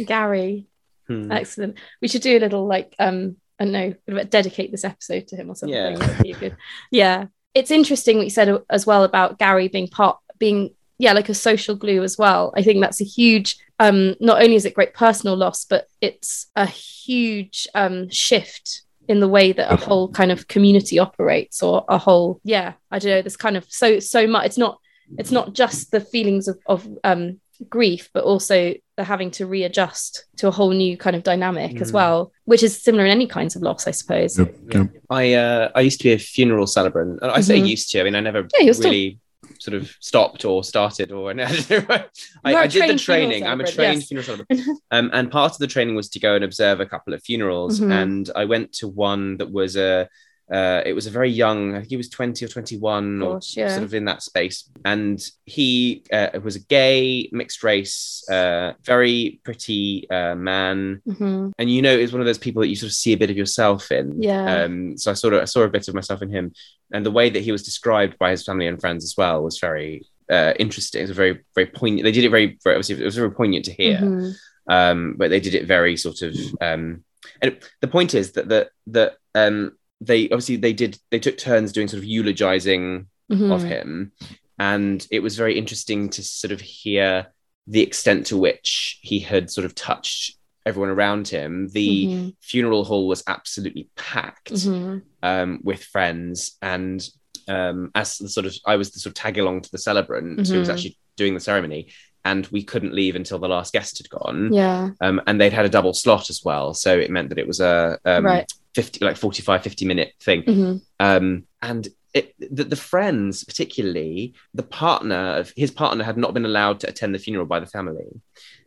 gary 0.06 0.66
Mm. 1.10 1.32
Excellent. 1.34 1.78
We 2.00 2.08
should 2.08 2.22
do 2.22 2.38
a 2.38 2.40
little 2.44 2.66
like 2.66 2.94
um 2.98 3.36
I 3.58 3.64
don't 3.64 3.72
know, 3.72 4.24
dedicate 4.24 4.70
this 4.70 4.84
episode 4.84 5.28
to 5.28 5.36
him 5.36 5.50
or 5.50 5.54
something. 5.56 5.74
Yeah. 5.76 5.96
That'd 5.96 6.22
be 6.22 6.32
good. 6.32 6.56
Yeah. 6.90 7.26
It's 7.54 7.70
interesting 7.70 8.16
what 8.16 8.24
you 8.24 8.30
said 8.30 8.48
as 8.70 8.86
well 8.86 9.04
about 9.04 9.38
Gary 9.38 9.68
being 9.68 9.88
part 9.88 10.16
being 10.38 10.70
yeah, 11.02 11.12
like 11.12 11.28
a 11.28 11.34
social 11.48 11.74
glue 11.82 12.02
as 12.02 12.16
well. 12.16 12.52
I 12.56 12.62
think 12.62 12.80
that's 12.80 13.00
a 13.00 13.04
huge 13.18 13.50
um 13.84 14.14
not 14.20 14.40
only 14.42 14.56
is 14.56 14.64
it 14.64 14.74
great 14.78 14.94
personal 14.94 15.36
loss, 15.44 15.64
but 15.72 15.82
it's 16.00 16.46
a 16.56 16.66
huge 16.66 17.66
um 17.74 18.08
shift 18.10 18.82
in 19.08 19.18
the 19.20 19.28
way 19.36 19.52
that 19.52 19.72
a 19.72 19.76
whole 19.86 20.08
kind 20.20 20.30
of 20.32 20.46
community 20.54 20.96
operates 21.06 21.62
or 21.62 21.84
a 21.88 21.98
whole 21.98 22.40
yeah, 22.44 22.68
I 22.90 22.98
don't 22.98 23.10
know, 23.12 23.22
there's 23.22 23.36
kind 23.46 23.56
of 23.56 23.64
so 23.82 23.88
so 23.98 24.26
much 24.26 24.46
it's 24.46 24.58
not 24.64 24.78
it's 25.18 25.32
not 25.38 25.52
just 25.62 25.90
the 25.90 26.00
feelings 26.00 26.46
of, 26.48 26.56
of 26.66 26.80
um 27.10 27.22
grief, 27.68 28.08
but 28.14 28.24
also 28.24 28.74
the 28.96 29.04
having 29.04 29.30
to 29.38 29.46
readjust 29.46 30.24
to 30.36 30.48
a 30.48 30.50
whole 30.50 30.70
new 30.84 30.96
kind 31.04 31.14
of 31.16 31.22
dynamic 31.22 31.80
as 31.80 31.90
Mm. 31.90 31.94
well, 31.94 32.32
which 32.44 32.62
is 32.62 32.82
similar 32.86 33.04
in 33.06 33.10
any 33.18 33.26
kinds 33.26 33.54
of 33.56 33.62
loss, 33.62 33.86
I 33.86 33.92
suppose. 33.92 34.38
Yep, 34.38 34.54
yep. 34.74 34.88
I 35.10 35.34
uh, 35.34 35.70
I 35.74 35.80
used 35.88 35.98
to 36.00 36.04
be 36.08 36.12
a 36.12 36.18
funeral 36.18 36.66
celebrant. 36.66 37.20
And 37.22 37.30
I 37.38 37.40
say 37.40 37.58
Mhm. 37.60 37.68
used 37.74 37.86
to. 37.90 38.00
I 38.00 38.04
mean, 38.04 38.16
I 38.16 38.20
never 38.20 38.40
Yeah, 38.54 38.64
you're 38.66 38.74
still- 38.74 38.90
really 38.90 39.18
sort 39.62 39.76
of 39.76 39.94
stopped 40.00 40.44
or 40.44 40.64
started 40.64 41.12
or 41.12 41.30
I, 41.40 42.06
I, 42.44 42.66
did 42.66 42.90
the 42.90 42.98
training. 42.98 43.46
I'm 43.46 43.60
a 43.60 43.64
trained 43.64 44.00
yes. 44.00 44.08
funeral 44.08 44.24
celebrant. 44.24 44.80
Um, 44.90 45.10
and 45.12 45.30
part 45.30 45.52
of 45.52 45.58
the 45.58 45.66
training 45.66 45.94
was 45.94 46.08
to 46.10 46.20
go 46.20 46.34
and 46.34 46.44
observe 46.44 46.80
a 46.80 46.86
couple 46.86 47.14
of 47.14 47.22
funerals. 47.22 47.80
Mhm. 47.80 47.92
And 47.92 48.30
I 48.34 48.44
went 48.44 48.72
to 48.74 48.88
one 48.88 49.38
that 49.38 49.50
was 49.50 49.76
a 49.76 50.08
uh, 50.52 50.82
it 50.84 50.92
was 50.92 51.06
a 51.06 51.10
very 51.10 51.30
young, 51.30 51.74
I 51.74 51.78
think 51.78 51.88
he 51.90 51.96
was 51.96 52.10
20 52.10 52.44
or 52.44 52.48
21 52.48 53.20
Gosh, 53.20 53.56
or 53.56 53.60
yeah. 53.60 53.68
sort 53.68 53.84
of 53.84 53.94
in 53.94 54.04
that 54.04 54.22
space. 54.22 54.68
And 54.84 55.18
he 55.46 56.04
uh, 56.12 56.28
was 56.44 56.56
a 56.56 56.60
gay, 56.60 57.30
mixed 57.32 57.62
race, 57.62 58.22
uh, 58.30 58.74
very 58.84 59.40
pretty 59.44 60.08
uh, 60.10 60.34
man. 60.34 61.00
Mhm. 61.08 61.52
And 61.58 61.70
you 61.70 61.80
know, 61.80 61.96
is 61.96 62.12
one 62.12 62.20
of 62.20 62.26
those 62.26 62.36
people 62.38 62.60
that 62.60 62.68
you 62.68 62.76
sort 62.76 62.90
of 62.90 62.94
see 62.94 63.14
a 63.14 63.16
bit 63.16 63.30
of 63.30 63.36
yourself 63.36 63.90
in. 63.90 64.22
Yeah. 64.22 64.64
Um, 64.64 64.98
so 64.98 65.10
I 65.10 65.14
sort 65.14 65.32
of 65.32 65.40
I 65.40 65.46
saw 65.46 65.62
a 65.62 65.68
bit 65.68 65.88
of 65.88 65.94
myself 65.94 66.20
in 66.20 66.28
him, 66.28 66.52
and 66.92 67.06
the 67.06 67.10
way 67.10 67.30
that 67.30 67.42
he 67.42 67.52
was 67.52 67.62
described 67.62 68.18
by 68.18 68.30
his 68.30 68.44
family 68.44 68.66
and 68.66 68.80
friends 68.80 69.04
as 69.04 69.14
well 69.16 69.42
was 69.42 69.58
very 69.58 70.04
uh, 70.30 70.52
interesting. 70.58 71.00
It 71.00 71.08
was 71.08 71.16
very 71.16 71.40
very 71.54 71.68
poignant. 71.68 72.04
They 72.04 72.12
did 72.12 72.24
it 72.24 72.30
very, 72.30 72.58
very 72.62 72.76
obviously 72.76 73.00
it 73.00 73.04
was 73.04 73.16
very 73.16 73.30
poignant 73.32 73.64
to 73.66 73.72
hear. 73.72 73.98
Mhm. 74.00 74.34
um, 74.68 75.14
but 75.16 75.30
they 75.30 75.40
did 75.40 75.54
it 75.54 75.66
very 75.66 75.96
sort 75.96 76.20
of. 76.22 76.36
Um, 76.60 77.04
and 77.40 77.58
the 77.80 77.88
point 77.88 78.14
is 78.14 78.32
that 78.32 78.48
that 78.50 78.68
that 78.88 79.16
um, 79.34 79.76
they 80.04 80.24
obviously 80.30 80.56
they 80.56 80.72
did 80.72 80.98
they 81.10 81.18
took 81.18 81.38
turns 81.38 81.72
doing 81.72 81.88
sort 81.88 81.98
of 82.02 82.04
eulogizing 82.08 83.06
Mhm. 83.30 83.52
of 83.54 83.62
him, 83.62 84.12
and 84.58 85.06
it 85.10 85.20
was 85.20 85.36
very 85.36 85.56
interesting 85.56 86.08
to 86.10 86.22
sort 86.22 86.52
of 86.52 86.60
hear 86.60 87.28
the 87.66 87.80
extent 87.80 88.26
to 88.26 88.36
which 88.36 88.98
he 89.02 89.20
had 89.20 89.50
sort 89.50 89.64
of 89.64 89.74
touched 89.74 90.36
everyone 90.66 90.90
around 90.90 91.28
him. 91.28 91.68
The 91.68 92.06
Mhm. 92.06 92.34
funeral 92.40 92.84
hall 92.84 93.08
was 93.08 93.22
absolutely 93.26 93.88
packed 93.96 94.52
Mhm. 94.52 95.02
um, 95.22 95.60
with 95.62 95.82
friends 95.84 96.56
and 96.60 97.08
um, 97.48 97.90
as 97.94 98.18
the 98.18 98.28
sort 98.28 98.46
of 98.46 98.54
I 98.66 98.76
was 98.76 98.90
the 98.92 99.00
sort 99.00 99.10
of 99.10 99.14
tag 99.14 99.36
along 99.38 99.62
to 99.62 99.70
the 99.72 99.78
celebrant 99.78 100.46
who 100.46 100.58
was 100.60 100.68
Mhm. 100.68 100.72
actually 100.72 100.98
doing 101.16 101.34
the 101.34 101.40
ceremony 101.40 101.88
and 102.24 102.46
we 102.48 102.62
couldn't 102.62 102.94
leave 102.94 103.16
until 103.16 103.38
the 103.38 103.48
last 103.48 103.72
guest 103.72 103.98
had 103.98 104.08
gone 104.10 104.52
Yeah. 104.52 104.90
um, 105.00 105.20
and 105.26 105.40
they'd 105.40 105.52
had 105.52 105.64
a 105.64 105.68
double 105.68 105.92
slot 105.94 106.30
as 106.30 106.42
well 106.44 106.74
so 106.74 106.98
it 106.98 107.10
meant 107.10 107.28
that 107.30 107.38
it 107.38 107.46
was 107.46 107.60
a 107.60 107.98
um, 108.04 108.24
Right. 108.24 108.52
50 108.74 109.04
like 109.04 109.16
45 109.16 109.62
50 109.62 109.84
minute 109.84 110.12
thing 110.20 110.42
Mhm. 110.44 110.80
um, 111.00 111.44
and 111.60 111.88
it, 112.14 112.34
the, 112.38 112.64
the 112.64 112.76
friends 112.76 113.42
particularly 113.44 114.34
the 114.54 114.62
partner 114.62 115.36
of 115.36 115.52
his 115.56 115.70
partner 115.70 116.04
had 116.04 116.18
not 116.18 116.34
been 116.34 116.44
allowed 116.44 116.80
to 116.80 116.88
attend 116.88 117.14
the 117.14 117.18
funeral 117.18 117.46
by 117.46 117.58
the 117.60 117.66
family 117.66 118.20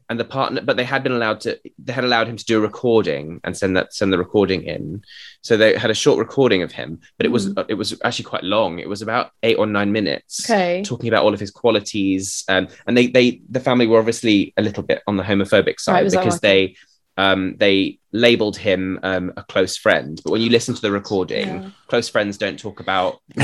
and 0.10 0.20
the 0.20 0.26
partner 0.26 0.62
but 0.62 0.78
they 0.78 0.84
had 0.84 1.01
been 1.03 1.12
allowed 1.12 1.41
to 1.41 1.60
they 1.80 1.91
had 1.93 2.03
allowed 2.03 2.28
him 2.28 2.38
to 2.38 2.45
do 2.45 2.58
a 2.58 2.62
recording 2.62 3.39
and 3.43 3.58
send 3.58 3.76
that 3.76 3.93
send 3.93 4.14
the 4.14 4.18
recording 4.18 4.62
in 4.64 5.03
so 5.41 5.58
they 5.58 5.76
had 5.78 5.89
a 5.89 5.95
short 5.95 6.20
recording 6.20 6.62
of 6.62 6.72
him 6.72 6.99
but 7.18 7.26
it 7.26 7.30
was 7.32 7.47
Mm. 7.53 7.66
it 7.70 7.74
was 7.74 7.99
actually 8.03 8.26
quite 8.26 8.43
long 8.43 8.80
it 8.80 8.88
was 8.89 9.01
about 9.01 9.32
eight 9.43 9.58
or 9.58 9.66
nine 9.66 9.91
minutes 9.91 10.47
Okay. 10.49 10.84
talking 10.84 11.08
about 11.10 11.24
all 11.24 11.34
of 11.34 11.39
his 11.39 11.51
qualities 11.51 12.43
um, 12.49 12.68
and 12.86 12.95
they 12.97 13.08
they 13.08 13.41
the 13.49 13.60
family 13.60 13.88
were 13.88 13.99
obviously 13.99 14.53
a 14.58 14.62
little 14.62 14.84
bit 14.84 15.01
on 15.08 15.18
the 15.18 15.24
homophobic 15.24 15.80
side 15.80 16.06
that 16.06 16.12
because 16.12 16.39
they 16.39 16.76
um, 17.18 17.56
they 17.58 17.97
labeled 18.12 18.58
him 18.58 18.99
um, 19.01 19.32
a 19.38 19.43
close 19.43 19.78
friend 19.78 20.20
but 20.24 20.32
when 20.32 20.41
you 20.41 20.49
listen 20.49 20.76
to 20.76 20.82
the 20.82 20.91
recording 20.91 21.47
Yeah. 21.47 21.70
close 21.88 22.10
friends 22.10 22.38
don't 22.38 22.60
talk 22.60 22.80
about 22.80 23.22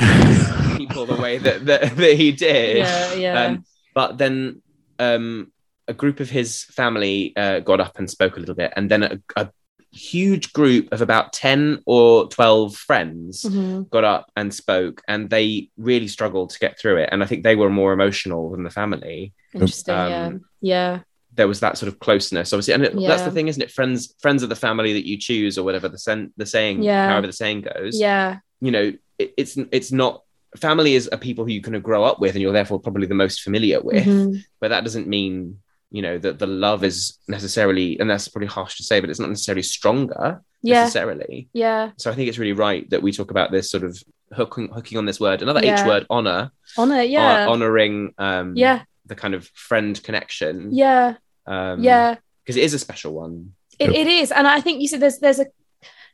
people 0.77 1.05
the 1.05 1.15
way 1.19 1.37
that 1.37 1.65
that, 1.65 1.95
that 1.95 2.13
he 2.15 2.31
did 2.31 2.77
Yeah. 2.77 3.13
Yeah. 3.15 3.43
um, 3.45 3.65
but 3.93 4.17
then 4.17 4.61
um, 4.99 5.50
a 5.87 5.93
group 5.93 6.19
of 6.19 6.29
his 6.29 6.63
family 6.65 7.33
uh, 7.35 7.59
got 7.59 7.79
up 7.79 7.97
and 7.99 8.09
spoke 8.09 8.37
a 8.37 8.39
little 8.39 8.55
bit 8.55 8.71
and 8.75 8.89
then 8.89 9.03
a, 9.03 9.19
a 9.35 9.49
huge 9.91 10.53
group 10.53 10.87
of 10.93 11.01
about 11.01 11.33
10 11.33 11.81
or 11.85 12.27
12 12.29 12.75
friends 12.77 13.43
Mhm. 13.43 13.89
got 13.89 14.03
up 14.05 14.31
and 14.37 14.53
spoke 14.53 15.01
and 15.07 15.29
they 15.29 15.69
really 15.77 16.07
struggled 16.07 16.51
to 16.51 16.59
get 16.59 16.79
through 16.79 16.97
it 16.97 17.09
and 17.11 17.21
i 17.21 17.25
think 17.25 17.43
they 17.43 17.57
were 17.57 17.69
more 17.69 17.91
emotional 17.91 18.51
than 18.51 18.63
the 18.63 18.69
family 18.69 19.33
Interesting. 19.53 19.93
Um, 19.93 20.11
yeah. 20.11 20.37
Yeah. 20.61 20.99
there 21.33 21.47
was 21.49 21.59
that 21.59 21.77
sort 21.77 21.91
of 21.91 21.99
closeness 21.99 22.53
obviously 22.53 22.73
and 22.73 22.83
it, 22.85 22.95
that's 22.95 23.23
the 23.23 23.31
thing 23.31 23.49
isn't 23.49 23.61
it 23.61 23.71
friends 23.71 24.15
friends 24.21 24.43
of 24.43 24.49
the 24.49 24.55
family 24.55 24.93
that 24.93 25.05
you 25.05 25.17
choose 25.17 25.57
or 25.57 25.63
whatever 25.65 25.89
the 25.89 25.97
sen- 25.99 26.31
the 26.37 26.45
saying 26.45 26.83
Yeah. 26.83 27.09
however 27.09 27.27
the 27.27 27.33
saying 27.33 27.61
goes 27.61 27.99
Yeah. 27.99 28.39
you 28.61 28.71
know 28.71 28.93
it, 29.19 29.33
it's 29.35 29.57
it's 29.71 29.91
not 29.91 30.23
family 30.57 30.95
is 30.95 31.09
a 31.11 31.17
people 31.17 31.43
who 31.45 31.51
you 31.51 31.61
kind 31.61 31.75
of 31.75 31.83
grow 31.83 32.03
up 32.05 32.19
with 32.21 32.33
and 32.35 32.41
you're 32.41 32.53
therefore 32.53 32.79
probably 32.79 33.07
the 33.07 33.13
most 33.25 33.41
familiar 33.41 33.81
with 33.81 34.05
Mhm. 34.05 34.41
but 34.61 34.69
that 34.69 34.85
doesn't 34.85 35.07
mean 35.07 35.59
you 35.91 36.01
know 36.01 36.17
that 36.17 36.39
the 36.39 36.47
love 36.47 36.83
is 36.83 37.17
necessarily 37.27 37.99
and 37.99 38.09
that's 38.09 38.27
probably 38.27 38.47
harsh 38.47 38.77
to 38.77 38.83
say 38.83 38.99
but 38.99 39.09
it's 39.09 39.19
not 39.19 39.29
necessarily 39.29 39.61
stronger 39.63 40.41
Yeah. 40.63 40.81
necessarily 40.81 41.49
Yeah. 41.53 41.91
so 41.97 42.09
i 42.11 42.15
think 42.15 42.29
it's 42.29 42.37
really 42.37 42.53
right 42.53 42.89
that 42.91 43.01
we 43.01 43.11
talk 43.11 43.31
about 43.31 43.51
this 43.51 43.69
sort 43.69 43.83
of 43.83 44.01
hooking 44.33 44.69
hooking 44.69 44.97
on 44.97 45.05
this 45.05 45.19
word 45.19 45.41
another 45.41 45.63
Yeah. 45.63 45.81
h 45.81 45.85
word 45.87 46.05
honor 46.09 46.51
Honor. 46.77 47.01
Yeah. 47.01 47.45
hon- 47.45 47.49
honoring 47.53 48.13
um 48.17 48.55
Yeah. 48.55 48.83
the 49.05 49.15
kind 49.15 49.33
of 49.33 49.47
friend 49.47 50.01
connection 50.01 50.69
Yeah. 50.71 51.15
um 51.45 51.83
Yeah. 51.83 52.15
because 52.43 52.55
it 52.57 52.63
is 52.63 52.73
a 52.73 52.79
special 52.79 53.13
one 53.13 53.53
It, 53.79 53.89
it 53.89 54.07
is, 54.07 54.31
and 54.31 54.47
I 54.47 54.61
think 54.61 54.79
you 54.81 54.87
said 54.87 54.99
there's 55.01 55.19
there's 55.19 55.39
a 55.39 55.47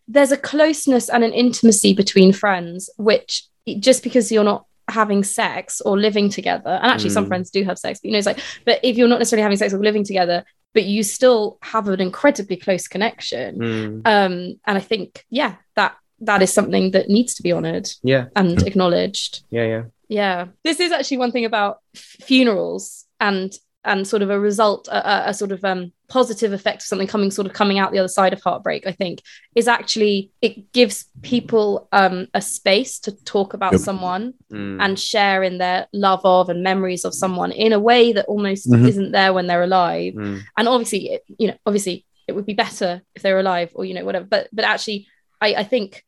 there's 0.08 0.32
a 0.32 0.38
closeness 0.38 1.10
and 1.10 1.22
an 1.24 1.34
intimacy 1.34 1.92
between 1.94 2.32
friends, 2.32 2.90
which 2.96 3.44
just 3.88 4.04
because 4.04 4.32
you're 4.32 4.46
not 4.54 4.64
having 4.90 5.24
sex 5.24 5.82
or 5.82 5.98
living 6.00 6.30
together, 6.30 6.80
and 6.82 6.92
actually 6.92 7.10
some 7.10 7.26
Mm. 7.26 7.28
friends 7.30 7.50
do 7.52 7.64
have 7.64 7.78
sex, 7.78 8.00
but 8.00 8.06
you 8.06 8.12
know, 8.14 8.18
it's 8.20 8.28
like, 8.28 8.40
but 8.66 8.80
if 8.84 8.98
you're 8.98 9.08
not 9.08 9.20
necessarily 9.20 9.44
having 9.44 9.58
sex 9.58 9.74
or 9.74 9.80
living 9.80 10.04
together, 10.04 10.46
but 10.74 10.86
you 10.86 11.04
still 11.04 11.58
have 11.62 11.88
an 11.90 12.00
incredibly 12.02 12.56
close 12.58 12.88
connection, 12.88 13.58
Mm, 13.60 14.02
um, 14.06 14.60
and 14.66 14.78
I 14.78 14.80
think 14.80 15.26
yeah, 15.30 15.56
that 15.76 15.96
that 16.22 16.42
is 16.42 16.52
something 16.52 16.92
that 16.92 17.10
needs 17.10 17.36
to 17.36 17.44
be 17.44 17.52
honored 17.52 17.88
yeah. 18.04 18.26
and 18.36 18.66
acknowledged. 18.66 19.44
yeah 19.52 19.64
yeah. 19.66 19.84
Yeah, 20.10 20.46
this 20.64 20.80
is 20.80 20.92
actually 20.94 21.18
one 21.18 21.32
thing 21.34 21.44
about 21.46 21.80
f- 21.94 22.16
funerals 22.26 23.06
and 23.20 23.54
and 23.88 24.08
sort 24.08 24.22
of 24.22 24.30
a 24.30 24.40
result, 24.40 24.88
a, 24.90 24.98
a- 24.98 25.30
a 25.30 25.34
sort 25.34 25.52
of 25.52 25.64
um, 25.66 25.92
positive 26.10 26.54
effect 26.54 26.82
of 26.84 26.88
something 26.88 27.08
coming 27.08 27.32
sort 27.32 27.48
of 27.48 27.54
coming 27.54 27.80
out 27.80 27.92
the 27.92 28.00
other 28.00 28.08
side 28.08 28.34
of 28.34 28.42
heartbreak. 28.42 28.86
I 28.86 28.92
think 28.92 29.22
is 29.56 29.68
actually 29.68 30.32
it 30.42 30.72
gives 30.74 31.06
people 31.22 31.88
um, 31.92 32.28
a 32.34 32.42
space 32.42 33.00
to 33.00 33.12
talk 33.24 33.54
about 33.54 33.74
Yep. 33.74 33.82
someone 33.82 34.34
Mm, 34.52 34.78
and 34.82 34.98
share 35.00 35.44
in 35.44 35.58
their 35.58 35.88
love 35.92 36.22
of 36.24 36.48
and 36.50 36.64
memories 36.64 37.04
of 37.04 37.14
someone 37.14 37.52
in 37.52 37.74
a 37.74 37.80
way 37.80 38.14
that 38.14 38.26
almost 38.28 38.70
Mhm. 38.72 38.88
isn't 38.88 39.12
there 39.12 39.34
when 39.34 39.48
they're 39.48 39.64
alive 39.64 40.14
mm, 40.14 40.40
and 40.58 40.68
obviously 40.70 41.02
it, 41.14 41.24
you 41.38 41.48
know 41.48 41.58
obviously 41.66 42.06
it 42.28 42.34
would 42.36 42.46
be 42.46 42.54
better 42.54 43.02
if 43.16 43.22
they 43.24 43.34
were 43.34 43.40
alive 43.42 43.72
or 43.76 43.84
you 43.84 43.94
know 43.94 44.06
whatever 44.06 44.26
but 44.26 44.48
but 44.54 44.64
actually 44.64 45.08
I, 45.42 45.56
I 45.56 45.64
think 45.64 46.06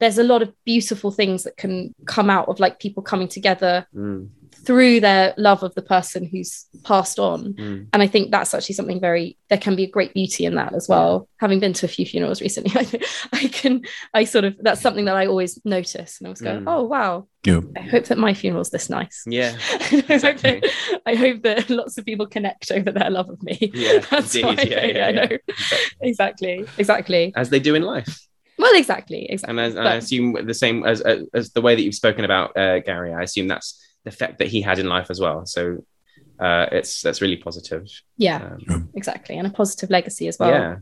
there's 0.00 0.18
a 0.18 0.24
lot 0.24 0.42
of 0.42 0.52
beautiful 0.64 1.10
things 1.12 1.44
that 1.44 1.56
can 1.56 1.94
come 2.06 2.28
out 2.28 2.48
of 2.48 2.58
like 2.60 2.80
people 2.80 3.02
coming 3.04 3.28
together 3.28 3.86
mm, 3.94 4.28
through 4.64 5.00
their 5.00 5.34
love 5.36 5.62
of 5.62 5.74
the 5.74 5.82
person 5.82 6.24
who's 6.24 6.66
passed 6.84 7.18
on 7.18 7.54
mm. 7.54 7.86
and 7.92 8.02
i 8.02 8.06
think 8.06 8.30
that's 8.30 8.54
actually 8.54 8.74
something 8.74 9.00
very 9.00 9.36
there 9.48 9.58
can 9.58 9.76
be 9.76 9.84
a 9.84 9.90
great 9.90 10.14
beauty 10.14 10.44
in 10.44 10.54
that 10.54 10.74
as 10.74 10.88
well 10.88 11.28
having 11.38 11.60
been 11.60 11.72
to 11.72 11.86
a 11.86 11.88
few 11.88 12.06
funerals 12.06 12.40
recently 12.40 12.72
i, 13.32 13.38
I 13.44 13.48
can 13.48 13.82
i 14.14 14.24
sort 14.24 14.44
of 14.44 14.56
that's 14.60 14.80
something 14.80 15.04
that 15.04 15.16
i 15.16 15.26
always 15.26 15.60
notice 15.64 16.18
and 16.18 16.26
i 16.26 16.30
was 16.30 16.40
going 16.40 16.60
Mm. 16.60 16.64
oh 16.66 16.82
wow 16.84 17.26
Yeah. 17.44 17.60
i 17.76 17.80
hope 17.80 18.06
that 18.06 18.18
my 18.18 18.32
funeral's 18.34 18.70
this 18.70 18.88
nice 18.90 19.22
yeah 19.26 19.56
I, 19.72 19.84
hope 19.84 20.10
Exactly. 20.10 20.60
that, 20.60 21.00
I 21.06 21.14
hope 21.14 21.42
that 21.42 21.68
lots 21.80 21.98
of 21.98 22.04
people 22.04 22.26
connect 22.26 22.70
over 22.72 22.90
their 22.90 23.10
love 23.10 23.28
of 23.30 23.42
me 23.42 23.70
Yeah, 23.74 23.98
that's 24.10 24.34
indeed. 24.34 24.44
why 24.44 24.50
I 24.50 24.64
Yeah, 24.66 24.80
think 24.80 24.96
yeah, 24.96 25.06
I 25.06 25.12
know. 25.12 25.28
exactly 26.00 26.64
exactly 26.78 27.32
as 27.36 27.50
they 27.50 27.60
do 27.60 27.74
in 27.74 27.82
life 27.82 28.26
well 28.58 28.74
exactly 28.74 29.26
exactly 29.30 29.50
and, 29.50 29.60
as, 29.60 29.74
and 29.74 29.86
I 29.88 29.94
assume 29.94 30.34
the 30.46 30.54
same 30.54 30.84
as, 30.84 31.00
as 31.02 31.22
as 31.34 31.52
the 31.52 31.60
way 31.60 31.74
that 31.74 31.82
you've 31.82 31.94
spoken 31.94 32.24
about 32.24 32.56
uh, 32.56 32.78
Gary. 32.80 33.12
I 33.12 33.22
assume 33.22 33.48
that's 33.48 33.82
the 34.06 34.10
effect 34.14 34.38
that 34.38 34.48
he 34.48 34.62
had 34.62 34.78
in 34.78 34.88
life 34.88 35.10
as 35.10 35.20
well. 35.20 35.44
So 35.44 35.84
uh, 36.38 36.66
it's 36.72 37.02
that's 37.02 37.20
really 37.20 37.36
positive. 37.36 37.84
yeah 38.16 38.36
Um, 38.70 38.88
exactly 38.94 39.36
and 39.38 39.46
a 39.46 39.50
positive 39.50 39.90
legacy 39.90 40.28
as 40.28 40.38
well 40.38 40.50
yeah, 40.50 40.76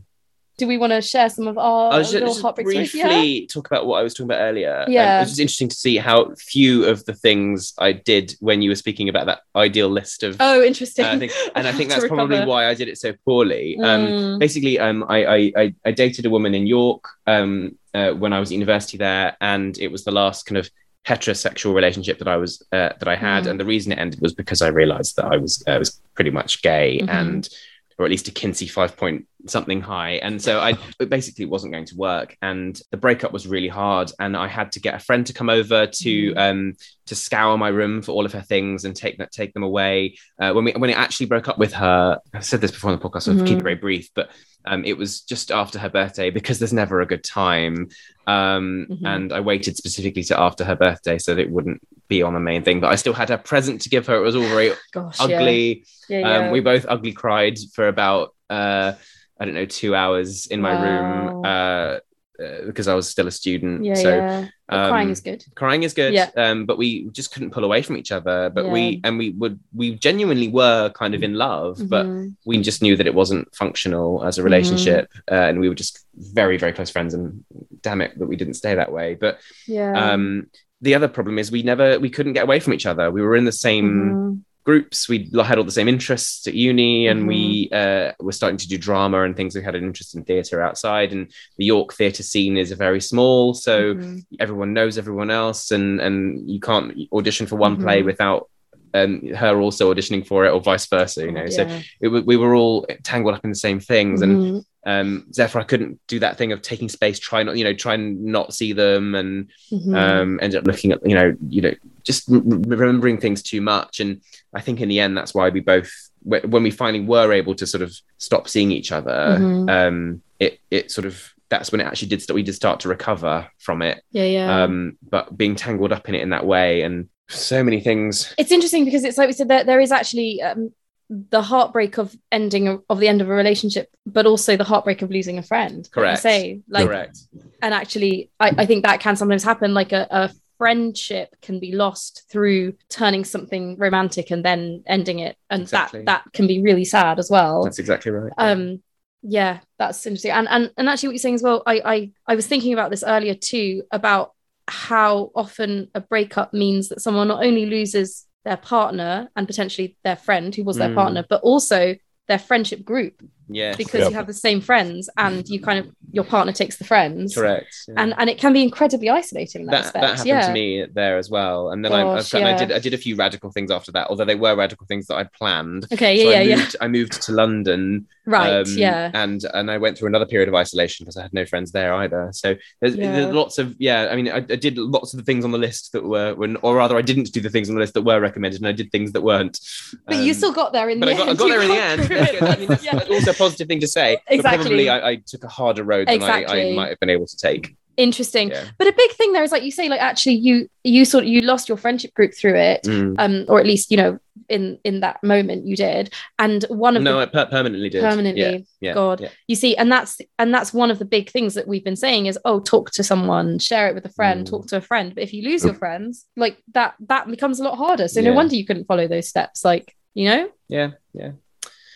do 0.57 0.67
we 0.67 0.77
want 0.77 0.91
to 0.91 1.01
share 1.01 1.29
some 1.29 1.47
of 1.47 1.57
our 1.57 1.93
I 1.93 1.97
was 1.97 2.11
just, 2.11 2.23
little 2.23 2.33
just 2.53 2.55
briefly 2.69 3.41
Yeah. 3.41 3.47
talk 3.53 3.65
about 3.71 3.85
what 3.87 3.99
I 3.99 4.03
was 4.03 4.13
talking 4.13 4.29
about 4.31 4.41
earlier. 4.49 4.75
Um, 4.87 4.91
Yeah. 4.91 5.17
it 5.17 5.19
was 5.21 5.29
just 5.29 5.39
interesting 5.45 5.69
to 5.69 5.75
see 5.85 5.95
how 5.97 6.17
few 6.37 6.85
of 6.91 7.03
the 7.05 7.13
things 7.13 7.73
I 7.77 7.91
did 7.93 8.35
when 8.47 8.61
you 8.61 8.69
were 8.69 8.75
speaking 8.85 9.07
about 9.09 9.25
that 9.27 9.39
ideal 9.55 9.89
list 9.89 10.23
of. 10.23 10.37
Oh, 10.39 10.61
interesting. 10.61 11.05
uh, 11.05 11.27
and 11.55 11.67
I 11.67 11.71
think 11.77 11.89
that's 11.89 12.07
probably 12.07 12.41
why 12.51 12.61
I 12.71 12.73
did 12.73 12.87
it 12.89 12.97
so 12.97 13.13
poorly. 13.25 13.77
Um, 13.89 14.01
Mm. 14.13 14.39
basically 14.39 14.75
um, 14.79 14.99
I, 15.15 15.19
I, 15.35 15.39
I, 15.61 15.65
I 15.87 15.91
dated 15.91 16.25
a 16.25 16.29
woman 16.29 16.53
in 16.53 16.67
York 16.67 17.03
um, 17.27 17.77
uh, 17.93 18.11
when 18.21 18.31
I 18.33 18.39
was 18.41 18.49
at 18.49 18.55
university 18.61 18.97
there, 18.97 19.35
and 19.41 19.77
it 19.77 19.89
was 19.91 20.03
the 20.03 20.11
last 20.21 20.45
kind 20.47 20.57
of 20.57 20.69
heterosexual 21.07 21.73
relationship 21.75 22.17
that 22.19 22.27
I 22.27 22.37
was 22.37 22.61
uh, 22.71 22.89
that 22.99 23.07
I 23.07 23.15
had, 23.15 23.43
Mm. 23.43 23.51
and 23.51 23.59
the 23.59 23.65
reason 23.65 23.91
it 23.91 23.99
ended 23.99 24.21
was 24.21 24.33
because 24.33 24.61
I 24.61 24.67
realised 24.69 25.15
that 25.17 25.25
I 25.25 25.37
was 25.37 25.63
uh, 25.67 25.77
was 25.77 26.01
pretty 26.15 26.31
much 26.31 26.61
gay 26.61 26.99
Mhm. 27.01 27.09
and 27.09 27.49
or 27.97 28.05
at 28.05 28.11
least 28.11 28.27
a 28.27 28.31
Kinsey 28.31 28.67
five 28.67 28.97
point 28.97 29.25
something 29.47 29.81
high, 29.81 30.13
and 30.13 30.41
so 30.41 30.59
I 30.59 30.73
it 30.99 31.09
basically 31.09 31.45
wasn't 31.45 31.73
going 31.73 31.85
to 31.85 31.95
work, 31.95 32.37
and 32.41 32.79
the 32.91 32.97
breakup 32.97 33.31
was 33.31 33.47
really 33.47 33.67
hard, 33.67 34.11
and 34.19 34.35
I 34.37 34.47
had 34.47 34.71
to 34.73 34.79
get 34.79 34.95
a 34.95 34.99
friend 34.99 35.25
to 35.27 35.33
come 35.33 35.49
over 35.49 35.87
to 35.87 36.33
Mhm. 36.33 36.37
um, 36.37 36.73
to 37.07 37.15
scour 37.15 37.55
my 37.57 37.67
room 37.69 38.01
for 38.01 38.11
all 38.13 38.25
of 38.25 38.33
her 38.33 38.41
things 38.41 38.83
and 38.85 38.95
take 38.95 39.19
that 39.19 39.31
take 39.31 39.53
them 39.53 39.63
away. 39.63 40.17
Uh, 40.39 40.51
when 40.53 40.65
we 40.65 40.71
when 40.73 40.89
it 40.89 40.97
actually 40.97 41.27
broke 41.27 41.47
up 41.47 41.57
with 41.57 41.73
her, 41.73 42.19
I 42.33 42.39
said 42.39 42.61
this 42.61 42.71
before 42.71 42.91
on 42.91 42.97
the 42.99 43.03
podcast, 43.09 43.23
so 43.23 43.31
I'll 43.33 43.45
keep 43.45 43.57
it 43.59 43.63
very 43.63 43.75
brief, 43.75 44.09
but 44.15 44.29
um, 44.67 44.83
it 44.83 44.97
was 44.97 45.21
just 45.21 45.51
after 45.51 45.77
her 45.77 45.89
birthday 45.89 46.31
because 46.31 46.57
there's 46.57 46.73
never 46.73 46.99
a 46.99 47.05
good 47.05 47.23
time. 47.23 47.89
Um, 48.25 48.87
Mhm. 48.89 49.05
And 49.05 49.33
I 49.33 49.39
waited 49.39 49.77
specifically 49.77 50.23
to 50.23 50.39
after 50.39 50.63
her 50.65 50.75
birthday 50.75 51.19
so 51.19 51.35
that 51.35 51.41
it 51.41 51.51
wouldn't 51.51 51.81
be 52.07 52.23
on 52.23 52.33
the 52.33 52.39
main 52.39 52.63
thing. 52.63 52.79
But 52.79 52.91
I 52.91 52.95
still 52.95 53.13
had 53.13 53.29
a 53.29 53.37
present 53.37 53.81
to 53.81 53.89
give 53.89 54.07
her. 54.07 54.15
It 54.15 54.21
was 54.21 54.35
all 54.35 54.41
very 54.41 54.71
Gosh, 54.91 55.19
yeah. 55.19 55.35
ugly. 55.37 55.85
Yeah, 56.09 56.19
yeah. 56.19 56.37
Um, 56.47 56.51
we 56.51 56.61
both 56.61 56.85
ugly 56.89 57.11
cried 57.11 57.59
for 57.75 57.87
about 57.87 58.33
uh, 58.49 58.93
I 59.39 59.45
don't 59.45 59.53
know 59.53 59.65
two 59.65 59.95
hours 59.95 60.47
in 60.47 60.61
my 60.61 60.71
room 60.71 61.45
uh, 61.45 61.99
uh, 62.43 62.65
because 62.65 62.87
I 62.87 62.93
was 62.93 63.07
still 63.09 63.27
a 63.27 63.31
student. 63.31 63.83
yeah, 63.85 63.93
so 63.95 64.09
yeah. 64.15 64.47
But 64.67 64.89
crying 64.89 65.07
um, 65.07 65.11
is 65.11 65.21
good. 65.21 65.43
crying 65.55 65.83
is 65.83 65.93
good 65.93 66.13
Yeah. 66.13 66.29
um 66.35 66.65
but 66.65 66.77
we 66.77 67.07
just 67.11 67.31
couldn't 67.31 67.51
pull 67.51 67.63
away 67.63 67.81
from 67.83 67.97
each 67.97 68.11
other 68.11 68.49
but 68.49 68.65
Yeah. 68.65 68.71
we 68.71 68.99
and 69.03 69.17
we 69.17 69.29
would 69.41 69.59
we 69.73 69.93
genuinely 69.95 70.47
were 70.47 70.89
kind 70.89 71.13
of 71.15 71.21
in 71.21 71.35
love 71.35 71.77
but 71.87 72.05
Mhm. 72.07 72.33
we 72.45 72.57
just 72.61 72.81
knew 72.81 72.95
that 72.97 73.05
it 73.07 73.13
wasn't 73.13 73.53
functional 73.55 74.23
as 74.25 74.37
a 74.37 74.41
Mm-hmm. 74.41 74.45
relationship 74.45 75.03
uh, 75.31 75.35
and 75.49 75.59
we 75.59 75.69
were 75.69 75.75
just 75.75 76.03
very 76.39 76.57
very 76.57 76.73
close 76.73 76.89
friends 76.89 77.13
and 77.13 77.45
damn 77.81 78.01
it 78.01 78.17
that 78.17 78.27
we 78.27 78.35
didn't 78.35 78.55
stay 78.55 78.73
that 78.75 78.91
way 78.91 79.13
but 79.13 79.37
yeah. 79.67 79.93
um 80.13 80.47
the 80.81 80.95
other 80.95 81.07
problem 81.07 81.37
is 81.39 81.51
we 81.51 81.61
never 81.63 81.99
we 81.99 82.09
couldn't 82.09 82.33
get 82.33 82.43
away 82.43 82.59
from 82.59 82.73
each 82.73 82.87
other 82.87 83.11
we 83.11 83.21
were 83.21 83.35
in 83.35 83.45
the 83.45 83.59
same 83.67 83.87
Mhm. 83.91 84.41
Groups. 84.65 85.07
We 85.07 85.29
had 85.43 85.57
all 85.57 85.63
the 85.63 85.71
same 85.71 85.87
interests 85.87 86.45
at 86.47 86.55
uni, 86.55 87.07
and 87.07 87.21
Mhm. 87.23 87.27
we 87.27 87.69
uh, 87.71 88.11
were 88.19 88.31
starting 88.31 88.57
to 88.57 88.67
do 88.67 88.77
drama 88.77 89.21
and 89.23 89.35
things. 89.35 89.55
We 89.55 89.61
had 89.63 89.75
an 89.75 89.83
interest 89.83 90.15
in 90.15 90.23
theatre 90.23 90.61
outside, 90.61 91.13
and 91.13 91.31
the 91.57 91.65
York 91.65 91.93
theatre 91.93 92.23
scene 92.23 92.57
is 92.57 92.71
very 92.71 92.99
small, 92.99 93.53
so 93.53 93.95
Mhm. 93.95 94.25
everyone 94.39 94.73
knows 94.73 94.97
everyone 94.97 95.31
else, 95.31 95.71
and 95.71 96.01
and 96.01 96.49
you 96.49 96.59
can't 96.59 96.93
audition 97.13 97.45
for 97.47 97.55
one 97.55 97.77
Mhm. 97.77 97.81
play 97.81 98.01
without. 98.03 98.49
Um, 98.93 99.27
her 99.35 99.59
also 99.59 99.93
auditioning 99.93 100.25
for 100.25 100.45
it, 100.45 100.51
or 100.51 100.61
vice 100.61 100.85
versa, 100.85 101.25
you 101.25 101.33
know. 101.33 101.47
So 101.47 101.63
it, 101.99 102.07
we 102.07 102.37
were 102.37 102.55
all 102.55 102.87
tangled 103.03 103.35
up 103.35 103.43
in 103.43 103.49
the 103.51 103.55
same 103.67 103.81
things, 103.81 104.21
and 104.21 104.37
Mhm. 104.37 104.65
um, 104.85 105.25
therefore 105.35 105.59
I 105.59 105.65
couldn't 105.65 105.99
do 106.07 106.17
that 106.19 106.37
thing 106.37 106.53
of 106.53 106.61
taking 106.61 106.87
space, 106.87 107.19
try 107.19 107.43
not, 107.43 107.57
you 107.57 107.65
know, 107.65 107.73
try 107.73 107.95
and 107.95 108.23
not 108.23 108.53
see 108.53 108.71
them, 108.71 109.13
and 109.13 109.49
Mhm. 109.69 109.93
um, 110.01 110.39
ended 110.41 110.59
up 110.59 110.65
looking 110.67 110.93
at, 110.93 111.05
you 111.05 111.13
know, 111.13 111.35
you 111.49 111.61
know, 111.63 111.73
just 112.03 112.29
re- 112.29 112.39
remembering 112.77 113.17
things 113.17 113.41
too 113.43 113.59
much. 113.59 113.99
And 113.99 114.21
I 114.55 114.61
think 114.61 114.79
in 114.81 114.89
the 114.89 114.99
end, 114.99 115.17
that's 115.17 115.33
why 115.35 115.49
we 115.49 115.59
both, 115.59 115.91
when 116.23 116.63
we 116.63 116.71
finally 116.71 117.03
were 117.03 117.31
able 117.33 117.53
to 117.55 117.67
sort 117.67 117.81
of 117.83 117.93
stop 118.17 118.47
seeing 118.47 118.71
each 118.71 118.91
other, 118.91 119.37
Mhm. 119.39 119.69
um, 119.69 120.21
it 120.39 120.59
it 120.71 120.91
sort 120.91 121.05
of 121.05 121.33
that's 121.49 121.71
when 121.71 121.81
it 121.81 121.85
actually 121.85 122.07
did 122.07 122.21
start. 122.21 122.35
We 122.35 122.43
did 122.43 122.55
start 122.55 122.79
to 122.81 122.89
recover 122.89 123.47
from 123.59 123.81
it, 123.81 124.01
yeah, 124.11 124.23
yeah. 124.25 124.63
um, 124.63 124.97
but 125.09 125.37
being 125.37 125.55
tangled 125.55 125.91
up 125.91 126.09
in 126.09 126.15
it 126.15 126.21
in 126.21 126.29
that 126.31 126.45
way, 126.45 126.81
and 126.81 127.07
so 127.27 127.63
many 127.63 127.79
things. 127.81 128.33
it's 128.37 128.51
interesting 128.51 128.85
because 128.85 129.03
it's 129.03 129.17
like 129.17 129.27
we 129.27 129.33
said 129.33 129.49
that 129.49 129.65
there 129.65 129.79
is 129.79 129.91
actually 129.91 130.41
um, 130.41 130.71
the 131.09 131.41
heartbreak 131.41 131.97
of 131.99 132.15
ending 132.31 132.81
of 132.89 132.99
the 132.99 133.07
end 133.07 133.21
of 133.21 133.29
a 133.29 133.33
relationship, 133.33 133.89
but 134.07 134.25
also 134.25 134.55
the 134.57 134.63
heartbreak 134.63 135.01
of 135.03 135.11
losing 135.11 135.37
a 135.37 135.43
friend. 135.43 135.77
like 135.77 135.91
Correct. 135.91 136.21
say 136.21 136.61
like, 136.67 136.87
Correct. 136.87 137.19
and 137.61 137.73
actually, 137.73 138.29
I, 138.39 138.51
I 138.57 138.65
think 138.65 138.83
that 138.85 138.99
can 139.01 139.15
sometimes 139.15 139.43
happen. 139.43 139.73
Like 139.75 139.91
a, 139.91 140.07
a 140.09 140.31
friendship 140.57 141.35
can 141.41 141.59
be 141.59 141.71
lost 141.73 142.23
through 142.31 142.73
turning 142.89 143.23
something 143.25 143.77
romantic 143.77 144.31
and 144.31 144.43
then 144.43 144.83
ending 144.87 145.19
it, 145.19 145.37
and 145.49 145.63
Exactly. 145.63 146.01
that 146.01 146.23
that 146.23 146.33
can 146.33 146.47
be 146.47 146.61
really 146.61 146.85
sad 146.85 147.19
as 147.19 147.29
well. 147.29 147.63
That's 147.63 147.79
exactly 147.79 148.11
right. 148.11 148.31
um 148.37 148.81
yeah 149.27 149.59
that's 149.79 150.05
interesting 150.05 150.29
and 150.31 150.47
and, 150.49 150.71
and 150.77 150.87
actually 150.87 151.07
what 151.09 151.13
you're 151.13 151.19
saying 151.19 151.33
as 151.33 151.41
well 151.41 151.63
I, 151.65 151.81
I 151.83 152.11
i 152.27 152.35
was 152.35 152.45
thinking 152.45 152.73
about 152.73 152.91
this 152.91 153.03
earlier 153.03 153.33
too 153.33 153.81
about 153.91 154.33
how 154.67 155.31
often 155.35 155.89
a 155.95 156.01
breakup 156.01 156.53
means 156.53 156.89
that 156.89 157.01
someone 157.01 157.27
not 157.29 157.43
only 157.43 157.65
loses 157.65 158.27
their 158.43 158.57
partner 158.57 159.29
and 159.35 159.47
potentially 159.47 159.97
their 160.03 160.15
friend 160.15 160.53
who 160.53 160.63
was 160.63 160.77
their 160.77 160.89
Mm. 160.89 160.95
partner 160.95 161.25
but 161.27 161.41
also 161.41 161.95
their 162.27 162.37
friendship 162.37 162.85
group 162.85 163.23
yes. 163.47 163.77
because 163.77 164.01
Yep. 164.01 164.09
you 164.09 164.15
have 164.15 164.27
the 164.27 164.33
same 164.33 164.61
friends 164.61 165.09
and 165.17 165.47
you 165.47 165.59
kind 165.61 165.79
of 165.79 165.91
your 166.11 166.23
partner 166.23 166.53
takes 166.53 166.77
the 166.77 166.83
friends 166.85 167.35
Correct. 167.35 167.75
yeah. 167.87 167.95
and 167.97 168.13
and 168.17 168.29
it 168.29 168.37
can 168.37 168.53
be 168.53 168.63
incredibly 168.63 169.09
isolating 169.09 169.61
in 169.61 169.67
that, 169.67 169.71
that, 169.71 169.77
respect 169.85 170.01
that 170.01 170.09
happened 170.17 170.27
yeah 170.27 170.47
to 170.47 170.53
me 170.53 170.85
there 170.93 171.17
as 171.17 171.29
well. 171.29 171.71
And 171.71 171.83
then 171.83 171.91
I, 171.93 172.03
Gosh, 172.03 172.33
I, 172.33 172.39
I 172.39 172.41
yeah. 172.51 172.57
did 172.57 172.71
I 172.71 172.79
did 172.79 172.93
a 172.93 172.97
few 172.97 173.15
radical 173.15 173.51
things 173.51 173.71
after 173.71 173.91
that, 173.93 174.07
although 174.09 174.25
they 174.25 174.35
were 174.35 174.55
radical 174.55 174.85
things 174.87 175.07
that 175.07 175.15
I'd 175.15 175.31
planned. 175.33 175.85
okay 175.93 176.17
So 176.23 176.29
yeah 176.31 176.37
I 176.39 176.41
yeah 176.41 176.65
I 176.81 176.87
moved 176.87 177.21
to 177.23 177.31
London, 177.33 178.07
right 178.25 178.51
um, 178.51 178.65
yeah 178.77 179.11
and 179.13 179.43
and 179.53 179.69
I 179.69 179.77
went 179.77 179.97
through 179.97 180.07
another 180.07 180.25
period 180.25 180.47
of 180.49 180.55
isolation 180.55 181.03
because 181.05 181.17
I 181.17 181.23
had 181.23 181.33
no 181.33 181.45
friends 181.45 181.71
there 181.71 181.93
either. 181.93 182.29
So 182.33 182.55
there's, 182.81 182.95
Yeah. 182.95 183.11
there's 183.11 183.33
lots 183.33 183.57
of 183.57 183.75
yeah. 183.79 184.07
I 184.11 184.15
mean, 184.15 184.29
I, 184.29 184.37
I 184.37 184.41
did 184.41 184.77
lots 184.77 185.13
of 185.13 185.17
the 185.19 185.23
things 185.23 185.43
on 185.45 185.51
the 185.51 185.57
list 185.57 185.91
that 185.93 186.03
were, 186.03 186.33
were, 186.35 186.55
or 186.61 186.75
rather, 186.75 186.97
I 186.97 187.01
didn't 187.01 187.31
do 187.33 187.41
the 187.41 187.49
things 187.49 187.69
on 187.69 187.75
the 187.75 187.81
list 187.81 187.93
that 187.95 188.01
were 188.03 188.19
recommended, 188.19 188.61
and 188.61 188.67
I 188.67 188.71
did 188.71 188.91
things 188.91 189.11
that 189.13 189.21
weren't. 189.21 189.59
but 190.07 190.17
you 190.17 190.31
Um, 190.31 190.37
still 190.37 190.53
got 190.53 190.73
there 190.73 190.89
in 190.89 190.99
But 190.99 191.07
the 191.07 191.11
I 191.13 191.17
got, 191.17 191.27
I 191.27 191.29
end 191.31 191.39
got 191.39 191.47
there 191.49 191.61
in 191.61 191.67
the 191.69 191.75
end. 191.81 192.05
through 192.05 192.17
That's 192.17 192.31
it. 192.33 192.39
good. 192.39 192.49
I 192.49 192.55
mean, 192.57 192.67
that's, 192.69 192.83
Yeah. 192.85 192.95
that's 192.95 193.09
also 193.09 193.31
a 193.31 193.33
positive 193.37 193.67
thing 193.67 193.79
to 193.81 193.87
say. 193.87 194.17
Exactly. 194.27 194.63
probably 194.65 194.89
I, 194.89 195.09
I 195.11 195.15
took 195.25 195.43
a 195.43 195.47
harder 195.49 195.83
road 195.83 196.07
than 196.07 196.21
I, 196.23 196.45
I 196.45 196.73
might 196.73 196.89
have 196.89 196.99
been 196.99 197.09
able 197.09 197.27
to 197.27 197.37
take. 197.37 197.75
interesting 197.97 198.49
Yeah. 198.49 198.65
but 198.77 198.87
a 198.87 198.93
big 198.93 199.11
thing 199.11 199.31
there 199.31 199.43
is 199.43 199.53
like 199.53 199.63
you 199.63 199.71
say 199.71 199.87
like 199.87 200.01
actually 200.01 200.33
you 200.35 200.67
you 200.83 201.05
sort 201.05 201.23
of 201.23 201.29
you 201.29 201.39
lost 201.41 201.69
your 201.69 201.77
friendship 201.77 202.13
group 202.13 202.33
through 202.33 202.55
it 202.55 202.83
Mm. 202.83 203.15
um 203.23 203.45
or 203.47 203.57
at 203.61 203.65
least 203.65 203.89
you 203.89 203.95
know 203.95 204.19
in 204.49 204.77
in 204.83 204.99
that 204.99 205.23
moment 205.23 205.65
you 205.65 205.77
did 205.77 206.11
and 206.37 206.63
one 206.67 206.97
of 206.97 207.03
No, 207.03 207.13
the 207.15 207.21
I 207.21 207.25
per- 207.27 207.45
permanently 207.45 207.89
did. 207.89 208.01
permanently 208.01 208.41
Yeah. 208.41 208.57
Yeah. 208.89 208.93
god 208.95 209.31
you 209.47 209.55
see 209.55 209.77
and 209.77 209.89
that's 209.89 210.19
and 210.37 210.53
that's 210.53 210.73
one 210.73 210.91
of 210.91 210.99
the 210.99 211.05
big 211.17 211.29
things 211.29 211.53
that 211.53 211.69
we've 211.69 211.85
been 211.85 211.95
saying 211.95 212.25
is 212.25 212.37
oh 212.43 212.59
talk 212.59 212.91
to 212.97 213.03
someone 213.11 213.59
share 213.59 213.87
it 213.87 213.95
with 213.95 214.05
a 214.05 214.09
friend 214.19 214.45
Mm. 214.45 214.49
talk 214.49 214.67
to 214.67 214.75
a 214.75 214.81
friend 214.81 215.15
but 215.15 215.23
if 215.23 215.31
you 215.33 215.41
lose 215.49 215.63
your 215.63 215.73
friends 215.83 216.25
like 216.35 216.57
that 216.73 216.95
that 217.07 217.27
becomes 217.35 217.61
a 217.61 217.63
lot 217.63 217.77
harder 217.77 218.09
so 218.09 218.19
no 218.19 218.33
wonder 218.33 218.55
you 218.57 218.65
couldn't 218.65 218.87
follow 218.91 219.07
those 219.07 219.29
steps 219.29 219.63
like 219.63 219.95
you 220.13 220.25
know 220.29 220.49
Yeah. 220.67 220.89
Yeah. 221.13 221.31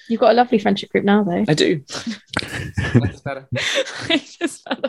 You've 0.09 0.19
got 0.19 0.31
a 0.31 0.33
lovely 0.33 0.59
friendship 0.59 0.89
group 0.89 1.05
now 1.05 1.23
though 1.23 1.45
I 1.47 1.53
do. 1.53 1.83
That's 2.93 3.21
better. 3.21 3.47
I 4.09 4.17
just 4.17 4.67
um, 4.67 4.83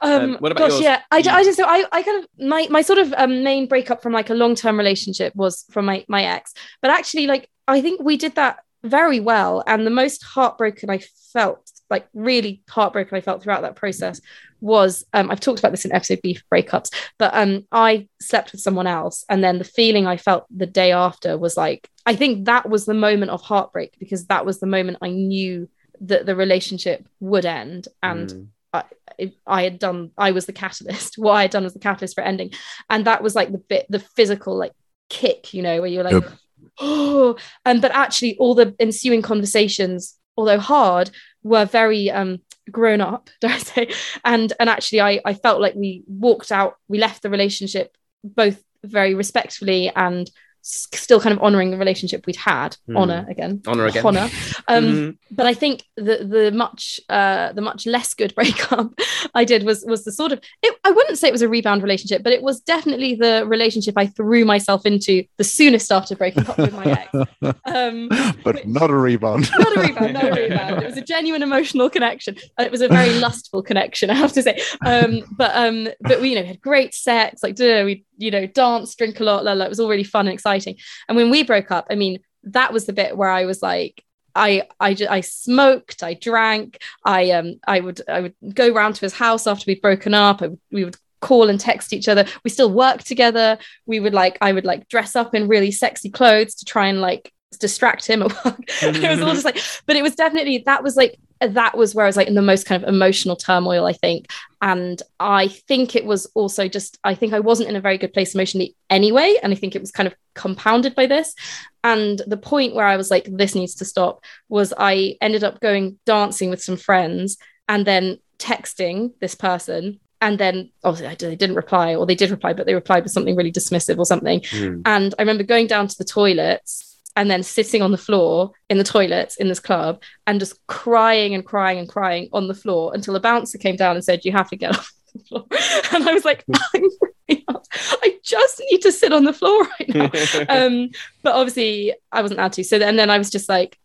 Um, 0.00 0.36
what 0.40 0.52
about 0.52 0.68
gosh, 0.68 0.72
yours? 0.72 0.82
yeah, 0.82 1.00
I, 1.10 1.18
I 1.18 1.44
just 1.44 1.58
I, 1.60 1.84
I 1.90 2.02
kind 2.02 2.22
of 2.22 2.28
my 2.38 2.66
my 2.70 2.82
sort 2.82 2.98
of 2.98 3.14
um, 3.16 3.42
main 3.42 3.66
breakup 3.66 4.02
from 4.02 4.12
like 4.12 4.28
a 4.28 4.34
long 4.34 4.54
term 4.54 4.76
relationship 4.76 5.34
was 5.34 5.64
from 5.70 5.86
my 5.86 6.04
my 6.08 6.24
ex, 6.24 6.52
but 6.82 6.90
actually 6.90 7.26
like 7.26 7.48
I 7.66 7.80
think 7.80 8.02
we 8.02 8.16
did 8.18 8.34
that 8.34 8.58
very 8.82 9.20
well, 9.20 9.64
and 9.66 9.86
the 9.86 9.90
most 9.90 10.22
heartbroken 10.22 10.90
I 10.90 11.00
felt, 11.32 11.70
like 11.88 12.06
really 12.12 12.62
heartbroken 12.68 13.16
I 13.16 13.22
felt 13.22 13.42
throughout 13.42 13.62
that 13.62 13.76
process 13.76 14.20
was 14.64 15.04
um, 15.12 15.30
I've 15.30 15.40
talked 15.40 15.58
about 15.58 15.72
this 15.72 15.84
in 15.84 15.92
episode 15.92 16.20
B 16.22 16.34
for 16.34 16.44
breakups, 16.52 16.88
but 17.18 17.32
um, 17.34 17.66
I 17.70 18.08
slept 18.20 18.52
with 18.52 18.62
someone 18.62 18.86
else, 18.86 19.24
and 19.28 19.44
then 19.44 19.58
the 19.58 19.64
feeling 19.64 20.06
I 20.06 20.16
felt 20.16 20.46
the 20.50 20.66
day 20.66 20.90
after 20.90 21.36
was 21.36 21.56
like 21.56 21.88
I 22.06 22.16
think 22.16 22.46
that 22.46 22.68
was 22.68 22.86
the 22.86 22.94
moment 22.94 23.30
of 23.30 23.42
heartbreak 23.42 23.94
because 23.98 24.26
that 24.26 24.46
was 24.46 24.60
the 24.60 24.66
moment 24.66 24.98
I 25.02 25.10
knew 25.10 25.68
that 26.00 26.26
the 26.26 26.34
relationship 26.34 27.06
would 27.20 27.44
end 27.46 27.88
and 28.02 28.28
Mm. 28.30 28.46
I, 28.72 29.32
I 29.46 29.62
had 29.62 29.78
done 29.78 30.10
I 30.18 30.32
was 30.32 30.46
the 30.46 30.52
catalyst 30.52 31.14
what 31.24 31.34
I 31.34 31.42
had 31.42 31.52
done 31.52 31.62
was 31.62 31.74
the 31.74 31.78
catalyst 31.88 32.16
for 32.16 32.24
ending 32.24 32.50
and 32.90 33.04
that 33.06 33.22
was 33.22 33.36
like 33.36 33.52
the 33.52 33.58
bit 33.58 33.86
the 33.88 34.00
physical 34.00 34.56
like 34.56 34.72
kick 35.08 35.54
you 35.54 35.62
know 35.62 35.80
where 35.80 35.88
you're 35.92 36.02
like 36.02 36.14
Yep. 36.14 36.32
oh 36.80 37.36
and 37.64 37.80
but 37.80 37.92
actually 37.92 38.36
all 38.38 38.54
the 38.56 38.74
ensuing 38.80 39.22
conversations 39.22 40.18
although 40.36 40.58
hard 40.58 41.10
were 41.44 41.64
very 41.66 42.10
um 42.10 42.40
grown 42.70 43.00
up 43.00 43.30
dare 43.40 43.52
I 43.52 43.58
say. 43.58 43.90
And 44.24 44.52
and 44.58 44.68
actually 44.68 45.00
I 45.00 45.20
I 45.24 45.34
felt 45.34 45.60
like 45.60 45.74
we 45.74 46.02
walked 46.06 46.52
out 46.52 46.76
we 46.88 46.98
left 46.98 47.22
the 47.22 47.30
relationship 47.30 47.96
both 48.22 48.62
very 48.84 49.14
respectfully 49.14 49.90
and 49.94 50.30
still 50.66 51.20
kind 51.20 51.34
of 51.36 51.42
honoring 51.42 51.70
the 51.70 51.76
relationship 51.76 52.24
we'd 52.26 52.36
had 52.36 52.74
Hmm. 52.86 52.96
honor 52.96 53.26
again 53.28 53.60
Honor 53.66 53.84
again. 53.86 54.06
honor 54.06 54.30
um 54.66 54.84
Mhm. 54.84 55.16
but 55.30 55.44
I 55.46 55.52
think 55.52 55.82
the 55.96 56.24
the 56.24 56.50
much 56.52 56.98
uh 57.10 57.52
the 57.52 57.60
much 57.60 57.84
less 57.86 58.14
good 58.14 58.34
breakup 58.38 58.90
I 59.34 59.44
did 59.44 59.64
was 59.64 59.84
was 59.86 60.04
the 60.04 60.12
sort 60.12 60.32
of 60.32 60.40
it, 60.62 60.74
I 60.82 60.90
wouldn't 60.90 61.18
say 61.18 61.28
it 61.28 61.32
was 61.32 61.42
a 61.42 61.48
rebound 61.48 61.82
relationship, 61.82 62.22
but 62.22 62.32
it 62.32 62.42
was 62.42 62.60
definitely 62.60 63.14
the 63.14 63.44
relationship 63.46 63.94
I 63.98 64.06
threw 64.06 64.44
myself 64.46 64.86
into 64.86 65.24
the 65.36 65.44
soonest 65.44 65.92
after 65.92 66.16
breaking 66.16 66.46
up 66.48 66.56
with 66.58 66.72
my 66.72 66.84
ex. 66.84 67.10
Um, 67.66 68.08
but 68.42 68.66
not 68.66 68.88
a 68.90 68.96
rebound. 68.96 69.50
not 69.58 69.76
a 69.76 69.80
rebound, 69.80 70.12
not 70.14 70.24
a 70.24 70.32
rebound. 70.42 70.82
It 70.82 70.86
was 70.86 70.96
a 70.96 71.02
genuine 71.02 71.42
emotional 71.42 71.90
connection. 71.90 72.36
Uh, 72.58 72.64
It 72.64 72.70
was 72.72 72.80
a 72.80 72.88
very 72.88 73.12
lustful 73.18 73.62
connection, 73.62 74.08
I 74.10 74.14
have 74.14 74.32
to 74.32 74.42
say. 74.42 74.60
Um, 74.86 75.22
but 75.36 75.54
um, 75.54 75.88
but 76.00 76.20
we 76.22 76.30
you 76.30 76.36
know 76.36 76.44
had 76.44 76.60
great 76.60 76.94
sex, 76.94 77.42
like 77.42 77.54
duh, 77.56 77.82
we 77.84 78.04
you 78.16 78.30
know 78.30 78.46
dance, 78.46 78.94
drink 78.94 79.20
a 79.20 79.24
lot, 79.24 79.44
la, 79.44 79.52
la. 79.52 79.64
it 79.64 79.68
was 79.68 79.80
all 79.80 79.88
really 79.88 80.04
fun 80.04 80.26
and 80.26 80.34
exciting. 80.34 80.76
And 81.08 81.16
when 81.16 81.30
we 81.30 81.42
broke 81.42 81.70
up, 81.70 81.86
I 81.90 81.94
mean 81.94 82.20
that 82.44 82.72
was 82.72 82.86
the 82.86 82.92
bit 82.92 83.16
where 83.16 83.30
I 83.30 83.44
was 83.44 83.62
like. 83.62 84.02
I 84.36 84.64
I 84.80 84.96
I 85.08 85.20
smoked, 85.20 86.02
I 86.02 86.14
drank, 86.14 86.82
I 87.04 87.30
um 87.30 87.60
I 87.68 87.78
would 87.78 88.00
I 88.08 88.18
would 88.18 88.34
go 88.52 88.68
round 88.68 88.96
to 88.96 89.02
his 89.02 89.14
house 89.14 89.46
after 89.46 89.62
we'd 89.68 89.80
broken 89.80 90.12
up. 90.12 90.42
I, 90.42 90.48
we 90.72 90.84
would 90.84 90.96
call 91.24 91.48
and 91.48 91.58
text 91.58 91.92
each 91.92 92.08
other. 92.08 92.26
We 92.44 92.50
still 92.50 92.70
worked 92.70 93.06
together. 93.06 93.58
We 93.86 93.98
would 94.00 94.12
like 94.12 94.36
I 94.40 94.52
would 94.52 94.64
like 94.64 94.88
dress 94.88 95.16
up 95.16 95.34
in 95.34 95.48
really 95.48 95.70
sexy 95.70 96.10
clothes 96.10 96.56
to 96.56 96.64
try 96.64 96.88
and 96.88 97.00
like 97.00 97.32
distract 97.58 98.06
him 98.06 98.22
it 98.82 99.10
was 99.10 99.20
all 99.20 99.32
just 99.32 99.44
like, 99.44 99.58
but 99.86 99.96
it 99.96 100.02
was 100.02 100.14
definitely 100.14 100.64
that 100.66 100.82
was 100.82 100.96
like 100.96 101.16
that 101.40 101.76
was 101.76 101.94
where 101.94 102.04
I 102.04 102.08
was 102.08 102.16
like 102.16 102.28
in 102.28 102.34
the 102.34 102.42
most 102.42 102.66
kind 102.66 102.82
of 102.82 102.88
emotional 102.88 103.36
turmoil, 103.36 103.86
I 103.86 103.92
think. 103.92 104.30
And 104.62 105.02
I 105.20 105.48
think 105.48 105.94
it 105.94 106.04
was 106.04 106.26
also 106.34 106.68
just 106.68 106.98
I 107.04 107.14
think 107.14 107.32
I 107.32 107.40
wasn't 107.40 107.68
in 107.68 107.76
a 107.76 107.80
very 107.80 107.98
good 107.98 108.12
place 108.12 108.34
emotionally 108.34 108.76
anyway. 108.88 109.36
And 109.42 109.52
I 109.52 109.56
think 109.56 109.74
it 109.74 109.80
was 109.80 109.90
kind 109.90 110.06
of 110.06 110.14
compounded 110.34 110.94
by 110.94 111.06
this. 111.06 111.34
And 111.82 112.22
the 112.26 112.36
point 112.36 112.74
where 112.74 112.86
I 112.86 112.96
was 112.96 113.10
like, 113.10 113.28
this 113.30 113.54
needs 113.54 113.74
to 113.76 113.84
stop 113.84 114.24
was 114.48 114.72
I 114.76 115.16
ended 115.20 115.44
up 115.44 115.60
going 115.60 115.98
dancing 116.06 116.50
with 116.50 116.62
some 116.62 116.76
friends 116.76 117.36
and 117.68 117.86
then 117.86 118.18
texting 118.38 119.12
this 119.20 119.34
person. 119.34 120.00
And 120.20 120.38
then 120.38 120.70
obviously 120.82 121.28
they 121.28 121.36
didn't 121.36 121.56
reply, 121.56 121.94
or 121.94 122.06
they 122.06 122.14
did 122.14 122.30
reply, 122.30 122.54
but 122.54 122.64
they 122.64 122.74
replied 122.74 123.02
with 123.02 123.12
something 123.12 123.36
really 123.36 123.52
dismissive 123.52 123.98
or 123.98 124.06
something. 124.06 124.40
Mm. 124.40 124.82
And 124.86 125.14
I 125.18 125.22
remember 125.22 125.42
going 125.42 125.66
down 125.66 125.86
to 125.88 125.98
the 125.98 126.04
toilets 126.04 126.93
and 127.16 127.30
then 127.30 127.42
sitting 127.42 127.82
on 127.82 127.90
the 127.92 127.98
floor 127.98 128.50
in 128.68 128.78
the 128.78 128.84
toilets 128.84 129.36
in 129.36 129.48
this 129.48 129.60
club 129.60 130.02
and 130.26 130.40
just 130.40 130.64
crying 130.66 131.34
and 131.34 131.44
crying 131.44 131.78
and 131.78 131.88
crying 131.88 132.28
on 132.32 132.48
the 132.48 132.54
floor 132.54 132.92
until 132.94 133.14
a 133.16 133.20
bouncer 133.20 133.58
came 133.58 133.76
down 133.76 133.94
and 133.96 134.04
said, 134.04 134.24
You 134.24 134.32
have 134.32 134.50
to 134.50 134.56
get 134.56 134.70
off 134.76 134.92
the 135.14 135.18
floor. 135.20 135.44
And 135.92 136.08
I 136.08 136.12
was 136.12 136.24
like, 136.24 136.44
I'm 136.74 136.82
really 137.28 137.44
not- 137.48 137.66
I 138.02 138.18
just 138.22 138.62
need 138.70 138.82
to 138.82 138.92
sit 138.92 139.12
on 139.12 139.24
the 139.24 139.32
floor 139.32 139.62
right 139.80 139.88
now. 139.94 140.10
um, 140.48 140.90
but 141.22 141.34
obviously 141.34 141.94
I 142.12 142.22
wasn't 142.22 142.38
allowed 142.40 142.52
to. 142.54 142.64
So 142.64 142.78
then, 142.78 142.90
and 142.90 142.98
then 142.98 143.10
I 143.10 143.18
was 143.18 143.30
just 143.30 143.48
like, 143.48 143.78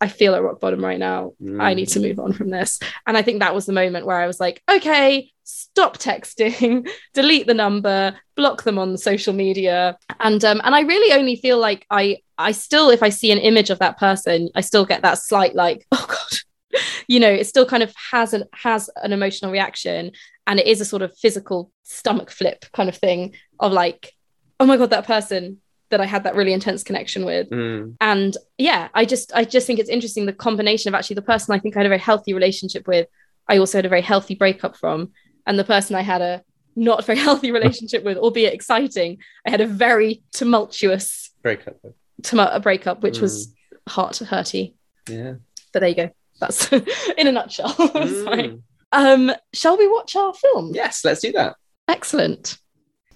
I 0.00 0.06
feel 0.08 0.34
at 0.34 0.42
rock 0.42 0.60
bottom 0.60 0.84
right 0.84 0.98
now. 1.00 1.32
I 1.40 1.72
Mm. 1.72 1.76
need 1.76 1.88
to 1.88 2.00
move 2.00 2.20
on 2.20 2.32
from 2.32 2.50
this. 2.50 2.78
And 3.06 3.16
I 3.16 3.22
think 3.22 3.40
that 3.40 3.54
was 3.54 3.66
the 3.66 3.72
moment 3.72 4.06
where 4.06 4.16
I 4.20 4.26
was 4.26 4.38
like, 4.38 4.62
okay, 4.70 5.30
stop 5.42 5.98
texting, 5.98 6.88
delete 7.12 7.46
the 7.48 7.54
number, 7.54 8.14
block 8.36 8.62
them 8.62 8.78
on 8.78 8.96
social 8.96 9.32
media. 9.32 9.98
And 10.20 10.44
um, 10.44 10.60
and 10.64 10.74
I 10.76 10.82
really 10.82 11.12
only 11.18 11.36
feel 11.36 11.58
like 11.58 11.86
I 11.90 12.18
I 12.38 12.52
still, 12.52 12.90
if 12.90 13.02
I 13.02 13.08
see 13.08 13.30
an 13.30 13.38
image 13.38 13.70
of 13.70 13.78
that 13.78 13.98
person, 13.98 14.50
I 14.54 14.60
still 14.60 14.84
get 14.84 15.02
that 15.02 15.18
slight 15.18 15.54
like, 15.54 15.86
oh 15.92 16.06
God, 16.08 16.80
you 17.06 17.20
know, 17.20 17.30
it 17.30 17.46
still 17.46 17.66
kind 17.66 17.82
of 17.82 17.92
has 18.10 18.32
an 18.32 18.44
has 18.52 18.90
an 18.96 19.12
emotional 19.12 19.52
reaction. 19.52 20.12
And 20.46 20.60
it 20.60 20.66
is 20.66 20.80
a 20.80 20.84
sort 20.84 21.02
of 21.02 21.16
physical 21.16 21.70
stomach 21.84 22.30
flip 22.30 22.66
kind 22.72 22.88
of 22.88 22.96
thing 22.96 23.34
of 23.60 23.72
like, 23.72 24.12
oh 24.60 24.66
my 24.66 24.76
God, 24.76 24.90
that 24.90 25.06
person 25.06 25.60
that 25.90 26.00
I 26.00 26.06
had 26.06 26.24
that 26.24 26.34
really 26.34 26.52
intense 26.52 26.82
connection 26.82 27.24
with. 27.24 27.48
Mm. 27.50 27.96
And 28.00 28.36
yeah, 28.58 28.88
I 28.94 29.04
just 29.04 29.32
I 29.34 29.44
just 29.44 29.66
think 29.66 29.78
it's 29.78 29.88
interesting 29.88 30.26
the 30.26 30.32
combination 30.32 30.88
of 30.88 30.94
actually 30.94 31.14
the 31.14 31.22
person 31.22 31.54
I 31.54 31.58
think 31.58 31.76
I 31.76 31.80
had 31.80 31.86
a 31.86 31.90
very 31.90 32.00
healthy 32.00 32.34
relationship 32.34 32.86
with, 32.86 33.06
I 33.48 33.58
also 33.58 33.78
had 33.78 33.86
a 33.86 33.90
very 33.90 34.02
healthy 34.02 34.34
breakup 34.34 34.76
from, 34.76 35.12
and 35.46 35.58
the 35.58 35.64
person 35.64 35.96
I 35.96 36.02
had 36.02 36.20
a 36.20 36.42
not 36.76 37.04
very 37.06 37.18
healthy 37.18 37.52
relationship 37.52 38.04
with, 38.04 38.18
albeit 38.18 38.54
exciting, 38.54 39.18
I 39.46 39.50
had 39.50 39.60
a 39.60 39.66
very 39.66 40.22
tumultuous 40.32 41.30
Breakup. 41.42 41.76
Tumult 42.24 42.50
a 42.52 42.60
breakup, 42.60 43.02
which 43.02 43.20
was 43.20 43.54
heart 43.88 44.14
hurty. 44.14 44.74
Yeah. 45.08 45.34
But 45.72 45.80
there 45.80 45.88
you 45.88 45.94
go. 45.94 46.10
That's 46.40 46.72
in 47.18 47.26
a 47.26 47.32
nutshell. 47.32 47.74
Mm. 47.74 48.62
Um, 48.92 49.32
shall 49.52 49.76
we 49.76 49.88
watch 49.88 50.14
our 50.14 50.32
film? 50.32 50.72
Yes, 50.72 51.04
let's 51.04 51.20
do 51.20 51.32
that. 51.32 51.56
Excellent. 51.88 52.58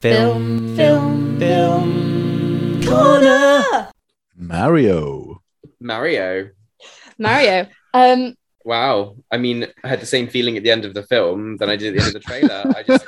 Film, 0.01 0.77
film, 0.77 1.39
film 1.39 2.83
corner. 2.85 3.89
Mario. 4.37 5.41
Mario. 5.81 6.51
Mario. 7.17 7.69
Um, 7.95 8.35
Wow. 8.65 9.17
I 9.31 9.39
mean, 9.39 9.67
I 9.85 9.89
had 9.89 10.01
the 10.01 10.07
same 10.07 10.29
feeling 10.29 10.57
at 10.57 10.63
the 10.63 10.71
end 10.71 10.85
of 10.85 10.95
the 10.95 11.03
film 11.05 11.57
than 11.57 11.71
I 11.71 11.77
did 11.77 11.97
at 11.97 11.99
the 11.99 12.07
end 12.07 12.17
of 12.17 12.23
the 12.23 12.29
trailer. 12.29 12.75
I 12.77 12.83
just 12.83 13.07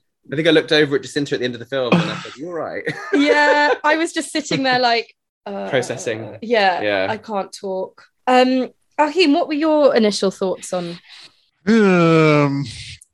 I 0.32 0.36
think 0.36 0.48
I 0.48 0.50
looked 0.50 0.72
over 0.72 0.96
at 0.96 1.02
Jacinta 1.02 1.34
at 1.34 1.38
the 1.38 1.44
end 1.44 1.54
of 1.54 1.60
the 1.60 1.66
film 1.66 1.92
and 1.92 2.02
I 2.02 2.16
said, 2.20 2.36
You're 2.36 2.54
right. 2.54 2.82
yeah, 3.12 3.74
I 3.84 3.96
was 3.96 4.12
just 4.12 4.30
sitting 4.32 4.62
there 4.64 4.80
like 4.80 5.14
uh, 5.46 5.68
Processing. 5.70 6.38
Yeah, 6.42 6.80
Yeah. 6.80 7.06
I 7.08 7.16
can't 7.16 7.52
talk. 7.52 8.04
Um, 8.26 8.70
Achim, 8.98 9.32
what 9.32 9.46
were 9.46 9.54
your 9.54 9.94
initial 9.94 10.30
thoughts 10.30 10.72
on? 10.72 10.98
Um, 11.66 12.64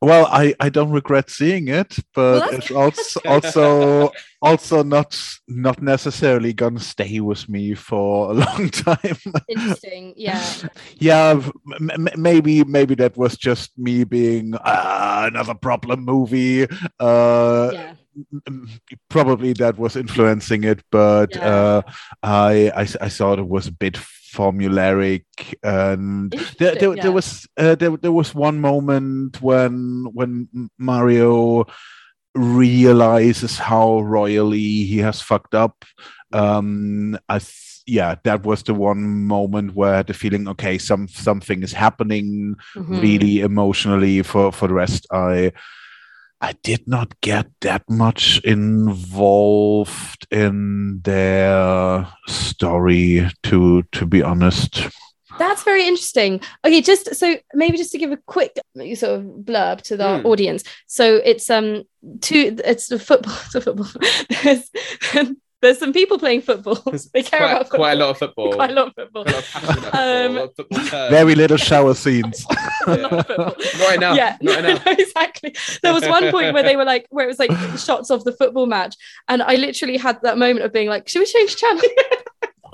well, 0.02 0.26
I, 0.26 0.54
I 0.60 0.68
don't 0.68 0.90
regret 0.90 1.30
seeing 1.30 1.68
it, 1.68 1.96
but 2.14 2.40
Well, 2.40 2.50
it's 2.58 2.70
also 2.70 3.20
also 3.24 4.10
also 4.42 4.82
not 4.82 5.16
not 5.48 5.80
necessarily 5.80 6.52
gonna 6.52 6.80
stay 6.80 7.20
with 7.20 7.48
me 7.48 7.74
for 7.74 8.30
a 8.32 8.34
long 8.44 8.68
time. 8.70 9.16
Interesting. 9.48 10.14
Yeah. 10.16 10.42
yeah, 10.98 11.40
m- 11.80 12.08
maybe 12.16 12.64
maybe 12.64 12.94
that 12.96 13.16
was 13.16 13.36
just 13.36 13.70
me 13.78 14.04
being 14.04 14.54
uh, 14.56 15.28
another 15.32 15.54
problem 15.54 16.04
movie. 16.04 16.66
Uh, 16.98 17.70
Yeah. 17.72 17.94
probably 19.08 19.52
that 19.54 19.78
was 19.78 19.96
influencing 19.96 20.64
it, 20.64 20.82
but 20.90 21.34
Yeah. 21.34 21.48
uh, 21.48 21.82
I, 22.22 22.70
I 22.76 22.82
I 23.00 23.08
thought 23.08 23.38
it 23.38 23.48
was 23.48 23.66
a 23.68 23.72
bit 23.72 23.96
formulaic 24.32 25.24
and 25.62 26.30
there, 26.32 26.40
there, 26.58 26.72
Interesting, 26.72 27.02
there 27.02 27.12
was 27.12 27.46
uh, 27.56 27.74
there, 27.74 27.96
there 27.96 28.12
was 28.12 28.34
one 28.34 28.60
moment 28.60 29.40
when 29.42 30.06
when 30.14 30.48
Mario 30.78 31.66
realizes 32.34 33.58
how 33.58 34.00
royally 34.00 34.84
he 34.84 34.98
has 34.98 35.20
fucked 35.20 35.54
up. 35.54 35.84
Um 36.32 37.18
i 37.28 37.38
th- 37.38 37.82
yeah 37.86 38.14
that 38.24 38.46
was 38.46 38.62
the 38.62 38.72
one 38.72 39.02
moment 39.26 39.74
where 39.74 40.02
the 40.02 40.14
feeling 40.14 40.48
okay 40.48 40.78
some 40.78 41.08
something 41.08 41.62
is 41.62 41.72
happening 41.74 42.54
Mhm. 42.76 43.00
really 43.02 43.40
emotionally 43.40 44.22
for 44.22 44.52
for 44.52 44.68
the 44.68 44.74
rest. 44.74 45.06
I 45.12 45.52
i 46.42 46.52
did 46.62 46.86
not 46.86 47.18
get 47.20 47.46
that 47.60 47.82
much 47.88 48.40
involved 48.44 50.26
in 50.30 51.00
their 51.04 52.06
story 52.26 53.28
to 53.42 53.82
to 53.92 54.06
be 54.06 54.22
honest 54.22 54.88
That's 55.38 55.64
very 55.64 55.86
interesting. 55.88 56.40
Okay, 56.62 56.82
just 56.82 57.14
so 57.16 57.26
maybe 57.54 57.78
just 57.78 57.90
to 57.92 57.98
give 57.98 58.12
a 58.12 58.18
quick 58.36 58.52
sort 58.94 59.12
of 59.16 59.22
blurb 59.48 59.80
to 59.88 59.96
the 59.96 60.18
Hmm. 60.20 60.26
audience. 60.26 60.62
So 60.86 61.04
it's 61.24 61.48
um 61.48 61.84
two 62.20 62.42
it's 62.72 62.88
the 62.88 62.98
football 62.98 63.34
it's 63.46 63.54
a 63.54 63.60
football. 63.60 63.88
There's 64.44 64.68
there's 65.62 65.78
some 65.78 65.92
people 65.92 66.18
playing 66.18 66.42
football. 66.42 66.74
they 67.14 67.22
care 67.22 67.38
quite, 67.40 67.50
about 67.52 67.68
football. 67.68 67.78
quite 67.78 67.92
a 67.92 68.00
lot 68.00 68.10
of 68.10 68.18
football. 68.18 68.52
Quite 68.52 68.70
a 68.70 68.74
lot 68.74 68.88
of 68.88 68.94
football. 68.96 69.24
Lot 69.24 69.34
of 69.38 69.44
passion 69.44 69.78
about 69.84 69.94
Um, 69.94 70.34
football, 70.54 70.78
football 70.80 71.10
very 71.10 71.34
little 71.34 71.56
shower 71.56 71.94
scenes 71.94 72.44
A 72.86 72.96
lot 72.96 73.12
of. 73.30 73.56
Not 73.78 73.94
enough. 73.94 74.16
Yeah, 74.16 74.36
Not 74.42 74.58
enough. 74.64 74.86
exactly. 74.86 75.54
There 75.82 75.94
was 75.94 76.06
one 76.06 76.30
point 76.30 76.52
where 76.52 76.62
they 76.64 76.76
were 76.76 76.84
like, 76.84 77.06
where 77.10 77.24
it 77.24 77.28
was 77.28 77.38
like 77.38 77.52
shots 77.78 78.10
of 78.10 78.24
the 78.24 78.32
football 78.32 78.66
match, 78.66 78.96
and 79.28 79.42
I 79.42 79.54
literally 79.54 79.96
had 79.96 80.20
that 80.22 80.36
moment 80.36 80.66
of 80.66 80.72
being 80.72 80.88
like, 80.88 81.08
"Should 81.08 81.20
we 81.20 81.26
change 81.26 81.56
channel?" 81.56 81.82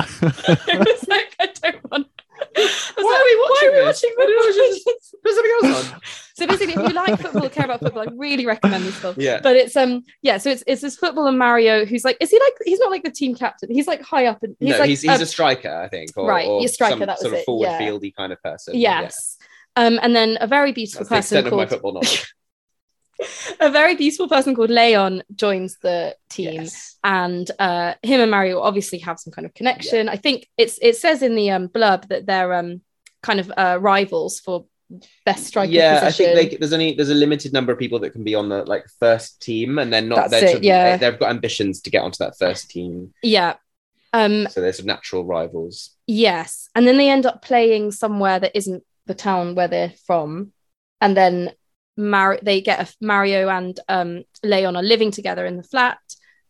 it 0.01 0.79
was 0.79 1.09
like, 1.09 1.35
I 1.41 1.49
don't 1.63 1.91
want. 1.91 2.07
Why 2.59 3.03
like, 3.03 3.21
are 3.21 3.25
we 3.25 3.37
Why 3.37 3.49
watching 3.51 3.69
are 3.69 3.73
we 3.73 3.85
watching 3.85 4.11
Why 4.17 4.25
are 4.25 4.29
we 4.29 4.37
watching 4.37 4.83
There's 5.23 5.37
something 5.37 5.53
else 5.63 5.93
on. 5.93 6.01
So 6.39 6.47
basically, 6.47 6.75
if 6.75 6.89
you 6.89 6.95
like 6.95 7.19
football, 7.19 7.49
care 7.49 7.65
about 7.65 7.81
football, 7.81 8.03
I 8.03 8.13
really 8.15 8.47
recommend 8.47 8.85
this 8.85 8.95
film. 8.95 9.17
Yeah. 9.19 9.41
But 9.43 9.57
it's 9.57 9.75
um 9.75 10.05
yeah, 10.23 10.39
so 10.39 10.51
it's 10.51 10.63
it's 10.69 10.83
this 10.83 10.97
football 10.97 11.27
and 11.27 11.37
Mario 11.37 11.85
who's 11.85 12.05
like, 12.05 12.17
is 12.21 12.31
he 12.31 12.39
like 12.39 12.53
he's 12.65 12.79
not 12.79 12.93
like 12.93 13.03
the 13.03 13.11
team 13.11 13.35
captain? 13.35 13.71
He's 13.73 13.89
like 13.89 14.03
high 14.03 14.27
up 14.27 14.45
and 14.45 14.55
he's 14.61 14.71
no, 14.71 14.79
like 14.79 14.89
he's, 14.89 15.03
he's 15.03 15.11
um, 15.11 15.21
a 15.21 15.27
striker, 15.27 15.75
I 15.75 15.89
think. 15.89 16.13
Or, 16.17 16.29
right, 16.29 16.47
or 16.47 16.61
he's 16.61 16.71
a 16.71 16.75
striker, 16.75 17.01
that 17.01 17.09
was 17.09 17.21
sort 17.23 17.35
of 17.35 17.43
forward 17.43 17.67
yeah. 17.67 17.81
fieldy 17.81 18.15
kind 18.15 18.33
of 18.33 18.41
person. 18.41 18.77
yes. 18.77 19.37
Um, 19.75 19.99
and 20.03 20.15
then 20.15 20.39
a 20.41 20.47
very 20.47 20.73
beautiful 20.73 21.07
That's 21.07 21.09
the 21.09 21.37
person 21.37 21.39
extent 21.39 21.53
of 21.53 21.57
my 21.57 21.67
football 21.67 21.93
knowledge. 21.95 22.33
a 23.61 23.71
very 23.71 23.97
beautiful 23.97 24.29
person 24.29 24.55
called 24.55 24.71
Leon 24.71 25.23
joins 25.35 25.79
the 25.79 26.17
team. 26.29 26.63
Yes. 26.63 26.97
and 27.03 27.51
uh, 27.59 27.95
him 28.03 28.21
and 28.21 28.31
Mario 28.31 28.61
obviously 28.61 28.99
have 29.01 29.19
some 29.19 29.33
kind 29.33 29.47
of 29.47 29.55
connection. 29.55 30.09
I 30.09 30.17
think 30.17 30.49
it's 30.57 30.79
it 30.81 30.97
says 30.97 31.23
in 31.23 31.35
the 31.35 31.51
um, 31.51 31.69
blurb 31.69 32.09
that 32.09 32.27
they're 32.27 32.55
um, 32.55 32.83
kind 33.23 33.41
of 33.41 33.53
uh, 33.57 33.79
rivals 33.81 34.41
for 34.41 34.67
best 35.25 35.47
striker 35.47 35.71
yeah, 35.71 36.01
position. 36.01 36.33
I 36.33 36.35
think 36.35 36.51
like 36.51 36.61
there's 36.61 36.73
only 36.73 36.95
there's 36.95 37.11
a 37.11 37.15
limited 37.15 37.53
number 37.53 37.73
of 37.73 37.79
people 37.79 37.99
that 38.01 38.11
can 38.11 38.25
be 38.25 38.35
on 38.35 38.49
the 38.49 38.65
like 38.65 38.87
first 39.01 39.43
team, 39.43 39.79
and 39.79 39.93
they're 39.93 40.01
not. 40.03 40.31
That's 40.31 40.45
they're 40.45 40.57
it, 40.57 40.65
yeah, 40.65 40.97
they, 40.97 41.11
they've 41.11 41.19
got 41.19 41.31
ambitions 41.31 41.81
to 41.83 41.91
get 41.91 42.03
onto 42.03 42.19
that 42.19 42.39
first 42.39 42.71
team, 42.71 43.13
yeah. 43.23 43.55
Um, 44.15 44.49
so 44.49 44.63
they're 44.63 44.73
natural 44.85 45.25
rivals. 45.25 45.95
yes, 46.07 46.71
and 46.75 46.87
then 46.87 46.97
they 46.97 47.11
end 47.11 47.27
up 47.27 47.43
playing 47.43 47.93
somewhere 47.93 48.41
that 48.41 48.57
isn't 48.57 48.83
the 49.07 49.15
town 49.15 49.55
where 49.55 49.69
they're 49.69 49.93
from, 50.07 50.53
and 51.01 51.17
then 51.17 51.53
Mar- 51.99 52.39
they 52.43 52.61
get 52.63 52.81
a 52.81 52.95
Mario 53.05 53.49
and 53.49 53.79
um, 53.89 54.23
Leon 54.43 54.77
are 54.77 54.83
living 54.83 55.11
together 55.11 55.45
in 55.45 55.57
the 55.59 55.63
flat, 55.63 55.99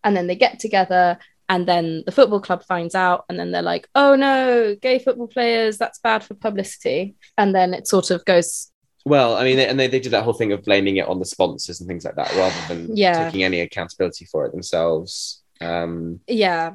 and 0.05 0.17
then 0.17 0.27
they 0.29 0.37
get 0.37 0.61
together. 0.61 1.19
And 1.51 1.67
then 1.67 2.03
the 2.05 2.13
football 2.13 2.41
club 2.41 2.63
finds 2.63 2.95
out, 2.95 3.25
and 3.29 3.39
then 3.41 3.51
they're 3.51 3.63
like, 3.63 3.89
"Oh 3.95 4.15
no, 4.15 4.77
gay 4.81 4.99
football 4.99 5.29
players! 5.29 5.79
That's 5.79 5.99
bad 5.99 6.23
for 6.23 6.35
publicity." 6.35 7.17
And 7.39 7.55
then 7.55 7.73
it 7.73 7.89
sort 7.89 8.11
of 8.11 8.25
goes 8.27 8.71
Well, 9.07 9.35
I 9.35 9.45
mean, 9.45 9.57
they, 9.57 9.67
and 9.67 9.81
they, 9.81 9.87
they 9.87 10.01
did 10.01 10.13
that 10.13 10.25
whole 10.25 10.35
thing 10.35 10.53
of 10.53 10.63
blaming 10.63 10.99
it 10.99 11.09
on 11.09 11.19
the 11.19 11.25
sponsors 11.25 11.81
and 11.81 11.89
things 11.89 12.05
like 12.05 12.17
that, 12.17 12.31
rather 12.37 12.75
than 12.75 12.95
Yeah. 12.95 13.25
taking 13.25 13.43
any 13.43 13.61
accountability 13.61 14.27
for 14.27 14.45
it 14.45 14.53
themselves. 14.53 15.43
Um, 15.63 16.21
yeah 16.29 16.75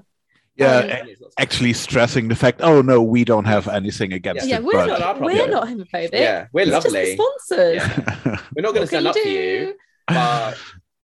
yeah 0.55 1.01
Um, 1.01 1.07
actually 1.39 1.73
stressing 1.73 2.27
the 2.27 2.35
fact 2.35 2.59
oh 2.61 2.81
no 2.81 3.01
we 3.01 3.23
don't 3.23 3.45
have 3.45 3.67
anything 3.67 4.13
against 4.13 4.45
yeah 4.47 4.57
it 4.57 4.63
we're 4.63 4.73
but 4.73 4.85
not 4.87 5.01
our 5.01 5.19
we're 5.19 5.47
not 5.47 5.67
homophobic 5.67 6.11
yeah, 6.13 6.47
we're 6.53 6.61
it's 6.61 6.71
lovely. 6.71 6.91
just 6.91 7.17
the 7.17 7.23
sponsors 7.47 7.75
Yeah. 7.75 8.37
We're 8.55 8.61
not 8.61 8.73
going 8.75 8.83
to 8.83 8.87
stand 8.87 9.05
can 9.05 9.07
up 9.07 9.15
for 9.17 9.27
you, 9.27 9.75
but 10.07 10.57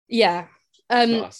yeah 0.10 0.46
it's 0.90 1.12
um 1.12 1.12
not 1.22 1.38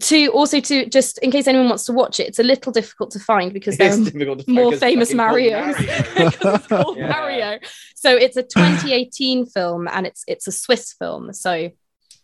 to 0.00 0.28
also 0.28 0.60
to 0.60 0.86
just 0.86 1.18
in 1.18 1.30
case 1.32 1.48
anyone 1.48 1.68
wants 1.68 1.84
to 1.86 1.92
watch 1.92 2.20
it 2.20 2.28
it's 2.28 2.38
a 2.38 2.42
little 2.44 2.70
difficult 2.72 3.10
to 3.10 3.18
find 3.18 3.52
because 3.52 3.76
there 3.76 3.90
are 3.92 4.36
more 4.46 4.72
famous 4.76 5.12
fucking 5.12 5.18
called 5.18 5.40
Marios. 5.40 5.74
Mario. 5.74 5.74
It's 6.26 6.66
called 6.68 6.96
Yeah. 6.98 7.08
Mario. 7.08 7.58
So 7.96 8.14
it's 8.16 8.36
a 8.36 8.42
2018 8.42 9.46
film 9.46 9.88
and 9.88 10.06
it's 10.06 10.22
it's 10.28 10.46
a 10.46 10.52
Swiss 10.52 10.92
film. 10.92 11.32
So 11.32 11.70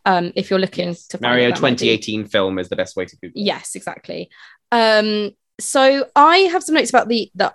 um 0.04 0.32
if 0.36 0.48
you're 0.48 0.60
looking 0.60 0.88
Yes. 0.90 1.08
to 1.08 1.18
find 1.18 1.22
Mario 1.32 1.48
it, 1.48 1.54
that 1.56 1.60
might 1.62 1.70
be- 1.80 1.96
2018 1.96 2.26
film 2.26 2.58
is 2.60 2.68
the 2.68 2.76
best 2.76 2.94
way 2.94 3.04
to 3.04 3.16
Google. 3.16 3.40
it. 3.40 3.44
Yes, 3.44 3.74
exactly. 3.74 4.30
Um 4.72 5.32
so 5.58 6.06
I 6.14 6.38
have 6.38 6.62
some 6.62 6.74
notes 6.74 6.90
about 6.90 7.08
the 7.08 7.30
the 7.34 7.52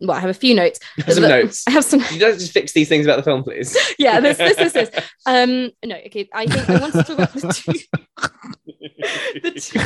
well, 0.00 0.16
I 0.16 0.20
have 0.20 0.30
a 0.30 0.34
few 0.34 0.54
notes. 0.54 0.78
Some 1.08 1.22
Look, 1.22 1.30
notes. 1.30 1.64
I 1.66 1.70
have 1.70 1.84
some 1.84 2.00
You 2.12 2.18
don't 2.20 2.38
just 2.38 2.52
fix 2.52 2.72
these 2.72 2.88
things 2.88 3.06
about 3.06 3.16
the 3.16 3.22
film, 3.22 3.42
please. 3.42 3.76
yeah, 3.98 4.20
this 4.20 4.36
this 4.38 4.56
this 4.56 4.72
this. 4.72 4.90
Um 5.26 5.70
no, 5.84 5.96
okay. 6.06 6.28
I 6.34 6.46
think 6.46 6.68
I 6.68 6.80
want 6.80 6.92
to 6.92 7.02
talk 7.02 7.18
about 7.18 7.32
the 7.32 7.52
two 7.52 7.72
the 9.42 9.50
two 9.60 9.80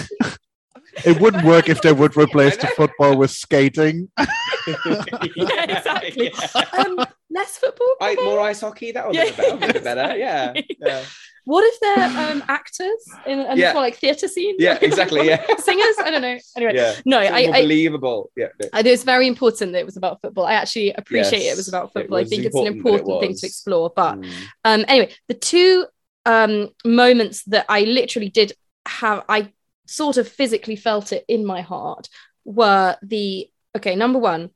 it 1.04 1.20
wouldn't 1.20 1.44
work 1.44 1.68
if 1.68 1.80
they 1.82 1.92
would 1.92 2.16
replace 2.16 2.56
the 2.56 2.66
football 2.68 3.16
with 3.16 3.30
skating 3.30 4.10
Yeah, 4.16 5.64
exactly. 5.64 6.32
Yeah. 6.34 6.64
um 6.78 6.98
less 7.30 7.58
football. 7.58 7.94
I, 8.00 8.14
more 8.16 8.40
ice 8.40 8.60
hockey. 8.60 8.92
That 8.92 9.06
would 9.06 9.14
Yeah, 9.14 9.26
be 9.26 9.30
better. 9.30 9.56
That 9.56 9.60
would 9.60 9.72
be 9.74 9.80
better. 9.80 10.16
Yeah. 10.16 10.52
yeah. 10.80 11.04
What 11.44 11.64
if 11.64 11.80
they're 11.80 12.30
um, 12.30 12.44
actors 12.48 13.02
in 13.26 13.40
and 13.40 13.58
Yeah. 13.58 13.72
for 13.72 13.78
like 13.80 13.96
theatre 13.96 14.28
scenes? 14.28 14.56
Yeah, 14.58 14.78
exactly, 14.82 15.26
yeah. 15.26 15.44
Singers? 15.58 15.96
I 15.98 16.10
don't 16.10 16.22
know. 16.22 16.38
Anyway, 16.56 16.74
Yeah. 16.74 16.94
no, 17.04 17.18
I, 17.18 17.48
I, 17.52 17.62
believable. 17.62 18.30
Yeah. 18.36 18.48
no. 18.60 18.68
I, 18.72 18.80
it 18.80 18.90
was 18.90 19.04
very 19.04 19.26
important 19.26 19.72
that 19.72 19.78
it 19.80 19.86
was 19.86 19.96
about 19.96 20.20
football. 20.20 20.44
I 20.46 20.54
actually 20.54 20.92
appreciate 20.92 21.42
Yes, 21.42 21.54
it 21.54 21.56
was 21.56 21.68
about 21.68 21.86
it 21.86 21.92
football. 21.94 22.18
I 22.18 22.24
think 22.24 22.44
it's 22.44 22.54
an 22.56 22.66
important 22.66 23.08
it 23.10 23.20
thing 23.20 23.34
to 23.34 23.46
explore. 23.46 23.90
But 23.94 24.16
Mm. 24.20 24.32
um, 24.64 24.84
anyway, 24.88 25.12
the 25.28 25.34
two 25.34 25.86
um, 26.26 26.68
moments 26.84 27.44
that 27.44 27.66
I 27.68 27.82
literally 27.82 28.28
did 28.28 28.52
have, 28.86 29.24
I 29.28 29.52
sort 29.86 30.16
of 30.18 30.28
physically 30.28 30.76
felt 30.76 31.12
it 31.12 31.24
in 31.28 31.44
my 31.44 31.62
heart 31.62 32.08
were 32.44 32.96
the 33.02 33.48
okay, 33.76 33.94
number 33.96 34.18
one, 34.18 34.50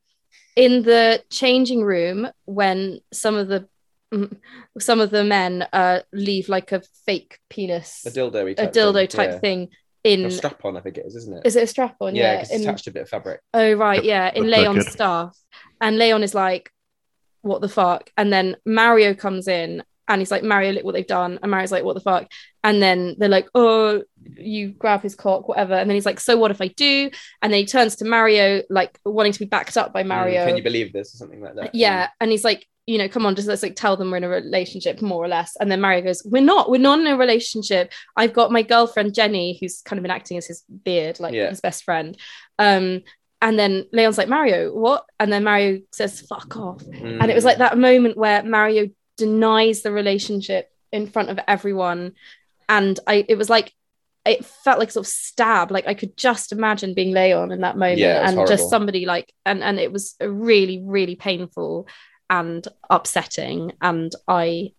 in 0.56 0.82
the 0.82 1.22
changing 1.30 1.82
room 1.82 2.28
when 2.44 3.00
some 3.12 3.36
of 3.36 3.48
the 3.48 3.68
some 4.78 5.00
of 5.00 5.10
the 5.10 5.24
men 5.24 5.66
uh, 5.72 6.00
leave 6.12 6.48
like 6.48 6.72
a 6.72 6.82
fake 7.06 7.38
penis, 7.50 8.04
A 8.06 8.10
dildo. 8.10 8.52
a 8.58 8.66
dildo 8.68 9.08
type 9.08 9.40
thing 9.40 9.68
in. 10.02 10.24
A 10.26 10.30
strap 10.30 10.64
on, 10.64 10.76
I 10.76 10.80
think 10.80 10.98
it 10.98 11.06
is, 11.06 11.16
isn't 11.16 11.38
it? 11.38 11.46
Is 11.46 11.56
it 11.56 11.62
a 11.62 11.66
strap 11.66 11.96
on? 12.00 12.14
yeah, 12.14 12.22
Yeah, 12.22 12.34
because 12.36 12.50
it's 12.50 12.60
in- 12.62 12.68
attached 12.68 12.84
to 12.84 12.90
a 12.90 12.92
bit 12.92 13.02
of 13.02 13.08
fabric. 13.08 13.40
Oh 13.52 13.72
right, 13.74 14.02
yeah, 14.04 14.30
in 14.34 14.44
looked 14.44 14.58
Leon's 14.58 14.90
staff, 14.90 15.36
and 15.80 15.98
Leon 15.98 16.22
is 16.22 16.34
like, 16.34 16.70
"What 17.42 17.60
the 17.60 17.68
fuck?" 17.68 18.10
And 18.16 18.32
then 18.32 18.56
Mario 18.66 19.14
comes 19.14 19.48
in, 19.48 19.82
and 20.08 20.20
he's 20.20 20.30
like, 20.30 20.42
"Mario, 20.42 20.72
look 20.72 20.84
what 20.84 20.92
they've 20.94 21.06
done." 21.06 21.38
And 21.42 21.50
Mario's 21.50 21.72
like, 21.72 21.84
"What 21.84 21.94
the 21.94 22.00
fuck?" 22.00 22.30
And 22.62 22.82
then 22.82 23.16
they're 23.18 23.28
like, 23.28 23.48
"Oh, 23.54 24.02
you 24.36 24.68
grab 24.72 25.02
his 25.02 25.14
cock, 25.14 25.48
whatever." 25.48 25.74
And 25.74 25.88
then 25.88 25.94
he's 25.94 26.06
like, 26.06 26.20
"So 26.20 26.36
what 26.36 26.50
if 26.50 26.60
I 26.60 26.68
do?" 26.68 27.10
And 27.42 27.52
then 27.52 27.60
he 27.60 27.66
turns 27.66 27.96
to 27.96 28.04
Mario, 28.04 28.62
like 28.70 28.98
wanting 29.04 29.32
to 29.32 29.38
be 29.38 29.44
backed 29.46 29.76
up 29.76 29.92
by 29.92 30.02
Mario. 30.02 30.42
Mm, 30.42 30.46
Can 30.48 30.56
you 30.56 30.62
believe 30.62 30.92
this 30.92 31.14
or 31.14 31.16
something 31.18 31.40
like 31.40 31.54
that? 31.56 31.74
yeah, 31.74 32.08
and 32.20 32.30
he's 32.30 32.44
like, 32.44 32.66
you 32.86 32.98
know, 32.98 33.08
come 33.08 33.24
on, 33.24 33.34
just 33.34 33.48
let's 33.48 33.62
like 33.62 33.76
tell 33.76 33.96
them 33.96 34.10
we're 34.10 34.18
in 34.18 34.24
a 34.24 34.28
relationship, 34.28 35.00
more 35.00 35.24
or 35.24 35.28
less. 35.28 35.56
And 35.58 35.70
then 35.72 35.80
Mario 35.80 36.02
goes, 36.02 36.22
"We're 36.24 36.42
not. 36.42 36.70
We're 36.70 36.78
not 36.80 37.00
in 37.00 37.06
a 37.06 37.16
relationship. 37.16 37.92
I've 38.16 38.34
got 38.34 38.52
my 38.52 38.60
girlfriend 38.62 39.14
Jenny, 39.14 39.56
who's 39.58 39.80
kind 39.80 39.98
of 39.98 40.02
been 40.02 40.10
acting 40.10 40.36
as 40.36 40.46
his 40.46 40.62
beard, 40.84 41.18
like 41.18 41.32
Yeah. 41.32 41.48
his 41.48 41.62
best 41.62 41.82
friend." 41.84 42.14
Um, 42.58 43.02
and 43.40 43.58
then 43.58 43.86
Leon's 43.92 44.18
like, 44.18 44.28
"Mario, 44.28 44.72
what?" 44.74 45.04
And 45.18 45.32
then 45.32 45.44
Mario 45.44 45.80
says, 45.92 46.20
"Fuck 46.22 46.56
off." 46.58 46.82
Mm. 46.84 47.18
And 47.22 47.30
it 47.30 47.34
was 47.34 47.44
like 47.44 47.58
that 47.58 47.78
moment 47.78 48.16
where 48.18 48.42
Mario 48.42 48.88
denies 49.16 49.82
the 49.82 49.92
relationship 49.92 50.70
in 50.92 51.06
front 51.06 51.30
of 51.30 51.38
everyone, 51.48 52.14
and 52.68 52.98
I, 53.06 53.24
it 53.28 53.36
was 53.36 53.50
like. 53.50 53.72
It 54.26 54.42
felt 54.42 54.78
like 54.78 54.90
sort 54.90 55.04
of 55.06 55.12
stab. 55.12 55.70
Like 55.70 55.86
I 55.86 55.92
could 55.92 56.16
just 56.16 56.50
imagine 56.50 56.94
being 56.94 57.12
Leon 57.12 57.52
in 57.52 57.60
that 57.60 57.76
moment, 57.76 57.98
Yeah, 57.98 58.26
and 58.26 58.36
horrible. 58.36 58.56
just 58.56 58.70
somebody 58.70 59.04
like, 59.04 59.30
and 59.44 59.62
and 59.62 59.78
it 59.78 59.92
was 59.92 60.16
really, 60.18 60.82
really 60.82 61.14
painful 61.14 61.86
and 62.30 62.66
upsetting 62.88 63.72
and 63.82 64.10
i 64.26 64.72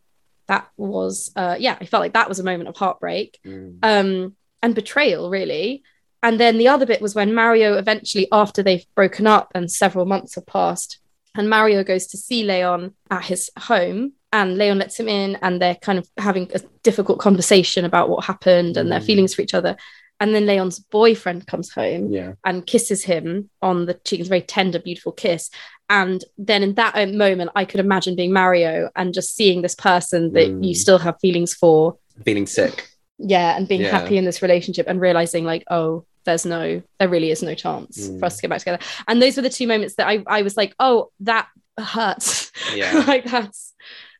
that 0.48 0.68
was 0.78 1.32
uh 1.36 1.56
yeah 1.60 1.78
i 1.80 1.86
felt 1.86 2.02
like 2.02 2.14
that 2.14 2.28
was 2.28 2.40
a 2.40 2.44
moment 2.44 2.68
of 2.68 2.76
heartbreak 2.76 3.40
Mm. 3.46 3.78
um 3.84 4.36
and 4.64 4.74
betrayal 4.74 5.30
really 5.30 5.84
and 6.24 6.40
then 6.40 6.58
the 6.58 6.68
other 6.70 6.88
bit 6.88 7.04
was 7.04 7.14
when 7.14 7.36
mario 7.36 7.78
eventually 7.78 8.28
after 8.32 8.64
they've 8.64 8.86
broken 8.96 9.28
up 9.28 9.52
and 9.54 9.72
several 9.72 10.06
months 10.08 10.34
have 10.34 10.48
passed 10.48 10.98
and 11.38 11.50
mario 11.50 11.84
goes 11.84 12.08
to 12.08 12.18
see 12.18 12.44
leon 12.44 12.94
at 13.12 13.24
his 13.26 13.50
home 13.60 14.14
and 14.34 14.58
leon 14.58 14.78
lets 14.80 15.00
him 15.00 15.08
in 15.08 15.38
and 15.42 15.62
they're 15.62 15.76
kind 15.76 15.98
of 16.00 16.08
having 16.18 16.50
a 16.54 16.60
difficult 16.84 17.20
conversation 17.20 17.86
about 17.86 18.10
what 18.10 18.26
happened 18.26 18.78
and 18.78 18.92
their 18.92 19.00
Mm. 19.00 19.06
feelings 19.06 19.34
for 19.34 19.42
each 19.42 19.54
other 19.54 19.76
and 20.20 20.34
then 20.34 20.46
leon's 20.46 20.80
boyfriend 20.80 21.46
comes 21.48 21.72
home 21.72 22.12
Yeah. 22.12 22.34
and 22.46 22.66
kisses 22.66 23.04
him 23.04 23.50
on 23.62 23.86
the 23.86 23.96
cheek. 24.06 24.22
It's 24.22 24.30
a 24.30 24.36
very 24.36 24.42
tender, 24.42 24.80
beautiful 24.80 25.12
kiss. 25.12 25.50
And 25.90 26.24
then 26.38 26.64
in 26.64 26.76
that 26.76 26.96
uh, 26.96 27.06
moment, 27.08 27.52
I 27.54 27.66
could 27.66 27.82
imagine 27.82 28.16
being 28.16 28.32
Mario 28.32 28.90
and 28.96 29.14
just 29.14 29.36
seeing 29.36 29.62
this 29.62 29.76
person 29.76 30.32
that 30.32 30.48
Mm. 30.50 30.66
you 30.68 30.74
still 30.74 31.00
have 31.00 31.18
feelings 31.20 31.54
for. 31.54 31.98
Feeling 32.24 32.48
sick. 32.48 32.88
Yeah. 33.20 33.58
And 33.58 33.68
being 33.68 33.82
Yeah. 33.82 33.90
happy 33.92 34.18
in 34.18 34.24
this 34.24 34.42
relationship 34.42 34.88
and 34.88 35.02
realizing, 35.02 35.44
like, 35.44 35.66
oh, 35.70 36.06
there's 36.26 36.46
no, 36.46 36.82
there 37.00 37.10
really 37.10 37.32
is 37.32 37.42
no 37.44 37.56
chance 37.56 38.08
Mm. 38.10 38.20
for 38.20 38.26
us 38.26 38.36
to 38.38 38.42
get 38.42 38.50
back 38.50 38.60
together. 38.60 38.80
And 39.08 39.22
those 39.22 39.36
were 39.36 39.42
the 39.44 39.50
two 39.50 39.68
moments 39.68 39.96
that 39.96 40.08
I, 40.08 40.24
I 40.28 40.42
was 40.42 40.58
like, 40.58 40.74
oh, 40.80 41.12
that 41.22 41.48
hurts. 41.80 42.52
Yeah. 42.76 43.04
like 43.08 43.26
that's, 43.26 43.74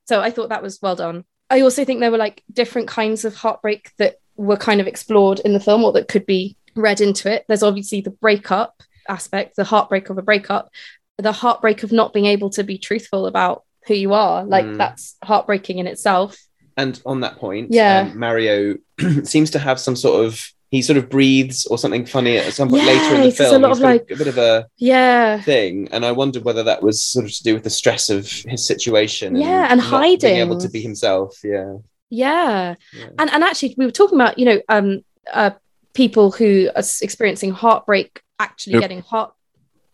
so 0.08 0.22
I 0.22 0.30
thought 0.32 0.50
that 0.50 0.64
was 0.64 0.80
well 0.82 0.96
done. 0.96 1.24
I 1.50 1.62
also 1.62 1.84
think 1.86 2.00
there 2.00 2.12
were 2.12 2.18
like 2.18 2.44
different 2.52 2.88
kinds 2.88 3.26
of 3.26 3.36
heartbreak 3.36 3.92
that 3.98 4.16
were 4.36 4.58
kind 4.58 4.82
of 4.82 4.88
explored 4.88 5.40
in 5.40 5.54
the 5.54 5.60
film 5.60 5.84
or 5.84 5.92
that 5.94 6.08
could 6.08 6.26
be 6.26 6.56
read 6.76 7.02
into 7.02 7.32
it. 7.32 7.46
There's 7.48 7.64
obviously 7.64 8.02
the 8.02 8.12
breakup 8.12 8.82
aspect, 9.08 9.56
the 9.56 9.64
heartbreak 9.64 10.10
of 10.10 10.18
a 10.18 10.22
breakup, 10.22 10.70
the 11.18 11.32
heartbreak 11.32 11.84
of 11.84 11.92
not 11.92 12.14
being 12.14 12.26
able 12.26 12.50
to 12.52 12.64
be 12.64 12.78
truthful 12.78 13.26
about 13.28 13.64
who 13.88 13.94
you 13.94 14.14
are. 14.14 14.44
Like 14.44 14.66
Mm. 14.66 14.78
that's 14.78 15.16
heartbreaking 15.24 15.78
in 15.80 15.88
itself. 15.88 16.38
And 16.78 17.00
on 17.06 17.22
that 17.22 17.38
point, 17.38 17.72
Yeah. 17.72 18.10
um, 18.12 18.20
Mario 18.20 18.76
seems 19.24 19.52
to 19.52 19.60
have 19.60 19.80
some 19.80 19.96
sort 19.96 20.26
of 20.26 20.42
he 20.72 20.82
sort 20.82 20.98
of 20.98 21.10
breathes 21.10 21.66
or 21.68 21.78
something 21.78 22.06
funny 22.06 22.38
at 22.38 22.52
some 22.54 22.70
point 22.70 22.84
Yeah, 22.84 22.90
later 22.90 23.16
in 23.16 23.22
the 23.22 23.26
he's 23.26 23.38
just 23.38 23.48
a 23.48 23.52
film. 23.52 23.62
lot 23.62 23.72
of, 23.72 23.80
a- 23.80 23.84
like- 23.84 24.12
a 24.12 24.16
bit 24.16 24.28
of 24.28 24.38
a 24.38 24.66
Yeah. 24.78 25.42
thing, 25.42 25.88
and 25.92 26.06
I 26.06 26.12
wondered 26.12 26.44
whether 26.44 26.64
that 26.64 26.82
was 26.84 27.02
sort 27.04 27.26
of 27.26 27.32
to 27.34 27.44
do 27.44 27.54
with 27.54 27.64
the 27.64 27.70
stress 27.70 28.10
of 28.10 28.30
his 28.30 28.66
situation. 28.66 29.36
Yeah, 29.36 29.68
and 29.70 29.80
not 29.80 30.02
being 30.22 30.38
able 30.38 30.58
to 30.60 30.70
be 30.70 30.82
himself. 30.82 31.38
Yeah, 31.44 31.76
Yeah. 32.10 32.76
yeah. 32.94 33.06
And 33.20 33.30
and 33.32 33.44
actually 33.44 33.76
we 33.78 33.86
were 33.86 33.92
talking 33.92 34.20
about, 34.20 34.38
you 34.40 34.46
know, 34.46 34.62
um 34.70 35.04
uh 35.32 35.52
people 35.94 36.32
who 36.32 36.70
are 36.76 36.84
experiencing 37.02 37.52
heartbreak 37.52 38.22
actually 38.40 38.74
Yep. 38.74 38.82
getting 38.82 39.02
heart 39.02 39.34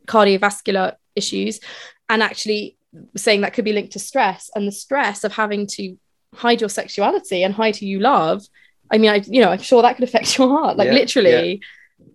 cardiovascular 0.07 0.95
issues 1.15 1.59
and 2.09 2.23
actually 2.23 2.77
saying 3.15 3.41
that 3.41 3.53
could 3.53 3.65
be 3.65 3.73
linked 3.73 3.93
to 3.93 3.99
stress 3.99 4.49
and 4.55 4.67
the 4.67 4.71
stress 4.71 5.23
of 5.23 5.31
having 5.33 5.67
to 5.67 5.95
hide 6.35 6.59
your 6.59 6.69
sexuality 6.69 7.43
and 7.43 7.53
hide 7.53 7.75
who 7.77 7.85
you 7.85 7.99
love. 7.99 8.41
I 8.91 8.97
mean, 8.97 9.09
I 9.11 9.21
you 9.25 9.41
know, 9.41 9.49
I'm 9.51 9.61
sure 9.61 9.81
that 9.81 9.95
could 9.95 10.03
affect 10.03 10.37
your 10.37 10.49
heart, 10.49 10.77
like 10.77 10.87
Yeah, 10.87 10.93
literally. 10.93 11.61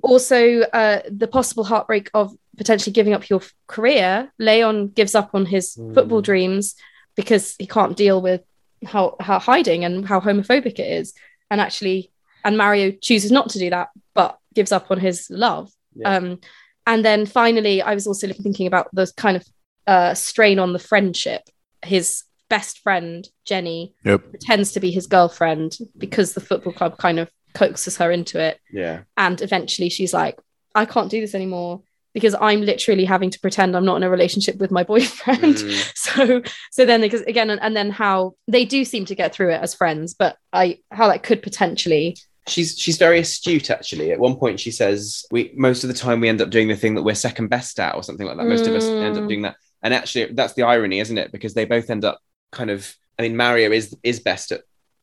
Also, 0.03 0.61
uh, 0.61 1.01
the 1.11 1.27
possible 1.29 1.65
heartbreak 1.65 2.11
of 2.15 2.35
potentially 2.57 2.93
giving 2.93 3.13
up 3.15 3.29
your 3.29 3.41
f- 3.41 3.53
career. 3.67 4.31
Leon 4.39 4.89
gives 4.89 5.15
up 5.15 5.31
on 5.35 5.47
his 5.47 5.75
Hmm. 5.75 5.95
football 5.95 6.21
dreams 6.21 6.75
because 7.17 7.55
he 7.59 7.67
can't 7.67 7.97
deal 7.97 8.21
with 8.21 8.43
how 8.87 9.17
how 9.21 9.39
hiding 9.39 9.85
and 9.85 10.07
how 10.07 10.21
homophobic 10.21 10.79
it 10.79 10.91
is 11.01 11.15
and 11.51 11.63
actually 11.63 12.13
and 12.45 12.59
mario 12.59 12.91
chooses 13.01 13.33
not 13.33 13.49
to 13.49 13.59
do 13.59 13.71
that 13.71 13.89
but 14.15 14.39
gives 14.55 14.71
up 14.71 14.91
on 14.91 15.01
his 15.01 15.29
love 15.31 15.73
Yeah. 15.95 16.17
um 16.17 16.41
and 16.87 17.03
then 17.03 17.25
finally 17.25 17.81
i 17.81 17.95
was 17.95 18.07
also 18.07 18.31
thinking 18.35 18.67
about 18.67 18.89
the 18.93 19.11
kind 19.17 19.37
of 19.39 19.45
uh 19.87 20.13
strain 20.13 20.59
on 20.59 20.75
the 20.75 20.79
friendship 20.79 21.43
his 21.83 22.25
best 22.49 22.79
friend 22.81 23.29
jenny 23.45 23.95
Yep. 24.05 24.31
pretends 24.31 24.73
to 24.73 24.81
be 24.81 24.91
his 24.91 25.07
girlfriend 25.07 25.79
because 25.99 26.35
the 26.35 26.41
football 26.41 26.73
club 26.73 26.97
kind 26.99 27.19
of 27.19 27.31
coaxes 27.55 27.97
her 27.97 28.11
into 28.11 28.39
it 28.41 28.61
yeah. 28.71 29.01
and 29.17 29.41
eventually 29.41 29.89
she's 29.89 30.13
like 30.13 30.39
i 30.75 30.85
can't 30.85 31.11
do 31.11 31.21
this 31.21 31.35
anymore 31.35 31.83
because 32.13 32.35
i'm 32.41 32.61
literally 32.61 33.05
having 33.05 33.31
to 33.31 33.41
pretend 33.41 33.75
i'm 33.77 33.85
not 33.85 33.97
in 33.97 34.03
a 34.03 34.11
relationship 34.11 34.57
with 34.59 34.71
my 34.71 34.83
boyfriend 34.85 35.57
Mm. 35.57 35.93
so 35.97 36.43
so 36.71 36.85
then 36.85 37.01
because 37.01 37.23
again 37.23 37.51
and, 37.51 37.61
and 37.63 37.75
then 37.77 37.91
how 37.91 38.35
they 38.47 38.65
do 38.65 38.85
seem 38.85 39.05
to 39.07 39.15
get 39.15 39.35
through 39.35 39.53
it 39.53 39.61
as 39.63 39.75
friends 39.75 40.15
but 40.15 40.37
i 40.53 40.79
how 40.91 41.09
that 41.09 41.23
could 41.23 41.43
potentially 41.43 42.17
She's 42.49 42.79
she's 42.79 42.97
very 42.97 43.19
astute 43.19 43.71
actually. 43.71 44.13
At 44.13 44.21
one 44.21 44.37
point 44.37 44.61
she 44.61 44.71
says 44.71 45.25
we 45.33 45.51
most 45.57 45.83
of 45.83 45.89
the 45.89 45.95
time 45.97 46.21
we 46.21 46.29
end 46.29 46.41
up 46.41 46.49
doing 46.51 46.69
the 46.69 46.77
thing 46.77 46.95
that 46.95 47.03
we're 47.03 47.17
second 47.17 47.49
best 47.49 47.81
at 47.81 47.97
or 47.97 48.05
something 48.05 48.25
like 48.25 48.37
that. 48.37 48.47
Most 48.47 48.69
of 48.69 48.73
us 48.77 48.85
end 48.85 49.17
up 49.17 49.25
Mm. 49.25 49.29
doing 49.29 49.43
that. 49.43 49.57
And 49.83 49.93
actually 49.93 50.27
that's 50.33 50.53
the 50.53 50.63
irony, 50.63 51.01
isn't 51.01 51.19
it? 51.19 51.33
Because 51.33 51.55
they 51.55 51.65
both 51.65 51.91
end 51.91 52.05
up 52.05 52.21
kind 52.53 52.71
of 52.71 52.95
I 53.19 53.23
mean 53.23 53.37
Mario 53.37 53.71
is 53.73 53.97
is 54.03 54.21
best 54.21 54.53
at 54.53 54.63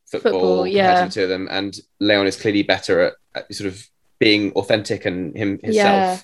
football, 0.10 0.32
Football, 0.32 0.64
compared 0.66 0.76
yeah. 0.76 1.00
to 1.02 1.08
the 1.08 1.14
two 1.14 1.24
of 1.24 1.30
them 1.30 1.48
and 1.50 1.76
Leon 2.00 2.28
is 2.28 2.40
clearly 2.40 2.64
better 2.64 3.00
at, 3.02 3.14
at 3.36 3.54
sort 3.54 3.68
of 3.68 3.84
being 4.20 4.52
authentic 4.54 5.06
and 5.06 5.36
him 5.36 5.60
himself 5.64 6.24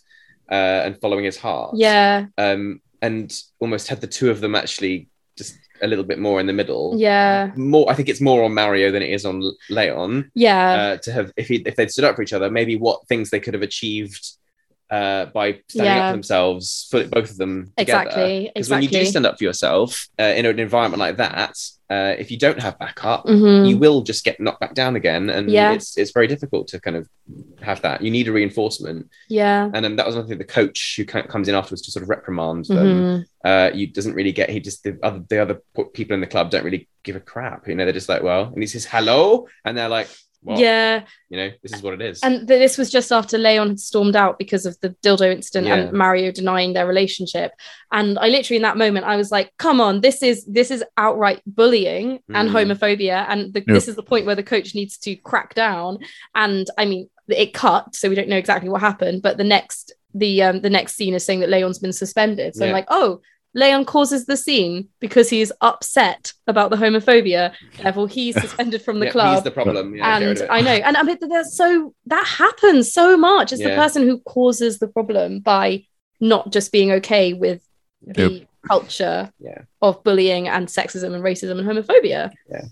uh, 0.51 0.53
and 0.85 0.99
following 1.01 1.25
his 1.25 1.37
heart. 1.37 1.75
yeah 1.75 2.25
Um 2.37 2.81
and 3.01 3.33
almost 3.59 3.87
had 3.87 4.01
the 4.01 4.07
two 4.07 4.29
of 4.29 4.41
them 4.41 4.55
actually 4.55 5.07
just 5.37 5.57
a 5.81 5.87
little 5.87 6.03
bit 6.03 6.19
more 6.19 6.39
in 6.41 6.47
the 6.47 6.53
middle. 6.53 6.93
yeah 6.97 7.51
More 7.55 7.89
I 7.89 7.93
think 7.95 8.09
it's 8.09 8.19
more 8.21 8.43
on 8.43 8.53
Mario 8.53 8.91
than 8.91 9.01
it 9.01 9.09
is 9.09 9.25
on 9.25 9.41
Leon 9.69 10.31
yeah 10.35 10.73
uh, 10.73 10.97
to 10.97 11.11
have 11.11 11.31
if 11.37 11.47
he, 11.47 11.55
if 11.65 11.75
they'd 11.75 11.89
stood 11.91 12.03
up 12.05 12.15
for 12.15 12.21
each 12.21 12.33
other, 12.33 12.49
maybe 12.51 12.75
what 12.75 13.07
things 13.07 13.29
they 13.29 13.39
could 13.39 13.53
have 13.53 13.63
achieved 13.63 14.31
uh, 14.89 15.25
by 15.27 15.59
standing 15.67 15.97
up 16.01 16.07
for 16.09 16.13
themselves, 16.13 16.87
for 16.89 17.03
both 17.05 17.29
of 17.31 17.37
them 17.37 17.71
together. 17.77 18.01
exactly 18.01 18.51
Because 18.53 18.69
when 18.69 18.81
you 18.81 18.89
do 18.89 19.05
stand 19.05 19.25
up 19.25 19.37
for 19.37 19.43
yourself 19.43 20.07
uh, 20.19 20.23
in 20.23 20.45
an 20.45 20.59
environment 20.59 20.99
like 20.99 21.17
that, 21.17 21.55
uh, 21.91 22.15
if 22.19 22.29
you 22.31 22.37
don't 22.37 22.59
have 22.61 22.77
backup, 22.77 23.25
Mhm. 23.25 23.67
you 23.69 23.77
will 23.77 24.01
just 24.01 24.23
get 24.23 24.39
knocked 24.39 24.59
back 24.59 24.73
down 24.75 24.95
again, 24.95 25.29
and 25.29 25.49
Yeah. 25.49 25.73
it's 25.73 25.97
it's 25.97 26.11
very 26.11 26.27
difficult 26.27 26.67
to 26.69 26.79
kind 26.79 26.95
of 26.97 27.07
have 27.61 27.81
that. 27.81 28.01
You 28.03 28.11
need 28.11 28.27
a 28.27 28.31
reinforcement, 28.31 29.09
yeah 29.27 29.69
and 29.73 29.83
then 29.83 29.95
that 29.97 30.05
was 30.07 30.15
one 30.15 30.27
thing. 30.27 30.37
The 30.37 30.43
coach 30.43 30.95
who 30.97 31.05
comes 31.05 31.47
in 31.47 31.55
afterwards 31.55 31.81
to 31.83 31.91
sort 31.91 32.03
of 32.03 32.09
reprimand 32.09 32.65
them, 32.65 32.87
Mhm. 32.87 33.25
uh, 33.43 33.71
you 33.75 33.87
doesn't 33.87 34.13
really 34.13 34.31
get. 34.31 34.49
He 34.49 34.59
just 34.59 34.83
the 34.83 34.97
other 35.03 35.23
the 35.29 35.39
other 35.41 35.61
people 35.93 36.13
in 36.13 36.21
the 36.21 36.27
club 36.27 36.49
don't 36.51 36.63
really 36.63 36.87
give 37.03 37.15
a 37.15 37.19
crap. 37.19 37.67
You 37.67 37.75
know, 37.75 37.85
they're 37.85 37.93
just 37.93 38.09
like, 38.09 38.23
well, 38.23 38.51
and 38.53 38.61
he 38.61 38.67
says 38.67 38.85
hello, 38.85 39.47
and 39.65 39.75
they're 39.77 39.89
like, 39.89 40.09
what? 40.41 40.57
yeah 40.59 41.03
you 41.29 41.37
know, 41.37 41.49
this 41.61 41.73
is 41.73 41.83
what 41.83 41.93
it 41.93 42.01
is. 42.01 42.21
and 42.23 42.47
th- 42.47 42.59
this 42.59 42.77
was 42.77 42.89
just 42.89 43.11
after 43.11 43.37
leon 43.37 43.67
had 43.69 43.79
stormed 43.79 44.15
out 44.15 44.39
because 44.39 44.65
of 44.65 44.79
the 44.81 44.89
dildo 45.03 45.31
incident 45.31 45.67
Yeah. 45.67 45.75
and 45.75 45.91
mario 45.93 46.31
denying 46.31 46.73
their 46.73 46.87
relationship 46.87 47.51
and 47.91 48.17
i 48.19 48.27
literally 48.29 48.55
in 48.55 48.61
that 48.63 48.77
moment 48.77 49.05
i 49.05 49.15
was 49.17 49.31
like 49.31 49.51
come 49.57 49.81
on 49.81 50.01
this 50.01 50.23
is 50.23 50.45
this 50.45 50.71
is 50.71 50.83
outright 50.97 51.41
bullying 51.45 52.19
and 52.33 52.49
Mm. 52.49 52.53
homophobia 52.53 53.25
and 53.27 53.53
the, 53.53 53.63
Yeah. 53.67 53.73
this 53.73 53.87
is 53.87 53.95
the 53.95 54.03
point 54.03 54.25
where 54.25 54.35
the 54.35 54.43
coach 54.43 54.73
needs 54.75 54.97
to 54.99 55.15
crack 55.17 55.55
down 55.55 55.97
and 56.35 56.67
i 56.77 56.85
mean 56.85 57.09
it 57.27 57.53
cut 57.53 57.93
so 57.95 58.09
we 58.09 58.15
don't 58.15 58.29
know 58.29 58.37
exactly 58.37 58.69
what 58.69 58.81
happened 58.81 59.21
but 59.21 59.37
the 59.37 59.43
next 59.43 59.93
the 60.15 60.41
um 60.41 60.61
the 60.61 60.69
next 60.69 60.95
scene 60.95 61.13
is 61.13 61.23
saying 61.25 61.41
that 61.41 61.49
leon's 61.49 61.79
been 61.79 61.93
suspended 61.93 62.55
so 62.55 62.65
i'm 62.65 62.71
like 62.71 62.87
oh 62.89 63.19
Leon 63.55 63.83
causes 63.85 64.25
the 64.25 64.37
scene 64.37 64.89
because 64.99 65.29
he's 65.29 65.51
upset 65.61 66.33
about 66.47 66.69
the 66.69 66.75
homophobia. 66.75 67.53
Therefore, 67.81 68.07
he's 68.07 68.39
suspended 68.41 68.81
from 68.81 68.99
the 68.99 69.07
Yeah, 69.07 69.11
club 69.11 69.35
He's 69.35 69.43
the 69.43 69.51
problem. 69.51 69.95
Yeah, 69.95 70.17
and 70.17 70.37
of. 70.39 70.47
I 70.49 70.61
know, 70.61 70.71
and 70.71 70.95
I 70.95 71.03
mean, 71.03 71.17
there's 71.21 71.53
so 71.55 71.93
that 72.05 72.25
happens 72.27 72.93
so 72.93 73.17
much. 73.17 73.51
It's 73.51 73.61
the 73.63 73.69
person 73.75 74.03
who 74.03 74.19
causes 74.19 74.79
the 74.79 74.87
problem 74.87 75.39
by 75.39 75.85
not 76.19 76.51
just 76.51 76.71
being 76.71 76.91
okay 76.91 77.33
with 77.33 77.61
the 78.05 78.45
culture 78.67 79.31
Yeah. 79.39 79.61
of 79.81 80.03
bullying 80.03 80.47
and 80.47 80.67
sexism 80.67 81.13
and 81.15 81.23
racism 81.23 81.57
and 81.59 81.67
homophobia. 81.67 82.31
Yeah, 82.51 82.65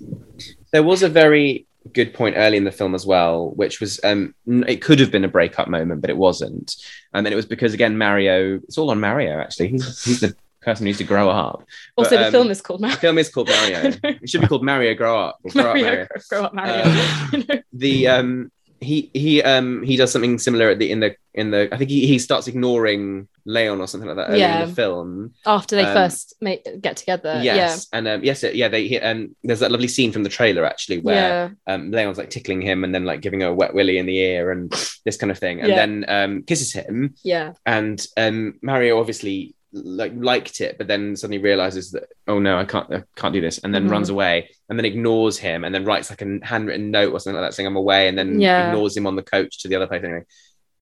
There 0.71 0.83
was 0.83 1.01
a 1.01 1.09
very 1.09 1.65
good 1.93 2.13
point 2.13 2.35
early 2.37 2.57
in 2.57 2.65
the 2.65 2.71
film 2.71 2.93
as 2.93 3.05
well, 3.05 3.51
which 3.55 3.79
was 3.79 3.99
um, 4.03 4.35
it 4.45 4.81
could 4.81 4.99
have 4.99 5.11
been 5.11 5.23
a 5.23 5.29
breakup 5.29 5.69
moment, 5.69 6.01
but 6.01 6.09
it 6.09 6.17
wasn't. 6.17 6.75
And 7.13 7.25
then 7.25 7.31
it 7.33 7.37
was 7.37 7.45
because 7.45 7.73
again, 7.73 7.97
Mario. 7.97 8.57
It's 8.57 8.77
all 8.77 8.91
on 8.91 8.99
Mario. 8.99 9.39
Actually, 9.39 9.69
he's, 9.69 10.03
he's 10.03 10.19
the 10.19 10.35
person 10.67 10.83
needs 10.85 10.97
to 10.99 11.03
grow 11.05 11.29
up. 11.29 11.63
Also, 11.97 12.11
But, 12.11 12.19
the 12.19 12.25
um, 12.27 12.31
film 12.31 12.51
is 12.51 12.61
called 12.61 12.81
Mario. 12.81 12.95
The 12.95 13.01
film 13.01 13.17
is 13.17 13.29
called 13.29 13.47
Mario. 13.49 13.79
it 14.03 14.29
should 14.29 14.41
be 14.41 14.47
called 14.47 14.63
Mario 14.63 14.93
Grow 14.95 15.17
Up. 15.19 15.37
Grow 15.53 15.61
Up 15.63 15.67
Mario, 15.75 15.83
Mario. 15.85 16.07
grow 16.29 16.43
up, 16.43 16.53
Mario. 16.53 16.83
Know? 17.37 17.61
The 17.73 18.07
um, 18.07 18.51
he 18.79 19.09
he 19.13 19.41
um 19.41 19.81
he 19.81 19.95
does 19.97 20.11
something 20.11 20.37
similar 20.37 20.69
at 20.69 20.77
the 20.77 20.91
in 20.91 20.99
the 20.99 21.15
in 21.33 21.49
the 21.51 21.67
I 21.73 21.77
think 21.77 21.89
he, 21.89 22.05
he 22.05 22.19
starts 22.19 22.47
ignoring 22.47 23.27
Leon 23.45 23.79
or 23.81 23.87
something 23.87 24.07
like 24.07 24.17
that 24.17 24.29
early 24.29 24.39
Yeah. 24.39 24.61
in 24.63 24.69
the 24.69 24.75
film. 24.75 25.33
After 25.45 25.75
they 25.75 25.83
um, 25.83 25.93
first 25.95 26.35
make, 26.41 26.63
get 26.81 26.97
together, 26.97 27.39
yes, 27.41 27.87
and 27.93 28.07
um, 28.07 28.23
yes, 28.23 28.43
yeah. 28.43 28.67
They 28.67 28.87
he- 28.87 28.99
um, 28.99 29.35
there's 29.43 29.61
that 29.61 29.71
lovely 29.71 29.87
scene 29.87 30.11
from 30.11 30.23
the 30.23 30.29
trailer 30.29 30.63
actually 30.65 30.99
where 30.99 31.55
yeah, 31.67 31.73
um, 31.73 31.89
Leon's 31.91 32.17
like 32.19 32.29
tickling 32.29 32.61
him 32.61 32.83
and 32.83 32.93
then 32.93 33.05
like 33.05 33.21
giving 33.21 33.39
her 33.41 33.47
a 33.47 33.53
wet 33.53 33.73
willy 33.73 33.97
in 33.97 34.05
the 34.05 34.17
ear 34.19 34.51
and 34.51 34.69
this 35.05 35.17
kind 35.17 35.31
of 35.31 35.39
thing, 35.39 35.59
and 35.61 35.69
Yeah. 35.69 35.75
then 35.75 36.05
um, 36.07 36.43
kisses 36.43 36.73
him, 36.73 37.15
yeah, 37.23 37.53
and 37.65 38.05
um, 38.17 38.59
Mario 38.61 38.99
obviously 38.99 39.55
like 39.73 40.13
liked 40.15 40.61
it, 40.61 40.77
but 40.77 40.87
then 40.87 41.15
suddenly 41.15 41.37
realizes 41.41 41.91
that 41.91 42.05
oh 42.27 42.39
no, 42.39 42.57
I 42.57 42.65
can't, 42.65 42.91
I 42.93 43.03
can't 43.15 43.33
do 43.33 43.41
this, 43.41 43.57
and 43.59 43.73
then 43.73 43.87
Mhm. 43.87 43.91
runs 43.91 44.09
away, 44.09 44.49
and 44.69 44.77
then 44.79 44.85
ignores 44.85 45.37
him, 45.37 45.63
and 45.65 45.73
then 45.75 45.85
writes 45.85 46.09
like 46.09 46.21
a 46.21 46.39
handwritten 46.43 46.89
note 46.91 47.11
or 47.13 47.19
something 47.19 47.39
like 47.39 47.49
that 47.49 47.53
saying 47.55 47.67
I'm 47.67 47.75
away, 47.75 48.07
and 48.07 48.17
then 48.17 48.39
Yeah. 48.39 48.65
ignores 48.67 48.95
him 48.95 49.05
on 49.07 49.15
the 49.15 49.23
coach 49.23 49.59
to 49.59 49.67
the 49.67 49.75
other 49.75 49.87
place 49.87 50.03
anyway. 50.03 50.23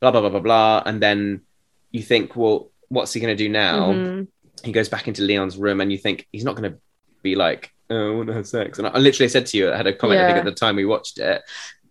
Blah 0.02 0.12
blah 0.12 0.22
blah 0.22 0.30
blah 0.30 0.40
blah, 0.40 0.84
and 0.86 1.02
then 1.02 1.41
you 1.91 2.03
think, 2.03 2.36
well, 2.36 2.72
what's 2.90 3.14
he 3.14 3.20
going 3.20 3.36
to 3.36 3.44
do 3.44 3.49
now? 3.49 3.94
Mhm. 3.94 4.28
He 4.64 4.72
goes 4.72 4.90
back 4.90 5.07
into 5.07 5.22
Leon's 5.24 5.57
room, 5.57 5.82
and 5.82 5.91
you 5.91 5.98
think 5.98 6.28
he's 6.32 6.44
not 6.44 6.56
going 6.56 6.72
to 6.72 6.78
be 7.24 7.36
like, 7.36 7.72
oh, 7.90 8.12
I 8.12 8.16
want 8.16 8.28
to 8.28 8.34
have 8.34 8.48
sex. 8.48 8.78
And 8.78 8.88
I 8.88 8.98
literally 8.99 9.30
said 9.30 9.45
to 9.48 9.57
you, 9.57 9.72
I 9.72 9.78
had 9.78 9.88
a 9.88 9.94
comment 9.94 10.22
I 10.22 10.26
think 10.26 10.38
at 10.38 10.45
the 10.45 10.52
time 10.52 10.76
we 10.76 10.86
watched 10.86 11.18
it, 11.20 11.41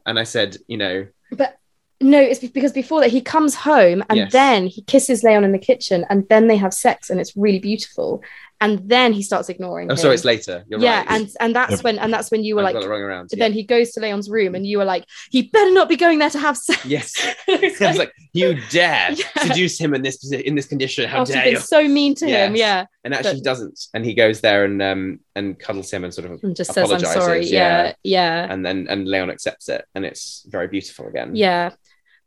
and 0.06 0.18
I 0.18 0.24
said, 0.24 0.56
you 0.68 0.76
know, 0.76 1.06
But 1.32 1.56
no, 2.00 2.20
it's 2.20 2.40
because 2.40 2.72
before 2.72 3.00
that 3.00 3.10
he 3.10 3.20
comes 3.20 3.54
home 3.54 4.02
and 4.10 4.18
Yes. 4.18 4.32
then 4.32 4.66
he 4.66 4.82
kisses 4.82 5.22
Leon 5.22 5.44
in 5.44 5.52
the 5.52 5.58
kitchen 5.58 6.04
and 6.10 6.26
then 6.28 6.48
they 6.48 6.56
have 6.56 6.74
sex 6.74 7.10
and 7.10 7.20
it's 7.20 7.36
really 7.36 7.60
beautiful. 7.60 8.22
And 8.60 8.88
then 8.88 9.12
he 9.12 9.22
starts 9.22 9.48
ignoring. 9.50 9.90
oh, 9.90 9.92
him. 9.94 9.98
sorry, 9.98 10.14
it's 10.14 10.24
later. 10.24 10.64
You're 10.68 10.80
yeah, 10.80 10.98
right. 11.00 11.06
and 11.10 11.28
and 11.40 11.54
that's 11.54 11.72
Yep. 11.72 11.84
when 11.84 11.98
and 11.98 12.12
that's 12.12 12.30
when 12.30 12.44
you 12.44 12.54
were 12.54 12.62
I've 12.62 12.66
like. 12.66 12.74
got 12.74 12.84
it 12.84 12.88
wrong 12.88 13.00
around. 13.02 13.30
Then 13.32 13.52
he 13.52 13.62
goes 13.62 13.90
to 13.92 14.00
Leon's 14.00 14.30
room 14.30 14.54
and 14.54 14.64
you 14.66 14.78
were 14.78 14.84
like, 14.84 15.04
he 15.30 15.42
better 15.42 15.70
not 15.72 15.88
be 15.88 15.96
going 15.96 16.18
there 16.18 16.30
to 16.30 16.38
have 16.38 16.56
sex. 16.56 16.82
Yes. 16.86 17.12
It's 17.48 17.80
I 17.82 17.88
was 17.88 17.98
like, 17.98 18.12
you 18.32 18.58
dare 18.70 19.10
Yeah. 19.12 19.26
seduce 19.42 19.78
him 19.78 19.92
in 19.92 20.02
this 20.02 20.30
in 20.32 20.54
this 20.54 20.66
condition? 20.66 21.08
How 21.08 21.22
after 21.22 21.34
dare 21.34 21.48
you? 21.48 21.58
so 21.58 21.86
mean 21.86 22.14
to 22.16 22.26
him, 22.26 22.54
yeah, 22.56 22.86
And 23.04 23.12
actually, 23.12 23.30
but- 23.32 23.36
he 23.36 23.42
doesn't. 23.42 23.86
And 23.92 24.04
he 24.04 24.14
goes 24.14 24.40
there 24.40 24.64
and 24.64 24.80
um 24.80 25.20
and 25.34 25.58
cuddles 25.58 25.90
him 25.90 26.04
and 26.04 26.14
sort 26.14 26.30
of 26.30 26.42
and 26.42 26.54
just 26.56 26.72
says 26.72 26.90
I'm 26.90 26.98
Apologizes, 26.98 27.22
sorry. 27.24 27.46
yeah. 27.46 27.86
Yeah, 27.86 27.92
yeah, 28.04 28.46
and 28.52 28.64
then 28.64 28.86
and 28.88 29.06
Leon 29.06 29.30
accepts 29.30 29.68
it, 29.68 29.84
and 29.94 30.06
it's 30.06 30.46
very 30.48 30.68
beautiful 30.68 31.08
again. 31.08 31.34
yeah. 31.34 31.70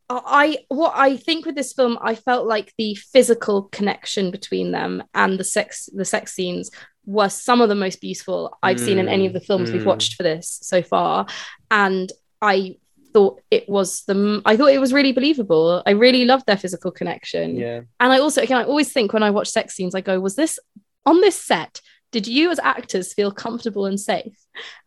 I 0.09 0.59
what 0.69 0.93
I 0.95 1.17
think 1.17 1.45
with 1.45 1.55
this 1.55 1.73
film, 1.73 1.97
I 2.01 2.15
felt 2.15 2.47
like 2.47 2.73
the 2.77 2.95
physical 2.95 3.63
connection 3.63 4.31
between 4.31 4.71
them 4.71 5.03
and 5.13 5.39
the 5.39 5.43
sex 5.43 5.89
the 5.93 6.05
sex 6.05 6.34
scenes 6.34 6.71
were 7.05 7.29
some 7.29 7.61
of 7.61 7.69
the 7.69 7.75
most 7.75 8.01
beautiful 8.01 8.57
I've 8.61 8.79
seen 8.79 8.97
in 8.99 9.07
any 9.07 9.25
of 9.25 9.34
the 9.34 9.39
films 9.39 9.71
we've 9.71 9.81
Mm. 9.84 9.85
watched 9.85 10.15
for 10.15 10.23
this 10.23 10.59
so 10.61 10.81
far, 10.81 11.25
and 11.71 12.11
I 12.41 12.77
thought 13.13 13.41
it 13.49 13.67
was 13.67 14.03
the 14.03 14.41
I 14.45 14.55
thought 14.55 14.67
it 14.71 14.79
was 14.79 14.93
really 14.93 15.13
believable. 15.13 15.81
I 15.85 15.91
really 15.91 16.25
loved 16.25 16.45
their 16.45 16.57
physical 16.57 16.91
connection. 16.91 17.55
Yeah. 17.55 17.81
And 17.99 18.13
I 18.13 18.19
also, 18.19 18.41
again, 18.41 18.57
I 18.57 18.63
always 18.63 18.91
think 18.91 19.13
when 19.13 19.23
I 19.23 19.31
watch 19.31 19.47
sex 19.49 19.73
scenes, 19.73 19.95
I 19.95 20.01
go, 20.01 20.19
was 20.19 20.35
this 20.35 20.59
on 21.05 21.21
this 21.21 21.41
set? 21.41 21.81
Did 22.11 22.27
you 22.27 22.51
as 22.51 22.59
actors 22.59 23.13
feel 23.13 23.31
comfortable 23.31 23.85
and 23.85 23.99
safe? 23.99 24.38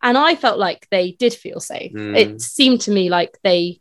And 0.01 0.17
I 0.17 0.35
felt 0.35 0.57
like 0.57 0.87
they 0.89 1.11
did 1.13 1.33
feel 1.33 1.59
safe. 1.59 1.93
Mm. 1.93 2.17
It 2.17 2.41
seemed 2.41 2.81
to 2.81 2.91
me 2.91 3.09
like 3.09 3.37
they, 3.43 3.80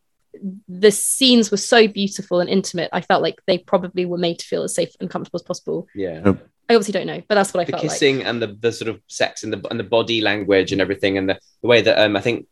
the 0.68 0.90
scenes 0.90 1.50
were 1.50 1.56
so 1.56 1.88
beautiful 1.88 2.40
and 2.40 2.48
intimate. 2.48 2.90
I 2.92 3.00
felt 3.00 3.22
like 3.22 3.40
they 3.46 3.58
probably 3.58 4.04
were 4.06 4.18
made 4.18 4.38
to 4.38 4.46
feel 4.46 4.62
as 4.62 4.74
safe 4.74 4.94
and 5.00 5.10
comfortable 5.10 5.38
as 5.38 5.42
possible. 5.42 5.86
Yeah. 5.94 6.34
I 6.68 6.74
obviously 6.74 6.92
don't 6.92 7.06
know, 7.06 7.20
but 7.28 7.34
that's 7.34 7.52
what 7.52 7.60
I 7.60 7.64
the 7.64 7.72
felt 7.72 7.82
The 7.82 7.88
kissing 7.88 8.22
and 8.22 8.40
the 8.40 8.56
the 8.60 8.70
sort 8.70 8.88
of 8.88 9.00
sex 9.08 9.42
and 9.42 9.52
the 9.52 9.60
and 9.70 9.80
the 9.80 9.84
body 9.84 10.20
language 10.20 10.70
and 10.70 10.80
everything 10.80 11.18
and 11.18 11.28
the, 11.28 11.38
the 11.62 11.68
way 11.68 11.82
that 11.82 11.98
um 11.98 12.16
I 12.16 12.20
think 12.20 12.46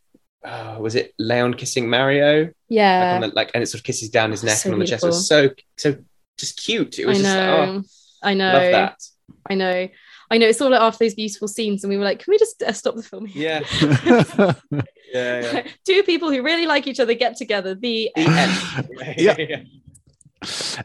uh, 0.45 0.77
was 0.81 0.95
it 0.97 1.15
Leon 1.19 1.55
kissing 1.55 1.89
Mario. 1.89 2.51
Yeah. 2.69 3.05
like, 3.05 3.15
on 3.15 3.21
the, 3.21 3.35
like 3.37 3.51
and 3.55 3.63
it 3.63 3.67
sort 3.67 3.81
of 3.81 3.85
kisses 3.85 4.11
down 4.11 4.31
his 4.33 4.43
Oh, 4.43 4.47
neck 4.47 4.57
so 4.57 4.69
and 4.69 4.75
on 4.75 4.81
the 4.81 4.87
chest. 4.87 5.05
It 5.05 5.07
was 5.07 5.29
so 5.29 5.51
so 5.77 5.97
just 6.37 6.61
cute. 6.61 6.99
It 6.99 7.07
was 7.07 7.21
I 7.21 7.23
know. 7.23 7.57
like, 7.57 7.69
oh, 7.69 7.83
I 8.23 8.35
know. 8.35 8.53
love 8.53 8.73
that. 8.73 9.03
I 9.49 9.55
know. 9.55 9.89
I 10.31 10.39
know. 10.39 10.47
It's 10.47 10.61
all 10.61 10.71
like 10.71 10.81
after 10.81 11.05
those 11.05 11.15
beautiful 11.15 11.49
scenes, 11.49 11.83
and 11.85 11.91
we 11.91 11.97
were 11.97 12.05
like, 12.05 12.19
can 12.21 12.31
we 12.31 12.39
just 12.39 12.63
uh, 12.63 12.73
stop 12.73 12.95
the 12.97 13.03
film 13.03 13.27
here? 13.27 13.63
Yeah, 13.71 14.53
yeah, 15.13 15.41
yeah. 15.53 15.67
Two 15.87 16.03
people 16.03 16.31
who 16.31 16.43
really 16.43 16.67
like 16.67 16.87
each 16.87 17.01
other 17.01 17.15
get 17.15 17.37
together. 17.37 17.75
The 17.75 18.11
The 18.15 18.27
end. 18.27 19.17
Yeah. 19.19 19.63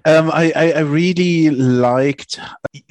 um, 0.06 0.32
I, 0.32 0.52
I 0.56 0.72
I 0.72 0.80
really 0.80 1.50
liked 1.52 2.40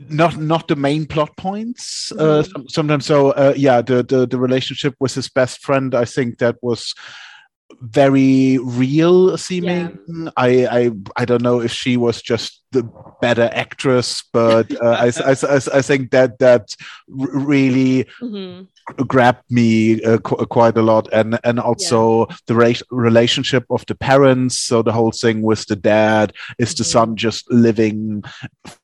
not 0.08 0.36
not 0.36 0.68
the 0.68 0.76
main 0.76 1.06
plot 1.06 1.36
points. 1.36 2.12
Uh, 2.12 2.42
some- 2.44 2.68
sometimes 2.68 3.06
so 3.06 3.30
uh, 3.32 3.54
yeah, 3.56 3.82
the, 3.82 4.02
the 4.04 4.26
the 4.26 4.38
relationship 4.38 4.94
with 5.00 5.14
his 5.14 5.28
best 5.28 5.60
friend. 5.62 5.94
I 5.94 6.04
think 6.04 6.38
that 6.38 6.56
was 6.62 6.94
very 7.81 8.59
real 8.59 9.36
seeming. 9.39 9.99
I, 10.36 10.66
I 10.66 10.90
I 11.16 11.24
don't 11.24 11.43
know 11.43 11.61
if 11.61 11.73
she 11.73 11.97
was 11.97 12.20
just 12.23 12.62
the 12.73 12.82
better 13.20 13.51
actress, 13.53 14.23
but 14.32 14.70
uh, 14.82 14.97
I, 14.99 15.07
I, 15.24 15.32
I, 15.57 15.57
I 15.78 15.82
think 15.82 16.11
that 16.11 16.39
that 16.39 16.74
really 17.09 18.07
Mhm. 18.20 18.69
grabbed 19.07 19.44
me 19.51 20.03
uh, 20.03 20.19
qu- 20.19 20.44
quite 20.47 20.77
a 20.77 20.82
lot 20.82 21.09
and 21.12 21.39
and 21.44 21.61
also 21.61 22.27
the 22.47 22.55
ra- 22.55 22.86
relationship 22.90 23.65
of 23.70 23.85
the 23.86 23.94
parents 23.94 24.59
so 24.59 24.82
the 24.82 24.93
whole 24.93 25.12
thing 25.12 25.43
with 25.43 25.66
the 25.66 25.77
dad 25.77 26.32
is 26.59 26.74
the 26.74 26.82
Mhm. 26.85 26.93
son 26.93 27.16
just 27.16 27.51
living 27.53 28.23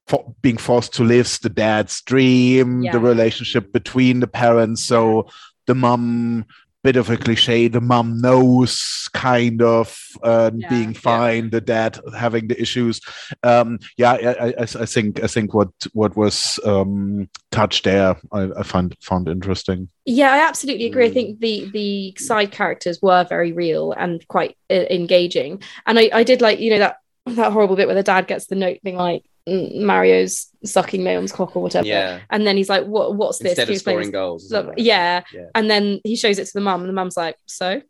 for, 0.07 0.35
being 0.43 0.57
forced 0.59 0.93
to 0.95 1.03
live 1.05 1.39
the 1.43 1.49
dad's 1.51 2.01
dream 2.03 2.83
Yeah. 2.83 2.93
the 2.93 3.01
relationship 3.01 3.73
between 3.73 4.21
the 4.21 4.29
parents 4.29 4.85
so 4.85 5.27
the 5.67 5.75
mom 5.75 6.45
bit 6.89 6.97
of 6.97 7.11
a 7.11 7.17
cliche 7.17 7.69
the 7.69 7.81
mom 7.93 8.09
knows 8.27 8.73
kind 9.13 9.61
of 9.63 9.87
uh, 10.23 10.51
Yeah. 10.57 10.69
being 10.73 10.95
fine 10.95 11.51
the 11.51 11.61
dad 11.61 11.93
having 12.17 12.49
the 12.49 12.59
issues 12.61 13.01
um 13.43 13.79
yeah 14.03 14.13
I, 14.13 14.17
I, 14.47 14.49
I- 14.65 14.83
I 14.85 14.87
think 14.95 15.23
i 15.23 15.29
think 15.35 15.49
what 15.59 15.71
what 15.93 16.17
was 16.17 16.37
um 16.65 17.29
touched 17.51 17.85
there 17.85 18.17
i, 18.39 18.43
I 18.61 18.63
found 18.63 18.97
found 19.11 19.29
interesting 19.29 19.89
Yeah, 20.21 20.33
I 20.37 20.41
absolutely 20.49 20.87
agree. 20.91 21.07
I 21.07 21.11
Mm. 21.11 21.15
think 21.19 21.29
the 21.47 21.55
the 21.79 21.91
side 22.29 22.51
characters 22.61 22.97
were 23.03 23.25
very 23.29 23.53
real 23.53 23.93
and 23.93 24.27
quite 24.29 24.55
uh, 24.77 24.87
engaging, 25.01 25.51
and 25.87 25.99
I, 26.03 26.05
I 26.21 26.23
did 26.31 26.41
like 26.41 26.59
you 26.65 26.71
know 26.73 26.79
that 26.85 26.97
that 27.37 27.53
horrible 27.53 27.77
bit 27.77 27.87
where 27.87 27.95
the 27.95 28.03
dad 28.03 28.27
gets 28.27 28.47
the 28.47 28.55
note 28.55 28.79
being 28.83 28.97
like 28.97 29.23
"Mm, 29.49 29.83
Mario's 29.83 30.49
sucking 30.65 31.05
Leon's 31.05 31.33
cock 31.33 31.57
or 31.57 31.63
whatever, 31.63 31.87
Yeah. 31.87 32.21
and 32.31 32.47
then 32.47 32.57
he's 32.57 32.69
like, 32.69 32.85
"What? 32.85 33.15
What's 33.17 33.39
this?" 33.39 33.51
Instead 33.59 33.71
of 33.71 33.77
scoring 33.79 34.09
this?" 34.09 34.13
goals. 34.13 34.53
or 34.53 34.63
Look, 34.63 34.75
yeah. 34.79 35.23
Yeah. 35.33 35.47
and 35.55 35.71
then 35.71 36.01
he 36.05 36.17
shows 36.17 36.39
it 36.39 36.47
to 36.47 36.53
the 36.55 36.61
mum, 36.61 36.81
and 36.81 36.89
the 36.89 36.93
mum's 36.95 37.17
like, 37.17 37.37
"So 37.47 37.81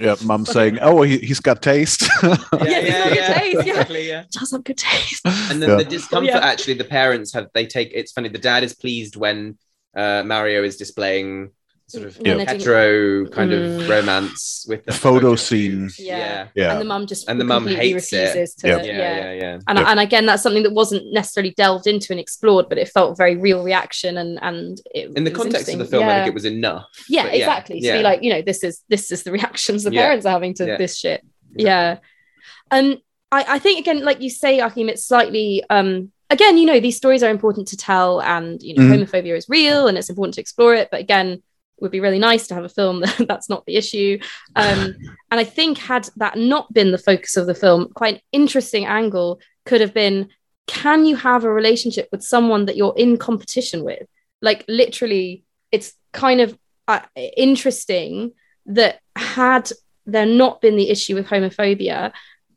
Yeah, 0.00 0.16
mum 0.24 0.46
saying, 0.46 0.78
"Oh, 0.80 1.02
he, 1.02 1.18
he's 1.18 1.40
got 1.40 1.62
taste." 1.62 2.02
Yeah, 2.22 2.36
Yeah, 2.52 2.78
it's 2.80 2.98
got 2.98 3.08
good 3.12 3.34
taste, 3.34 3.54
yeah. 3.54 3.60
exactly, 3.72 4.08
yeah. 4.08 4.24
does 4.30 4.50
have 4.52 4.64
good 4.64 4.78
taste." 4.78 5.22
And 5.26 5.60
then 5.60 5.70
Yeah. 5.70 5.76
the 5.76 5.84
discomfort, 5.84 6.34
Yeah. 6.34 6.38
actually, 6.38 6.74
the 6.74 6.84
parents 6.84 7.32
have 7.34 7.48
they 7.54 7.66
take. 7.66 7.90
It's 7.94 8.12
funny. 8.12 8.28
The 8.28 8.38
dad 8.38 8.62
is 8.64 8.74
pleased 8.74 9.16
when 9.16 9.58
uh, 9.96 10.22
Mario 10.24 10.62
is 10.62 10.76
displaying 10.76 11.50
sort 11.90 12.06
of 12.06 12.18
When 12.18 12.38
hetero 12.46 13.26
kind 13.26 13.52
of 13.52 13.60
Mm. 13.60 13.88
romance 13.88 14.64
with 14.68 14.84
the 14.84 14.92
Photo 14.92 15.20
photo 15.20 15.36
scene. 15.36 15.90
Yeah. 15.98 16.16
yeah, 16.18 16.46
Yeah. 16.54 16.72
and 16.72 16.80
the 16.80 16.84
mum 16.84 17.06
just 17.06 17.28
And 17.28 17.40
the 17.40 17.44
mum 17.44 17.64
completely 17.64 17.92
hates 17.94 18.12
it. 18.12 18.16
refuses 18.18 18.54
to 18.56 18.68
Yep. 18.68 18.84
yeah, 18.86 18.92
yeah, 18.92 19.16
yeah, 19.24 19.32
yeah. 19.34 19.58
And, 19.68 19.78
Yep. 19.78 19.86
and 19.88 20.00
again 20.00 20.26
that's 20.26 20.42
something 20.42 20.62
that 20.62 20.72
wasn't 20.72 21.12
necessarily 21.12 21.52
delved 21.56 21.86
into 21.86 22.12
and 22.12 22.20
explored 22.20 22.68
but 22.68 22.78
it 22.78 22.88
felt 22.88 23.16
very 23.18 23.36
real 23.36 23.62
reaction 23.64 24.16
and 24.16 24.38
and 24.42 24.80
it 24.94 25.10
In 25.16 25.24
the 25.24 25.30
was 25.30 25.38
context 25.40 25.62
of 25.62 25.66
the 25.66 25.72
interesting. 25.72 26.00
film, 26.00 26.08
I 26.08 26.14
think 26.18 26.28
it 26.28 26.34
was 26.34 26.44
enough. 26.44 26.86
yeah 27.08 27.24
But 27.24 27.34
exactly 27.34 27.80
to 27.80 27.86
yeah. 27.86 27.96
be 27.98 28.02
like 28.02 28.22
you 28.22 28.30
know 28.32 28.42
this 28.42 28.62
is 28.64 28.82
this 28.88 29.10
is 29.12 29.22
the 29.24 29.32
reactions 29.38 29.84
the 29.84 29.92
Yeah. 29.92 30.02
parents 30.02 30.26
are 30.26 30.30
having 30.38 30.54
to 30.54 30.66
Yeah. 30.66 30.76
this 30.76 30.96
shit 30.96 31.20
yeah 31.56 31.98
um 32.70 32.96
I, 33.32 33.44
I 33.56 33.58
think 33.58 33.80
again 33.80 34.04
like 34.04 34.20
you 34.20 34.30
say 34.30 34.60
Achim 34.60 34.88
it's 34.88 35.04
slightly 35.04 35.62
um 35.70 36.10
again 36.30 36.58
you 36.58 36.66
know 36.66 36.78
these 36.80 36.96
stories 36.96 37.22
are 37.24 37.30
important 37.30 37.68
to 37.68 37.76
tell 37.76 38.20
and 38.22 38.62
you 38.62 38.74
know 38.74 38.82
Mhm. 38.82 39.04
homophobia 39.04 39.36
is 39.36 39.48
real 39.48 39.88
and 39.88 39.98
it's 39.98 40.08
important 40.10 40.34
to 40.34 40.40
explore 40.40 40.74
it 40.74 40.88
but 40.90 41.00
again 41.00 41.28
it 41.32 41.42
would 41.80 41.90
be 41.90 42.00
really 42.00 42.18
nice 42.18 42.46
to 42.48 42.54
have 42.54 42.64
a 42.64 42.68
film 42.68 43.00
that 43.18 43.26
that's 43.28 43.48
not 43.48 43.64
the 43.66 43.76
issue. 43.76 44.18
Um 44.56 44.94
and 45.30 45.40
I 45.40 45.44
think 45.44 45.78
had 45.78 46.08
that 46.16 46.38
not 46.38 46.72
been 46.72 46.92
the 46.92 46.98
focus 46.98 47.36
of 47.36 47.46
the 47.46 47.54
film 47.54 47.90
quite 47.94 48.16
an 48.16 48.20
interesting 48.32 48.86
angle 48.86 49.40
could 49.64 49.80
have 49.80 49.94
been 49.94 50.28
can 50.66 51.04
you 51.04 51.16
have 51.16 51.44
a 51.44 51.52
relationship 51.52 52.08
with 52.12 52.22
someone 52.22 52.66
that 52.66 52.76
you're 52.76 52.94
in 52.96 53.16
competition 53.16 53.84
with? 53.84 54.06
Like 54.40 54.64
literally 54.68 55.44
it's 55.72 55.94
kind 56.12 56.40
of 56.40 56.56
uh, 56.88 57.00
interesting 57.36 58.32
that 58.66 59.00
had 59.16 59.70
there 60.06 60.26
not 60.26 60.60
been 60.60 60.76
the 60.76 60.90
issue 60.90 61.14
with 61.14 61.26
homophobia 61.26 62.12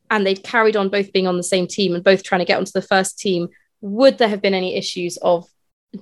and 0.09 0.25
they'd 0.25 0.43
carried 0.43 0.75
on 0.75 0.89
both 0.89 1.11
being 1.11 1.27
on 1.27 1.37
the 1.37 1.43
same 1.43 1.67
team 1.67 1.95
and 1.95 2.03
both 2.03 2.23
trying 2.23 2.39
to 2.39 2.45
get 2.45 2.57
onto 2.57 2.71
the 2.73 2.81
first 2.81 3.19
team 3.19 3.47
would 3.81 4.17
there 4.17 4.29
have 4.29 4.41
been 4.41 4.53
any 4.53 4.75
issues 4.75 5.17
of 5.17 5.45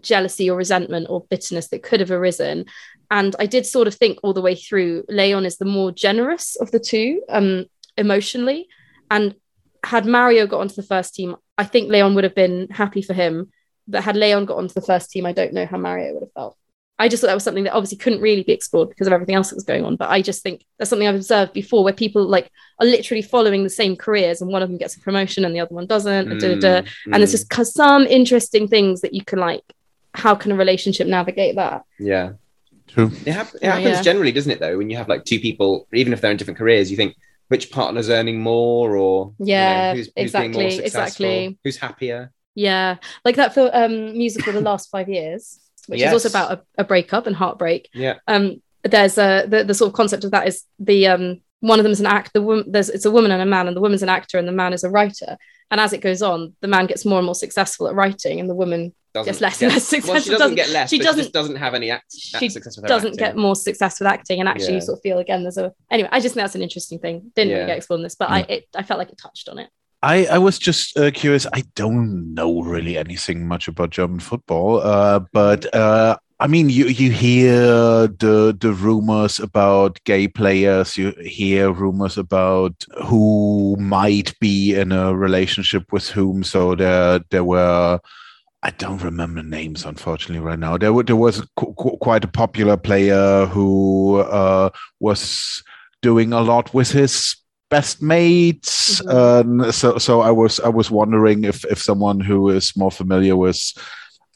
jealousy 0.02 0.50
or 0.50 0.58
resentment 0.58 1.08
or 1.10 1.26
bitterness 1.30 1.68
that 1.70 1.84
could 1.84 2.00
have 2.00 2.12
arisen 2.12 2.66
and 3.12 3.36
i 3.38 3.46
did 3.46 3.66
sort 3.66 3.88
of 3.88 3.94
think 3.94 4.18
all 4.24 4.34
the 4.34 4.42
way 4.42 4.56
through 4.56 5.04
leon 5.08 5.46
is 5.46 5.58
the 5.58 5.66
more 5.66 5.92
generous 5.92 6.56
of 6.56 6.72
the 6.72 6.80
two 6.80 7.22
um 7.30 7.66
emotionally 7.98 8.68
and 9.12 9.36
had 9.84 10.06
mario 10.06 10.48
got 10.48 10.62
onto 10.62 10.76
the 10.76 10.84
first 10.84 11.14
team 11.14 11.36
i 11.58 11.64
think 11.64 11.90
leon 11.90 12.16
would 12.16 12.24
have 12.24 12.36
been 12.36 12.68
happy 12.70 13.02
for 13.04 13.14
him 13.14 13.52
but 13.88 14.04
had 14.04 14.16
leon 14.16 14.46
got 14.46 14.58
onto 14.58 14.74
the 14.74 14.82
first 14.82 15.12
team 15.12 15.26
i 15.26 15.32
don't 15.32 15.54
know 15.54 15.66
how 15.66 15.78
mario 15.78 16.14
would 16.14 16.24
have 16.24 16.34
felt 16.34 16.58
I 17.02 17.08
just 17.08 17.22
thought 17.22 17.28
that 17.28 17.34
was 17.34 17.44
something 17.44 17.64
that 17.64 17.74
obviously 17.74 17.98
couldn't 17.98 18.22
really 18.22 18.44
be 18.44 18.52
explored 18.52 18.90
because 18.90 19.08
of 19.08 19.14
everything 19.14 19.34
else 19.34 19.50
that 19.50 19.56
was 19.56 19.64
going 19.64 19.84
on. 19.84 19.96
But 19.96 20.12
I 20.12 20.22
just 20.22 20.44
think 20.44 20.64
that's 20.78 20.88
something 20.88 21.08
I've 21.08 21.16
observed 21.16 21.52
before 21.52 21.84
where 21.84 21.94
people 21.94 22.24
like 22.24 22.52
are 22.80 22.86
literally 22.86 23.24
following 23.24 23.64
the 23.64 23.72
same 23.72 23.96
careers 23.96 24.40
and 24.40 24.52
one 24.52 24.62
of 24.62 24.70
them 24.70 24.78
gets 24.78 24.96
a 24.96 25.00
promotion 25.00 25.44
and 25.44 25.56
the 25.56 25.62
other 25.62 25.74
one 25.74 25.88
doesn't. 25.88 26.30
da, 26.30 26.36
da, 26.36 26.60
da. 26.60 26.82
Mm, 26.82 26.88
And 27.06 27.14
there's 27.16 27.34
mm, 27.34 27.50
just 27.50 27.74
some 27.74 28.04
interesting 28.04 28.68
things 28.68 29.02
that 29.02 29.16
you 29.16 29.26
can 29.26 29.40
like, 29.40 29.64
how 30.14 30.36
can 30.36 30.52
a 30.52 30.56
relationship 30.56 31.08
navigate 31.08 31.56
that? 31.56 31.86
yeah. 31.98 32.34
True. 32.92 33.12
It, 33.26 33.32
hap- 33.32 33.54
it 33.56 33.62
Yeah, 33.62 33.76
happens 33.76 33.96
yeah. 33.98 34.02
generally, 34.02 34.32
doesn't 34.32 34.52
it? 34.52 34.60
Though, 34.60 34.78
when 34.78 34.90
you 34.90 34.98
have 34.98 35.08
like 35.10 35.26
two 35.26 35.40
people, 35.40 35.88
even 35.94 36.14
if 36.14 36.22
they're 36.22 36.32
in 36.32 36.38
different 36.38 36.58
careers, 36.58 36.92
you 36.92 36.98
think 36.98 37.16
which 37.48 37.72
partner's 37.72 38.10
earning 38.10 38.42
more, 38.42 38.96
or 38.96 39.34
you 39.40 39.46
know, 39.46 39.52
Yeah, 39.54 39.94
who's, 39.96 40.10
who's 40.18 40.32
being 40.32 40.52
more 40.52 40.62
exactly, 40.64 40.72
successful, 40.84 41.26
exactly. 41.26 41.60
who's 41.64 41.78
happier. 41.78 42.32
Yeah. 42.56 42.98
Like 43.26 43.36
that 43.38 43.54
film, 43.54 43.70
um, 43.74 44.18
musical, 44.18 44.54
The 44.54 44.62
Last 44.62 44.90
Five 44.90 45.10
Years, 45.10 45.60
which 45.88 46.02
is 46.02 46.14
also 46.14 46.30
about 46.30 46.52
a, 46.52 46.82
a 46.82 46.84
breakup 46.84 47.28
and 47.28 47.36
heartbreak. 47.36 47.90
Yeah, 47.94 48.16
um 48.28 48.62
there's 48.84 49.18
a 49.18 49.46
the, 49.48 49.64
the 49.64 49.74
sort 49.74 49.90
of 49.90 49.94
concept 49.96 50.24
of 50.24 50.32
that 50.32 50.48
is 50.48 50.64
the 50.80 51.08
um 51.08 51.42
one 51.60 51.80
of 51.80 51.84
them 51.84 51.92
is 51.92 52.00
an 52.00 52.08
act 52.08 52.34
the 52.34 52.42
woman 52.42 52.66
there's 52.72 52.90
it's 52.90 53.06
a 53.06 53.12
woman 53.12 53.30
and 53.30 53.42
a 53.42 53.46
man 53.46 53.68
and 53.68 53.76
the 53.78 53.82
woman's 53.82 54.02
an 54.02 54.10
actor 54.10 54.40
and 54.40 54.48
the 54.48 54.52
man 54.52 54.74
is 54.74 54.84
a 54.84 54.90
writer 54.90 55.38
and 55.70 55.80
as 55.80 55.94
it 55.94 56.02
goes 56.02 56.24
on 56.24 56.56
the 56.62 56.68
man 56.68 56.88
gets 56.88 57.06
more 57.06 57.20
and 57.20 57.26
more 57.28 57.36
successful 57.36 57.88
at 57.88 57.94
writing 57.94 58.40
and 58.40 58.50
the 58.50 58.56
woman 58.56 58.92
doesn't 59.14 59.26
Gets 59.32 59.42
less 59.42 59.60
get- 59.60 59.66
and 59.68 59.74
less 59.76 59.92
Well, 59.92 60.02
she 60.02 60.08
doesn't, 60.30 60.40
doesn't- 60.40 60.56
get 60.56 60.70
less. 60.70 60.90
she 60.90 60.98
but 60.98 61.04
doesn't- 61.04 61.20
She 61.20 61.24
just 61.26 61.34
doesn't 61.34 61.56
have 61.58 61.74
any 61.74 61.92
act, 61.92 62.14
she 62.18 62.50
success 62.50 62.76
with 62.78 62.86
her 62.86 62.88
doesn't 62.88 63.10
acting. 63.14 63.26
get 63.26 63.36
more 63.38 63.56
success 63.56 64.00
with 64.00 64.08
acting 64.08 64.40
and 64.40 64.48
actually 64.50 64.76
you 64.76 64.82
sort 64.82 64.98
of 65.00 65.02
feel 65.04 65.18
again 65.20 65.44
there's 65.44 65.58
a 65.58 65.74
anyway 65.90 66.10
i 66.12 66.20
just 66.20 66.34
think 66.36 66.44
that's 66.44 66.56
an 66.56 66.62
interesting 66.62 67.00
thing 67.00 67.32
didn't 67.36 67.50
Yeah. 67.52 67.56
really 67.58 67.68
get 67.68 67.78
explored 67.78 68.00
in 68.00 68.04
this 68.04 68.16
but 68.16 68.30
i 68.30 68.40
it, 68.48 68.66
i 68.76 68.84
felt 68.84 68.98
like 69.00 69.10
it 69.10 69.18
touched 69.18 69.50
on 69.50 69.60
it 69.60 69.70
I, 70.04 70.26
I 70.26 70.38
was 70.40 70.58
just 70.58 70.98
uh, 70.98 71.12
curious. 71.12 71.46
I 71.54 71.62
don't 71.76 72.34
know 72.34 72.64
really 72.64 72.98
anything 72.98 73.48
much 73.48 73.68
about 73.68 73.92
German 73.92 74.20
football, 74.20 74.82
uh, 74.82 75.20
but 75.32 75.72
uh, 75.76 76.18
I 76.40 76.48
mean, 76.48 76.72
you 76.72 76.86
you 76.88 77.12
hear 77.12 78.08
the 78.08 78.58
the 78.60 78.74
rumors 78.74 79.40
about 79.40 80.04
gay 80.06 80.28
players. 80.28 80.98
You 80.98 81.12
hear 81.24 81.72
rumors 81.72 82.18
about 82.18 82.84
who 83.06 83.76
might 83.78 84.34
be 84.40 84.74
in 84.74 84.92
a 84.92 85.14
relationship 85.16 85.84
with 85.94 86.08
whom. 86.10 86.44
So 86.44 86.74
there 86.74 87.20
there 87.30 87.44
were. 87.44 88.00
I 88.64 88.70
don't 88.72 89.02
remember 89.04 89.42
names, 89.42 89.86
unfortunately, 89.86 90.40
right 90.46 90.60
now. 90.60 90.78
There, 90.78 91.04
there 91.04 91.16
was 91.16 91.42
qu- 91.56 91.74
qu- 91.74 91.98
quite 91.98 92.24
a 92.24 92.28
popular 92.28 92.78
player 92.78 93.48
who 93.48 94.20
uh, 94.20 94.70
was 95.00 95.64
doing 96.02 96.32
a 96.32 96.42
lot 96.42 96.74
with 96.74 96.92
his 96.92 97.36
best 97.72 98.02
mates. 98.02 99.02
Mhm. 99.02 99.64
Um, 99.64 99.72
so, 99.72 99.98
so 99.98 100.22
I 100.22 100.30
was 100.32 100.60
I 100.60 100.70
was 100.70 100.92
wondering 100.92 101.44
if 101.44 101.66
if 101.66 101.80
someone 101.82 102.20
who 102.20 102.50
is 102.50 102.76
more 102.78 102.92
familiar 102.92 103.36
with 103.36 103.60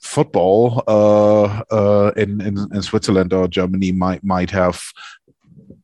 football 0.02 0.84
uh, 0.88 1.62
uh, 1.72 2.12
in, 2.18 2.42
in 2.42 2.58
in 2.74 2.82
Switzerland 2.82 3.34
or 3.34 3.48
Germany 3.48 3.92
might 3.92 4.24
might 4.24 4.50
have 4.50 4.82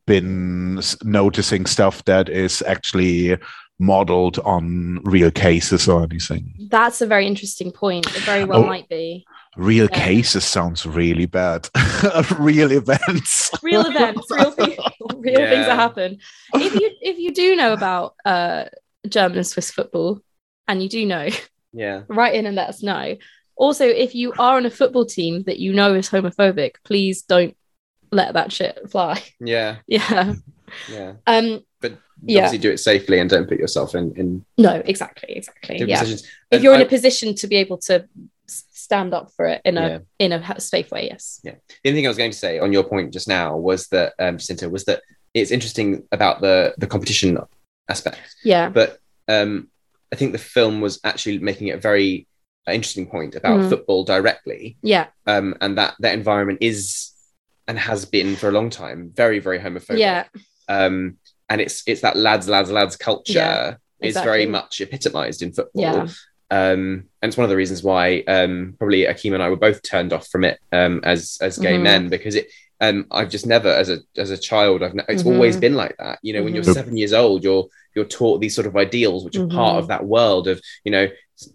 been 0.06 0.80
noticing 1.04 1.66
stuff 1.66 2.04
that 2.04 2.28
is 2.28 2.62
actually 2.66 3.36
modeled 3.82 4.38
on 4.54 5.00
real 5.04 5.30
cases 5.30 5.88
or 5.88 6.02
anything. 6.04 6.44
that's 6.70 7.00
a 7.00 7.06
very 7.06 7.26
interesting 7.26 7.70
point 7.72 8.06
it 8.16 8.22
very 8.22 8.44
well 8.44 8.62
Oh. 8.64 8.66
might 8.66 8.88
be 8.88 9.24
Real 9.56 9.88
Yeah. 9.90 9.98
cases 10.06 10.44
sounds 10.44 10.86
really 10.86 11.26
bad. 11.26 11.68
real 12.38 12.70
events. 12.72 13.50
real 13.62 13.84
events 13.86 14.26
real 14.30 14.52
people 14.64 14.90
real 15.18 15.34
things 15.52 15.66
Yeah. 15.66 15.70
that 15.70 15.78
happen 15.86 16.10
if 16.54 16.72
you 16.80 16.88
if 17.10 17.18
you 17.18 17.30
do 17.34 17.56
know 17.56 17.72
about 17.74 18.14
uh 18.24 18.64
german 19.08 19.38
and 19.38 19.46
swiss 19.46 19.70
football 19.70 20.20
and 20.68 20.82
you 20.82 20.88
do 20.88 21.04
know 21.04 21.28
Yeah, 21.74 22.02
write 22.08 22.34
in 22.34 22.44
and 22.46 22.54
let 22.56 22.68
us 22.68 22.82
know. 22.82 23.16
Also, 23.56 23.84
if 23.86 24.14
you 24.14 24.32
are 24.38 24.56
on 24.58 24.66
a 24.66 24.70
football 24.80 25.06
team 25.06 25.42
that 25.46 25.58
you 25.58 25.72
know 25.72 25.94
is 25.94 26.10
homophobic, 26.10 26.72
please 26.84 27.22
don't 27.22 27.54
let 28.10 28.34
that 28.34 28.52
shit 28.52 28.74
fly. 28.90 29.22
yeah, 29.40 29.76
Yeah. 29.86 30.34
yeah. 30.90 31.12
Um. 31.26 31.60
Yeah. 32.24 32.38
obviously, 32.44 32.58
do 32.58 32.70
it 32.70 32.78
safely 32.78 33.18
and 33.18 33.28
don't 33.28 33.48
put 33.48 33.58
yourself 33.58 33.94
in 33.94 34.12
in 34.16 34.44
No. 34.58 34.82
Exactly. 34.84 35.34
Exactly. 35.36 35.78
Yeah. 35.78 35.98
positions. 35.98 36.22
If 36.22 36.28
And 36.52 36.62
you're 36.64 36.74
in 36.74 36.82
a 36.82 36.86
position 36.86 37.34
to 37.36 37.46
be 37.46 37.56
able 37.56 37.78
to 37.78 38.06
stand 38.46 39.14
up 39.14 39.30
for 39.36 39.46
it 39.46 39.62
in 39.64 39.78
a 39.78 39.88
Yeah. 39.88 39.98
in 40.18 40.32
a 40.32 40.60
safe 40.60 40.90
way, 40.90 41.08
yes. 41.10 41.40
Yeah 41.42 41.54
the 41.82 41.88
only 41.90 41.98
thing 41.98 42.06
I 42.06 42.10
was 42.10 42.18
going 42.18 42.30
to 42.30 42.36
say 42.38 42.58
on 42.58 42.72
your 42.72 42.84
point 42.84 43.12
just 43.12 43.28
now 43.28 43.56
was 43.56 43.88
that 43.88 44.12
um, 44.18 44.38
Jacinta 44.38 44.68
was 44.68 44.84
that 44.84 45.02
it's 45.34 45.50
interesting 45.50 46.04
about 46.12 46.40
the 46.40 46.74
the 46.78 46.86
competition 46.86 47.38
aspect, 47.88 48.18
Yeah. 48.44 48.68
but 48.68 48.98
um, 49.28 49.68
I 50.12 50.16
think 50.16 50.32
the 50.32 50.38
film 50.38 50.80
was 50.80 51.00
actually 51.04 51.38
making 51.38 51.68
it 51.68 51.76
a 51.76 51.80
very 51.80 52.26
uh, 52.68 52.72
interesting 52.72 53.06
point 53.06 53.34
about 53.34 53.60
Mhm. 53.60 53.68
football 53.70 54.04
directly, 54.04 54.76
Yeah. 54.82 55.06
um, 55.26 55.56
and 55.60 55.78
that 55.78 55.94
that 56.00 56.14
environment 56.14 56.58
is 56.60 57.10
and 57.66 57.78
has 57.78 58.04
been 58.04 58.36
for 58.36 58.48
a 58.48 58.52
long 58.52 58.68
time 58.70 59.10
very 59.14 59.38
very 59.38 59.58
homophobic. 59.58 59.98
Yeah. 59.98 60.24
um, 60.68 61.16
and 61.52 61.60
it's 61.60 61.82
it's 61.86 62.00
that 62.00 62.16
lads 62.16 62.48
lads 62.48 62.70
lads 62.70 62.96
culture 62.96 63.32
Yeah, 63.34 63.74
is 64.00 64.14
very 64.14 64.46
much 64.46 64.80
epitomized 64.80 65.42
in 65.42 65.52
football. 65.52 65.82
Yeah. 65.82 66.06
Um, 66.50 67.04
and 67.20 67.28
it's 67.28 67.36
one 67.36 67.44
of 67.44 67.50
the 67.50 67.56
reasons 67.56 67.82
why 67.82 68.20
um, 68.26 68.74
probably 68.78 69.04
Achim 69.06 69.34
and 69.34 69.42
I 69.42 69.48
were 69.50 69.56
both 69.56 69.82
turned 69.82 70.12
off 70.12 70.26
from 70.28 70.44
it 70.44 70.58
um, 70.72 71.00
as 71.04 71.38
as 71.40 71.58
gay 71.58 71.76
Mhm. 71.78 71.82
men 71.82 72.08
because 72.08 72.34
it. 72.34 72.48
Um, 72.80 73.06
I've 73.12 73.30
just 73.30 73.46
never, 73.46 73.68
as 73.68 73.88
a 73.90 73.98
as 74.16 74.30
a 74.30 74.36
child, 74.36 74.82
I've 74.82 74.94
ne- 74.94 75.04
it's 75.08 75.22
Mhm. 75.22 75.32
always 75.34 75.56
been 75.56 75.76
like 75.76 75.94
that. 75.98 76.18
You 76.22 76.32
know, 76.32 76.42
when 76.42 76.52
you're 76.54 76.64
Mhm. 76.64 76.74
seven 76.74 76.96
years 76.96 77.12
old, 77.12 77.44
you're 77.44 77.66
you're 77.94 78.04
taught 78.18 78.40
these 78.40 78.54
sort 78.56 78.66
of 78.66 78.76
ideals, 78.76 79.24
which 79.24 79.36
are 79.36 79.46
part 79.46 79.76
Mhm. 79.76 79.78
of 79.80 79.86
that 79.88 80.04
world 80.04 80.48
of 80.48 80.60
you 80.84 80.90
know, 80.90 81.06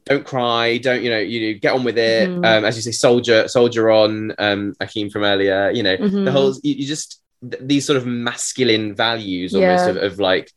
don't 0.05 0.25
cry, 0.25 0.77
don't 0.77 1.03
you 1.03 1.09
know, 1.09 1.19
you 1.19 1.55
get 1.65 1.73
on 1.73 1.83
with 1.83 1.97
it. 1.97 2.29
Mhm. 2.29 2.45
Um, 2.45 2.63
as 2.65 2.75
you 2.77 2.81
say, 2.81 2.91
soldier 2.91 3.47
soldier 3.49 3.91
on. 3.91 4.33
Um, 4.39 4.73
Achim 4.79 5.09
from 5.09 5.23
earlier, 5.23 5.69
you 5.77 5.83
know, 5.83 5.97
the 5.97 6.31
whole 6.31 6.53
you, 6.63 6.73
you 6.79 6.85
just 6.87 7.19
th- 7.41 7.61
these 7.61 7.85
sort 7.85 7.97
of 7.97 8.05
masculine 8.05 8.95
values 8.95 9.53
almost 9.53 9.85
Yeah. 9.85 9.89
of, 9.91 9.97
of 9.97 10.19
like 10.19 10.51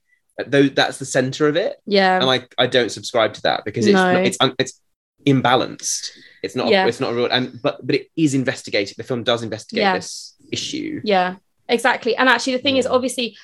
though 0.47 0.69
that's 0.69 0.99
the 0.99 1.05
center 1.05 1.49
of 1.49 1.57
it 1.57 1.77
Yeah. 1.87 2.21
and 2.21 2.31
I, 2.31 2.47
I 2.59 2.67
don't 2.67 2.91
subscribe 2.91 3.35
to 3.35 3.43
that 3.43 3.65
because 3.65 3.87
it's 3.87 3.95
No. 3.95 4.13
not, 4.15 4.25
it's 4.25 4.39
un, 4.41 4.55
it's 4.59 4.81
imbalanced 5.27 6.11
it's 6.43 6.57
not 6.57 6.69
Yeah. 6.69 6.87
it's 6.87 7.01
not 7.01 7.13
a 7.13 7.15
real 7.15 7.27
and 7.27 7.61
but 7.63 7.85
but 7.87 7.95
it 7.95 8.09
is 8.17 8.33
investigated 8.35 8.97
the 8.97 9.03
film 9.03 9.23
does 9.23 9.43
investigate 9.43 9.83
Yeah. 9.83 9.95
this 9.97 10.35
issue 10.51 11.01
yeah 11.05 11.37
exactly 11.69 12.17
and 12.17 12.29
actually 12.29 12.57
the 12.57 12.63
thing 12.63 12.79
is 12.79 12.87
mm. 12.87 12.91
obviously 12.91 13.37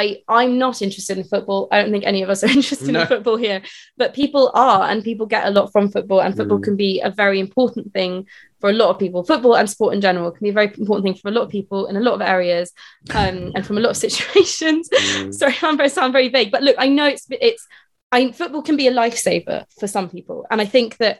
i 0.00 0.02
i'm 0.28 0.58
not 0.58 0.76
interested 0.86 1.16
in 1.18 1.24
football 1.32 1.68
i 1.70 1.80
don't 1.80 1.92
think 1.92 2.04
any 2.06 2.22
of 2.22 2.30
us 2.30 2.42
are 2.44 2.50
interested 2.58 2.88
No. 2.92 3.02
in 3.02 3.06
football 3.06 3.36
here 3.46 3.60
but 4.00 4.14
people 4.14 4.44
are 4.54 4.82
and 4.90 5.04
people 5.10 5.26
get 5.26 5.46
a 5.46 5.50
lot 5.50 5.70
from 5.72 5.90
football 5.94 6.20
and 6.22 6.36
football 6.36 6.58
Mm. 6.60 6.64
can 6.68 6.76
be 6.76 6.92
a 7.00 7.10
very 7.22 7.38
important 7.46 7.92
thing 7.92 8.26
for 8.60 8.70
a 8.70 8.72
lot 8.80 8.90
of 8.90 8.98
people 8.98 9.20
football 9.32 9.56
and 9.56 9.68
sport 9.74 9.94
in 9.94 10.00
general 10.00 10.30
can 10.30 10.44
be 10.48 10.50
a 10.54 10.58
very 10.60 10.70
important 10.82 11.04
thing 11.04 11.14
for 11.20 11.28
a 11.28 11.36
lot 11.36 11.44
of 11.46 11.50
people 11.58 11.80
in 11.90 11.96
a 11.96 12.00
lot 12.08 12.14
of 12.14 12.22
areas 12.36 12.66
um, 13.20 13.52
and 13.54 13.66
from 13.66 13.76
a 13.78 13.80
lot 13.84 13.90
of 13.90 13.96
situations 14.06 14.88
Mm. 14.92 15.34
sorry 15.40 15.54
i'm 15.62 15.76
very 15.76 15.88
sound 15.96 16.12
very 16.18 16.28
vague 16.36 16.50
but 16.54 16.62
look 16.62 16.76
i 16.78 16.88
know 16.96 17.06
it's 17.14 17.26
it's 17.30 17.66
i 18.12 18.30
football 18.40 18.62
can 18.68 18.76
be 18.82 18.88
a 18.88 18.92
lifesaver 19.02 19.58
for 19.78 19.86
some 19.96 20.08
people 20.14 20.38
and 20.50 20.60
i 20.60 20.64
think 20.78 20.96
that 20.98 21.16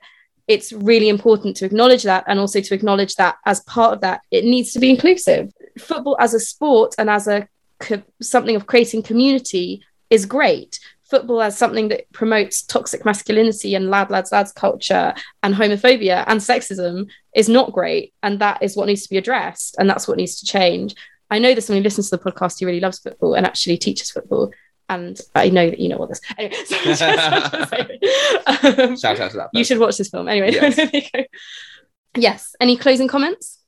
it's 0.48 0.72
really 0.72 1.08
important 1.08 1.56
to 1.56 1.64
acknowledge 1.64 2.02
that 2.02 2.24
and 2.26 2.38
also 2.40 2.60
to 2.60 2.74
acknowledge 2.74 3.14
that 3.14 3.36
as 3.46 3.60
part 3.74 3.92
of 3.94 4.00
that 4.00 4.18
it 4.30 4.44
needs 4.44 4.72
to 4.72 4.80
be 4.84 4.90
inclusive 4.90 5.44
football 5.78 6.16
as 6.24 6.34
a 6.34 6.40
sport 6.40 6.90
and 6.98 7.08
as 7.18 7.26
a 7.28 7.38
co- 7.82 8.02
something 8.22 8.56
of 8.56 8.66
creating 8.66 9.02
community 9.02 9.82
is 10.09 10.24
great 10.26 10.78
football 11.10 11.42
as 11.42 11.59
something 11.59 11.88
that 11.88 12.10
promotes 12.12 12.62
toxic 12.62 13.04
masculinity 13.04 13.74
and 13.74 13.90
lad 13.90 14.09
lads 14.10 14.32
lads 14.32 14.50
culture 14.52 15.12
and 15.42 15.54
homophobia 15.54 16.24
and 16.26 16.40
sexism 16.40 17.06
is 17.34 17.48
not 17.50 17.70
great 17.72 18.14
and 18.22 18.38
that 18.38 18.62
is 18.62 18.74
what 18.76 18.86
needs 18.86 19.02
to 19.02 19.10
be 19.10 19.18
addressed 19.18 19.76
and 19.78 19.90
that's 19.90 20.09
what 20.09 20.16
needs 20.16 20.40
to 20.40 20.46
change 20.46 20.94
i 21.30 21.38
know 21.38 21.52
that 21.54 21.60
someone 21.60 21.80
who 21.82 21.84
listens 21.84 22.09
to 22.09 22.16
the 22.16 22.22
podcast 22.30 22.59
who 22.59 22.64
really 22.66 22.80
loves 22.80 22.98
football 22.98 23.34
and 23.34 23.44
actually 23.44 23.76
teaches 23.76 24.10
football 24.10 24.50
and 24.88 25.20
i 25.34 25.50
know 25.50 25.68
that 25.68 25.78
you 25.78 25.88
know 25.90 25.96
all 25.98 26.06
this 26.06 26.20
anyway 26.38 26.54
so 26.64 26.76
just- 26.82 27.00
just 27.02 27.72
um, 28.80 28.96
Shout 28.96 29.20
out 29.20 29.30
to 29.32 29.36
that. 29.38 29.50
you 29.52 29.64
should 29.64 29.78
watch 29.78 29.98
this 29.98 30.09
film 30.09 30.28
anyway 30.28 30.50
Yes. 30.54 30.76
there 30.76 30.90
you 30.92 31.02
go. 31.14 31.24
yes 32.16 32.54
any 32.60 32.76
closing 32.76 33.09
comments 33.09 33.59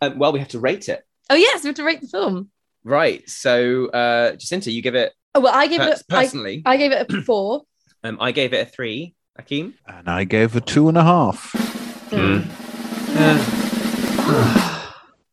Um, 0.00 0.18
well, 0.18 0.32
we 0.32 0.38
have 0.38 0.48
to 0.48 0.58
rate 0.58 0.88
it. 0.88 1.04
oh 1.30 1.34
yes 1.34 1.62
we 1.62 1.68
have 1.68 1.76
to 1.76 1.84
rate 1.84 2.00
the 2.00 2.08
film 2.08 2.50
Right. 2.86 3.28
So, 3.28 3.86
uh, 3.88 4.36
Jacinta, 4.36 4.70
you 4.70 4.80
give 4.80 4.94
it 4.94 5.12
oh 5.34 5.40
well 5.40 5.52
i 5.54 5.66
gave 5.66 5.80
pers- 5.80 6.00
it 6.00 6.06
I, 6.10 6.22
personally. 6.22 6.62
I 6.64 6.76
gave 6.76 6.92
it 6.92 7.12
a 7.12 7.22
four 7.26 7.62
um, 8.04 8.16
I 8.20 8.30
gave 8.32 8.52
it 8.52 8.66
a 8.68 8.70
three. 8.70 9.14
Achim. 9.38 9.74
And 9.86 10.08
I 10.08 10.24
gave 10.24 10.54
a 10.56 10.60
two 10.60 10.88
and 10.88 10.96
a 10.96 11.02
half. 11.02 11.50
Hmm. 12.10 12.40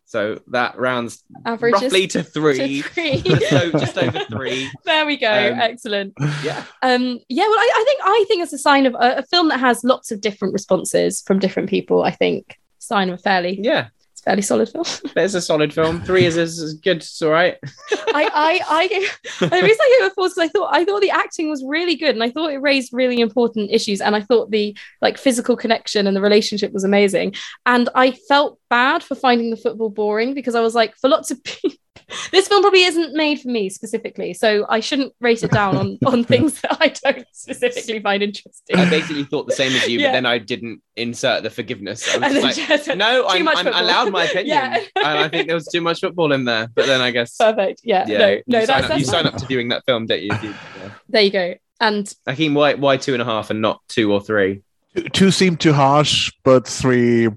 So 0.05 0.39
that 0.51 0.77
rounds 0.77 1.23
averages 1.43 1.81
roughly 1.81 2.05
to 2.05 2.19
to 2.21 2.23
three. 2.23 2.81
three 2.83 3.17
so 3.49 3.71
just 3.71 3.97
over 3.97 4.19
three. 4.29 4.69
there 4.85 5.07
we 5.07 5.17
go 5.17 5.27
Um, 5.27 5.59
excellent 5.59 6.13
Yeah. 6.43 6.63
um 6.83 7.17
yeah 7.29 7.43
well 7.47 7.57
I, 7.59 7.71
I 7.75 7.83
think 7.87 7.99
i 8.03 8.25
think 8.27 8.43
it's 8.43 8.53
a 8.53 8.59
sign 8.59 8.85
of 8.85 8.93
a, 8.93 9.15
a 9.17 9.23
film 9.23 9.47
that 9.47 9.59
has 9.59 9.83
lots 9.83 10.11
of 10.11 10.21
different 10.21 10.53
responses 10.53 11.23
from 11.23 11.39
different 11.39 11.67
people 11.67 12.03
i 12.03 12.11
think 12.11 12.57
sign 12.77 13.09
of 13.09 13.15
a 13.15 13.21
fairly 13.23 13.59
Yeah. 13.59 13.87
Fairly 14.23 14.41
solid 14.41 14.69
film 14.69 14.85
It's 15.15 15.33
a 15.33 15.41
solid 15.41 15.73
film. 15.73 16.01
Three 16.01 16.25
is, 16.25 16.37
is, 16.37 16.59
is 16.59 16.73
good. 16.75 16.97
It's 16.97 17.21
all 17.21 17.31
right. 17.31 17.57
I, 17.91 18.29
I, 18.33 18.61
I 18.69 18.87
gave, 18.87 19.19
the 19.39 19.47
reason 19.47 19.77
I 19.81 19.97
gave 19.99 20.07
it 20.07 20.13
four 20.15 20.25
is 20.27 20.37
I 20.37 20.47
thought 20.47 20.73
I 20.73 20.85
thought 20.85 21.01
the 21.01 21.11
acting 21.11 21.49
was 21.49 21.63
really 21.65 21.95
good, 21.95 22.15
and 22.15 22.23
I 22.23 22.29
thought 22.29 22.51
it 22.51 22.57
raised 22.57 22.91
really 22.93 23.19
important 23.19 23.71
issues, 23.71 24.01
and 24.01 24.15
I 24.15 24.21
thought 24.21 24.51
the 24.51 24.77
like 25.01 25.17
physical 25.17 25.55
connection 25.55 26.07
and 26.07 26.15
the 26.15 26.21
relationship 26.21 26.73
was 26.73 26.83
amazing, 26.83 27.35
and 27.65 27.89
I 27.95 28.11
felt 28.11 28.59
bad 28.69 29.03
for 29.03 29.15
finding 29.15 29.49
the 29.49 29.57
football 29.57 29.89
boring 29.89 30.33
because 30.33 30.55
I 30.55 30.61
was 30.61 30.75
like, 30.75 30.95
for 30.97 31.09
lots 31.09 31.31
of 31.31 31.43
people, 31.43 31.77
this 32.31 32.47
film 32.47 32.61
probably 32.61 32.83
isn't 32.83 33.13
made 33.13 33.39
for 33.41 33.49
me 33.49 33.69
specifically, 33.69 34.33
so 34.33 34.65
I 34.69 34.79
shouldn't 34.79 35.13
rate 35.19 35.43
it 35.43 35.51
down 35.51 35.77
on 35.77 35.97
on 36.05 36.23
things 36.33 36.59
that 36.61 36.77
I 36.79 36.87
don't 37.11 37.25
specifically 37.31 37.99
find 37.99 38.23
interesting. 38.23 38.77
I 38.77 38.89
basically 38.89 39.23
thought 39.23 39.47
the 39.47 39.53
same 39.55 39.71
as 39.73 39.87
you, 39.87 39.99
Yeah. 39.99 40.07
but 40.09 40.11
then 40.13 40.25
I 40.25 40.37
didn't 40.37 40.81
insert 40.95 41.43
the 41.43 41.49
forgiveness. 41.49 42.07
I 42.15 42.17
was 42.19 42.33
just 42.33 42.43
like, 42.57 42.67
just- 42.85 42.97
no, 42.97 43.27
I'm, 43.27 43.43
much 43.43 43.57
I'm 43.57 43.67
allowed 43.67 44.11
my 44.11 44.23
opinion. 44.29 44.47
Yeah. 44.47 44.83
and 44.95 45.05
I 45.19 45.27
think 45.29 45.47
there 45.47 45.55
was 45.55 45.67
too 45.67 45.81
much 45.81 46.01
football 46.01 46.31
in 46.31 46.45
there. 46.45 46.67
But 46.73 46.85
then 46.85 47.01
I 47.01 47.11
guess, 47.11 47.35
Perfect. 47.37 47.81
Yeah. 47.83 48.05
yeah, 48.07 48.17
No. 48.17 48.29
you 48.29 48.43
No. 48.47 48.59
sign 48.65 48.67
That's, 48.81 48.91
up, 48.91 48.99
you 48.99 49.05
sign 49.05 49.25
up 49.25 49.35
to 49.37 49.45
viewing 49.45 49.69
that 49.69 49.83
film, 49.85 50.05
don't 50.05 50.21
you? 50.21 50.31
You- 50.41 50.49
yeah. 50.81 50.89
There 51.09 51.21
you 51.21 51.31
go. 51.31 51.55
And 51.79 52.13
Achim, 52.27 52.53
why, 52.53 52.75
why 52.75 52.97
two 52.97 53.13
and 53.13 53.21
a 53.21 53.25
half 53.25 53.49
and 53.49 53.61
not 53.61 53.81
two 53.89 54.11
or 54.13 54.21
three? 54.21 54.61
Two- 54.95 55.09
Two 55.09 55.31
seemed 55.31 55.59
too 55.59 55.73
harsh, 55.73 56.31
but 56.43 56.67
three, 56.67 57.27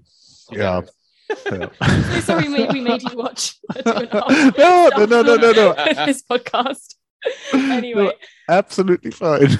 yeah. 0.52 0.82
Yeah. 1.46 1.68
so 2.12 2.20
sorry 2.20 2.48
we, 2.48 2.66
we 2.68 2.80
made 2.80 3.02
you 3.02 3.16
watch 3.16 3.56
a 3.74 3.82
two 3.82 3.90
and 3.90 4.08
a 4.12 4.30
half 4.30 4.56
no, 4.58 4.90
no, 4.96 5.04
no, 5.06 5.22
no, 5.22 5.36
no, 5.36 5.52
no. 5.52 5.74
this 6.06 6.22
podcast. 6.22 6.94
Anyway, 7.52 8.12
Absolutely 8.48 9.10
fine. 9.10 9.58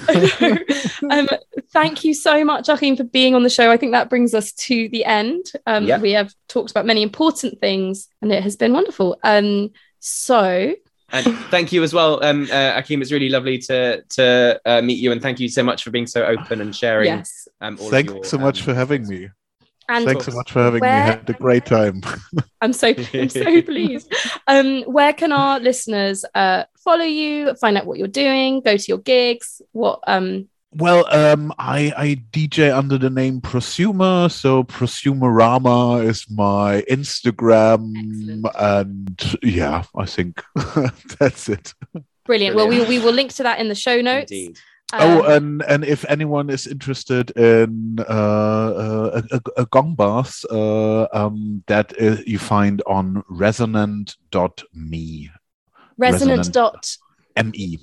um, 1.11 1.27
thank 1.73 2.05
you 2.05 2.13
so 2.13 2.45
much, 2.45 2.69
Achim, 2.69 2.95
for 2.95 3.03
being 3.03 3.35
on 3.35 3.43
the 3.43 3.49
show. 3.49 3.69
I 3.69 3.75
think 3.75 3.91
that 3.91 4.09
brings 4.09 4.33
us 4.33 4.53
to 4.53 4.87
the 4.89 5.03
end. 5.03 5.45
Um, 5.65 5.85
Yeah. 5.85 5.99
We 5.99 6.11
have 6.11 6.33
talked 6.47 6.71
about 6.71 6.85
many 6.85 7.01
important 7.01 7.59
things, 7.59 8.07
and 8.21 8.31
it 8.31 8.43
has 8.43 8.55
been 8.55 8.71
wonderful. 8.71 9.17
Um, 9.23 9.71
so, 9.99 10.73
And 11.11 11.25
thank 11.49 11.73
you 11.73 11.83
as 11.83 11.93
well, 11.93 12.23
um, 12.23 12.47
uh, 12.51 12.73
Achim. 12.77 13.01
It's 13.01 13.11
really 13.11 13.29
lovely 13.29 13.57
to 13.59 14.01
to 14.01 14.61
uh, 14.65 14.81
meet 14.81 14.99
you, 14.99 15.11
and 15.11 15.21
thank 15.21 15.39
you 15.41 15.49
so 15.49 15.63
much 15.63 15.83
for 15.83 15.89
being 15.91 16.07
so 16.07 16.23
open 16.23 16.61
and 16.61 16.73
sharing. 16.73 17.07
yes, 17.07 17.47
Um, 17.59 17.77
all 17.79 17.87
of 17.87 17.91
Thanks 17.91 18.13
your, 18.13 18.23
so 18.23 18.37
much 18.37 18.59
um, 18.59 18.65
for 18.65 18.73
having 18.75 19.05
me. 19.07 19.29
And 19.89 20.05
Thanks 20.05 20.25
so 20.25 20.31
much 20.33 20.51
for 20.51 20.61
having 20.63 20.81
Where- 20.81 21.05
me. 21.05 21.09
Had 21.11 21.29
a 21.29 21.33
great 21.33 21.65
time. 21.65 22.01
I'm 22.61 22.73
so 22.73 22.93
I'm 23.13 23.29
so 23.29 23.61
pleased. 23.61 24.13
Um, 24.47 24.83
where 24.83 25.13
can 25.13 25.31
our 25.31 25.59
listeners 25.59 26.25
uh, 26.35 26.63
follow 26.77 27.05
you, 27.05 27.53
find 27.55 27.77
out 27.77 27.85
what 27.85 27.97
you're 27.97 28.07
doing, 28.07 28.61
go 28.61 28.75
to 28.77 28.85
your 28.87 28.97
gigs? 28.97 29.61
What 29.71 29.99
um, 30.07 30.47
Well, 30.73 31.05
um, 31.13 31.53
I, 31.57 31.93
I 31.95 32.15
DJ 32.31 32.75
under 32.75 32.97
the 32.97 33.09
name 33.09 33.39
Prosumer, 33.41 34.31
so 34.31 34.63
Prosumerama 34.63 36.03
is 36.05 36.25
my 36.29 36.83
Instagram, 36.89 37.93
Excellent. 37.97 38.55
and 38.59 39.35
yeah, 39.43 39.83
I 39.95 40.05
think 40.05 40.43
that's 41.19 41.49
it. 41.49 41.73
brilliant. 42.25 42.55
Well, 42.55 42.67
we, 42.67 42.83
we 42.85 42.99
will 42.99 43.13
link 43.13 43.33
to 43.35 43.43
that 43.43 43.59
in 43.59 43.67
the 43.69 43.75
show 43.75 44.01
notes. 44.01 44.31
Indeed. 44.31 44.57
Oh, 44.93 45.23
Um, 45.23 45.31
and 45.31 45.63
and 45.67 45.83
if 45.85 46.05
anyone 46.09 46.49
is 46.49 46.65
interested 46.67 47.31
in 47.31 47.97
uh, 47.99 48.03
uh, 48.07 49.21
a, 49.31 49.35
a, 49.35 49.41
a 49.63 49.65
gong 49.65 49.95
bath, 49.95 50.45
uh, 50.49 51.07
um, 51.13 51.63
that 51.67 51.93
is, 51.97 52.25
you 52.25 52.39
find 52.39 52.81
on 52.87 53.23
resonant.me. 53.29 55.29
resonant 55.97 56.37
Resonant. 56.37 56.53
dot 56.53 56.97
M-E. 57.35 57.77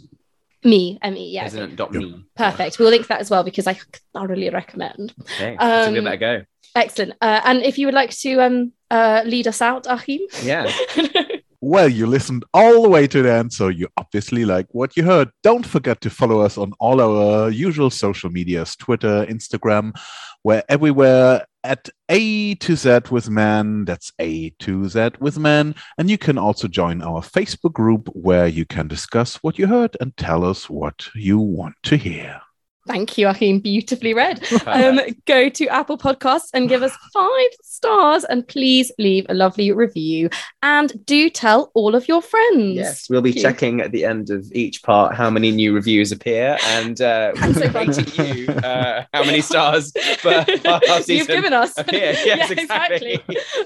me 0.65 0.99
me 1.05 1.31
yeah 1.31 1.47
okay. 1.47 1.59
President.me. 1.59 2.25
perfect 2.37 2.79
we'll 2.79 2.91
link 2.91 3.07
that 3.09 3.21
as 3.21 3.29
well 3.31 3.45
because 3.45 3.67
i 3.67 3.79
thoroughly 4.15 4.49
recommend 4.51 5.13
Okay, 5.37 5.57
so 5.61 5.91
give 5.93 5.99
Um, 5.99 6.05
that 6.05 6.15
a 6.15 6.17
go. 6.17 6.45
excellent 6.75 7.13
uh, 7.21 7.41
and 7.45 7.63
if 7.63 7.77
you 7.79 7.87
would 7.87 7.95
like 7.95 8.11
to 8.25 8.41
um 8.41 8.73
uh 8.91 9.23
lead 9.27 9.47
us 9.47 9.61
out 9.63 9.87
achim 9.87 10.21
Yeah. 10.43 10.71
Well, 11.67 11.89
you 11.89 12.07
listened 12.07 12.45
all 12.53 12.83
the 12.83 12.91
way 12.91 13.07
to 13.07 13.23
the 13.23 13.33
end, 13.33 13.51
so 13.51 13.69
you 13.69 13.89
obviously 13.97 14.45
like 14.45 14.67
what 14.73 14.99
you 14.99 15.03
heard. 15.03 15.31
Don't 15.43 15.65
forget 15.65 15.99
to 16.03 16.11
follow 16.11 16.41
us 16.43 16.59
on 16.59 16.75
all 16.79 17.01
our 17.01 17.49
usual 17.49 17.89
social 17.89 18.29
medias 18.29 18.77
Twitter, 18.77 19.25
Instagram. 19.25 19.99
We're 20.45 20.63
everywhere 20.69 21.47
at 21.65 21.89
A 22.11 22.55
to 22.57 22.77
Z 22.77 23.11
with 23.11 23.31
Man. 23.31 23.87
That's 23.87 24.13
A 24.19 24.51
to 24.59 24.87
Z 24.91 25.13
with 25.21 25.39
Man. 25.39 25.75
And 25.97 26.11
you 26.11 26.19
can 26.19 26.37
also 26.37 26.69
join 26.69 27.01
our 27.01 27.23
Facebook 27.23 27.73
group 27.73 28.11
where 28.13 28.47
you 28.47 28.67
can 28.67 28.87
discuss 28.87 29.37
what 29.37 29.59
you 29.59 29.67
heard 29.67 29.97
and 30.03 30.15
tell 30.19 30.45
us 30.45 30.69
what 30.69 31.09
you 31.15 31.39
want 31.39 31.77
to 31.85 31.97
hear. 31.97 32.43
Thank 32.87 33.17
you 33.19 33.29
achim 33.29 33.61
beautifully 33.61 34.15
read. 34.15 34.41
Um 34.67 34.99
go 35.27 35.49
to 35.49 35.69
apple 35.69 35.99
podcasts 35.99 36.49
and 36.55 36.69
give 36.69 36.83
us 36.83 36.97
five 37.13 37.51
stars 37.63 38.25
and 38.25 38.47
please 38.47 38.91
leave 38.99 39.27
a 39.29 39.35
lovely 39.35 39.73
review. 39.73 40.31
And 40.63 41.05
do 41.07 41.29
tell 41.31 41.71
all 41.75 41.95
of 41.95 42.09
your 42.09 42.23
friends. 42.23 42.75
Yes, 42.77 43.09
we'll 43.11 43.21
be 43.23 43.33
checking 43.33 43.81
at 43.81 43.93
the 43.93 44.05
end 44.05 44.31
of 44.31 44.51
each 44.53 44.83
part 44.83 45.15
how 45.15 45.31
many 45.31 45.51
new 45.51 45.75
reviews 45.75 46.13
appear 46.13 46.59
and 46.67 47.01
uh, 47.01 47.35
so 47.53 47.61
we'll 47.61 47.73
rating 47.73 48.27
you 48.27 48.49
uh, 48.53 49.05
how 49.13 49.25
many 49.25 49.41
stars 49.41 49.93
for 50.19 50.33
our 50.67 51.01
you've 51.07 51.27
given 51.29 51.53
us. 51.53 51.77
appear. 51.79 52.13
Yes, 52.25 52.51
Yeah, 52.51 52.61
exactly. 52.61 53.21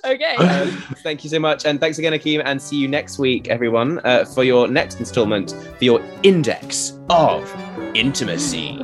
okay. 0.05 0.35
Um, 0.37 0.71
thank 1.03 1.25
you 1.25 1.31
so 1.31 1.39
much, 1.39 1.65
and 1.65 1.81
thanks 1.81 1.99
again, 1.99 2.13
Achim, 2.13 2.43
and 2.45 2.61
see 2.61 2.77
you 2.77 2.89
next 2.89 3.19
week, 3.19 3.49
everyone, 3.49 4.01
uh, 4.05 4.25
for 4.25 4.45
your 4.45 4.69
next 4.69 4.99
instalment 5.01 5.53
for 5.79 5.85
your 5.85 6.01
index 6.23 6.99
of 7.11 7.53
intimacy. 7.95 8.77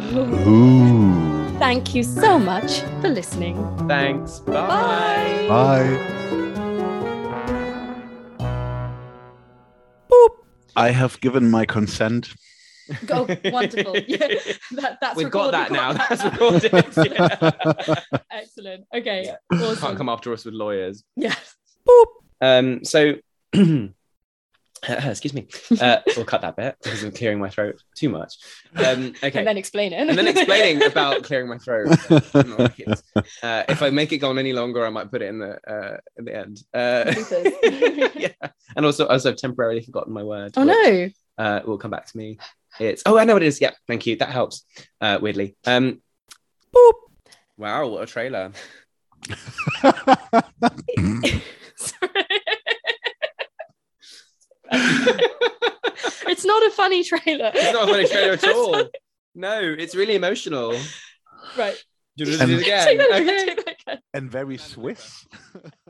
Ooh. 0.47 1.59
Thank 1.59 1.95
you 1.95 2.03
so 2.03 2.39
much 2.39 2.81
for 3.01 3.09
listening. 3.09 3.57
Thanks. 3.89 4.41
Bye. 4.41 5.47
Bye. 5.49 5.99
Boop. 10.11 10.29
I 10.77 10.91
have 10.91 11.21
given 11.21 11.51
my 11.51 11.65
consent. 11.65 12.35
Oh, 13.11 13.27
wonderful. 13.47 13.97
Yeah, 14.07 14.29
that, 14.73 14.99
that's 15.01 15.17
We've 15.17 15.31
got 15.31 15.53
recorded. 15.53 15.53
that 15.53 15.73
now. 15.73 15.93
Got 15.95 16.09
That's 16.09 16.25
recorded. 16.25 16.73
Yeah. 18.13 18.19
Excellent. 18.31 18.85
Okay. 18.95 19.23
Yeah. 19.25 19.37
Awesome. 19.59 19.77
Can't 19.77 19.97
come 19.97 20.09
after 20.09 20.33
us 20.33 20.45
with 20.45 20.55
lawyers. 20.55 21.03
Yes. 21.17 21.57
Boop. 21.89 22.05
Um, 22.41 22.85
so, 22.85 23.15
excuse 24.89 25.35
me. 25.35 25.47
Uh, 25.81 25.99
we'll 26.17 26.25
cut 26.25 26.43
that 26.43 26.57
bit 26.57 26.77
because 26.83 27.03
I'm 27.03 27.13
clearing 27.13 27.39
my 27.39 27.49
throat 27.49 27.83
too 27.97 28.09
much. 28.09 28.35
Um, 28.77 29.15
okay. 29.23 29.39
And 29.39 29.47
then 29.47 29.57
explain 29.57 29.93
it. 29.93 30.09
and 30.09 30.19
then 30.19 30.29
explaining 30.29 30.83
about 30.85 31.23
clearing 31.25 31.49
my 31.49 31.59
throat. 31.59 31.89
Not 32.11 32.59
like 32.59 32.81
it. 32.81 33.03
Uh, 33.43 33.65
if 33.69 33.83
I 33.83 33.91
make 33.91 34.13
it 34.13 34.19
go 34.19 34.31
on 34.31 34.39
any 34.39 34.53
longer, 34.53 34.85
I 34.85 34.91
might 34.91 35.11
put 35.11 35.23
it 35.23 35.27
in 35.27 35.39
the 35.39 35.59
uh, 35.67 35.97
in 36.17 36.25
the 36.25 36.37
end. 36.37 36.63
Uh, 36.73 38.11
yeah, 38.15 38.51
and 38.77 38.85
also 38.85 39.07
also 39.07 39.31
I've 39.31 39.37
temporarily 39.37 39.83
forgotten 39.83 40.13
my 40.13 40.23
word. 40.23 40.53
oh 40.57 40.65
no. 40.65 41.11
Uh, 41.37 41.61
will 41.67 41.79
come 41.79 41.91
back 41.91 42.07
to 42.07 42.17
me. 42.17 42.39
It's 42.79 43.03
oh 43.07 43.19
I 43.19 43.25
know 43.25 43.35
what 43.35 43.43
it 43.43 43.47
is. 43.47 43.61
Yeah, 43.61 43.73
thank 43.89 44.07
you. 44.07 44.17
That 44.17 44.31
helps. 44.31 44.65
Uh, 45.01 45.19
weirdly. 45.21 45.57
Um. 45.67 46.01
Boop. 46.75 46.93
Wow, 47.57 47.87
what 47.89 48.03
a 48.03 48.07
trailer! 48.07 48.51
Sorry. 51.77 52.24
it's 56.29 56.45
not 56.45 56.63
a 56.67 56.71
funny 56.71 57.05
trailer. 57.05 57.51
It's 57.55 57.73
not 57.73 57.89
a 57.89 57.93
funny 57.93 58.09
trailer 58.09 58.33
at 58.33 58.45
all. 58.55 58.89
No, 59.35 59.61
it's 59.79 59.95
really 59.95 60.15
emotional. 60.15 60.79
Right. 61.57 61.77
Do 62.17 62.25
you 62.25 62.39
want 62.39 62.41
to 62.43 62.47
do 62.47 62.55
it 62.59 62.63
again? 62.63 62.87
Take 62.87 62.99
that 62.99 63.11
Okay. 63.23 63.47
take 63.47 63.65
that 63.65 63.77
again. 63.87 63.99
and 64.15 64.31
very 64.31 64.57
Swiss. 64.59 65.27